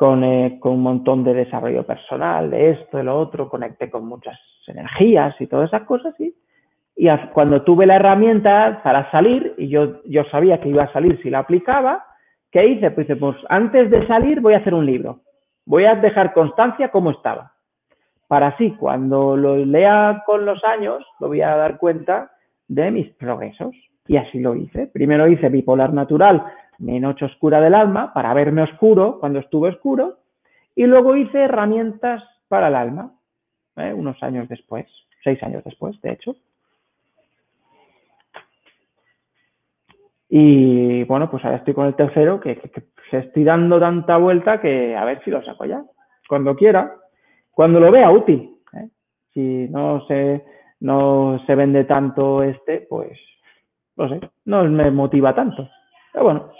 eh, 0.00 0.58
con, 0.60 0.72
un 0.72 0.82
montón 0.82 1.24
de 1.24 1.34
desarrollo 1.34 1.84
personal, 1.84 2.50
de 2.50 2.70
esto, 2.70 2.96
de 2.96 3.04
lo 3.04 3.18
otro, 3.18 3.48
conecté 3.48 3.90
con 3.90 4.06
muchas 4.06 4.38
energías 4.66 5.34
y 5.40 5.46
todas 5.46 5.68
esas 5.68 5.82
cosas. 5.86 6.14
Y, 6.18 6.34
y 6.96 7.08
cuando 7.32 7.62
tuve 7.62 7.86
la 7.86 7.96
herramienta 7.96 8.80
para 8.82 9.10
salir, 9.10 9.54
y 9.56 9.68
yo, 9.68 10.02
yo 10.04 10.24
sabía 10.24 10.60
que 10.60 10.68
iba 10.68 10.84
a 10.84 10.92
salir 10.92 11.20
si 11.22 11.30
la 11.30 11.40
aplicaba, 11.40 12.04
¿qué 12.50 12.66
hice? 12.66 12.90
Pues, 12.90 13.06
pues 13.18 13.36
antes 13.48 13.90
de 13.90 14.06
salir 14.06 14.40
voy 14.40 14.54
a 14.54 14.58
hacer 14.58 14.74
un 14.74 14.86
libro. 14.86 15.20
Voy 15.66 15.84
a 15.84 15.94
dejar 15.94 16.32
constancia 16.34 16.90
cómo 16.90 17.10
estaba. 17.10 17.52
Para 18.26 18.48
así, 18.48 18.72
cuando 18.72 19.36
lo 19.36 19.56
lea 19.56 20.22
con 20.26 20.44
los 20.44 20.62
años, 20.64 21.04
lo 21.20 21.28
voy 21.28 21.40
a 21.40 21.56
dar 21.56 21.78
cuenta 21.78 22.32
de 22.68 22.90
mis 22.90 23.08
progresos. 23.14 23.74
Y 24.06 24.16
así 24.16 24.38
lo 24.40 24.54
hice. 24.54 24.86
Primero 24.88 25.26
hice 25.28 25.48
bipolar 25.48 25.92
natural, 25.94 26.44
mi 26.78 27.00
noche 27.00 27.24
oscura 27.24 27.60
del 27.60 27.74
alma, 27.74 28.12
para 28.12 28.34
verme 28.34 28.62
oscuro 28.62 29.18
cuando 29.20 29.38
estuve 29.38 29.70
oscuro, 29.70 30.18
y 30.74 30.86
luego 30.86 31.16
hice 31.16 31.44
herramientas 31.44 32.22
para 32.48 32.68
el 32.68 32.74
alma, 32.74 33.12
¿eh? 33.76 33.92
unos 33.92 34.22
años 34.22 34.48
después, 34.48 34.86
seis 35.22 35.42
años 35.42 35.62
después, 35.64 36.00
de 36.02 36.12
hecho. 36.12 36.36
Y 40.28 41.04
bueno, 41.04 41.30
pues 41.30 41.44
ahora 41.44 41.58
estoy 41.58 41.74
con 41.74 41.86
el 41.86 41.94
tercero, 41.94 42.40
que, 42.40 42.60
se 43.10 43.18
estoy 43.18 43.44
dando 43.44 43.78
tanta 43.78 44.16
vuelta 44.16 44.60
que 44.60 44.96
a 44.96 45.04
ver 45.04 45.22
si 45.22 45.30
lo 45.30 45.44
saco 45.44 45.64
ya, 45.64 45.84
cuando 46.28 46.56
quiera, 46.56 46.96
cuando 47.50 47.78
lo 47.78 47.92
vea 47.92 48.10
útil. 48.10 48.56
¿eh? 48.72 48.88
Si 49.32 49.68
no 49.68 50.04
se, 50.06 50.44
no 50.80 51.40
se 51.46 51.54
vende 51.54 51.84
tanto 51.84 52.42
este, 52.42 52.80
pues 52.88 53.18
no 53.96 54.08
sé, 54.08 54.20
no 54.44 54.64
me 54.64 54.90
motiva 54.90 55.34
tanto. 55.34 55.68
Pero 56.12 56.24
bueno, 56.24 56.50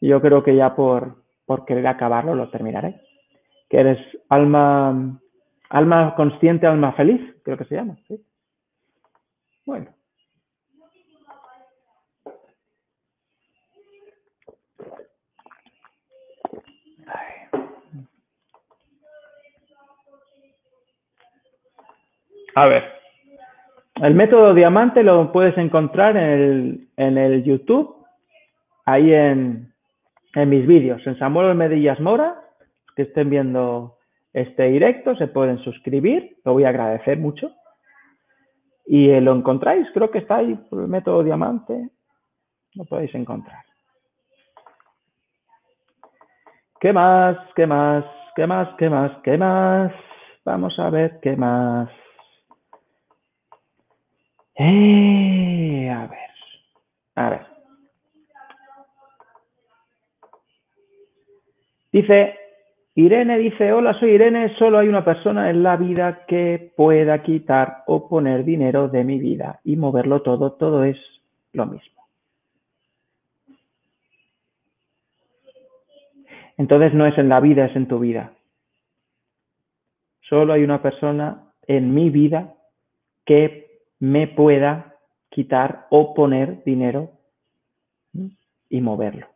yo 0.00 0.20
creo 0.20 0.42
que 0.42 0.56
ya 0.56 0.74
por, 0.74 1.22
por 1.44 1.64
querer 1.64 1.86
acabarlo 1.86 2.34
lo 2.34 2.50
terminaré. 2.50 3.00
Que 3.68 3.80
eres 3.80 3.98
alma, 4.28 5.20
alma 5.70 6.14
consciente, 6.14 6.66
alma 6.66 6.92
feliz, 6.92 7.20
creo 7.42 7.56
que 7.56 7.64
se 7.64 7.74
llama. 7.74 7.96
¿sí? 8.06 8.24
Bueno. 9.64 9.88
A 22.54 22.66
ver, 22.66 22.84
el 23.96 24.14
método 24.14 24.54
diamante 24.54 25.02
lo 25.02 25.30
puedes 25.30 25.58
encontrar 25.58 26.16
en 26.16 26.24
el, 26.24 26.88
en 26.96 27.18
el 27.18 27.44
YouTube, 27.44 28.06
ahí 28.86 29.12
en, 29.12 29.74
en 30.36 30.50
mis 30.50 30.66
vídeos, 30.66 31.04
en 31.06 31.18
Samuel 31.18 31.54
Medillas 31.54 31.98
Mora, 31.98 32.38
que 32.94 33.02
estén 33.02 33.30
viendo 33.30 33.96
este 34.34 34.64
directo, 34.64 35.16
se 35.16 35.28
pueden 35.28 35.58
suscribir, 35.60 36.36
lo 36.44 36.52
voy 36.52 36.64
a 36.64 36.68
agradecer 36.68 37.18
mucho. 37.18 37.50
Y 38.84 39.08
eh, 39.08 39.22
lo 39.22 39.34
encontráis, 39.34 39.88
creo 39.94 40.10
que 40.10 40.18
está 40.18 40.36
ahí 40.36 40.54
por 40.68 40.82
el 40.82 40.88
método 40.88 41.24
diamante, 41.24 41.88
lo 42.74 42.84
podéis 42.84 43.14
encontrar. 43.14 43.64
¿Qué 46.80 46.92
más? 46.92 47.38
¿Qué 47.54 47.66
más? 47.66 48.04
¿Qué 48.36 48.46
más? 48.46 48.68
¿Qué 48.76 48.90
más? 48.90 49.12
¿Qué 49.24 49.38
más? 49.38 49.92
Vamos 50.44 50.78
a 50.78 50.90
ver 50.90 51.18
qué 51.22 51.34
más. 51.34 51.88
Eh, 54.54 55.90
a 55.90 56.06
ver. 56.06 56.30
A 57.14 57.30
ver. 57.30 57.55
Dice, 61.96 62.34
Irene 62.94 63.38
dice, 63.38 63.72
hola, 63.72 63.98
soy 63.98 64.10
Irene, 64.10 64.54
solo 64.58 64.76
hay 64.78 64.86
una 64.86 65.02
persona 65.02 65.48
en 65.48 65.62
la 65.62 65.78
vida 65.78 66.26
que 66.26 66.74
pueda 66.76 67.22
quitar 67.22 67.84
o 67.86 68.06
poner 68.06 68.44
dinero 68.44 68.88
de 68.88 69.02
mi 69.02 69.18
vida 69.18 69.60
y 69.64 69.76
moverlo 69.76 70.20
todo, 70.20 70.52
todo 70.52 70.84
es 70.84 70.98
lo 71.54 71.64
mismo. 71.64 72.02
Entonces 76.58 76.92
no 76.92 77.06
es 77.06 77.16
en 77.16 77.30
la 77.30 77.40
vida, 77.40 77.64
es 77.64 77.74
en 77.76 77.88
tu 77.88 77.98
vida. 77.98 78.34
Solo 80.28 80.52
hay 80.52 80.64
una 80.64 80.82
persona 80.82 81.50
en 81.66 81.94
mi 81.94 82.10
vida 82.10 82.56
que 83.24 83.80
me 84.00 84.26
pueda 84.26 84.96
quitar 85.30 85.86
o 85.88 86.12
poner 86.12 86.62
dinero 86.62 87.12
y 88.68 88.82
moverlo. 88.82 89.28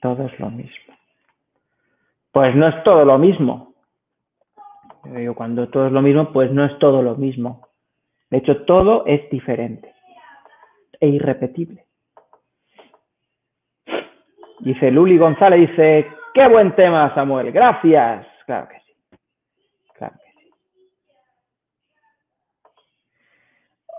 Todo 0.00 0.26
es 0.26 0.36
lo 0.40 0.50
mismo. 0.50 0.83
Pues 2.34 2.52
no 2.56 2.66
es 2.66 2.82
todo 2.82 3.04
lo 3.04 3.16
mismo. 3.16 3.74
Cuando 5.36 5.68
todo 5.68 5.86
es 5.86 5.92
lo 5.92 6.02
mismo, 6.02 6.32
pues 6.32 6.50
no 6.50 6.64
es 6.64 6.76
todo 6.80 7.00
lo 7.00 7.14
mismo. 7.14 7.68
De 8.28 8.38
hecho, 8.38 8.64
todo 8.64 9.06
es 9.06 9.30
diferente 9.30 9.94
e 10.98 11.06
irrepetible. 11.06 11.86
Dice 14.58 14.90
Luli 14.90 15.16
González, 15.16 15.70
dice, 15.70 16.08
qué 16.34 16.48
buen 16.48 16.74
tema, 16.74 17.14
Samuel, 17.14 17.52
gracias. 17.52 18.26
Claro 18.46 18.66
que 18.66 18.80
sí. 18.80 19.18
Claro 19.94 20.16
que 20.16 20.42
sí. 20.42 20.50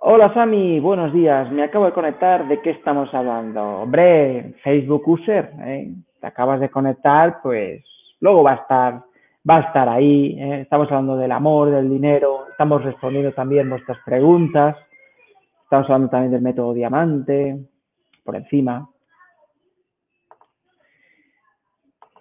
Hola 0.01 0.33
Sami, 0.33 0.81
buenos 0.81 1.13
días. 1.13 1.49
Me 1.53 1.63
acabo 1.63 1.85
de 1.85 1.93
conectar. 1.93 2.45
¿De 2.49 2.61
qué 2.61 2.71
estamos 2.71 3.13
hablando? 3.13 3.63
Hombre, 3.83 4.55
Facebook 4.61 5.07
User, 5.07 5.53
¿eh? 5.61 5.93
te 6.19 6.27
acabas 6.27 6.59
de 6.59 6.69
conectar, 6.69 7.39
pues 7.41 7.94
luego 8.19 8.43
va 8.43 8.51
a 8.51 8.55
estar, 8.55 9.03
va 9.49 9.57
a 9.57 9.61
estar 9.61 9.89
ahí. 9.89 10.37
¿eh? 10.39 10.61
Estamos 10.61 10.87
hablando 10.87 11.17
del 11.17 11.31
amor, 11.31 11.71
del 11.71 11.89
dinero, 11.89 12.47
estamos 12.49 12.83
respondiendo 12.83 13.33
también 13.33 13.69
vuestras 13.69 13.97
preguntas. 14.05 14.77
Estamos 15.63 15.85
hablando 15.85 16.09
también 16.09 16.31
del 16.31 16.41
método 16.41 16.73
diamante, 16.73 17.57
por 18.23 18.35
encima. 18.35 18.89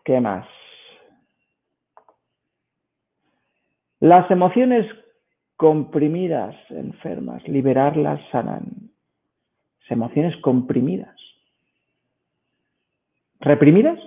¿Qué 0.04 0.20
más? 0.20 0.46
Las 4.00 4.30
emociones 4.30 4.86
comprimidas, 5.56 6.54
enfermas, 6.68 7.46
liberarlas 7.48 8.20
sanan. 8.30 8.90
Las 9.80 9.90
emociones 9.90 10.36
comprimidas. 10.42 11.16
¿Reprimidas? 13.40 13.98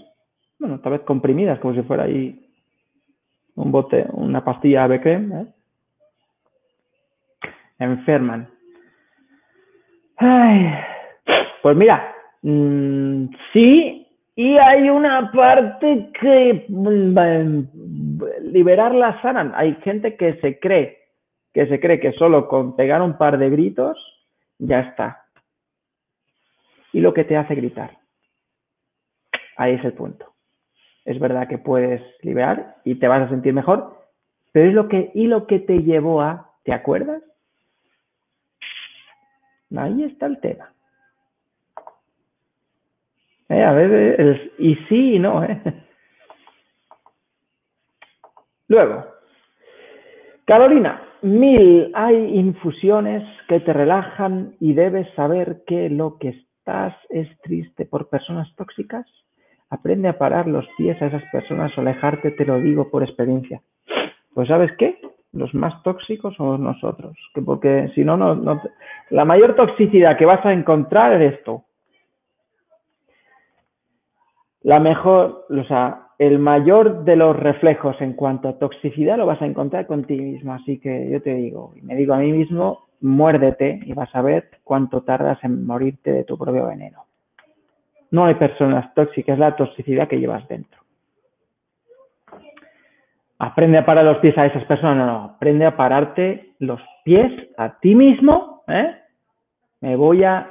Bueno, 0.60 0.80
tal 0.80 0.94
vez 0.94 1.02
comprimidas, 1.02 1.60
como 1.60 1.74
si 1.74 1.84
fuera 1.84 2.04
ahí 2.04 2.50
un 3.56 3.72
bote, 3.72 4.06
una 4.12 4.44
pastilla 4.44 4.84
ave 4.84 5.02
creme. 5.02 5.42
¿eh? 5.42 5.48
Enferman. 7.80 8.50
Ay, 10.18 10.74
pues 11.62 11.78
mira, 11.78 12.16
mmm, 12.42 13.26
sí 13.54 14.08
y 14.38 14.56
hay 14.56 14.88
una 14.88 15.32
parte 15.32 16.12
que 16.22 16.66
mm, 16.70 17.64
liberar 18.52 18.94
la 18.94 19.20
sanan. 19.24 19.52
Hay 19.56 19.74
gente 19.84 20.16
que 20.16 20.36
se 20.36 20.60
cree, 20.60 21.10
que 21.52 21.66
se 21.66 21.80
cree 21.80 22.00
que 22.00 22.14
solo 22.14 22.48
con 22.48 22.76
pegar 22.76 23.02
un 23.02 23.18
par 23.18 23.40
de 23.40 23.50
gritos 23.50 23.98
ya 24.60 24.82
está. 24.82 25.26
Y 26.94 27.00
lo 27.00 27.16
que 27.16 27.24
te 27.24 27.36
hace 27.36 27.56
gritar. 27.56 27.98
Ahí 29.56 29.74
es 29.74 29.84
el 29.84 29.94
punto. 29.94 30.37
Es 31.08 31.20
verdad 31.20 31.48
que 31.48 31.58
puedes 31.58 32.02
liberar 32.22 32.76
y 32.84 32.96
te 32.96 33.08
vas 33.08 33.22
a 33.22 33.30
sentir 33.30 33.54
mejor, 33.54 33.96
pero 34.52 34.68
es 34.68 34.74
lo 34.74 34.90
que, 34.90 35.10
y 35.14 35.28
lo 35.28 35.48
que 35.48 35.60
te 35.60 35.80
llevó 35.80 36.22
a, 36.22 36.52
¿te 36.64 36.74
acuerdas? 36.74 37.24
Ahí 39.74 40.04
está 40.04 40.26
el 40.26 40.38
tema. 40.42 40.74
Eh, 43.48 43.64
a 43.64 43.72
ver, 43.72 44.52
y 44.60 44.76
sí 44.90 45.14
y 45.14 45.20
no. 45.20 45.46
¿eh? 45.46 45.62
Luego, 48.68 49.06
Carolina, 50.44 51.02
mil, 51.22 51.90
hay 51.96 52.38
infusiones 52.38 53.24
que 53.48 53.62
te 53.62 53.72
relajan 53.72 54.58
y 54.60 54.74
debes 54.74 55.08
saber 55.14 55.64
que 55.66 55.90
lo 55.90 56.18
que 56.18 56.30
estás 56.30 56.98
es 57.08 57.30
triste 57.44 57.86
por 57.86 58.10
personas 58.10 58.54
tóxicas. 58.58 59.06
Aprende 59.70 60.08
a 60.08 60.18
parar 60.18 60.48
los 60.48 60.66
pies 60.78 61.02
a 61.02 61.08
esas 61.08 61.24
personas 61.32 61.78
o 61.78 61.82
alejarte, 61.82 62.32
te 62.32 62.46
lo 62.46 62.60
digo 62.60 62.90
por 62.90 63.04
experiencia. 63.04 63.62
Pues 64.34 64.48
¿sabes 64.48 64.72
qué? 64.78 65.00
Los 65.34 65.54
más 65.54 65.84
tóxicos 65.84 66.36
somos 66.36 66.60
nosotros. 66.60 67.18
Que 67.34 67.42
porque 67.42 67.92
si 67.96 68.04
no, 68.04 68.18
no, 68.18 68.62
la 69.10 69.26
mayor 69.26 69.56
toxicidad 69.56 70.18
que 70.18 70.26
vas 70.26 70.46
a 70.46 70.54
encontrar 70.54 71.22
es 71.22 71.34
esto 71.34 71.66
la 74.68 74.82
mejor, 74.82 75.46
o 75.50 75.64
sea, 75.64 76.08
el 76.20 76.40
mayor 76.40 77.06
de 77.06 77.16
los 77.16 77.38
reflejos 77.38 77.96
en 78.02 78.12
cuanto 78.12 78.50
a 78.50 78.60
toxicidad 78.60 79.18
lo 79.18 79.26
vas 79.26 79.42
a 79.42 79.46
encontrar 79.46 79.88
con 79.88 80.04
ti 80.04 80.20
mismo. 80.20 80.54
Así 80.54 80.78
que 80.78 81.10
yo 81.10 81.22
te 81.22 81.34
digo, 81.36 81.72
y 81.78 81.82
me 81.84 81.96
digo 81.96 82.14
a 82.14 82.18
mí 82.18 82.34
mismo, 82.34 82.88
muérdete 83.00 83.80
y 83.86 83.94
vas 83.94 84.14
a 84.14 84.22
ver 84.22 84.50
cuánto 84.66 85.04
tardas 85.04 85.42
en 85.46 85.66
morirte 85.66 86.12
de 86.12 86.26
tu 86.26 86.38
propio 86.38 86.68
veneno. 86.68 87.07
No 88.12 88.26
hay 88.26 88.36
personas 88.36 88.94
tóxicas, 88.94 89.34
es 89.34 89.40
la 89.40 89.56
toxicidad 89.56 90.08
que 90.08 90.20
llevas 90.20 90.48
dentro. 90.48 90.80
Aprende 93.40 93.78
a 93.78 93.86
parar 93.86 94.06
los 94.06 94.18
pies 94.18 94.38
a 94.38 94.48
esas 94.48 94.64
personas, 94.66 94.98
no, 94.98 95.06
no, 95.06 95.24
aprende 95.36 95.66
a 95.66 95.78
pararte 95.78 96.54
los 96.60 96.82
pies 97.04 97.32
a 97.58 97.78
ti 97.80 97.94
mismo. 97.94 98.64
¿eh? 98.68 98.96
Me 99.82 99.96
voy 99.96 100.24
a, 100.24 100.50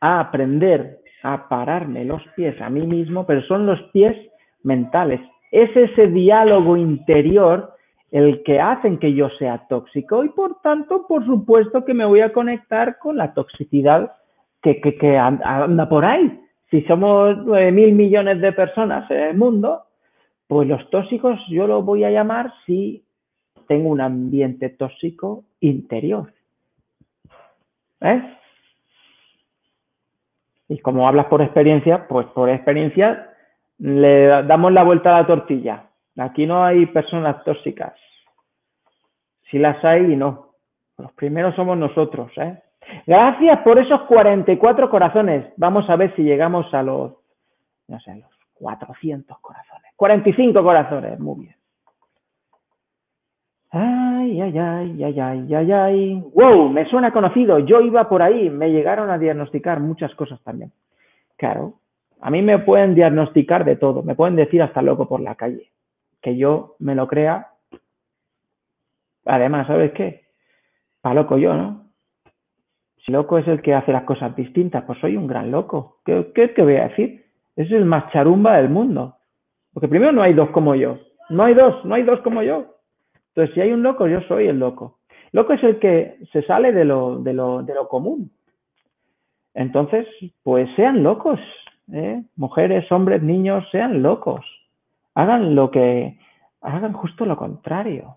aprender 0.00 1.00
a 1.22 1.48
pararme 1.48 2.04
los 2.04 2.22
pies 2.36 2.60
a 2.60 2.68
mí 2.68 2.86
mismo, 2.86 3.26
pero 3.26 3.42
son 3.42 3.66
los 3.66 3.80
pies 3.92 4.14
mentales. 4.62 5.20
Es 5.50 5.74
ese 5.76 6.08
diálogo 6.08 6.76
interior 6.76 7.74
el 8.10 8.42
que 8.44 8.60
hacen 8.60 8.98
que 8.98 9.12
yo 9.12 9.28
sea 9.30 9.66
tóxico 9.68 10.22
y 10.22 10.28
por 10.28 10.60
tanto, 10.60 11.06
por 11.08 11.24
supuesto 11.24 11.84
que 11.84 11.94
me 11.94 12.04
voy 12.04 12.20
a 12.20 12.32
conectar 12.32 12.98
con 12.98 13.16
la 13.16 13.34
toxicidad 13.34 14.12
que, 14.62 14.80
que, 14.80 15.18
anda 15.18 15.88
por 15.88 16.04
ahí. 16.04 16.40
Si 16.70 16.82
somos 16.82 17.36
9 17.44 17.72
mil 17.72 17.92
millones 17.92 18.40
de 18.40 18.52
personas 18.52 19.10
en 19.10 19.20
el 19.20 19.36
mundo, 19.36 19.84
pues 20.46 20.68
los 20.68 20.88
tóxicos 20.90 21.38
yo 21.48 21.66
lo 21.66 21.82
voy 21.82 22.04
a 22.04 22.10
llamar 22.10 22.52
si 22.66 23.04
tengo 23.66 23.88
un 23.88 24.00
ambiente 24.00 24.68
tóxico 24.70 25.44
interior. 25.60 26.32
¿Eh? 28.00 28.36
Y 30.68 30.78
como 30.78 31.06
hablas 31.08 31.26
por 31.26 31.42
experiencia, 31.42 32.06
pues 32.08 32.26
por 32.28 32.48
experiencia 32.50 33.30
le 33.78 34.26
damos 34.44 34.72
la 34.72 34.82
vuelta 34.82 35.10
a 35.10 35.20
la 35.20 35.26
tortilla. 35.26 35.86
Aquí 36.16 36.46
no 36.46 36.64
hay 36.64 36.86
personas 36.86 37.42
tóxicas. 37.44 37.94
Si 39.50 39.58
las 39.58 39.84
hay 39.84 40.16
no. 40.16 40.54
Los 40.96 41.12
primeros 41.12 41.54
somos 41.54 41.76
nosotros. 41.76 42.30
¿eh? 42.36 42.62
Gracias 43.06 43.60
por 43.60 43.78
esos 43.78 44.02
44 44.02 44.90
corazones. 44.90 45.46
Vamos 45.56 45.88
a 45.88 45.96
ver 45.96 46.14
si 46.16 46.22
llegamos 46.22 46.72
a 46.72 46.82
los, 46.82 47.12
no 47.88 48.00
sé, 48.00 48.14
los 48.16 48.30
400 48.54 49.38
corazones. 49.40 49.92
45 49.96 50.62
corazones. 50.62 51.18
Muy 51.18 51.44
bien. 51.44 51.56
Ay, 53.70 54.40
ay, 54.40 54.58
ay, 54.58 55.02
ay, 55.02 55.20
ay, 55.20 55.54
ay, 55.54 55.72
ay. 55.72 56.24
Wow, 56.32 56.68
me 56.68 56.86
suena 56.86 57.12
conocido. 57.12 57.58
Yo 57.58 57.80
iba 57.80 58.08
por 58.08 58.22
ahí. 58.22 58.48
Me 58.48 58.70
llegaron 58.70 59.10
a 59.10 59.18
diagnosticar 59.18 59.80
muchas 59.80 60.14
cosas 60.14 60.40
también. 60.42 60.72
Claro, 61.36 61.74
a 62.20 62.30
mí 62.30 62.40
me 62.40 62.58
pueden 62.60 62.94
diagnosticar 62.94 63.64
de 63.64 63.76
todo. 63.76 64.02
Me 64.02 64.14
pueden 64.14 64.36
decir 64.36 64.62
hasta 64.62 64.80
loco 64.80 65.08
por 65.08 65.20
la 65.20 65.34
calle. 65.34 65.72
Que 66.22 66.36
yo 66.36 66.76
me 66.78 66.94
lo 66.94 67.06
crea. 67.08 67.48
Además, 69.26 69.66
¿sabes 69.66 69.92
qué? 69.92 70.24
Pa' 71.00 71.14
loco 71.14 71.36
yo, 71.36 71.54
¿no? 71.54 71.83
Si 73.04 73.12
loco 73.12 73.36
es 73.36 73.46
el 73.48 73.60
que 73.60 73.74
hace 73.74 73.92
las 73.92 74.04
cosas 74.04 74.34
distintas, 74.34 74.84
pues 74.84 74.98
soy 74.98 75.16
un 75.16 75.26
gran 75.26 75.50
loco. 75.50 75.98
¿Qué, 76.04 76.32
qué, 76.34 76.54
qué 76.54 76.62
voy 76.62 76.76
a 76.76 76.88
decir? 76.88 77.24
Es 77.54 77.70
el 77.70 77.84
más 77.84 78.10
charumba 78.12 78.56
del 78.56 78.70
mundo. 78.70 79.16
Porque 79.72 79.88
primero 79.88 80.12
no 80.12 80.22
hay 80.22 80.32
dos 80.32 80.50
como 80.50 80.74
yo. 80.74 80.98
No 81.28 81.44
hay 81.44 81.54
dos, 81.54 81.84
no 81.84 81.94
hay 81.94 82.02
dos 82.02 82.20
como 82.20 82.42
yo. 82.42 82.76
Entonces, 83.28 83.54
si 83.54 83.60
hay 83.60 83.72
un 83.72 83.82
loco, 83.82 84.06
yo 84.06 84.20
soy 84.22 84.46
el 84.46 84.58
loco. 84.58 84.98
Loco 85.32 85.52
es 85.52 85.62
el 85.64 85.78
que 85.80 86.16
se 86.32 86.42
sale 86.42 86.72
de 86.72 86.84
lo, 86.84 87.18
de 87.18 87.34
lo, 87.34 87.62
de 87.62 87.74
lo 87.74 87.88
común. 87.88 88.30
Entonces, 89.52 90.06
pues 90.42 90.68
sean 90.76 91.02
locos. 91.02 91.40
¿eh? 91.92 92.22
Mujeres, 92.36 92.90
hombres, 92.90 93.22
niños, 93.22 93.64
sean 93.70 94.02
locos. 94.02 94.46
Hagan 95.14 95.54
lo 95.54 95.70
que, 95.70 96.18
hagan 96.62 96.92
justo 96.94 97.26
lo 97.26 97.36
contrario 97.36 98.16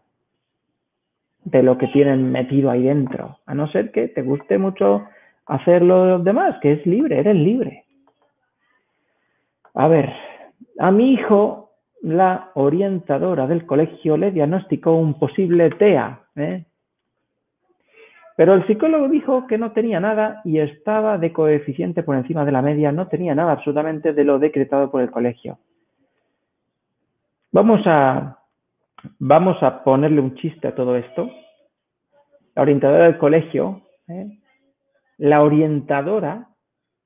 de 1.50 1.64
lo 1.64 1.78
que 1.78 1.88
tienen 1.88 2.30
metido 2.30 2.70
ahí 2.70 2.84
dentro. 2.84 3.40
A 3.46 3.56
no 3.56 3.68
ser 3.70 3.92
que 3.92 4.10
te 4.10 4.22
guste 4.22 4.58
mucho 4.58 5.06
hacer 5.46 5.82
lo 5.82 6.20
demás, 6.20 6.58
que 6.62 6.74
es 6.74 6.86
libre, 6.86 7.20
eres 7.20 7.36
libre. 7.36 7.86
A 9.74 9.88
ver, 9.88 10.12
a 10.78 10.92
mi 10.92 11.14
hijo 11.14 11.72
la 12.02 12.52
orientadora 12.56 13.48
del 13.48 13.66
colegio 13.66 14.18
le 14.18 14.32
diagnosticó 14.32 14.94
un 14.94 15.18
posible 15.18 15.70
TEA, 15.70 16.20
¿eh? 16.36 16.66
pero 18.36 18.54
el 18.54 18.68
psicólogo 18.68 19.08
dijo 19.08 19.48
que 19.48 19.58
no 19.58 19.72
tenía 19.72 20.02
nada 20.02 20.42
y 20.44 20.60
estaba 20.60 21.18
de 21.18 21.32
coeficiente 21.32 22.04
por 22.04 22.18
encima 22.18 22.44
de 22.44 22.52
la 22.52 22.62
media, 22.62 22.92
no 22.92 23.08
tenía 23.08 23.34
nada 23.34 23.54
absolutamente 23.54 24.14
de 24.14 24.24
lo 24.26 24.38
decretado 24.38 24.92
por 24.92 25.02
el 25.02 25.10
colegio. 25.10 25.58
Vamos 27.52 27.82
a, 27.86 28.37
vamos 29.20 29.62
a 29.64 29.84
ponerle 29.84 30.22
un 30.22 30.36
chiste 30.36 30.68
a 30.68 30.76
todo 30.76 30.96
esto. 30.96 31.30
La 32.56 32.62
orientadora 32.64 33.06
del 33.06 33.18
colegio, 33.18 33.84
¿eh? 34.08 34.40
la 35.18 35.42
orientadora 35.44 36.50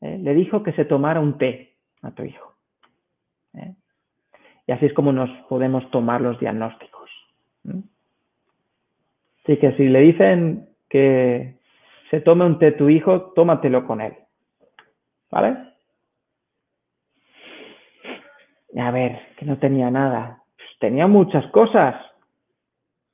¿eh? 0.02 0.18
le 0.18 0.34
dijo 0.34 0.64
que 0.64 0.74
se 0.74 0.86
tomara 0.86 1.20
un 1.20 1.38
té 1.38 1.76
a 2.02 2.12
tu 2.12 2.24
hijo. 2.24 2.52
Y 4.68 4.72
así 4.72 4.86
es 4.86 4.94
como 4.94 5.12
nos 5.12 5.30
podemos 5.50 5.90
tomar 5.92 6.22
los 6.22 6.40
diagnósticos. 6.40 7.10
Así 9.44 9.58
que 9.58 9.76
si 9.76 9.90
le 9.90 10.00
dicen 10.00 10.70
que 10.88 11.58
se 12.10 12.22
tome 12.22 12.46
un 12.46 12.60
té 12.60 12.72
tu 12.74 12.88
hijo, 12.88 13.34
tómatelo 13.34 13.86
con 13.86 14.02
él. 14.02 14.14
¿Vale? 15.30 15.58
A 18.78 18.92
ver, 18.92 19.20
que 19.38 19.46
no 19.46 19.58
tenía 19.58 19.90
nada. 19.90 20.41
Tenía 20.82 21.06
muchas 21.06 21.46
cosas. 21.52 21.96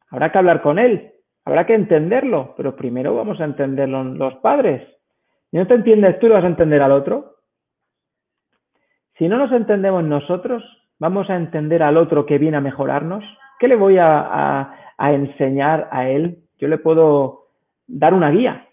Habrá 0.10 0.32
que 0.32 0.38
hablar 0.38 0.62
con 0.62 0.80
él. 0.80 1.12
Habrá 1.44 1.66
que 1.66 1.76
entenderlo. 1.76 2.54
Pero 2.56 2.78
primero 2.78 3.14
vamos 3.14 3.42
a 3.42 3.44
entenderlo 3.44 4.06
los 4.06 4.36
padres. 4.36 4.88
Si 5.52 5.58
no 5.58 5.68
te 5.68 5.74
entiendes 5.74 6.18
tú, 6.20 6.30
vas 6.30 6.46
a 6.46 6.48
entender 6.48 6.82
al 6.82 6.94
otro. 6.94 7.36
Si 9.18 9.28
no 9.28 9.38
nos 9.38 9.52
entendemos 9.52 10.02
nosotros, 10.06 10.64
vamos 10.98 11.30
a 11.30 11.36
entender 11.36 11.84
al 11.84 11.98
otro 11.98 12.26
que 12.26 12.38
viene 12.38 12.56
a 12.56 12.62
mejorarnos. 12.62 13.26
¿Qué 13.60 13.68
le 13.68 13.76
voy 13.76 13.98
a, 14.00 14.74
enseñar 14.98 15.90
a 15.92 16.08
él? 16.08 16.38
Yo 16.60 16.70
le 16.70 16.78
puedo 16.78 17.48
dar 17.86 18.14
una 18.14 18.30
guía, 18.30 18.68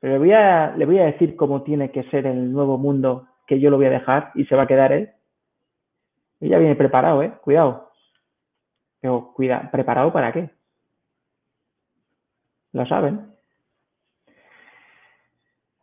pero 0.00 0.18
voy, 0.18 0.32
a, 0.32 0.74
le 0.76 0.86
voy 0.86 0.98
a 0.98 1.06
decir 1.06 1.36
cómo 1.36 1.62
tiene 1.62 1.90
que 1.90 2.04
ser 2.04 2.26
el 2.26 2.52
nuevo 2.52 2.78
mundo 2.78 3.26
que 3.46 3.60
yo 3.60 3.70
lo 3.70 3.76
voy 3.76 3.86
a 3.86 3.90
dejar 3.90 4.30
y 4.34 4.44
se 4.44 4.56
va 4.56 4.62
a 4.62 4.66
quedar 4.66 4.92
él. 4.92 5.10
Ya 6.48 6.58
viene 6.58 6.76
preparado, 6.76 7.22
¿eh? 7.22 7.32
Cuidado. 7.42 7.90
Pero 9.00 9.32
cuida, 9.34 9.70
¿preparado 9.70 10.12
para 10.12 10.32
qué? 10.32 10.50
Lo 12.72 12.86
saben. 12.86 13.32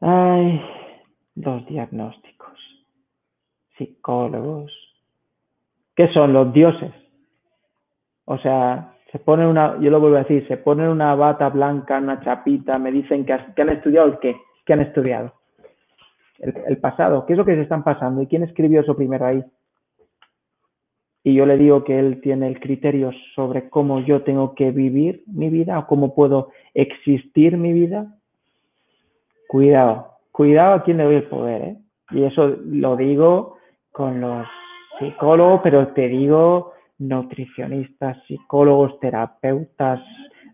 Ay, 0.01 0.61
dos 1.35 1.65
diagnósticos. 1.65 2.59
Psicólogos. 3.77 4.71
¿Qué 5.95 6.07
son 6.13 6.33
los 6.33 6.53
dioses? 6.53 6.93
O 8.25 8.37
sea, 8.37 8.95
se 9.11 9.19
ponen 9.19 9.47
una, 9.47 9.79
yo 9.79 9.89
lo 9.89 9.99
vuelvo 9.99 10.17
a 10.17 10.23
decir, 10.23 10.47
se 10.47 10.57
ponen 10.57 10.87
una 10.87 11.15
bata 11.15 11.49
blanca, 11.49 11.97
una 11.97 12.21
chapita, 12.21 12.77
me 12.77 12.91
dicen 12.91 13.25
que, 13.25 13.33
han 13.33 13.69
estudiado 13.69 14.07
el 14.07 14.19
qué, 14.19 14.35
¿qué 14.65 14.73
han 14.73 14.81
estudiado? 14.81 15.33
El, 16.39 16.55
el, 16.67 16.77
pasado, 16.77 17.25
¿qué 17.25 17.33
es 17.33 17.37
lo 17.37 17.45
que 17.45 17.55
se 17.55 17.61
están 17.61 17.83
pasando? 17.83 18.21
¿Y 18.21 18.27
quién 18.27 18.43
escribió 18.43 18.81
eso 18.81 18.95
primero 18.95 19.25
ahí? 19.25 19.43
Y 21.23 21.35
yo 21.35 21.45
le 21.45 21.57
digo 21.57 21.83
que 21.83 21.99
él 21.99 22.19
tiene 22.21 22.47
el 22.47 22.59
criterio 22.59 23.11
sobre 23.35 23.69
cómo 23.69 23.99
yo 23.99 24.23
tengo 24.23 24.55
que 24.55 24.71
vivir 24.71 25.23
mi 25.27 25.49
vida 25.49 25.77
o 25.77 25.87
cómo 25.87 26.15
puedo 26.15 26.49
existir 26.73 27.57
mi 27.57 27.73
vida. 27.73 28.15
Cuidado, 29.47 30.07
cuidado 30.31 30.73
a 30.75 30.83
quién 30.83 30.97
le 30.97 31.03
doy 31.03 31.15
el 31.15 31.23
poder, 31.23 31.61
¿eh? 31.61 31.77
Y 32.11 32.23
eso 32.23 32.57
lo 32.65 32.95
digo 32.95 33.57
con 33.91 34.19
los 34.19 34.47
psicólogos, 34.99 35.61
pero 35.63 35.87
te 35.89 36.07
digo 36.07 36.73
nutricionistas, 36.97 38.17
psicólogos, 38.27 38.99
terapeutas, 38.99 40.01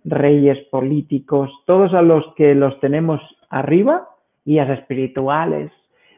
reyes 0.06 0.58
políticos, 0.70 1.52
todos 1.66 1.94
a 1.94 2.02
los 2.02 2.24
que 2.36 2.56
los 2.56 2.80
tenemos 2.80 3.22
arriba, 3.50 4.08
guías 4.46 4.70
espirituales, 4.70 5.72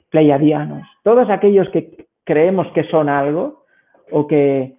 pleiadianos, 0.10 0.88
todos 1.04 1.30
aquellos 1.30 1.70
que 1.70 2.06
creemos 2.24 2.68
que 2.74 2.84
son 2.86 3.10
algo 3.10 3.59
o 4.12 4.28
que, 4.28 4.78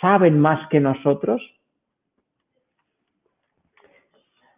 saben 0.00 0.38
más 0.38 0.68
que 0.68 0.80
nosotros, 0.80 1.42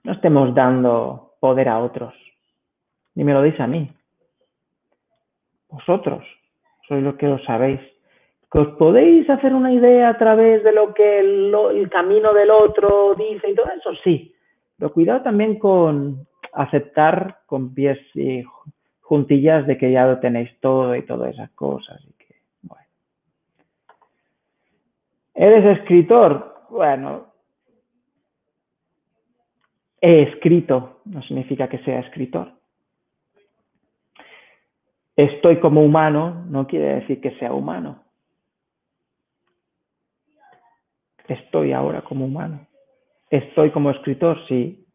no 0.03 0.13
estemos 0.13 0.55
dando 0.55 1.35
poder 1.41 1.69
a 1.69 1.79
otros, 1.79 2.15
ni 3.15 3.25
me 3.25 3.33
lo 3.33 3.43
dice 3.43 3.63
a 3.63 3.67
mí. 3.67 3.91
Vosotros 5.69 6.25
sois 6.89 7.03
los 7.03 7.17
que 7.17 7.27
lo 7.27 7.39
sabéis 7.41 7.81
que 8.51 8.59
os 8.59 8.69
podéis 8.79 9.29
hacer 9.29 9.55
una 9.55 9.73
idea 9.73 10.09
a 10.09 10.19
través 10.19 10.65
de 10.65 10.73
lo 10.73 10.95
que 10.95 11.21
el, 11.21 11.91
camino 11.91 12.33
del 12.33 12.51
otro 12.51 13.15
dice 13.15 13.51
y 13.51 13.55
todo 13.55 13.67
eso, 13.77 13.91
sí. 14.03 14.35
Pero 14.79 14.93
cuidado 14.93 15.23
también 15.23 15.59
con 15.59 16.27
aceptar 16.53 17.41
con 17.47 17.75
pies 17.75 17.99
y 18.15 18.43
juntillas 19.01 19.67
de 19.67 19.77
que 19.77 19.93
ya 19.93 20.07
lo 20.07 20.19
tenéis 20.19 20.51
todo 20.61 20.95
y 20.97 21.05
todas 21.05 21.35
esas 21.35 21.51
cosas. 21.51 22.01
Y 22.07 22.13
que, 22.13 22.37
bueno. 22.63 22.87
¿Eres 25.41 25.79
escritor? 25.79 26.67
Bueno, 26.69 27.33
he 30.01 30.23
escrito, 30.23 31.01
no 31.05 31.23
significa 31.23 31.69
que 31.69 31.79
sea 31.85 32.01
escritor. 32.01 32.55
Estoy 35.15 35.61
como 35.61 35.85
humano, 35.85 36.45
no 36.49 36.67
quiere 36.67 36.97
decir 36.97 37.21
que 37.21 37.39
sea 37.39 37.53
humano. 37.53 38.03
Estoy 41.29 41.73
ahora 41.73 42.03
como 42.03 42.25
humano. 42.25 42.67
Estoy 43.31 43.71
como 43.71 43.93
escritor, 43.93 44.45
sí, 44.49 44.89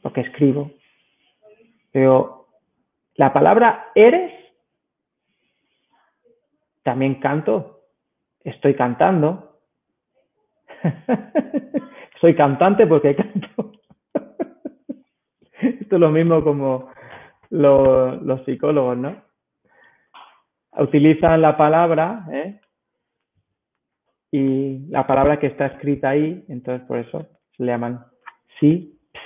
porque 0.00 0.20
escribo. 0.20 0.70
Pero 1.90 2.46
la 3.16 3.32
palabra 3.32 3.90
eres, 3.96 4.32
también 6.84 7.16
canto. 7.16 7.80
Estoy 8.44 8.76
cantando. 8.76 9.47
Soy 12.20 12.34
cantante 12.34 12.86
porque 12.86 13.16
canto. 13.16 13.72
Esto 15.60 15.96
es 15.96 16.00
lo 16.00 16.10
mismo 16.10 16.42
como 16.42 16.90
los 17.50 18.44
psicólogos, 18.44 18.96
¿no? 18.98 19.16
Utilizan 20.76 21.40
la 21.40 21.56
palabra, 21.56 22.26
¿eh? 22.30 22.60
y 24.30 24.86
la 24.88 25.06
palabra 25.06 25.38
que 25.38 25.46
está 25.46 25.66
escrita 25.66 26.10
ahí, 26.10 26.44
entonces 26.48 26.86
por 26.86 26.98
eso 26.98 27.26
se 27.56 27.64
le 27.64 27.72
llaman 27.72 28.04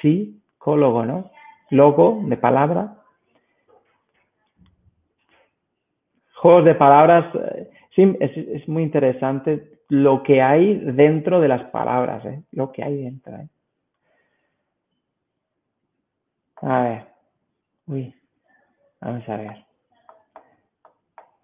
psicólogo, 0.01 1.05
¿no? 1.05 1.31
Logo 1.71 2.21
de 2.25 2.37
palabra. 2.37 2.99
Juegos 6.37 6.65
de 6.65 6.75
palabras, 6.75 7.35
eh, 7.35 7.71
sí, 7.95 8.17
es, 8.21 8.69
muy 8.69 8.83
interesante 8.83 9.72
lo 9.93 10.23
que 10.23 10.41
hay 10.41 10.77
dentro 10.77 11.39
de 11.39 11.49
las 11.49 11.65
palabras, 11.65 12.25
¿eh? 12.25 12.43
Lo 12.53 12.73
que 12.73 12.83
hay 12.83 12.97
dentro, 12.97 13.37
¿eh? 13.37 13.49
A 16.63 16.83
ver. 16.83 17.05
Uy. 17.87 18.15
Vamos 19.03 19.29
a 19.29 19.37
ver. 19.37 19.67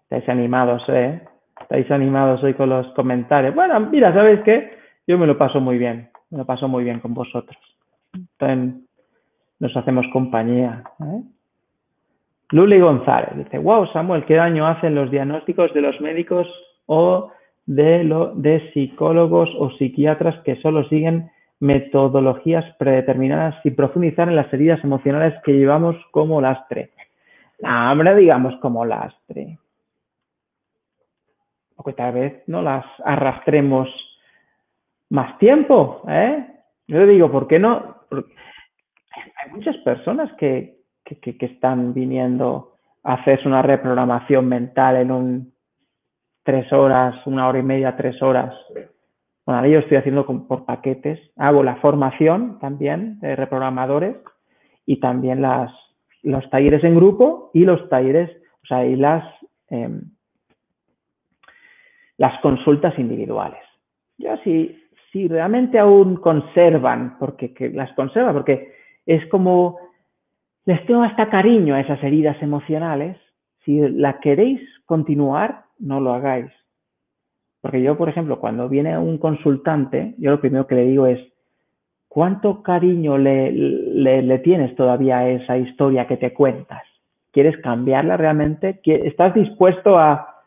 Estáis 0.01 0.27
animados, 0.29 0.81
¿eh? 0.89 1.21
estáis 1.61 1.91
animados 1.91 2.43
hoy 2.43 2.55
con 2.55 2.69
los 2.69 2.87
comentarios. 2.93 3.53
Bueno, 3.53 3.79
mira, 3.81 4.11
¿sabéis 4.15 4.39
qué? 4.39 4.75
Yo 5.05 5.19
me 5.19 5.27
lo 5.27 5.37
paso 5.37 5.59
muy 5.59 5.77
bien, 5.77 6.09
me 6.31 6.39
lo 6.39 6.45
paso 6.47 6.67
muy 6.67 6.83
bien 6.83 7.01
con 7.01 7.13
vosotros. 7.13 7.55
Entonces, 8.13 8.81
nos 9.59 9.77
hacemos 9.77 10.07
compañía. 10.11 10.83
¿eh? 11.01 11.21
Luli 12.49 12.79
González 12.79 13.29
dice, 13.35 13.59
wow, 13.59 13.85
Samuel, 13.93 14.25
¿qué 14.25 14.33
daño 14.33 14.65
hacen 14.65 14.95
los 14.95 15.11
diagnósticos 15.11 15.71
de 15.75 15.81
los 15.81 16.01
médicos 16.01 16.47
o 16.87 17.31
de, 17.69 18.03
lo, 18.03 18.33
de 18.33 18.71
psicólogos 18.73 19.49
o 19.57 19.69
psiquiatras 19.71 20.41
que 20.43 20.55
solo 20.57 20.87
siguen 20.89 21.29
metodologías 21.59 22.65
predeterminadas 22.77 23.55
sin 23.63 23.75
profundizar 23.75 24.27
en 24.27 24.35
las 24.35 24.51
heridas 24.53 24.83
emocionales 24.83 25.33
que 25.43 25.53
llevamos 25.53 25.95
como 26.11 26.41
lastre? 26.41 26.91
No, 27.61 27.91
hombre, 27.91 28.15
digamos 28.15 28.55
como 28.61 28.85
lastre 28.85 29.57
o 31.79 31.83
que 31.83 31.93
tal 31.93 32.13
vez 32.13 32.43
no 32.47 32.61
las 32.61 32.85
arrastremos 33.05 33.87
más 35.09 35.37
tiempo. 35.39 36.03
¿eh? 36.09 36.45
Yo 36.87 36.99
le 36.99 37.07
digo, 37.07 37.31
¿por 37.31 37.47
qué 37.47 37.57
no? 37.57 37.95
hay 38.11 39.51
muchas 39.51 39.77
personas 39.77 40.31
que, 40.33 40.77
están 41.39 41.93
viniendo 41.93 42.73
a 43.03 43.13
hacerse 43.13 43.47
una 43.47 43.61
reprogramación 43.61 44.47
mental 44.47 44.97
en 44.97 45.11
un 45.11 45.53
tres 46.43 46.71
horas, 46.71 47.15
una 47.25 47.47
hora 47.47 47.59
y 47.59 47.63
media, 47.63 47.95
tres 47.95 48.21
horas. 48.21 48.53
Bueno, 49.45 49.65
yo 49.67 49.79
estoy 49.79 49.97
haciendo 49.97 50.25
por 50.25 50.65
paquetes. 50.65 51.19
Hago 51.35 51.63
la 51.63 51.77
formación 51.77 52.59
también 52.59 53.19
de 53.19 53.35
reprogramadores 53.35 54.17
y 54.85 54.99
también 54.99 55.41
las, 55.41 55.71
los 56.23 56.47
talleres 56.49 56.83
en 56.83 56.95
grupo 56.95 57.51
y 57.53 57.65
los 57.65 57.87
talleres, 57.89 58.29
o 58.63 58.67
sea, 58.67 58.85
y 58.85 58.95
las, 58.95 59.23
em, 59.69 60.01
las 62.17 62.39
consultas 62.41 62.97
individuales. 62.99 63.61
Yo 64.17 64.35
si, 64.43 64.77
si 65.11 65.27
realmente 65.27 65.79
aún 65.79 66.17
conservan, 66.17 67.17
porque 67.19 67.53
las 67.73 67.91
conservan, 67.93 68.33
porque 68.33 68.73
es 69.05 69.25
como 69.27 69.77
les 70.65 70.85
tengo 70.85 71.01
hasta 71.01 71.29
cariño 71.29 71.73
a 71.73 71.81
esas 71.81 72.03
heridas 72.03 72.39
emocionales, 72.43 73.17
si 73.65 73.79
la 73.79 74.19
queréis 74.19 74.61
continuar, 74.85 75.63
no 75.79 75.99
lo 75.99 76.13
hagáis. 76.13 76.51
Porque 77.61 77.81
yo, 77.81 77.97
por 77.97 78.09
ejemplo, 78.09 78.39
cuando 78.39 78.69
viene 78.69 78.97
un 78.97 79.17
consultante, 79.17 80.15
yo 80.17 80.31
lo 80.31 80.39
primero 80.39 80.67
que 80.67 80.75
le 80.75 80.85
digo 80.85 81.07
es, 81.07 81.19
¿cuánto 82.07 82.63
cariño 82.63 83.17
le, 83.17 83.51
le 83.51 84.39
tienes 84.39 84.75
todavía 84.75 85.19
a 85.19 85.29
esa 85.29 85.57
historia 85.57 86.07
que 86.07 86.17
te 86.17 86.33
cuentas? 86.33 86.83
¿Quieres 87.31 87.57
cambiarla 87.57 88.17
realmente? 88.17 88.79
¿Estás 88.83 89.33
dispuesto 89.33 89.97
a, 89.97 90.39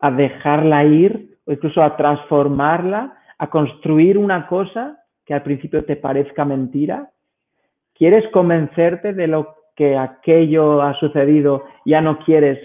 a 0.00 0.10
dejarla 0.10 0.84
ir 0.84 1.38
o 1.46 1.52
incluso 1.52 1.82
a 1.82 1.96
transformarla, 1.96 3.14
a 3.38 3.46
construir 3.48 4.18
una 4.18 4.46
cosa 4.46 4.98
que 5.24 5.34
al 5.34 5.42
principio 5.42 5.84
te 5.84 5.96
parezca 5.96 6.44
mentira. 6.44 7.10
¿Quieres 7.94 8.28
convencerte 8.32 9.12
de 9.12 9.26
lo 9.26 9.54
que 9.76 9.96
aquello 9.96 10.82
ha 10.82 10.94
sucedido, 10.94 11.64
ya 11.84 12.00
no 12.00 12.18
quieres 12.18 12.58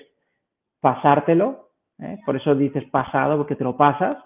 pasártelo? 0.80 1.65
¿Eh? 2.00 2.20
Por 2.26 2.36
eso 2.36 2.56
dices 2.56 2.84
pasado, 2.86 3.38
porque 3.38 3.56
te 3.56 3.64
lo 3.64 3.76
pasas. 3.76 4.18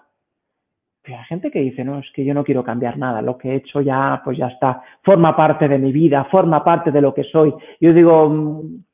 Pero 1.02 1.18
hay 1.18 1.24
gente 1.24 1.50
que 1.50 1.60
dice, 1.60 1.82
no, 1.82 1.98
es 1.98 2.10
que 2.12 2.24
yo 2.24 2.34
no 2.34 2.44
quiero 2.44 2.62
cambiar 2.62 2.98
nada, 2.98 3.22
lo 3.22 3.38
que 3.38 3.50
he 3.50 3.54
hecho 3.56 3.80
ya, 3.80 4.20
pues 4.22 4.36
ya 4.36 4.48
está, 4.48 4.82
forma 5.02 5.34
parte 5.34 5.66
de 5.66 5.78
mi 5.78 5.92
vida, 5.92 6.24
forma 6.24 6.62
parte 6.62 6.90
de 6.90 7.00
lo 7.00 7.14
que 7.14 7.24
soy. 7.24 7.54
Yo 7.80 7.92
digo, 7.94 8.28
mm, 8.28 8.84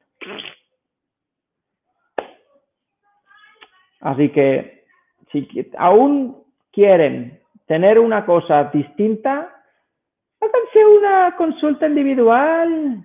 así 4.03 4.28
que 4.28 4.85
si 5.32 5.48
aún 5.77 6.36
quieren 6.70 7.40
tener 7.66 7.98
una 7.98 8.24
cosa 8.24 8.65
distinta, 8.65 9.53
háganse 10.40 10.86
una 10.86 11.35
consulta 11.36 11.89
individual, 11.89 13.05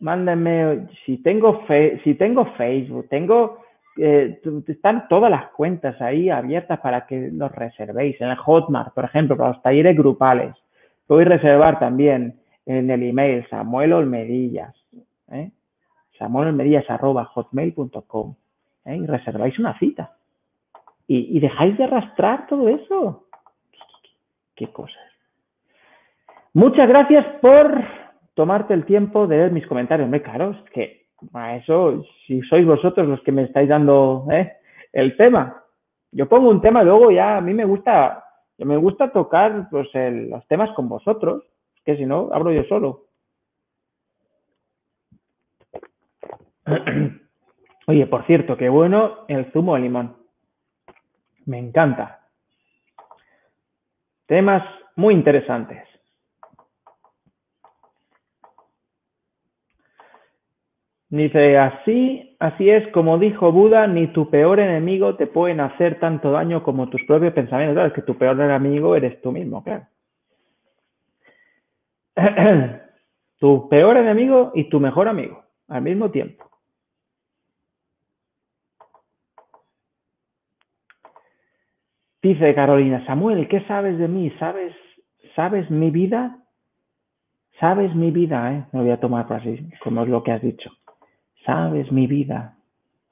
mándenme, 0.00 0.88
si 1.04 1.22
tengo, 1.22 1.64
fe, 1.66 2.00
si 2.02 2.14
tengo 2.14 2.46
Facebook, 2.56 3.08
tengo 3.08 3.63
eh, 3.96 4.40
están 4.66 5.08
todas 5.08 5.30
las 5.30 5.50
cuentas 5.50 6.00
ahí 6.00 6.30
abiertas 6.30 6.80
para 6.80 7.06
que 7.06 7.30
los 7.32 7.52
reservéis. 7.52 8.20
En 8.20 8.28
el 8.28 8.36
Hotmart, 8.36 8.94
por 8.94 9.04
ejemplo, 9.04 9.36
para 9.36 9.50
los 9.50 9.62
talleres 9.62 9.96
grupales. 9.96 10.54
Podéis 11.06 11.28
reservar 11.28 11.78
también 11.78 12.40
en 12.66 12.90
el 12.90 13.02
email 13.02 13.46
Samuel 13.48 13.92
Olmedillas. 13.92 14.74
¿eh? 15.30 15.50
hotmail.com 16.18 18.34
¿eh? 18.84 18.96
y 18.96 19.06
reserváis 19.06 19.58
una 19.58 19.78
cita. 19.78 20.16
Y, 21.06 21.38
dejáis 21.38 21.76
de 21.76 21.84
arrastrar 21.84 22.46
todo 22.46 22.66
eso. 22.68 23.26
¿Qué, 24.56 24.72
cosas? 24.72 24.96
Muchas 26.54 26.88
gracias 26.88 27.26
por 27.42 27.84
tomarte 28.32 28.72
el 28.72 28.86
tiempo 28.86 29.26
de 29.26 29.36
ver 29.36 29.52
mis 29.52 29.66
comentarios. 29.66 30.08
Me 30.08 30.22
claro, 30.22 30.52
es 30.52 30.70
que 30.70 31.03
a 31.32 31.56
eso, 31.56 32.04
si 32.26 32.40
sois 32.42 32.66
vosotros 32.66 33.08
los 33.08 33.22
que 33.22 33.32
me 33.32 33.42
estáis 33.42 33.68
dando 33.68 34.26
¿eh? 34.30 34.52
el 34.92 35.16
tema. 35.16 35.64
Yo 36.12 36.28
pongo 36.28 36.50
un 36.50 36.60
tema 36.60 36.82
luego 36.82 37.10
ya 37.10 37.38
a 37.38 37.40
mí 37.40 37.54
me 37.54 37.64
gusta, 37.64 38.24
me 38.58 38.76
gusta 38.76 39.10
tocar 39.10 39.68
pues, 39.70 39.88
los 39.94 40.46
temas 40.46 40.70
con 40.72 40.88
vosotros, 40.88 41.42
que 41.84 41.96
si 41.96 42.06
no, 42.06 42.30
abro 42.32 42.52
yo 42.52 42.64
solo. 42.64 43.06
Oye, 47.86 48.06
por 48.06 48.24
cierto, 48.26 48.56
qué 48.56 48.68
bueno 48.68 49.26
el 49.28 49.52
zumo 49.52 49.74
de 49.74 49.80
limón. 49.82 50.16
Me 51.46 51.58
encanta. 51.58 52.20
Temas 54.26 54.62
muy 54.96 55.14
interesantes. 55.14 55.93
Dice, 61.14 61.56
así, 61.56 62.36
así 62.40 62.70
es 62.70 62.88
como 62.88 63.18
dijo 63.18 63.52
Buda, 63.52 63.86
ni 63.86 64.08
tu 64.08 64.28
peor 64.30 64.58
enemigo 64.58 65.14
te 65.14 65.28
pueden 65.28 65.60
hacer 65.60 66.00
tanto 66.00 66.32
daño 66.32 66.64
como 66.64 66.88
tus 66.88 67.04
propios 67.04 67.32
pensamientos. 67.32 67.74
Claro, 67.74 67.86
es 67.86 67.94
que 67.94 68.02
tu 68.02 68.18
peor 68.18 68.40
enemigo 68.40 68.96
eres 68.96 69.22
tú 69.22 69.30
mismo, 69.30 69.62
claro. 69.62 69.86
tu 73.38 73.68
peor 73.68 73.96
enemigo 73.96 74.50
y 74.56 74.68
tu 74.68 74.80
mejor 74.80 75.06
amigo 75.06 75.44
al 75.68 75.82
mismo 75.82 76.10
tiempo. 76.10 76.50
Dice 82.22 82.56
Carolina, 82.56 83.06
Samuel, 83.06 83.46
¿qué 83.46 83.60
sabes 83.66 83.98
de 83.98 84.08
mí? 84.08 84.30
¿Sabes, 84.40 84.74
sabes 85.36 85.70
mi 85.70 85.92
vida? 85.92 86.38
¿Sabes 87.60 87.94
mi 87.94 88.10
vida? 88.10 88.52
Eh? 88.52 88.64
Me 88.72 88.80
voy 88.80 88.90
a 88.90 88.98
tomar 88.98 89.28
por 89.28 89.36
así, 89.36 89.70
como 89.80 90.02
es 90.02 90.08
lo 90.08 90.24
que 90.24 90.32
has 90.32 90.42
dicho. 90.42 90.72
Sabes 91.44 91.92
mi 91.92 92.06
vida, 92.06 92.56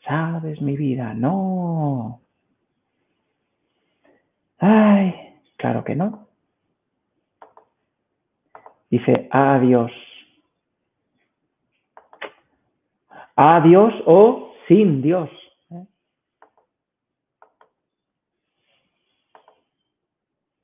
sabes 0.06 0.60
mi 0.60 0.76
vida. 0.76 1.14
No. 1.14 2.20
Ay, 4.59 5.14
claro 5.56 5.84
que 5.84 5.94
no. 5.94 6.28
Dice, 8.90 9.28
adiós. 9.30 9.92
Adiós 13.36 13.94
o 14.06 14.54
sin 14.68 15.02
Dios. 15.02 15.30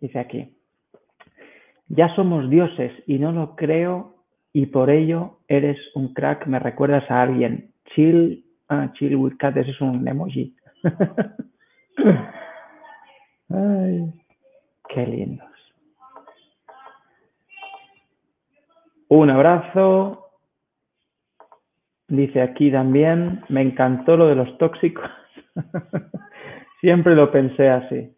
Dice 0.00 0.18
aquí, 0.18 0.56
ya 1.88 2.14
somos 2.14 2.48
dioses 2.48 2.92
y 3.06 3.18
no 3.18 3.32
lo 3.32 3.56
creo 3.56 4.17
y 4.58 4.66
por 4.66 4.90
ello 4.90 5.38
eres 5.46 5.78
un 5.94 6.12
crack, 6.12 6.48
me 6.48 6.58
recuerdas 6.58 7.08
a 7.12 7.22
alguien. 7.22 7.70
Chill, 7.94 8.44
ah, 8.68 8.90
chill 8.94 9.14
with 9.14 9.36
cat, 9.36 9.56
ese 9.56 9.70
es 9.70 9.80
un 9.80 10.08
emoji. 10.08 10.52
Ay, 13.50 14.12
qué 14.88 15.06
lindos. 15.06 15.48
Un 19.06 19.30
abrazo. 19.30 20.28
Dice 22.08 22.42
aquí 22.42 22.72
también, 22.72 23.44
me 23.48 23.62
encantó 23.62 24.16
lo 24.16 24.26
de 24.26 24.34
los 24.34 24.58
tóxicos. 24.58 25.08
Siempre 26.80 27.14
lo 27.14 27.30
pensé 27.30 27.68
así. 27.68 28.12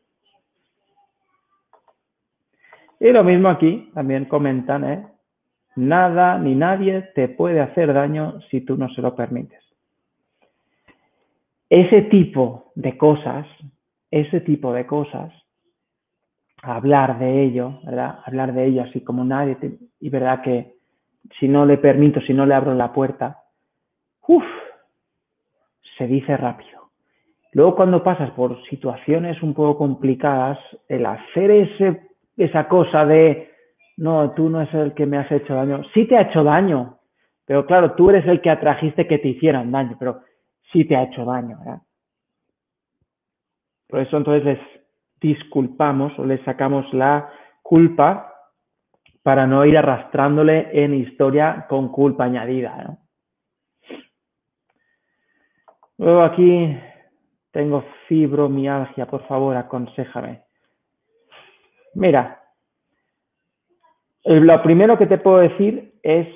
Y 2.99 3.13
lo 3.13 3.25
mismo 3.25 3.51
aquí, 3.51 3.91
también 3.93 4.25
comentan, 4.25 4.91
¿eh? 4.91 5.07
Nada 5.81 6.37
ni 6.37 6.55
nadie 6.55 7.01
te 7.15 7.27
puede 7.29 7.61
hacer 7.61 7.95
daño 7.95 8.39
si 8.51 8.61
tú 8.61 8.77
no 8.77 8.91
se 8.91 9.01
lo 9.01 9.17
permites. 9.17 9.65
Ese 11.71 12.03
tipo 12.03 12.71
de 12.75 12.99
cosas, 12.99 13.47
ese 14.11 14.43
tipo 14.43 14.75
de 14.75 14.85
cosas, 14.85 15.33
hablar 16.61 17.19
de 17.19 17.45
ello, 17.45 17.81
¿verdad? 17.83 18.19
Hablar 18.27 18.53
de 18.53 18.67
ello 18.67 18.83
así 18.83 19.01
como 19.01 19.25
nadie, 19.25 19.57
y 20.01 20.11
verdad 20.11 20.43
que 20.43 20.75
si 21.39 21.49
no 21.49 21.65
le 21.65 21.79
permito, 21.79 22.21
si 22.21 22.35
no 22.35 22.45
le 22.45 22.55
abro 22.55 22.75
la 22.75 22.93
puerta, 22.93 23.39
uff, 24.27 24.45
se 25.97 26.07
dice 26.07 26.37
rápido. 26.37 26.91
Luego 27.53 27.75
cuando 27.75 28.03
pasas 28.03 28.31
por 28.33 28.63
situaciones 28.65 29.43
un 29.43 29.55
poco 29.55 29.79
complicadas, 29.79 30.59
el 30.89 31.07
hacer 31.07 31.51
ese, 31.51 32.03
esa 32.37 32.69
cosa 32.69 33.07
de 33.07 33.50
no, 34.01 34.33
tú 34.33 34.49
no 34.49 34.63
es 34.63 34.73
el 34.73 34.95
que 34.95 35.05
me 35.05 35.19
has 35.19 35.31
hecho 35.31 35.55
daño. 35.55 35.83
Sí 35.93 36.07
te 36.07 36.17
ha 36.17 36.23
hecho 36.23 36.43
daño, 36.43 37.01
pero 37.45 37.67
claro, 37.67 37.93
tú 37.93 38.09
eres 38.09 38.27
el 38.27 38.41
que 38.41 38.49
atrajiste 38.49 39.07
que 39.07 39.19
te 39.19 39.29
hicieran 39.29 39.71
daño, 39.71 39.97
pero 39.99 40.23
sí 40.73 40.87
te 40.87 40.97
ha 40.97 41.03
hecho 41.03 41.27
daño, 41.27 41.59
¿verdad? 41.59 41.83
Por 43.89 44.01
eso 44.01 44.17
entonces 44.17 44.45
les 44.45 44.59
disculpamos 45.21 46.19
o 46.19 46.25
les 46.25 46.41
sacamos 46.45 46.91
la 46.95 47.29
culpa 47.63 48.33
para 49.23 49.47
no 49.47 49.67
ir 49.67 49.77
arrastrándole 49.77 50.71
en 50.83 50.95
historia 50.95 51.67
con 51.69 51.89
culpa 51.89 52.25
añadida. 52.25 52.83
¿no? 52.83 52.99
Luego 55.99 56.23
aquí 56.23 56.75
tengo 57.51 57.85
fibromialgia, 58.09 59.05
por 59.07 59.27
favor, 59.27 59.55
aconsejame. 59.57 60.45
Mira, 61.95 62.40
lo 64.25 64.63
primero 64.63 64.99
que 64.99 65.07
te 65.07 65.19
puedo 65.19 65.39
decir 65.39 65.95
es 66.03 66.29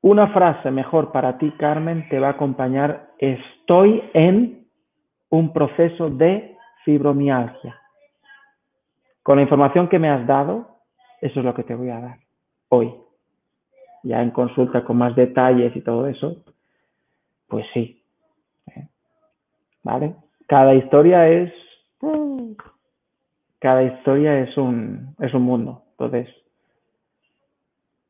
una 0.00 0.28
frase 0.28 0.70
mejor 0.70 1.12
para 1.12 1.38
ti, 1.38 1.50
Carmen, 1.52 2.08
te 2.08 2.18
va 2.18 2.28
a 2.28 2.32
acompañar. 2.32 3.08
Estoy 3.18 4.02
en 4.12 4.66
un 5.30 5.52
proceso 5.52 6.10
de 6.10 6.56
fibromialgia. 6.84 7.80
Con 9.22 9.36
la 9.36 9.42
información 9.42 9.88
que 9.88 9.98
me 9.98 10.10
has 10.10 10.26
dado, 10.26 10.78
eso 11.22 11.40
es 11.40 11.44
lo 11.44 11.54
que 11.54 11.64
te 11.64 11.74
voy 11.74 11.88
a 11.88 12.00
dar 12.00 12.18
hoy. 12.68 12.94
Ya 14.02 14.22
en 14.22 14.30
consulta 14.30 14.84
con 14.84 14.98
más 14.98 15.16
detalles 15.16 15.74
y 15.74 15.80
todo 15.80 16.06
eso, 16.06 16.36
pues 17.48 17.64
sí. 17.72 18.02
¿eh? 18.76 18.86
¿Vale? 19.82 20.16
Cada 20.46 20.74
historia 20.74 21.26
es 21.28 21.50
cada 23.64 23.82
historia 23.82 24.40
es 24.40 24.54
un, 24.58 25.16
es 25.20 25.32
un 25.32 25.40
mundo. 25.40 25.84
Entonces, 25.92 26.28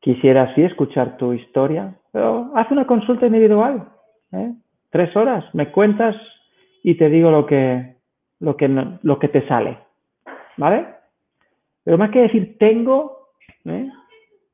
quisiera 0.01 0.53
sí 0.53 0.63
escuchar 0.63 1.15
tu 1.15 1.31
historia, 1.31 1.95
pero 2.11 2.51
haz 2.55 2.69
una 2.71 2.85
consulta 2.85 3.25
individual. 3.25 3.87
¿eh? 4.33 4.51
Tres 4.89 5.15
horas, 5.15 5.45
me 5.55 5.71
cuentas 5.71 6.13
y 6.83 6.95
te 6.95 7.09
digo 7.09 7.31
lo 7.31 7.45
que, 7.45 7.95
lo 8.41 8.57
que, 8.57 8.67
lo 9.01 9.17
que 9.17 9.29
te 9.29 9.47
sale. 9.47 9.77
¿Vale? 10.57 10.87
Pero 11.85 11.97
más 11.97 12.11
que 12.11 12.23
decir 12.23 12.57
tengo, 12.57 13.29
¿eh? 13.63 13.89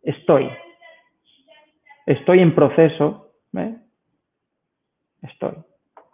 estoy. 0.04 0.52
Estoy 2.06 2.42
en 2.42 2.54
proceso. 2.54 3.32
¿eh? 3.58 3.76
Estoy. 5.24 5.56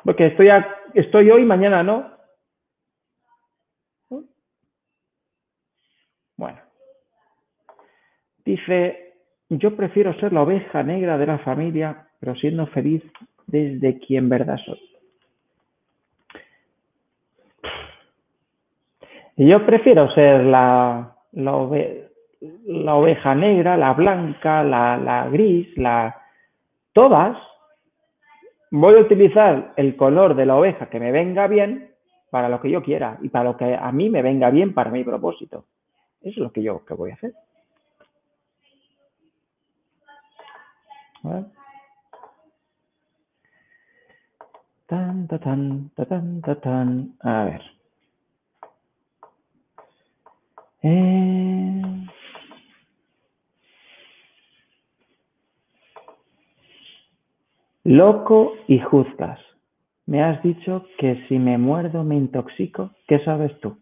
Porque 0.06 0.28
estoy, 0.28 0.48
estoy 0.94 1.30
hoy, 1.30 1.44
mañana 1.44 1.84
no. 1.84 2.17
Dice, 8.48 9.14
yo 9.50 9.76
prefiero 9.76 10.14
ser 10.22 10.32
la 10.32 10.44
oveja 10.44 10.82
negra 10.82 11.18
de 11.18 11.26
la 11.26 11.38
familia, 11.40 12.08
pero 12.18 12.34
siendo 12.36 12.66
feliz 12.68 13.04
desde 13.46 14.00
quien 14.00 14.30
verdad 14.30 14.56
soy. 14.66 14.80
Yo 19.36 19.66
prefiero 19.66 20.10
ser 20.14 20.46
la, 20.46 21.14
oveja 22.94 23.36
negra, 23.36 23.76
la 23.76 23.92
blanca, 23.92 24.64
la, 24.64 24.96
la 24.96 25.28
gris, 25.28 25.78
la 25.78 26.16
todas. 26.94 27.38
Voy 28.72 28.96
a 28.96 29.02
utilizar 29.02 29.74
el 29.76 29.98
color 29.98 30.36
de 30.36 30.46
la 30.46 30.56
oveja 30.56 30.90
que 30.90 31.02
me 31.02 31.12
venga 31.12 31.48
bien 31.48 31.92
para 32.30 32.48
lo 32.48 32.62
que 32.62 32.72
yo 32.72 32.82
quiera 32.82 33.18
y 33.22 33.28
para 33.28 33.44
lo 33.44 33.58
que 33.58 33.76
a 33.76 33.92
mí 33.92 34.10
me 34.10 34.22
venga 34.22 34.50
bien 34.52 34.74
para 34.74 34.90
mi 34.90 35.04
propósito. 35.04 35.66
Eso 36.22 36.30
es 36.30 36.38
lo 36.38 36.54
que 36.54 36.64
yo 36.64 36.86
que 36.86 36.94
voy 36.94 37.12
a 37.12 37.16
hacer. 37.16 37.34
Tan, 44.88 45.28
tan, 45.28 45.92
tan, 45.96 46.42
tan, 46.42 47.14
A 47.22 47.44
ver. 47.44 47.62
Eh... 50.84 52.08
Loco 57.84 58.54
y 58.68 58.80
juzgas. 58.80 59.40
Me 60.06 60.24
has 60.24 60.42
dicho 60.44 60.86
que 60.98 61.26
si 61.28 61.40
me 61.40 61.58
muerdo 61.58 62.04
me 62.04 62.16
intoxico. 62.16 62.92
¿Qué 63.08 63.24
sabes 63.24 63.58
tú? 63.62 63.78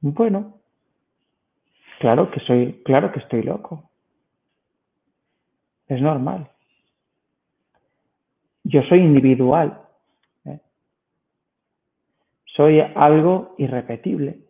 Bueno, 0.00 0.60
claro 2.00 2.30
que 2.30 2.40
soy, 2.40 2.82
claro 2.84 3.12
que 3.12 3.20
estoy 3.20 3.42
loco. 3.42 3.90
Es 5.88 6.00
normal. 6.00 6.50
Yo 8.64 8.82
soy 8.82 8.98
individual. 8.98 9.80
¿eh? 10.44 10.60
Soy 12.56 12.80
algo 12.80 13.54
irrepetible. 13.58 14.40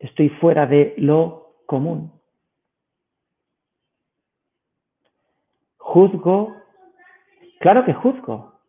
Estoy 0.00 0.28
fuera 0.28 0.66
de 0.66 0.94
lo 0.98 1.54
común. 1.66 2.12
Juzgo. 5.78 6.56
Claro 7.60 7.84
que 7.84 7.94
juzgo. 7.94 8.60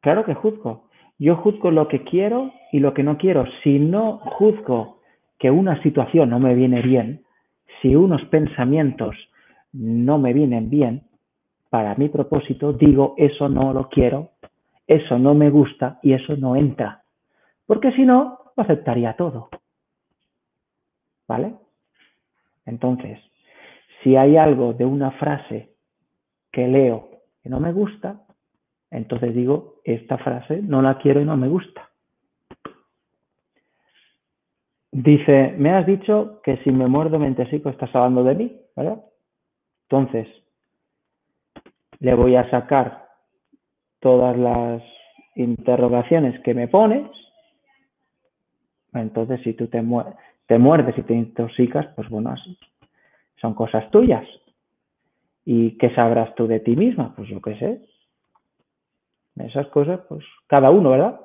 Claro 0.00 0.24
que 0.24 0.34
juzgo. 0.34 0.89
Yo 1.20 1.36
juzgo 1.36 1.70
lo 1.70 1.86
que 1.86 2.02
quiero 2.02 2.50
y 2.72 2.80
lo 2.80 2.94
que 2.94 3.02
no 3.02 3.18
quiero. 3.18 3.44
Si 3.62 3.78
no 3.78 4.20
juzgo 4.38 5.00
que 5.38 5.50
una 5.50 5.80
situación 5.82 6.30
no 6.30 6.40
me 6.40 6.54
viene 6.54 6.80
bien, 6.80 7.26
si 7.80 7.94
unos 7.94 8.24
pensamientos 8.24 9.14
no 9.74 10.18
me 10.18 10.32
vienen 10.32 10.70
bien, 10.70 11.02
para 11.68 11.94
mi 11.94 12.08
propósito 12.08 12.72
digo 12.72 13.14
eso 13.18 13.50
no 13.50 13.74
lo 13.74 13.90
quiero, 13.90 14.30
eso 14.86 15.18
no 15.18 15.34
me 15.34 15.50
gusta 15.50 15.98
y 16.02 16.14
eso 16.14 16.38
no 16.38 16.56
entra. 16.56 17.02
Porque 17.66 17.92
si 17.92 18.06
no, 18.06 18.38
aceptaría 18.56 19.12
todo. 19.12 19.50
¿Vale? 21.28 21.54
Entonces, 22.64 23.20
si 24.02 24.16
hay 24.16 24.38
algo 24.38 24.72
de 24.72 24.86
una 24.86 25.10
frase 25.10 25.74
que 26.50 26.66
leo 26.66 27.10
que 27.42 27.50
no 27.50 27.60
me 27.60 27.72
gusta, 27.72 28.22
entonces 28.90 29.34
digo, 29.34 29.80
esta 29.84 30.18
frase 30.18 30.60
no 30.62 30.82
la 30.82 30.98
quiero 30.98 31.20
y 31.20 31.24
no 31.24 31.36
me 31.36 31.48
gusta. 31.48 31.88
Dice, 34.92 35.54
me 35.56 35.70
has 35.70 35.86
dicho 35.86 36.40
que 36.42 36.56
si 36.58 36.72
me 36.72 36.88
muerdo 36.88 37.18
mentesico 37.18 37.68
estás 37.70 37.94
hablando 37.94 38.24
de 38.24 38.34
mí, 38.34 38.60
¿verdad? 38.74 39.04
Entonces, 39.88 40.26
le 42.00 42.14
voy 42.14 42.34
a 42.34 42.50
sacar 42.50 43.06
todas 44.00 44.36
las 44.36 44.82
interrogaciones 45.36 46.40
que 46.40 46.54
me 46.54 46.66
pones. 46.66 47.08
Entonces, 48.92 49.40
si 49.42 49.52
tú 49.52 49.68
te, 49.68 49.82
te 50.46 50.58
muerdes 50.58 50.98
y 50.98 51.02
te 51.02 51.14
intoxicas, 51.14 51.86
pues 51.94 52.08
bueno, 52.08 52.34
son 53.40 53.54
cosas 53.54 53.88
tuyas. 53.92 54.26
¿Y 55.44 55.78
qué 55.78 55.94
sabrás 55.94 56.34
tú 56.34 56.48
de 56.48 56.60
ti 56.60 56.74
misma? 56.74 57.14
Pues 57.14 57.28
yo 57.28 57.40
qué 57.40 57.56
sé. 57.58 57.89
Esas 59.36 59.68
cosas, 59.68 60.00
pues 60.08 60.24
cada 60.46 60.70
uno, 60.70 60.90
¿verdad? 60.90 61.20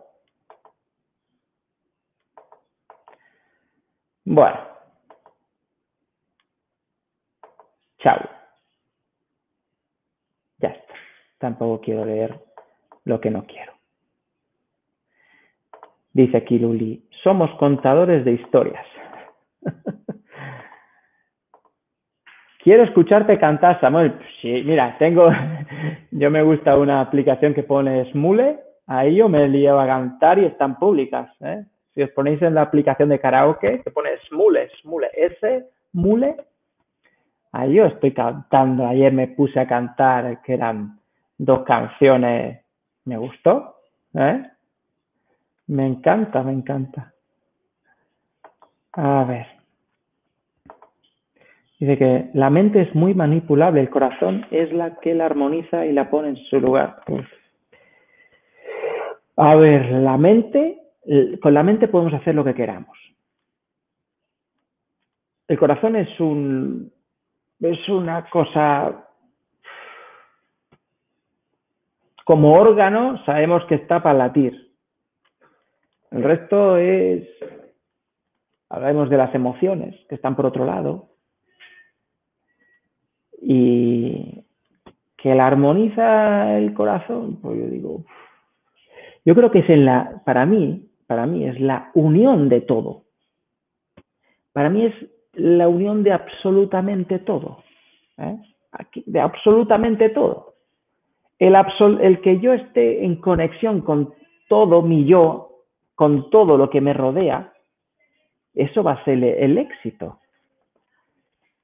Bueno. 4.23 4.59
Chao. 7.99 8.29
Ya 10.59 10.69
está. 10.69 10.93
Tampoco 11.37 11.81
quiero 11.81 12.05
leer 12.05 12.39
lo 13.03 13.19
que 13.19 13.29
no 13.29 13.45
quiero. 13.45 13.73
Dice 16.13 16.37
aquí 16.37 16.57
Luli, 16.57 17.07
somos 17.23 17.51
contadores 17.59 18.23
de 18.23 18.33
historias. 18.33 18.85
Quiero 22.65 22.81
escucharte 22.81 23.37
cantar, 23.37 23.79
Samuel. 23.79 24.17
Sí, 24.41 24.63
mira, 24.65 24.97
tengo, 24.97 25.29
yo 26.09 26.31
me 26.31 26.41
gusta 26.41 26.75
una 26.75 26.99
aplicación 26.99 27.53
que 27.53 27.61
pone 27.61 28.09
Smule, 28.11 28.59
ahí 28.87 29.17
yo 29.17 29.29
me 29.29 29.47
llevo 29.49 29.77
a 29.77 29.85
cantar 29.85 30.39
y 30.39 30.45
están 30.45 30.79
públicas. 30.79 31.29
¿eh? 31.41 31.63
Si 31.93 32.01
os 32.01 32.09
ponéis 32.09 32.41
en 32.41 32.55
la 32.55 32.63
aplicación 32.63 33.09
de 33.09 33.19
karaoke, 33.19 33.83
que 33.83 33.91
pone 33.91 34.17
Smule, 34.27 34.67
Smule, 34.81 35.09
S, 35.15 35.63
Mule, 35.93 36.37
ahí 37.51 37.75
yo 37.75 37.85
estoy 37.85 38.13
cantando. 38.13 38.87
Ayer 38.87 39.13
me 39.13 39.27
puse 39.27 39.59
a 39.59 39.67
cantar, 39.67 40.41
que 40.41 40.55
eran 40.55 40.99
dos 41.37 41.63
canciones, 41.65 42.61
me 43.03 43.17
gustó. 43.17 43.75
¿eh? 44.15 44.41
Me 45.67 45.85
encanta, 45.85 46.41
me 46.41 46.53
encanta. 46.53 47.13
A 48.93 49.23
ver. 49.23 49.64
Dice 51.79 51.97
que 51.97 52.29
la 52.33 52.49
mente 52.49 52.81
es 52.81 52.95
muy 52.95 53.13
manipulable, 53.13 53.81
el 53.81 53.89
corazón 53.89 54.45
es 54.49 54.71
la 54.71 54.95
que 54.99 55.13
la 55.13 55.25
armoniza 55.25 55.85
y 55.85 55.91
la 55.91 56.09
pone 56.09 56.29
en 56.29 56.37
su 56.37 56.59
lugar. 56.59 57.01
A 59.35 59.55
ver, 59.55 59.91
la 59.91 60.17
mente, 60.17 60.79
con 61.41 61.53
la 61.53 61.63
mente 61.63 61.89
podemos 61.89 62.13
hacer 62.13 62.33
lo 62.33 62.45
que 62.45 62.53
queramos. 62.53 62.97
El 65.47 65.59
corazón 65.59 65.95
es 65.97 66.19
un 66.19 66.91
es 67.59 67.89
una 67.89 68.29
cosa 68.29 69.07
como 72.25 72.53
órgano, 72.53 73.23
sabemos 73.25 73.63
que 73.65 73.75
está 73.75 74.01
para 74.01 74.17
latir. 74.17 74.71
El 76.11 76.23
resto 76.23 76.77
es 76.77 77.27
hablemos 78.69 79.09
de 79.09 79.17
las 79.17 79.35
emociones 79.35 79.95
que 80.07 80.15
están 80.15 80.35
por 80.35 80.45
otro 80.45 80.65
lado 80.65 81.14
y 83.41 84.43
que 85.17 85.33
la 85.33 85.47
armoniza 85.47 86.57
el 86.57 86.73
corazón, 86.73 87.39
pues 87.41 87.57
yo 87.57 87.67
digo, 87.67 88.05
yo 89.25 89.35
creo 89.35 89.51
que 89.51 89.59
es 89.59 89.69
en 89.69 89.85
la, 89.85 90.21
para 90.25 90.45
mí, 90.45 90.87
para 91.07 91.25
mí 91.25 91.47
es 91.47 91.59
la 91.59 91.91
unión 91.95 92.49
de 92.49 92.61
todo. 92.61 93.03
Para 94.53 94.69
mí 94.69 94.85
es 94.85 94.93
la 95.33 95.67
unión 95.67 96.03
de 96.03 96.13
absolutamente 96.13 97.19
todo. 97.19 97.63
¿eh? 98.17 98.37
de 99.05 99.19
absolutamente 99.19 100.09
todo. 100.09 100.53
El, 101.39 101.55
el 102.01 102.21
que 102.21 102.39
yo 102.39 102.53
esté 102.53 103.03
en 103.03 103.15
conexión 103.15 103.81
con 103.81 104.13
todo 104.47 104.81
mi 104.81 105.05
yo, 105.05 105.63
con 105.95 106.29
todo 106.29 106.57
lo 106.57 106.69
que 106.69 106.81
me 106.81 106.93
rodea, 106.93 107.53
eso 108.53 108.83
va 108.83 108.93
a 108.93 109.03
ser 109.05 109.23
el 109.23 109.57
éxito 109.57 110.19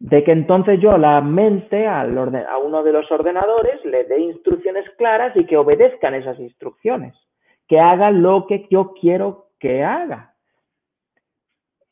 de 0.02 0.24
que 0.24 0.32
entonces 0.32 0.80
yo 0.80 0.98
la 0.98 1.22
mente 1.22 1.86
al 1.86 2.18
a 2.18 2.58
uno 2.58 2.82
de 2.82 2.92
los 2.92 3.10
ordenadores 3.12 3.86
le 3.86 4.04
dé 4.06 4.20
instrucciones 4.20 4.90
claras 4.98 5.38
y 5.38 5.46
que 5.46 5.58
obedezcan 5.58 6.16
esas 6.16 6.40
instrucciones, 6.40 7.16
que 7.68 7.80
haga 7.80 8.10
lo 8.10 8.48
que 8.48 8.66
yo 8.72 8.94
quiero 9.00 9.50
que 9.60 9.84
haga. 9.84 10.34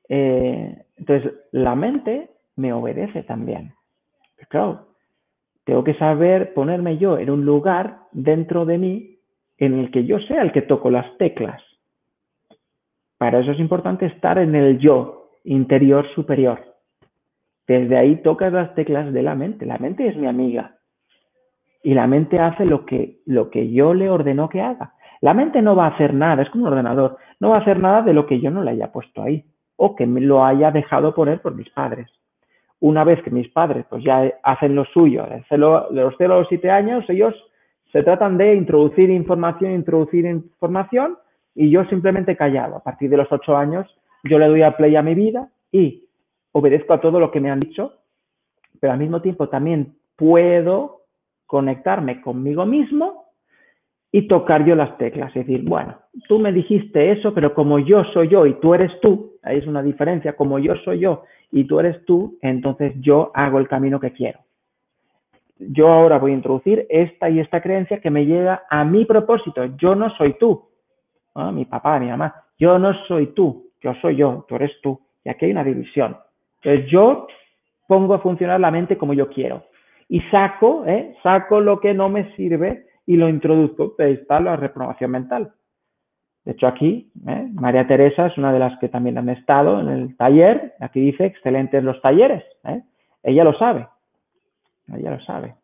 Eh, 0.10 0.86
entonces, 0.98 1.34
la 1.52 1.76
mente 1.76 2.32
me 2.56 2.74
obedece 2.74 3.22
también. 3.22 3.74
Claro, 4.50 4.88
tengo 5.64 5.84
que 5.84 5.94
saber 5.94 6.56
ponerme 6.56 6.98
yo 6.98 7.20
en 7.20 7.30
un 7.30 7.46
lugar 7.46 8.00
dentro 8.12 8.66
de 8.66 8.80
mí 8.80 9.20
en 9.60 9.78
el 9.78 9.92
que 9.92 10.06
yo 10.06 10.18
sea 10.22 10.42
el 10.42 10.52
que 10.52 10.64
toco 10.64 10.90
las 10.90 11.16
teclas. 11.20 11.62
Para 13.20 13.42
eso 13.42 13.52
es 13.52 13.60
importante 13.60 14.08
estar 14.08 14.40
en 14.40 14.56
el 14.56 14.80
yo 14.80 15.30
interior 15.44 16.08
superior. 16.16 16.69
Desde 17.70 17.98
ahí 17.98 18.16
tocas 18.24 18.52
las 18.52 18.74
teclas 18.74 19.14
de 19.14 19.22
la 19.22 19.36
mente. 19.36 19.64
La 19.68 19.78
mente 19.78 20.08
es 20.08 20.18
mi 20.18 20.26
amiga. 20.26 20.78
Y 21.84 21.94
la 21.94 22.08
mente 22.08 22.40
hace 22.40 22.66
lo 22.66 22.84
que, 22.84 23.20
lo 23.28 23.52
que 23.52 23.72
yo 23.72 23.94
le 23.94 24.10
ordeno 24.10 24.50
que 24.50 24.60
haga. 24.60 24.94
La 25.22 25.36
mente 25.36 25.62
no 25.62 25.76
va 25.76 25.86
a 25.86 25.90
hacer 25.90 26.16
nada, 26.16 26.42
es 26.42 26.50
como 26.50 26.64
un 26.64 26.72
ordenador, 26.72 27.18
no 27.40 27.50
va 27.50 27.58
a 27.58 27.60
hacer 27.60 27.78
nada 27.78 28.02
de 28.02 28.14
lo 28.14 28.26
que 28.26 28.40
yo 28.40 28.50
no 28.50 28.64
le 28.64 28.72
haya 28.72 28.92
puesto 28.92 29.22
ahí 29.22 29.46
o 29.76 29.96
que 29.96 30.08
me 30.08 30.20
lo 30.20 30.44
haya 30.44 30.72
dejado 30.72 31.14
poner 31.14 31.42
por 31.42 31.54
mis 31.54 31.70
padres. 31.70 32.10
Una 32.80 33.04
vez 33.04 33.22
que 33.22 33.30
mis 33.30 33.48
padres 33.50 33.86
pues 33.88 34.04
ya 34.04 34.34
hacen 34.42 34.74
lo 34.74 34.86
suyo, 34.86 35.28
de 35.28 35.58
los 35.58 36.16
0 36.18 36.34
a 36.34 36.38
los 36.40 36.48
7 36.48 36.72
años, 36.72 37.06
ellos 37.08 37.36
se 37.92 38.02
tratan 38.02 38.40
de 38.40 38.56
introducir 38.56 39.12
información, 39.12 39.74
introducir 39.74 40.26
información 40.26 41.20
y 41.54 41.70
yo 41.70 41.86
simplemente 41.86 42.36
callado. 42.36 42.78
A 42.78 42.84
partir 42.84 43.12
de 43.12 43.18
los 43.18 43.32
8 43.32 43.56
años 43.56 43.86
yo 44.24 44.40
le 44.40 44.48
doy 44.48 44.64
a 44.64 44.76
play 44.76 44.96
a 44.96 45.04
mi 45.04 45.14
vida 45.14 45.50
y 45.72 46.09
obedezco 46.52 46.94
a 46.94 47.02
todo 47.02 47.20
lo 47.20 47.32
que 47.32 47.40
me 47.40 47.52
han 47.52 47.60
dicho, 47.60 47.94
pero 48.80 48.94
al 48.94 49.00
mismo 49.00 49.22
tiempo 49.22 49.50
también 49.50 49.96
puedo 50.16 51.02
conectarme 51.46 52.22
conmigo 52.22 52.66
mismo 52.66 53.26
y 54.12 54.28
tocar 54.28 54.66
yo 54.66 54.76
las 54.76 54.98
teclas. 54.98 55.36
Es 55.36 55.46
decir, 55.46 55.64
bueno, 55.64 55.98
tú 56.28 56.40
me 56.40 56.52
dijiste 56.52 57.12
eso, 57.12 57.34
pero 57.34 57.54
como 57.54 57.80
yo 57.80 58.04
soy 58.06 58.28
yo 58.28 58.46
y 58.46 58.54
tú 58.56 58.74
eres 58.74 58.92
tú, 59.02 59.38
ahí 59.44 59.58
es 59.58 59.68
una 59.68 59.84
diferencia, 59.84 60.36
como 60.36 60.60
yo 60.60 60.76
soy 60.84 61.00
yo 61.00 61.24
y 61.52 61.66
tú 61.66 61.80
eres 61.80 62.04
tú, 62.06 62.38
entonces 62.42 62.94
yo 63.00 63.32
hago 63.34 63.60
el 63.60 63.68
camino 63.68 64.00
que 64.00 64.14
quiero. 64.14 64.40
Yo 65.58 65.90
ahora 65.90 66.20
voy 66.20 66.32
a 66.32 66.36
introducir 66.36 66.88
esta 66.90 67.30
y 67.30 67.40
esta 67.40 67.62
creencia 67.62 68.00
que 68.00 68.10
me 68.10 68.26
llega 68.26 68.64
a 68.70 68.86
mi 68.86 69.06
propósito. 69.06 69.66
Yo 69.78 69.94
no 69.94 70.10
soy 70.16 70.34
tú, 70.40 70.70
mi 71.54 71.66
papá, 71.66 72.00
mi 72.00 72.08
mamá. 72.08 72.34
Yo 72.58 72.80
no 72.80 72.94
soy 73.08 73.28
tú, 73.34 73.72
yo 73.82 73.94
soy 74.02 74.16
yo, 74.16 74.46
tú 74.48 74.56
eres 74.56 74.72
tú. 74.82 75.00
Y 75.24 75.30
aquí 75.30 75.46
hay 75.46 75.52
una 75.52 75.64
división. 75.64 76.18
Entonces 76.62 76.92
yo 76.92 77.28
pongo 77.88 78.14
a 78.14 78.20
funcionar 78.20 78.60
la 78.60 78.72
mente 78.72 78.98
como 78.98 79.14
yo 79.14 79.30
quiero. 79.30 79.64
Y 80.08 80.22
saco, 80.32 80.86
¿eh? 80.86 81.16
saco 81.24 81.62
lo 81.62 81.80
que 81.80 81.94
no 81.94 82.10
me 82.10 82.36
sirve 82.36 82.88
y 83.06 83.16
lo 83.16 83.30
introduzco. 83.30 83.96
Ahí 84.00 84.14
está 84.14 84.40
la 84.40 84.56
reprobación 84.56 85.12
mental. 85.12 85.54
De 86.46 86.54
hecho, 86.54 86.68
aquí, 86.68 87.12
¿eh? 87.28 87.48
María 87.54 87.86
Teresa 87.88 88.28
es 88.28 88.38
una 88.38 88.52
de 88.52 88.60
las 88.60 88.80
que 88.80 88.90
también 88.90 89.18
han 89.18 89.30
estado 89.30 89.80
en 89.82 89.90
el 89.90 90.18
taller. 90.18 90.74
Aquí 90.80 91.00
dice, 91.00 91.26
excelentes 91.26 91.84
los 91.84 92.02
talleres. 92.02 92.44
¿eh? 92.64 92.82
Ella 93.24 93.44
lo 93.44 93.54
sabe. 93.58 93.88
Ella 94.94 95.12
lo 95.12 95.20
sabe. 95.22 95.56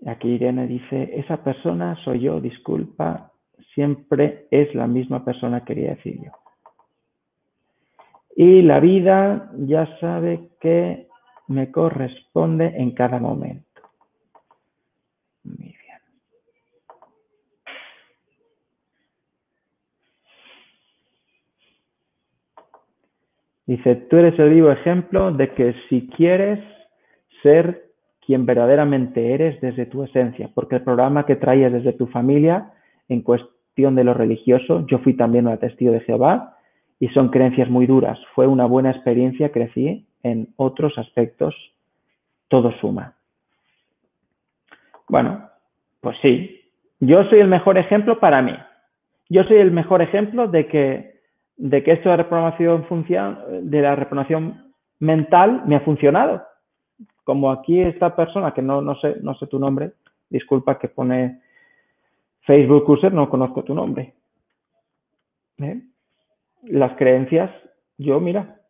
Y 0.00 0.08
aquí 0.08 0.28
Irene 0.28 0.66
dice, 0.66 1.10
esa 1.14 1.38
persona 1.42 1.96
soy 2.04 2.20
yo, 2.20 2.40
disculpa, 2.40 3.32
siempre 3.78 4.48
es 4.50 4.74
la 4.74 4.88
misma 4.88 5.24
persona, 5.24 5.64
quería 5.64 5.90
decir 5.90 6.20
yo. 6.20 6.32
Y 8.34 8.62
la 8.62 8.80
vida 8.80 9.52
ya 9.56 9.86
sabe 10.00 10.48
que 10.60 11.06
me 11.46 11.70
corresponde 11.70 12.74
en 12.76 12.90
cada 12.90 13.20
momento. 13.20 13.82
Muy 15.44 15.56
bien. 15.58 16.00
Dice, 23.66 23.94
tú 23.94 24.16
eres 24.16 24.36
el 24.40 24.50
vivo 24.50 24.72
ejemplo 24.72 25.30
de 25.30 25.54
que 25.54 25.76
si 25.88 26.08
quieres 26.08 26.58
ser 27.44 27.92
quien 28.26 28.44
verdaderamente 28.44 29.34
eres 29.34 29.60
desde 29.60 29.86
tu 29.86 30.02
esencia, 30.02 30.50
porque 30.52 30.74
el 30.76 30.82
programa 30.82 31.26
que 31.26 31.36
traías 31.36 31.72
desde 31.72 31.92
tu 31.92 32.08
familia 32.08 32.72
en 33.08 33.22
cuestión 33.22 33.57
de 33.94 34.04
lo 34.04 34.14
religioso, 34.14 34.86
yo 34.86 34.98
fui 34.98 35.14
también 35.14 35.46
un 35.46 35.56
testigo 35.58 35.92
de 35.92 36.00
Jehová 36.00 36.56
y 37.00 37.08
son 37.08 37.28
creencias 37.28 37.70
muy 37.70 37.86
duras. 37.86 38.18
Fue 38.34 38.46
una 38.46 38.66
buena 38.66 38.90
experiencia, 38.90 39.52
crecí 39.52 40.06
en 40.22 40.48
otros 40.56 40.98
aspectos, 40.98 41.54
todo 42.48 42.72
suma. 42.80 43.14
Bueno, 45.08 45.48
pues 46.00 46.16
sí, 46.20 46.60
yo 47.00 47.24
soy 47.24 47.38
el 47.38 47.48
mejor 47.48 47.78
ejemplo 47.78 48.18
para 48.18 48.42
mí. 48.42 48.54
Yo 49.28 49.44
soy 49.44 49.58
el 49.58 49.70
mejor 49.70 50.02
ejemplo 50.02 50.48
de 50.48 50.66
que, 50.66 51.20
de 51.56 51.82
que 51.82 51.92
esto 51.92 52.10
de, 52.10 52.16
de 52.16 53.82
la 53.82 53.94
reprogramación 53.94 54.72
mental 54.98 55.62
me 55.66 55.76
ha 55.76 55.80
funcionado. 55.80 56.42
Como 57.24 57.52
aquí 57.52 57.80
esta 57.80 58.16
persona, 58.16 58.52
que 58.52 58.62
no, 58.62 58.82
no, 58.82 58.96
sé, 58.96 59.16
no 59.22 59.34
sé 59.34 59.46
tu 59.46 59.58
nombre, 59.58 59.92
disculpa 60.30 60.78
que 60.78 60.88
pone 60.88 61.40
Facebook 62.48 62.88
User, 62.88 63.12
no 63.12 63.28
conozco 63.28 63.62
tu 63.62 63.74
nombre. 63.74 64.14
¿Eh? 65.58 65.82
Las 66.62 66.96
creencias, 66.96 67.50
yo 67.98 68.20
mira, 68.20 68.62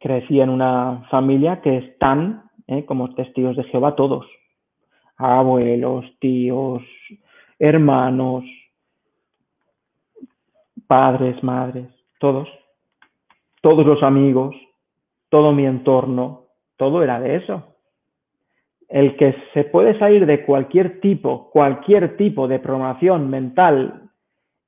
crecí 0.00 0.40
en 0.40 0.48
una 0.48 1.06
familia 1.10 1.60
que 1.60 1.76
están 1.76 2.44
¿eh? 2.66 2.86
como 2.86 3.14
testigos 3.14 3.56
de 3.56 3.64
Jehová 3.64 3.94
todos, 3.94 4.26
abuelos, 5.18 6.06
tíos, 6.18 6.82
hermanos, 7.58 8.42
padres, 10.86 11.42
madres, 11.44 11.88
todos, 12.18 12.48
todos 13.60 13.84
los 13.84 14.02
amigos, 14.02 14.56
todo 15.28 15.52
mi 15.52 15.66
entorno, 15.66 16.46
todo 16.78 17.02
era 17.02 17.20
de 17.20 17.36
eso. 17.36 17.73
El 18.88 19.16
que 19.16 19.34
se 19.54 19.64
puede 19.64 19.98
salir 19.98 20.26
de 20.26 20.44
cualquier 20.44 21.00
tipo, 21.00 21.50
cualquier 21.50 22.16
tipo 22.16 22.46
de 22.46 22.58
programación 22.58 23.30
mental 23.30 24.10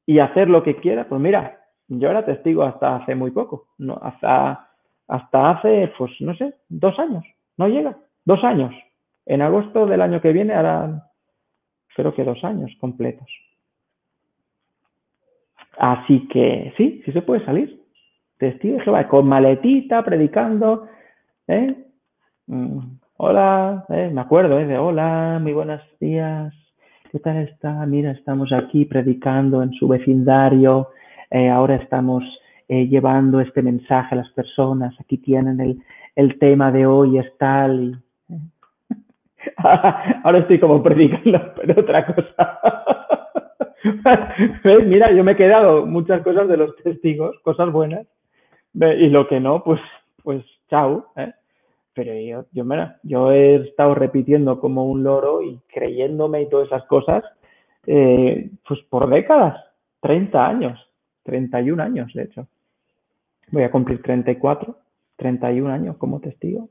y 0.06 0.18
hacer 0.18 0.48
lo 0.48 0.62
que 0.62 0.76
quiera, 0.76 1.08
pues 1.08 1.20
mira, 1.20 1.60
yo 1.88 2.10
era 2.10 2.24
testigo 2.24 2.62
hasta 2.64 2.96
hace 2.96 3.14
muy 3.14 3.30
poco, 3.30 3.68
no, 3.78 3.98
hasta 4.02 4.66
hasta 5.08 5.50
hace, 5.50 5.92
pues 5.96 6.10
no 6.20 6.34
sé, 6.34 6.54
dos 6.68 6.98
años. 6.98 7.24
No 7.56 7.68
llega, 7.68 7.96
dos 8.24 8.42
años. 8.44 8.74
En 9.24 9.42
agosto 9.42 9.86
del 9.86 10.00
año 10.00 10.20
que 10.20 10.32
viene 10.32 10.54
harán, 10.54 11.02
creo 11.94 12.14
que 12.14 12.24
dos 12.24 12.42
años 12.44 12.70
completos. 12.80 13.28
Así 15.78 16.26
que 16.28 16.72
sí, 16.76 17.02
sí 17.04 17.12
se 17.12 17.22
puede 17.22 17.44
salir. 17.44 17.82
Testigo 18.38 18.78
de 18.78 18.84
Jehová, 18.84 19.08
con 19.08 19.26
maletita, 19.26 20.02
predicando. 20.04 20.88
¿eh? 21.48 21.74
Mm, 22.46 22.78
hola, 23.18 23.84
¿eh? 23.88 24.10
me 24.12 24.20
acuerdo 24.20 24.58
¿eh? 24.58 24.66
de 24.66 24.78
hola, 24.78 25.38
muy 25.40 25.52
buenos 25.52 25.80
días. 26.00 26.52
¿Qué 27.10 27.18
tal 27.18 27.38
está? 27.38 27.86
Mira, 27.86 28.10
estamos 28.10 28.52
aquí 28.52 28.84
predicando 28.84 29.62
en 29.62 29.72
su 29.72 29.88
vecindario. 29.88 30.90
Eh, 31.30 31.48
ahora 31.48 31.76
estamos 31.76 32.24
llevando 32.68 33.40
este 33.40 33.62
mensaje 33.62 34.14
a 34.14 34.18
las 34.18 34.30
personas. 34.32 34.94
Aquí 35.00 35.18
tienen 35.18 35.60
el, 35.60 35.80
el 36.16 36.38
tema 36.38 36.72
de 36.72 36.84
hoy, 36.84 37.18
es 37.18 37.26
tal. 37.38 38.02
Ahora 40.24 40.38
estoy 40.38 40.58
como 40.58 40.82
predicando, 40.82 41.54
pero 41.56 41.80
otra 41.80 42.04
cosa. 42.06 42.58
Mira, 44.84 45.12
yo 45.12 45.22
me 45.22 45.32
he 45.32 45.36
quedado 45.36 45.86
muchas 45.86 46.22
cosas 46.22 46.48
de 46.48 46.56
los 46.56 46.74
testigos, 46.82 47.38
cosas 47.44 47.70
buenas, 47.70 48.04
y 48.74 49.08
lo 49.08 49.28
que 49.28 49.38
no, 49.38 49.62
pues, 49.62 49.80
pues 50.24 50.44
chao. 50.68 51.06
¿eh? 51.16 51.32
Pero 51.96 52.12
yo, 52.12 52.44
yo, 52.52 52.64
mira, 52.66 53.00
yo 53.04 53.32
he 53.32 53.54
estado 53.56 53.94
repitiendo 53.94 54.60
como 54.60 54.84
un 54.84 55.02
loro 55.02 55.40
y 55.40 55.58
creyéndome 55.66 56.42
y 56.42 56.48
todas 56.50 56.66
esas 56.66 56.84
cosas, 56.84 57.24
eh, 57.86 58.50
pues 58.68 58.80
por 58.90 59.08
décadas, 59.08 59.64
30 60.00 60.46
años, 60.46 60.78
31 61.22 61.82
años, 61.82 62.12
de 62.12 62.24
hecho. 62.24 62.46
Voy 63.50 63.62
a 63.62 63.70
cumplir 63.70 64.02
34, 64.02 64.76
31 65.16 65.72
años 65.72 65.96
como 65.96 66.20
testigo. 66.20 66.68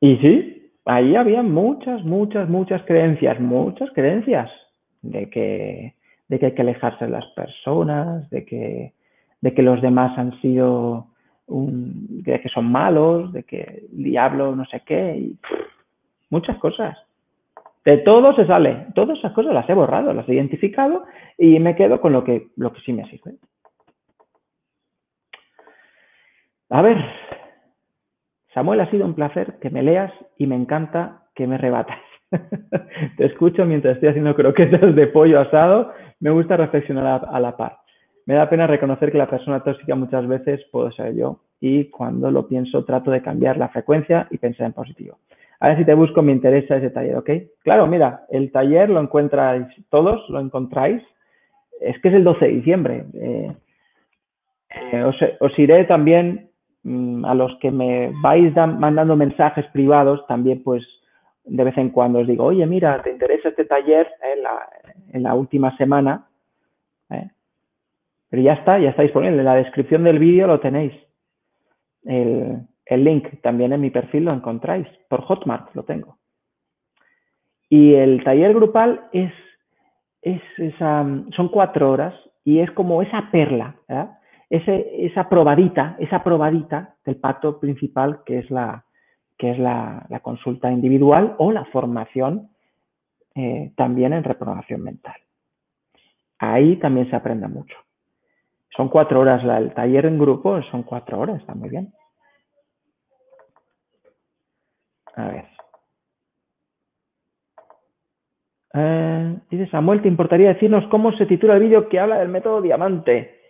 Y 0.00 0.16
sí, 0.16 0.72
ahí 0.84 1.14
había 1.14 1.42
muchas, 1.42 2.02
muchas, 2.02 2.48
muchas 2.48 2.82
creencias, 2.82 3.38
muchas 3.38 3.92
creencias 3.92 4.50
de 5.02 5.30
que, 5.30 5.94
de 6.26 6.38
que 6.40 6.46
hay 6.46 6.52
que 6.52 6.62
alejarse 6.62 7.04
de 7.04 7.12
las 7.12 7.26
personas, 7.36 8.28
de 8.30 8.44
que, 8.44 8.92
de 9.40 9.54
que 9.54 9.62
los 9.62 9.80
demás 9.80 10.18
han 10.18 10.40
sido, 10.40 11.13
un, 11.46 12.22
de 12.22 12.40
que 12.40 12.48
son 12.48 12.70
malos, 12.70 13.32
de 13.32 13.44
que 13.44 13.86
diablo 13.90 14.54
no 14.56 14.64
sé 14.66 14.82
qué, 14.86 15.16
y 15.16 15.38
muchas 16.30 16.58
cosas. 16.58 16.96
De 17.84 17.98
todo 17.98 18.34
se 18.34 18.46
sale, 18.46 18.86
todas 18.94 19.18
esas 19.18 19.32
cosas 19.32 19.52
las 19.52 19.68
he 19.68 19.74
borrado, 19.74 20.14
las 20.14 20.28
he 20.28 20.34
identificado 20.34 21.04
y 21.36 21.58
me 21.60 21.76
quedo 21.76 22.00
con 22.00 22.12
lo 22.12 22.24
que, 22.24 22.48
lo 22.56 22.72
que 22.72 22.80
sí 22.80 22.92
me 22.92 23.04
sirve. 23.10 23.34
A 26.70 26.80
ver, 26.80 26.96
Samuel, 28.54 28.80
ha 28.80 28.90
sido 28.90 29.04
un 29.04 29.14
placer 29.14 29.58
que 29.60 29.68
me 29.68 29.82
leas 29.82 30.12
y 30.38 30.46
me 30.46 30.56
encanta 30.56 31.24
que 31.34 31.46
me 31.46 31.58
rebatas. 31.58 31.98
Te 33.16 33.26
escucho 33.26 33.64
mientras 33.64 33.94
estoy 33.94 34.10
haciendo 34.10 34.34
croquetas 34.34 34.94
de 34.94 35.06
pollo 35.08 35.40
asado. 35.40 35.92
Me 36.20 36.30
gusta 36.30 36.56
reflexionar 36.56 37.26
a, 37.28 37.40
la 37.40 37.56
par. 37.56 37.78
Me 38.26 38.34
da 38.34 38.48
pena 38.48 38.66
reconocer 38.66 39.12
que 39.12 39.18
la 39.18 39.28
persona 39.28 39.62
tóxica 39.62 39.94
muchas 39.94 40.26
veces 40.26 40.64
puedo 40.70 40.90
ser 40.92 41.14
yo 41.14 41.40
y 41.60 41.86
cuando 41.90 42.30
lo 42.30 42.46
pienso 42.48 42.84
trato 42.84 43.10
de 43.10 43.22
cambiar 43.22 43.56
la 43.56 43.68
frecuencia 43.68 44.26
y 44.30 44.38
pensar 44.38 44.66
en 44.66 44.72
positivo. 44.72 45.18
A 45.60 45.68
ver 45.68 45.78
si 45.78 45.84
te 45.84 45.94
busco, 45.94 46.22
me 46.22 46.32
interesa 46.32 46.76
ese 46.76 46.90
taller, 46.90 47.16
¿ok? 47.16 47.30
Claro, 47.62 47.86
mira, 47.86 48.24
el 48.30 48.50
taller 48.50 48.90
lo 48.90 49.00
encuentráis 49.00 49.66
todos, 49.88 50.28
lo 50.28 50.40
encontráis. 50.40 51.02
Es 51.80 52.00
que 52.00 52.08
es 52.08 52.14
el 52.14 52.24
12 52.24 52.44
de 52.44 52.52
diciembre. 52.52 53.04
Eh, 53.14 53.52
eh, 54.92 55.04
os 55.40 55.58
iré 55.58 55.84
también 55.84 56.50
Mm, 56.84 57.24
a 57.24 57.34
los 57.34 57.56
que 57.60 57.70
me 57.70 58.12
vais 58.22 58.54
mandando 58.54 59.16
mensajes 59.16 59.64
privados, 59.72 60.26
también 60.26 60.62
pues 60.62 60.82
de 61.44 61.64
vez 61.64 61.76
en 61.78 61.88
cuando 61.88 62.18
os 62.18 62.26
digo, 62.26 62.44
oye, 62.44 62.66
mira, 62.66 63.00
¿te 63.02 63.10
interesa 63.10 63.48
este 63.48 63.64
taller 63.64 64.06
la, 64.42 64.68
en 65.12 65.22
la 65.22 65.34
última 65.34 65.74
semana? 65.78 66.26
Pero 68.30 68.42
ya 68.42 68.54
está, 68.54 68.78
ya 68.78 68.90
está 68.90 69.02
disponible. 69.02 69.38
En 69.38 69.44
la 69.44 69.56
descripción 69.56 70.04
del 70.04 70.18
vídeo 70.18 70.46
lo 70.46 70.60
tenéis. 70.60 70.92
El, 72.04 72.66
link 72.90 73.40
también 73.42 73.72
en 73.72 73.80
mi 73.80 73.90
perfil 73.90 74.26
lo 74.26 74.32
encontráis. 74.32 74.86
Por 75.08 75.22
Hotmart 75.22 75.74
lo 75.74 75.84
tengo. 75.84 76.18
Y 77.68 77.94
el 77.94 78.22
taller 78.22 78.54
grupal 78.54 79.08
es, 79.12 79.32
son 80.88 81.48
cuatro 81.50 81.90
horas 81.90 82.14
y 82.44 82.60
es 82.60 82.70
como 82.72 83.02
esa 83.02 83.30
perla, 83.30 83.76
esa 84.50 85.28
probadita, 85.28 85.96
esa 85.98 86.22
probadita 86.22 86.94
del 87.04 87.16
pacto 87.16 87.58
principal 87.58 88.22
que 88.24 88.38
es 88.38 88.50
la, 88.50 88.84
que 89.38 89.50
es 89.50 89.58
la, 89.58 90.06
consulta 90.22 90.70
individual 90.70 91.34
o 91.38 91.52
la 91.52 91.64
formación 91.66 92.50
eh, 93.34 93.72
también 93.76 94.12
en 94.12 94.24
reprogramación 94.24 94.82
mental. 94.82 95.16
Ahí 96.38 96.76
también 96.76 97.10
se 97.10 97.16
aprende 97.16 97.48
mucho. 97.48 97.76
Son 98.76 98.88
cuatro 98.88 99.20
horas, 99.20 99.42
el 99.44 99.72
taller 99.72 100.06
en 100.06 100.18
grupo 100.18 100.60
son 100.70 100.82
cuatro 100.82 101.20
horas, 101.20 101.40
está 101.40 101.54
muy 101.54 101.68
bien. 101.68 101.92
A 105.14 105.28
ver. 105.28 105.44
Eh, 108.76 109.38
dice 109.50 109.70
Samuel, 109.70 110.02
¿te 110.02 110.08
importaría 110.08 110.48
decirnos 110.48 110.84
cómo 110.88 111.12
se 111.12 111.26
titula 111.26 111.54
el 111.54 111.62
vídeo 111.62 111.88
que 111.88 112.00
habla 112.00 112.18
del 112.18 112.28
método 112.28 112.60
diamante? 112.60 113.40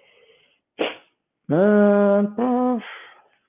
Eh, 1.49 2.29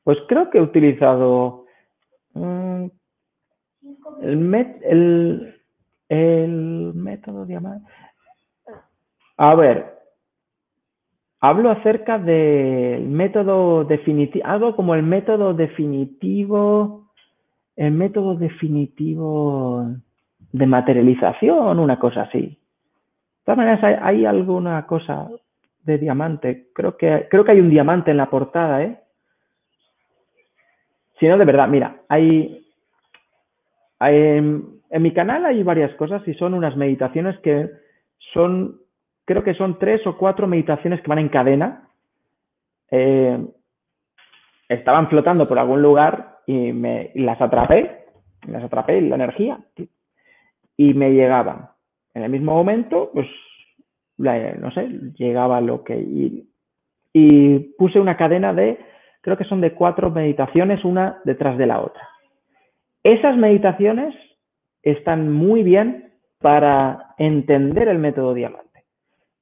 pues 0.04 0.18
creo 0.30 0.50
que 0.50 0.60
he 0.60 0.62
utilizado 0.62 1.66
eh, 2.36 2.90
el, 4.22 5.62
el, 6.08 6.94
método 6.94 7.46
diamante. 7.46 7.92
A 9.38 9.54
ver, 9.56 9.95
hablo 11.42 11.72
acerca 11.72 12.18
del 12.18 13.08
método 13.08 13.84
definitivo, 13.84 14.46
algo 14.46 14.76
como 14.76 14.96
el 14.96 15.04
método 15.04 15.54
definitivo, 15.54 17.10
el 17.76 17.92
método 17.92 18.36
definitivo 18.36 19.88
de 20.52 20.66
materialización, 20.66 21.80
una 21.80 22.00
cosa 22.00 22.24
así. 22.24 22.40
De 22.40 23.54
todas 23.54 23.58
maneras, 23.58 24.00
hay, 24.02 24.26
alguna 24.26 24.88
cosa 24.88 25.30
de 25.84 25.98
diamante. 25.98 26.70
Creo 26.74 26.98
que, 26.98 27.28
creo 27.30 27.44
que 27.44 27.52
hay 27.52 27.60
un 27.60 27.70
diamante 27.70 28.12
en 28.12 28.18
la 28.18 28.30
portada, 28.30 28.82
¿eh? 28.82 29.00
Si 31.20 31.28
no, 31.28 31.38
de 31.38 31.46
verdad, 31.46 31.68
mira, 31.68 32.02
hay, 32.10 32.66
en, 34.00 34.82
mi 35.00 35.14
canal 35.14 35.46
hay 35.46 35.64
varias 35.64 35.94
cosas 35.96 36.28
y 36.28 36.34
son 36.34 36.54
unas 36.54 36.76
meditaciones 36.76 37.38
que 37.40 37.70
son, 38.34 38.80
creo 39.26 39.44
que 39.44 39.56
son 39.56 39.78
tres 39.80 40.06
o 40.08 40.18
cuatro 40.18 40.48
meditaciones 40.48 41.02
que 41.02 41.08
van 41.10 41.20
en 41.20 41.30
cadena. 41.30 41.90
Eh, 42.92 43.44
estaban 44.70 45.10
flotando 45.10 45.48
por 45.48 45.60
algún 45.60 45.82
lugar 45.82 46.38
y 46.46 46.72
me 46.72 47.12
las 47.16 47.42
atrapé, 47.42 48.06
las 48.48 48.64
atrapé 48.64 49.02
la 49.02 49.16
energía 49.16 49.60
y 50.78 50.94
me 50.94 51.12
llegaban. 51.12 51.70
En 52.14 52.24
el 52.24 52.32
mismo 52.32 52.54
momento, 52.54 53.12
pues, 53.14 53.28
no 54.18 54.72
sé, 54.72 54.88
llegaba 55.18 55.62
lo 55.62 55.84
que... 55.84 56.46
Y 57.18 57.60
puse 57.78 58.00
una 58.00 58.18
cadena 58.18 58.54
de, 58.54 58.78
creo 59.22 59.38
que 59.38 59.46
son 59.46 59.62
de 59.62 59.74
cuatro 59.74 60.12
meditaciones, 60.12 60.84
una 60.84 61.20
detrás 61.24 61.58
de 61.58 61.66
la 61.66 61.80
otra. 61.80 62.10
Esas 63.04 63.38
meditaciones 63.38 64.14
están 64.84 65.32
muy 65.32 65.64
bien 65.64 66.14
para 66.40 67.14
entender 67.18 67.88
el 67.88 68.00
método 68.00 68.34
diamante, 68.34 68.75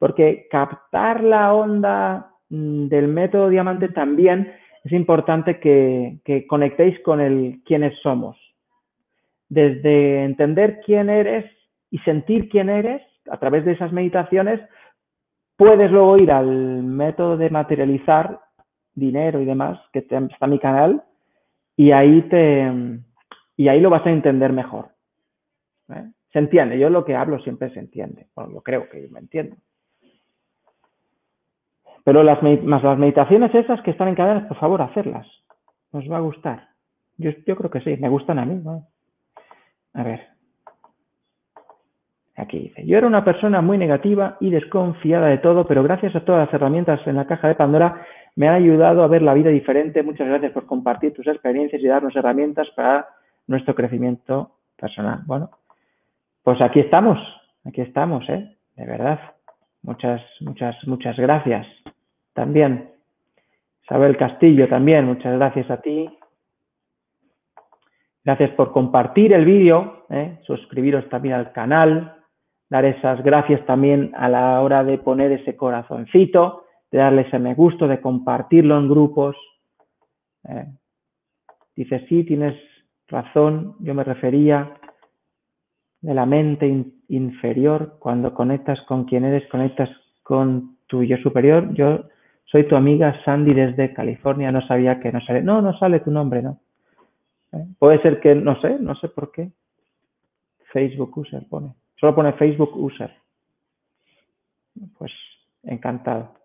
porque 0.04 0.50
captar 0.52 1.24
la 1.24 1.54
onda 1.54 2.34
mm, 2.50 2.88
del 2.88 3.08
método 3.08 3.48
diamante 3.48 3.88
también 3.88 4.52
es 4.84 4.92
importante 4.92 5.62
que, 5.62 6.46
conectéis 6.50 7.00
con 7.04 7.22
el 7.22 7.62
quiénes 7.66 7.98
somos 8.02 8.38
desde 9.48 10.26
entender 10.26 10.82
quién 10.86 11.10
eres 11.10 11.50
y 11.90 12.00
sentir 12.00 12.50
quién 12.50 12.68
eres 12.68 13.02
a 13.32 13.38
través 13.38 13.64
de 13.64 13.72
esas 13.72 13.94
meditaciones, 13.94 14.60
puedes 15.56 15.90
luego 15.90 16.18
ir 16.18 16.34
al 16.34 16.84
método 16.84 17.38
de 17.38 17.50
materializar 17.50 18.42
dinero 18.96 19.40
y 19.40 19.46
demás, 19.46 19.80
que 19.94 20.00
está 20.00 20.18
en 20.18 20.30
mi 20.50 20.60
canal, 20.60 21.02
y 21.78 21.92
ahí 21.92 22.24
te 22.24 22.70
y 23.56 23.70
ahí 23.70 23.80
lo 23.80 23.90
vas 23.90 24.06
a 24.06 24.12
entender 24.12 24.52
mejor. 24.52 24.90
¿eh? 25.96 26.12
Se 26.34 26.40
entiende, 26.40 26.78
yo 26.78 26.90
lo 26.90 27.06
que 27.06 27.16
hablo 27.16 27.40
siempre 27.40 27.70
se 27.70 27.80
entiende. 27.80 28.28
Bueno, 28.36 28.52
yo 28.52 28.62
creo 28.62 28.90
que 28.90 29.08
me 29.10 29.20
entiendo. 29.20 29.56
Pero 32.04 32.24
las, 32.24 32.42
más 32.42 32.84
las 32.84 32.98
meditaciones 32.98 33.54
esas 33.56 33.82
que 33.82 33.92
están 33.92 34.10
en 34.10 34.16
cadenas, 34.16 34.46
por 34.48 34.58
favor, 34.58 34.82
hacerlas. 34.82 35.28
Os 35.92 36.10
va 36.12 36.18
a 36.18 36.22
gustar. 36.22 36.70
Yo, 37.18 37.32
yo 37.46 37.56
creo 37.56 37.70
que 37.70 37.82
sí, 37.82 37.96
me 37.98 38.10
gustan 38.10 38.40
a 38.40 38.46
mí. 38.46 38.62
A 39.94 40.04
ver. 40.04 40.34
Aquí 42.36 42.60
dice, 42.60 42.86
yo 42.86 42.98
era 42.98 43.06
una 43.06 43.24
persona 43.24 43.62
muy 43.62 43.78
negativa 43.78 44.38
y 44.40 44.50
desconfiada 44.50 45.28
de 45.28 45.38
todo, 45.38 45.68
pero 45.68 45.84
gracias 45.84 46.16
a 46.16 46.26
todas 46.26 46.48
las 46.48 46.54
herramientas 46.54 47.00
en 47.06 47.16
la 47.16 47.28
caja 47.28 47.48
de 47.48 47.56
Pandora 47.56 48.06
me 48.36 48.48
han 48.48 48.56
ayudado 48.56 49.04
a 49.04 49.08
ver 49.08 49.22
la 49.22 49.36
vida 49.36 49.52
diferente. 49.52 50.02
Muchas 50.02 50.28
gracias 50.28 50.52
por 50.52 50.66
compartir 50.66 51.14
tus 51.14 51.28
experiencias 51.28 51.82
y 51.82 51.88
darnos 51.88 52.16
herramientas 52.16 52.68
para 52.76 53.08
nuestro 53.46 53.76
crecimiento 53.76 54.52
personal. 54.76 55.22
Bueno, 55.28 55.52
pues 56.42 56.60
aquí 56.62 56.80
estamos, 56.80 57.20
aquí 57.66 57.82
estamos, 57.82 58.28
¿eh? 58.30 58.58
De 58.76 58.86
verdad. 58.86 59.20
Muchas, 59.84 60.22
muchas, 60.42 60.76
muchas 60.88 61.18
gracias. 61.18 61.68
También. 62.34 62.92
Isabel 63.84 64.18
Castillo 64.18 64.68
también, 64.68 65.06
muchas 65.06 65.36
gracias 65.38 65.70
a 65.70 65.82
ti. 65.82 66.10
Gracias 68.24 68.52
por 68.52 68.72
compartir 68.72 69.34
el 69.34 69.44
vídeo, 69.44 70.06
¿eh? 70.10 70.40
suscribiros 70.44 71.08
también 71.10 71.36
al 71.36 71.52
canal, 71.52 72.16
dar 72.70 72.86
esas 72.86 73.22
gracias 73.24 73.66
también 73.66 74.12
a 74.16 74.30
la 74.30 74.62
hora 74.62 74.84
de 74.84 74.98
poner 74.98 75.34
ese 75.34 75.58
corazoncito, 75.58 76.64
de 76.90 77.00
darle 77.00 77.24
ese 77.24 77.40
me 77.40 77.54
gusto, 77.54 77.88
de 77.88 78.00
compartirlo 78.00 78.78
en 78.78 78.88
grupos. 78.88 79.36
¿eh? 80.48 80.68
Dice, 81.76 82.06
sí, 82.08 82.24
tienes 82.24 82.56
razón, 83.10 83.76
yo 83.80 83.94
me 83.94 84.06
refería 84.06 84.74
de 86.00 86.14
la 86.14 86.26
mente 86.26 86.86
inferior, 87.10 87.98
cuando 88.00 88.34
conectas 88.34 88.80
con 88.84 89.04
quien 89.06 89.26
eres, 89.26 89.48
conectas 89.50 89.90
con 90.22 90.78
tu 90.88 91.04
yo 91.04 91.18
superior. 91.18 91.74
Yo 91.74 92.06
soy 92.54 92.68
tu 92.68 92.76
amiga 92.76 93.20
Sandy 93.26 93.52
desde 93.52 93.96
California, 93.96 94.52
no 94.52 94.62
sabía 94.68 95.00
que 95.00 95.12
no 95.12 95.20
sale, 95.22 95.42
no, 95.42 95.60
no 95.60 95.76
sale 95.80 96.02
tu 96.02 96.12
nombre, 96.12 96.44
¿no? 96.44 96.60
Puede 97.80 98.00
ser 98.04 98.20
que, 98.20 98.36
no 98.36 98.62
sé, 98.62 98.78
no 98.80 98.94
sé 98.96 99.10
por 99.10 99.32
qué. 99.32 99.52
Facebook 100.72 101.18
User 101.18 101.48
pone. 101.50 101.74
Solo 101.96 102.14
pone 102.14 102.34
Facebook 102.34 102.76
User. 102.76 103.12
Pues 105.00 105.12
encantado. 105.64 106.36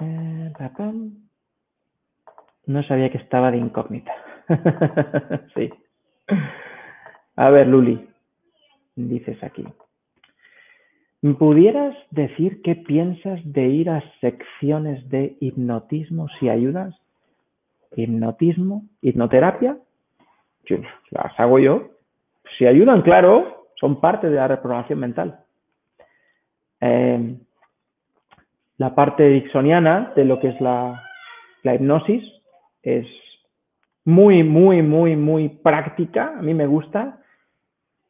Eh, 0.00 0.52
no 2.66 2.82
sabía 2.82 3.10
que 3.10 3.18
estaba 3.18 3.52
de 3.52 3.58
incógnita. 3.58 4.12
sí. 5.54 5.70
A 7.36 7.50
ver, 7.50 7.68
Luli, 7.68 8.08
dices 8.96 9.42
aquí. 9.42 9.64
¿Pudieras 11.38 11.96
decir 12.10 12.62
qué 12.62 12.76
piensas 12.76 13.40
de 13.44 13.66
ir 13.66 13.90
a 13.90 14.02
secciones 14.20 15.08
de 15.08 15.36
hipnotismo 15.40 16.28
si 16.38 16.48
ayudas? 16.48 16.94
¿Hipnotismo? 17.94 18.84
¿Hipnoterapia? 19.02 19.78
las 21.10 21.38
hago 21.38 21.58
yo. 21.60 21.90
Si 22.58 22.66
ayudan, 22.66 23.02
claro, 23.02 23.68
son 23.76 24.00
parte 24.00 24.28
de 24.28 24.36
la 24.36 24.48
reprogramación 24.48 24.98
mental. 24.98 25.40
Em, 26.80 27.38
la 28.78 28.94
parte 28.94 29.28
dixoniana 29.28 30.12
de 30.16 30.24
lo 30.24 30.40
que 30.40 30.48
es 30.48 30.60
la, 30.60 31.02
la 31.62 31.74
hipnosis 31.74 32.22
es 32.82 33.06
muy, 34.04 34.42
muy, 34.42 34.82
muy, 34.82 35.16
muy 35.16 35.48
práctica. 35.48 36.34
A 36.38 36.42
mí 36.42 36.52
me 36.52 36.66
gusta 36.66 37.20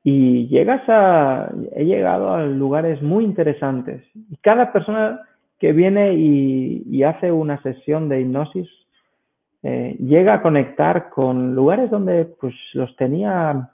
y 0.08 0.46
llegas 0.46 0.88
a, 0.88 1.50
he 1.74 1.84
llegado 1.84 2.32
a 2.32 2.44
lugares 2.46 3.02
muy 3.02 3.24
interesantes. 3.24 4.04
Y 4.14 4.36
cada 4.36 4.72
persona 4.72 5.20
que 5.58 5.72
viene 5.72 6.14
y, 6.14 7.02
hace 7.02 7.32
una 7.32 7.60
sesión 7.60 8.08
de 8.08 8.20
hipnosis 8.20 8.68
eh, 9.64 9.96
llega 9.98 10.34
a 10.34 10.42
conectar 10.42 11.10
con 11.10 11.56
lugares 11.56 11.90
donde 11.90 12.24
pues 12.24 12.54
los 12.74 12.94
tenía, 12.94 13.70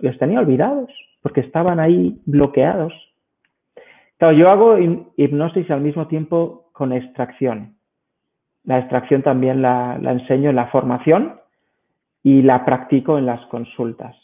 los 0.00 0.18
tenía 0.18 0.40
olvidados, 0.40 0.90
porque 1.22 1.42
estaban 1.42 1.78
ahí 1.78 2.20
bloqueados. 2.26 2.92
Claro, 4.18 4.36
yo 4.36 4.50
hago 4.50 4.76
hipnosis 5.16 5.70
al 5.70 5.82
mismo 5.82 6.08
tiempo 6.08 6.68
con 6.72 6.92
extracción. 6.92 7.76
la 8.64 8.80
extracción 8.80 9.22
también 9.22 9.62
la, 9.62 10.00
enseño 10.02 10.50
en 10.50 10.56
la 10.56 10.66
formación 10.66 11.38
y 12.24 12.42
la 12.42 12.64
practico 12.64 13.18
en 13.18 13.26
las 13.26 13.46
consultas, 13.46 14.16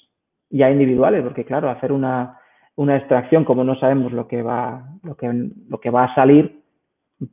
ya 0.51 0.71
individuales, 0.71 1.23
porque 1.23 1.45
claro, 1.45 1.71
hacer 1.71 1.93
una, 1.93 2.39
una 2.77 2.97
extracción 2.97 3.45
como 3.45 3.65
no 3.65 3.75
sabemos 3.77 4.13
lo 4.13 4.29
que 4.29 4.43
va, 4.43 4.85
lo 5.03 5.17
que, 5.17 5.51
lo 5.69 5.81
que 5.81 5.91
va 5.91 6.05
a 6.05 6.15
salir, 6.15 6.63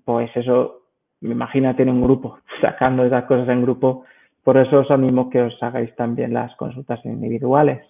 pues 0.04 0.30
eso, 0.36 0.82
imagínate 1.22 1.84
en 1.84 1.90
un 1.90 2.02
grupo, 2.02 2.40
sacando 2.62 3.06
esas 3.06 3.26
cosas 3.26 3.48
en 3.50 3.62
grupo, 3.62 4.06
por 4.44 4.58
eso 4.58 4.80
os 4.80 4.92
animo 4.92 5.30
que 5.30 5.42
os 5.42 5.62
hagáis 5.64 5.96
también 5.96 6.34
las 6.34 6.56
consultas 6.56 7.04
individuales. 7.06 7.86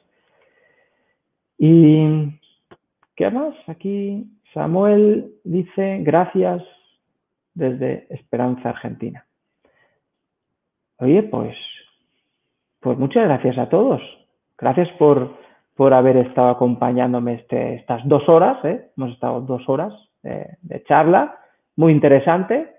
¿Y 1.57 2.30
qué 3.15 3.30
más? 3.30 3.56
Aquí 3.68 4.26
Samuel 4.53 5.34
dice, 5.43 5.99
gracias 6.02 6.64
desde 7.53 8.07
Esperanza, 8.10 8.69
Argentina. 8.69 9.26
Oye, 10.97 11.23
pues, 11.23 11.56
pues 12.80 12.97
muchas 12.97 13.26
gracias 13.26 13.57
a 13.57 13.69
todos. 13.69 14.02
Gracias 14.57 14.90
por, 14.98 15.36
por 15.76 15.94
haber 15.94 16.18
estado 16.18 16.49
acompañándome 16.49 17.36
este, 17.36 17.76
estas 17.76 18.07
dos 18.07 18.27
horas. 18.30 18.64
¿eh? 18.65 18.90
Hemos 18.98 19.14
estado 19.14 19.41
dos 19.41 19.68
horas 19.68 19.94
de 20.23 20.84
charla, 20.88 21.38
muy 21.76 21.94
interesante. 21.94 22.72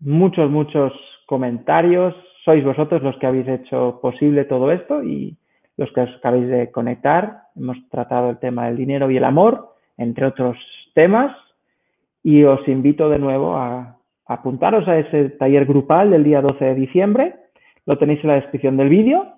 Muchos, 0.00 0.50
muchos 0.50 0.92
comentarios. 1.26 2.14
Sois 2.44 2.62
vosotros 2.62 3.02
los 3.02 3.16
que 3.16 3.26
habéis 3.26 3.48
hecho 3.48 3.98
posible 4.02 4.44
todo 4.44 4.70
esto 4.70 5.02
y 5.02 5.38
los 5.78 5.90
que 5.92 6.02
os 6.02 6.14
acabáis 6.16 6.48
de 6.48 6.70
conectar. 6.70 7.44
Hemos 7.56 7.76
tratado 7.88 8.30
el 8.30 8.38
tema 8.38 8.66
del 8.66 8.76
dinero 8.76 9.10
y 9.10 9.16
el 9.16 9.24
amor, 9.24 9.74
entre 9.96 10.26
otros 10.26 10.58
temas 10.94 11.34
y 12.22 12.44
os 12.44 12.66
invito 12.68 13.08
de 13.08 13.18
nuevo 13.18 13.56
a, 13.56 13.96
apuntaros 14.26 14.86
a 14.88 14.98
ese 14.98 15.30
taller 15.30 15.64
grupal 15.64 16.10
del 16.10 16.24
día 16.24 16.42
12 16.42 16.64
de 16.64 16.74
diciembre. 16.74 17.36
Lo 17.86 17.96
tenéis 17.96 18.20
en 18.22 18.28
la 18.28 18.34
descripción 18.34 18.76
del 18.76 18.88
vídeo 18.88 19.37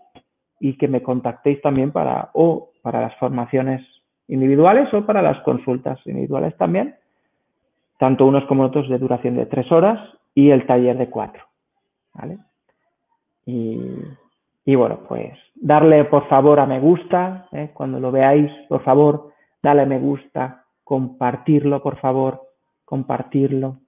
y 0.61 0.77
que 0.77 0.87
me 0.87 1.03
contactéis 1.03 1.61
también 1.63 1.91
para 1.91 2.31
o 2.35 2.71
para 2.83 3.01
las 3.01 3.17
formaciones 3.17 3.83
individuales 4.29 4.93
o 4.95 5.05
para 5.05 5.23
las 5.23 5.41
consultas 5.41 5.99
individuales 6.07 6.57
también, 6.57 6.95
tanto 7.99 8.27
unos 8.27 8.45
como 8.45 8.65
otros 8.65 8.89
de 8.89 8.99
duración 8.99 9.37
de 9.37 9.47
tres 9.47 9.73
horas 9.73 9.99
y 10.35 10.51
el 10.51 10.67
taller 10.67 10.97
de 10.97 11.11
cuatro. 11.11 11.43
¿vale? 12.15 12.39
Y, 13.47 13.81
y, 14.65 14.75
bueno, 14.75 15.01
pues 15.09 15.33
darle 15.57 16.05
por 16.05 16.29
favor 16.29 16.61
a 16.61 16.67
me 16.67 16.79
gusta, 16.79 17.49
¿eh? 17.53 17.71
cuando 17.75 17.99
lo 17.99 18.13
veáis, 18.13 18.51
por 18.69 18.85
favor, 18.85 19.33
dale 19.63 19.87
me 19.87 19.99
gusta, 19.99 20.65
compartirlo 20.85 21.83
por 21.83 21.99
favor, 21.99 22.43
compartirlo. 22.85 23.79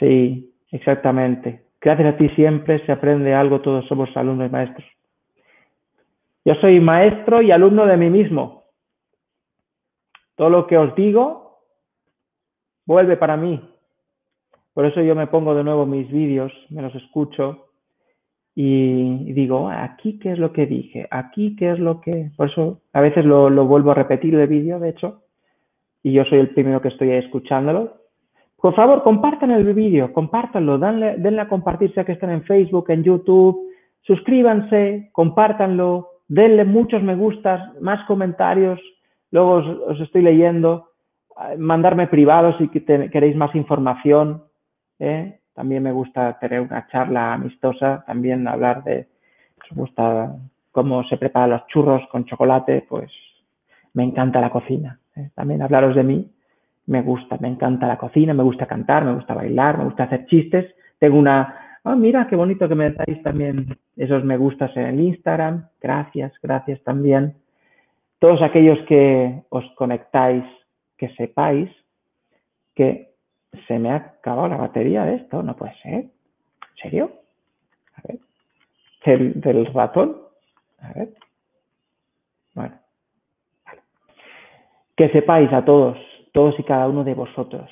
Sí, 0.00 0.52
exactamente. 0.70 1.63
Gracias 1.84 2.14
a 2.14 2.16
ti 2.16 2.30
siempre 2.30 2.84
se 2.86 2.92
aprende 2.92 3.34
algo, 3.34 3.60
todos 3.60 3.86
somos 3.86 4.08
alumnos 4.16 4.48
y 4.48 4.50
maestros. 4.50 4.86
Yo 6.42 6.54
soy 6.54 6.80
maestro 6.80 7.42
y 7.42 7.50
alumno 7.50 7.84
de 7.84 7.98
mí 7.98 8.08
mismo. 8.08 8.64
Todo 10.34 10.48
lo 10.48 10.66
que 10.66 10.78
os 10.78 10.94
digo 10.94 11.60
vuelve 12.86 13.18
para 13.18 13.36
mí. 13.36 13.62
Por 14.72 14.86
eso 14.86 15.02
yo 15.02 15.14
me 15.14 15.26
pongo 15.26 15.54
de 15.54 15.62
nuevo 15.62 15.84
mis 15.84 16.10
vídeos, 16.10 16.52
me 16.70 16.80
los 16.80 16.94
escucho 16.94 17.66
y 18.54 19.32
digo, 19.34 19.68
aquí 19.68 20.18
qué 20.18 20.32
es 20.32 20.38
lo 20.38 20.54
que 20.54 20.64
dije, 20.64 21.06
aquí 21.10 21.54
qué 21.54 21.72
es 21.72 21.78
lo 21.78 22.00
que... 22.00 22.30
Por 22.34 22.48
eso 22.48 22.80
a 22.94 23.02
veces 23.02 23.26
lo, 23.26 23.50
lo 23.50 23.66
vuelvo 23.66 23.90
a 23.90 23.94
repetir 23.94 24.34
el 24.34 24.46
vídeo, 24.46 24.80
de 24.80 24.88
hecho, 24.88 25.22
y 26.02 26.12
yo 26.12 26.24
soy 26.24 26.38
el 26.38 26.48
primero 26.54 26.80
que 26.80 26.88
estoy 26.88 27.10
escuchándolo, 27.10 28.03
por 28.64 28.74
favor, 28.74 29.02
compartan 29.02 29.50
el 29.50 29.74
vídeo, 29.74 30.10
compártanlo, 30.14 30.78
denle, 30.78 31.16
denle 31.18 31.42
a 31.42 31.48
compartir, 31.48 31.92
sea 31.92 32.06
que 32.06 32.12
estén 32.12 32.30
en 32.30 32.44
Facebook, 32.44 32.86
en 32.88 33.04
YouTube, 33.04 33.70
suscríbanse, 34.00 35.10
compártanlo, 35.12 36.08
denle 36.28 36.64
muchos 36.64 37.02
me 37.02 37.14
gustas, 37.14 37.60
más 37.82 38.02
comentarios, 38.06 38.80
luego 39.30 39.56
os, 39.88 40.00
estoy 40.00 40.22
leyendo, 40.22 40.92
mandarme 41.58 42.06
privados 42.06 42.56
si 42.56 42.68
queréis 42.68 43.36
más 43.36 43.54
información. 43.54 44.44
¿eh? 44.98 45.40
También 45.52 45.82
me 45.82 45.92
gusta 45.92 46.38
tener 46.38 46.62
una 46.62 46.86
charla 46.86 47.34
amistosa, 47.34 48.02
también 48.06 48.48
hablar 48.48 48.82
de, 48.82 49.08
me 49.72 49.82
gusta 49.82 50.36
cómo 50.72 51.04
se 51.04 51.18
preparan 51.18 51.50
los 51.50 51.66
churros 51.66 52.00
con 52.10 52.24
chocolate, 52.24 52.86
pues 52.88 53.12
me 53.92 54.04
encanta 54.04 54.40
la 54.40 54.48
cocina. 54.48 55.00
¿eh? 55.16 55.28
También 55.34 55.60
hablaros 55.60 55.94
de 55.94 56.02
mí, 56.02 56.33
me 56.86 57.02
gusta, 57.02 57.38
me 57.40 57.48
encanta 57.48 57.86
la 57.86 57.96
cocina, 57.96 58.34
me 58.34 58.42
gusta 58.42 58.66
cantar, 58.66 59.04
me 59.04 59.14
gusta 59.14 59.34
bailar, 59.34 59.78
me 59.78 59.84
gusta 59.84 60.04
hacer 60.04 60.26
chistes. 60.26 60.74
Tengo 60.98 61.18
una, 61.18 61.78
oh, 61.82 61.96
mira 61.96 62.26
qué 62.26 62.36
bonito 62.36 62.68
que 62.68 62.74
me 62.74 62.90
dais 62.90 63.22
también 63.22 63.76
esos 63.96 64.24
me 64.24 64.36
gustas 64.36 64.76
en 64.76 64.86
el 64.86 65.00
Instagram. 65.00 65.68
Gracias, 65.80 66.32
gracias 66.42 66.82
también. 66.82 67.34
Todos 68.18 68.42
aquellos 68.42 68.78
que 68.86 69.42
os 69.50 69.64
conectáis, 69.76 70.44
que 70.96 71.08
sepáis 71.10 71.70
que 72.74 73.14
se 73.68 73.78
me 73.78 73.90
ha 73.90 73.96
acabado 73.96 74.48
la 74.48 74.56
batería 74.56 75.04
de 75.04 75.16
esto, 75.16 75.42
no 75.42 75.54
puede 75.56 75.74
ser. 75.82 75.94
¿En 75.94 76.10
serio? 76.82 77.12
A 77.96 78.02
ver. 78.06 78.18
Del, 79.04 79.40
del 79.40 79.66
ratón. 79.66 80.16
A 80.80 80.92
ver. 80.92 81.08
Bueno 82.54 82.84
que 84.96 85.08
sepáis 85.10 85.52
a 85.52 85.64
todos, 85.64 85.98
todos 86.34 86.58
y 86.58 86.64
cada 86.64 86.88
uno 86.88 87.04
de 87.04 87.14
vosotros, 87.14 87.70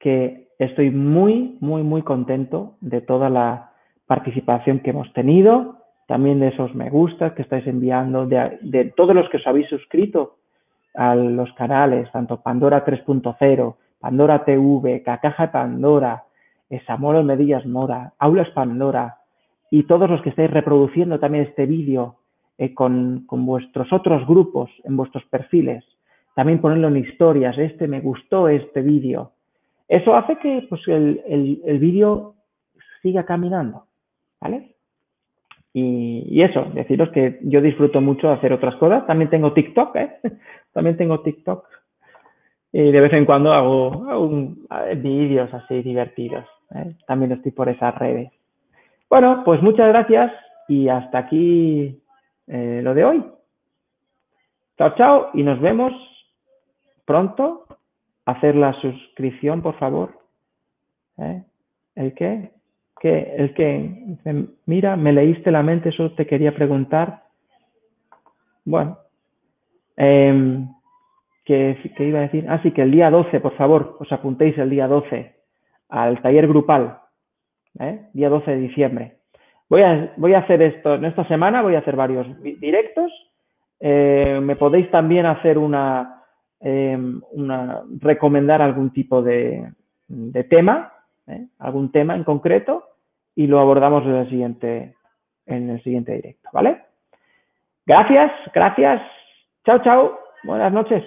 que 0.00 0.48
estoy 0.58 0.90
muy, 0.90 1.58
muy, 1.60 1.82
muy 1.82 2.00
contento 2.00 2.76
de 2.80 3.02
toda 3.02 3.28
la 3.28 3.72
participación 4.06 4.80
que 4.80 4.90
hemos 4.90 5.12
tenido, 5.12 5.76
también 6.08 6.40
de 6.40 6.48
esos 6.48 6.74
me 6.74 6.88
gusta 6.88 7.34
que 7.34 7.42
estáis 7.42 7.66
enviando, 7.66 8.26
de, 8.26 8.92
todos 8.96 9.14
los 9.14 9.28
que 9.28 9.36
os 9.36 9.46
habéis 9.46 9.68
suscrito 9.68 10.36
a 10.94 11.14
los 11.14 11.52
canales, 11.52 12.10
tanto 12.12 12.40
Pandora 12.40 12.82
3.0, 12.82 13.74
Pandora 14.00 14.44
TV, 14.46 15.02
Cacaja 15.02 15.52
Pandora, 15.52 16.24
Samuel 16.86 17.24
Medillas 17.24 17.66
Mora, 17.66 18.14
Aulas 18.18 18.48
Pandora, 18.54 19.18
y 19.70 19.82
todos 19.82 20.08
los 20.08 20.22
que 20.22 20.30
estáis 20.30 20.50
reproduciendo 20.50 21.20
también 21.20 21.44
este 21.44 21.66
vídeo 21.66 22.16
eh, 22.56 22.72
con 22.72 23.26
vuestros 23.28 23.92
otros 23.92 24.26
grupos 24.26 24.70
en 24.84 24.96
vuestros 24.96 25.24
perfiles 25.26 25.84
también 26.36 26.60
ponerlo 26.60 26.88
en 26.88 26.98
historias, 26.98 27.56
este 27.56 27.88
me 27.88 28.00
gustó 28.00 28.50
este 28.50 28.82
vídeo. 28.82 29.32
Eso 29.88 30.14
hace 30.14 30.36
que 30.36 30.66
pues, 30.68 30.86
el, 30.86 31.62
el, 31.64 31.78
vídeo 31.78 32.34
siga 33.00 33.24
caminando, 33.24 33.86
¿vale? 34.38 34.74
Y, 35.72 36.42
eso, 36.42 36.66
deciros 36.74 37.08
que 37.08 37.38
yo 37.40 37.62
disfruto 37.62 38.02
mucho 38.02 38.30
hacer 38.30 38.52
otras 38.52 38.76
cosas. 38.76 39.06
También 39.06 39.30
tengo 39.30 39.54
TikTok, 39.54 39.96
¿eh? 39.96 40.10
También 40.74 40.98
tengo 40.98 41.20
TikTok. 41.20 41.66
Y 42.70 42.92
de 42.92 43.00
vez 43.00 43.14
en 43.14 43.24
cuando 43.24 43.54
hago, 43.54 44.04
vídeos 44.96 45.54
así 45.54 45.82
divertidos. 45.82 46.44
¿eh? 46.74 46.96
También 47.06 47.32
estoy 47.32 47.52
por 47.52 47.70
esas 47.70 47.94
redes. 47.94 48.30
Bueno, 49.08 49.40
pues 49.42 49.62
muchas 49.62 49.88
gracias 49.88 50.32
y 50.68 50.88
hasta 50.88 51.16
aquí 51.16 51.98
eh, 52.46 52.80
lo 52.82 52.92
de 52.92 53.04
hoy. 53.06 53.24
Chao, 54.76 54.94
chao 54.96 55.30
y 55.32 55.42
nos 55.42 55.58
vemos 55.62 55.94
pronto, 57.06 57.66
hacer 58.26 58.56
la 58.56 58.74
suscripción, 58.74 59.62
por 59.62 59.78
favor. 59.78 60.18
¿Eh? 61.18 61.42
¿El 61.94 62.12
qué? 62.14 62.50
¿Qué? 63.00 63.34
El 63.38 63.54
que, 63.54 64.16
mira, 64.66 64.96
me 64.96 65.12
leíste 65.12 65.50
la 65.50 65.62
mente, 65.62 65.90
eso 65.90 66.12
te 66.12 66.26
quería 66.26 66.54
preguntar. 66.54 67.22
Bueno, 68.64 68.98
eh, 69.96 70.66
¿qué, 71.44 71.78
iba 71.98 72.18
a 72.18 72.22
decir? 72.22 72.48
Así 72.50 72.68
ah, 72.68 72.72
que 72.74 72.82
el 72.82 72.90
día 72.90 73.10
12, 73.10 73.40
por 73.40 73.56
favor, 73.56 73.96
os 74.00 74.10
apuntéis 74.12 74.58
el 74.58 74.70
día 74.70 74.88
12 74.88 75.34
al 75.88 76.20
taller 76.20 76.48
grupal, 76.48 76.98
¿eh? 77.78 78.08
día 78.12 78.28
12 78.28 78.50
de 78.50 78.56
diciembre. 78.56 79.16
Voy 79.68 79.82
a, 79.82 80.12
voy 80.16 80.34
a 80.34 80.40
hacer 80.40 80.62
esto, 80.62 80.94
en 80.94 81.04
esta 81.04 81.26
semana 81.28 81.62
voy 81.62 81.76
a 81.76 81.80
hacer 81.80 81.96
varios 81.96 82.26
directos. 82.42 83.12
Eh, 83.78 84.40
me 84.42 84.56
podéis 84.56 84.90
también 84.90 85.26
hacer 85.26 85.58
una, 85.58 86.15
Em, 86.60 87.20
una, 87.32 87.82
recomendar 88.00 88.62
algún 88.62 88.90
tipo 88.90 89.22
de, 89.22 89.72
tema, 90.48 90.92
¿eh? 91.26 91.46
algún 91.58 91.92
tema 91.92 92.16
en 92.16 92.24
concreto, 92.24 92.84
y 93.34 93.46
lo 93.46 93.60
abordamos 93.60 94.04
en 94.04 94.14
el 94.14 94.30
siguiente, 94.30 94.94
en 95.44 95.70
el 95.70 95.82
siguiente 95.82 96.12
directo, 96.12 96.48
¿vale? 96.52 96.82
Gracias, 97.84 98.32
gracias. 98.54 99.02
Chao, 99.64 99.82
chao. 99.82 100.18
Buenas 100.44 100.72
noches, 100.72 101.04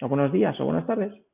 o 0.00 0.08
buenos 0.08 0.32
días, 0.32 0.58
o 0.60 0.64
buenas 0.64 0.86
tardes. 0.86 1.27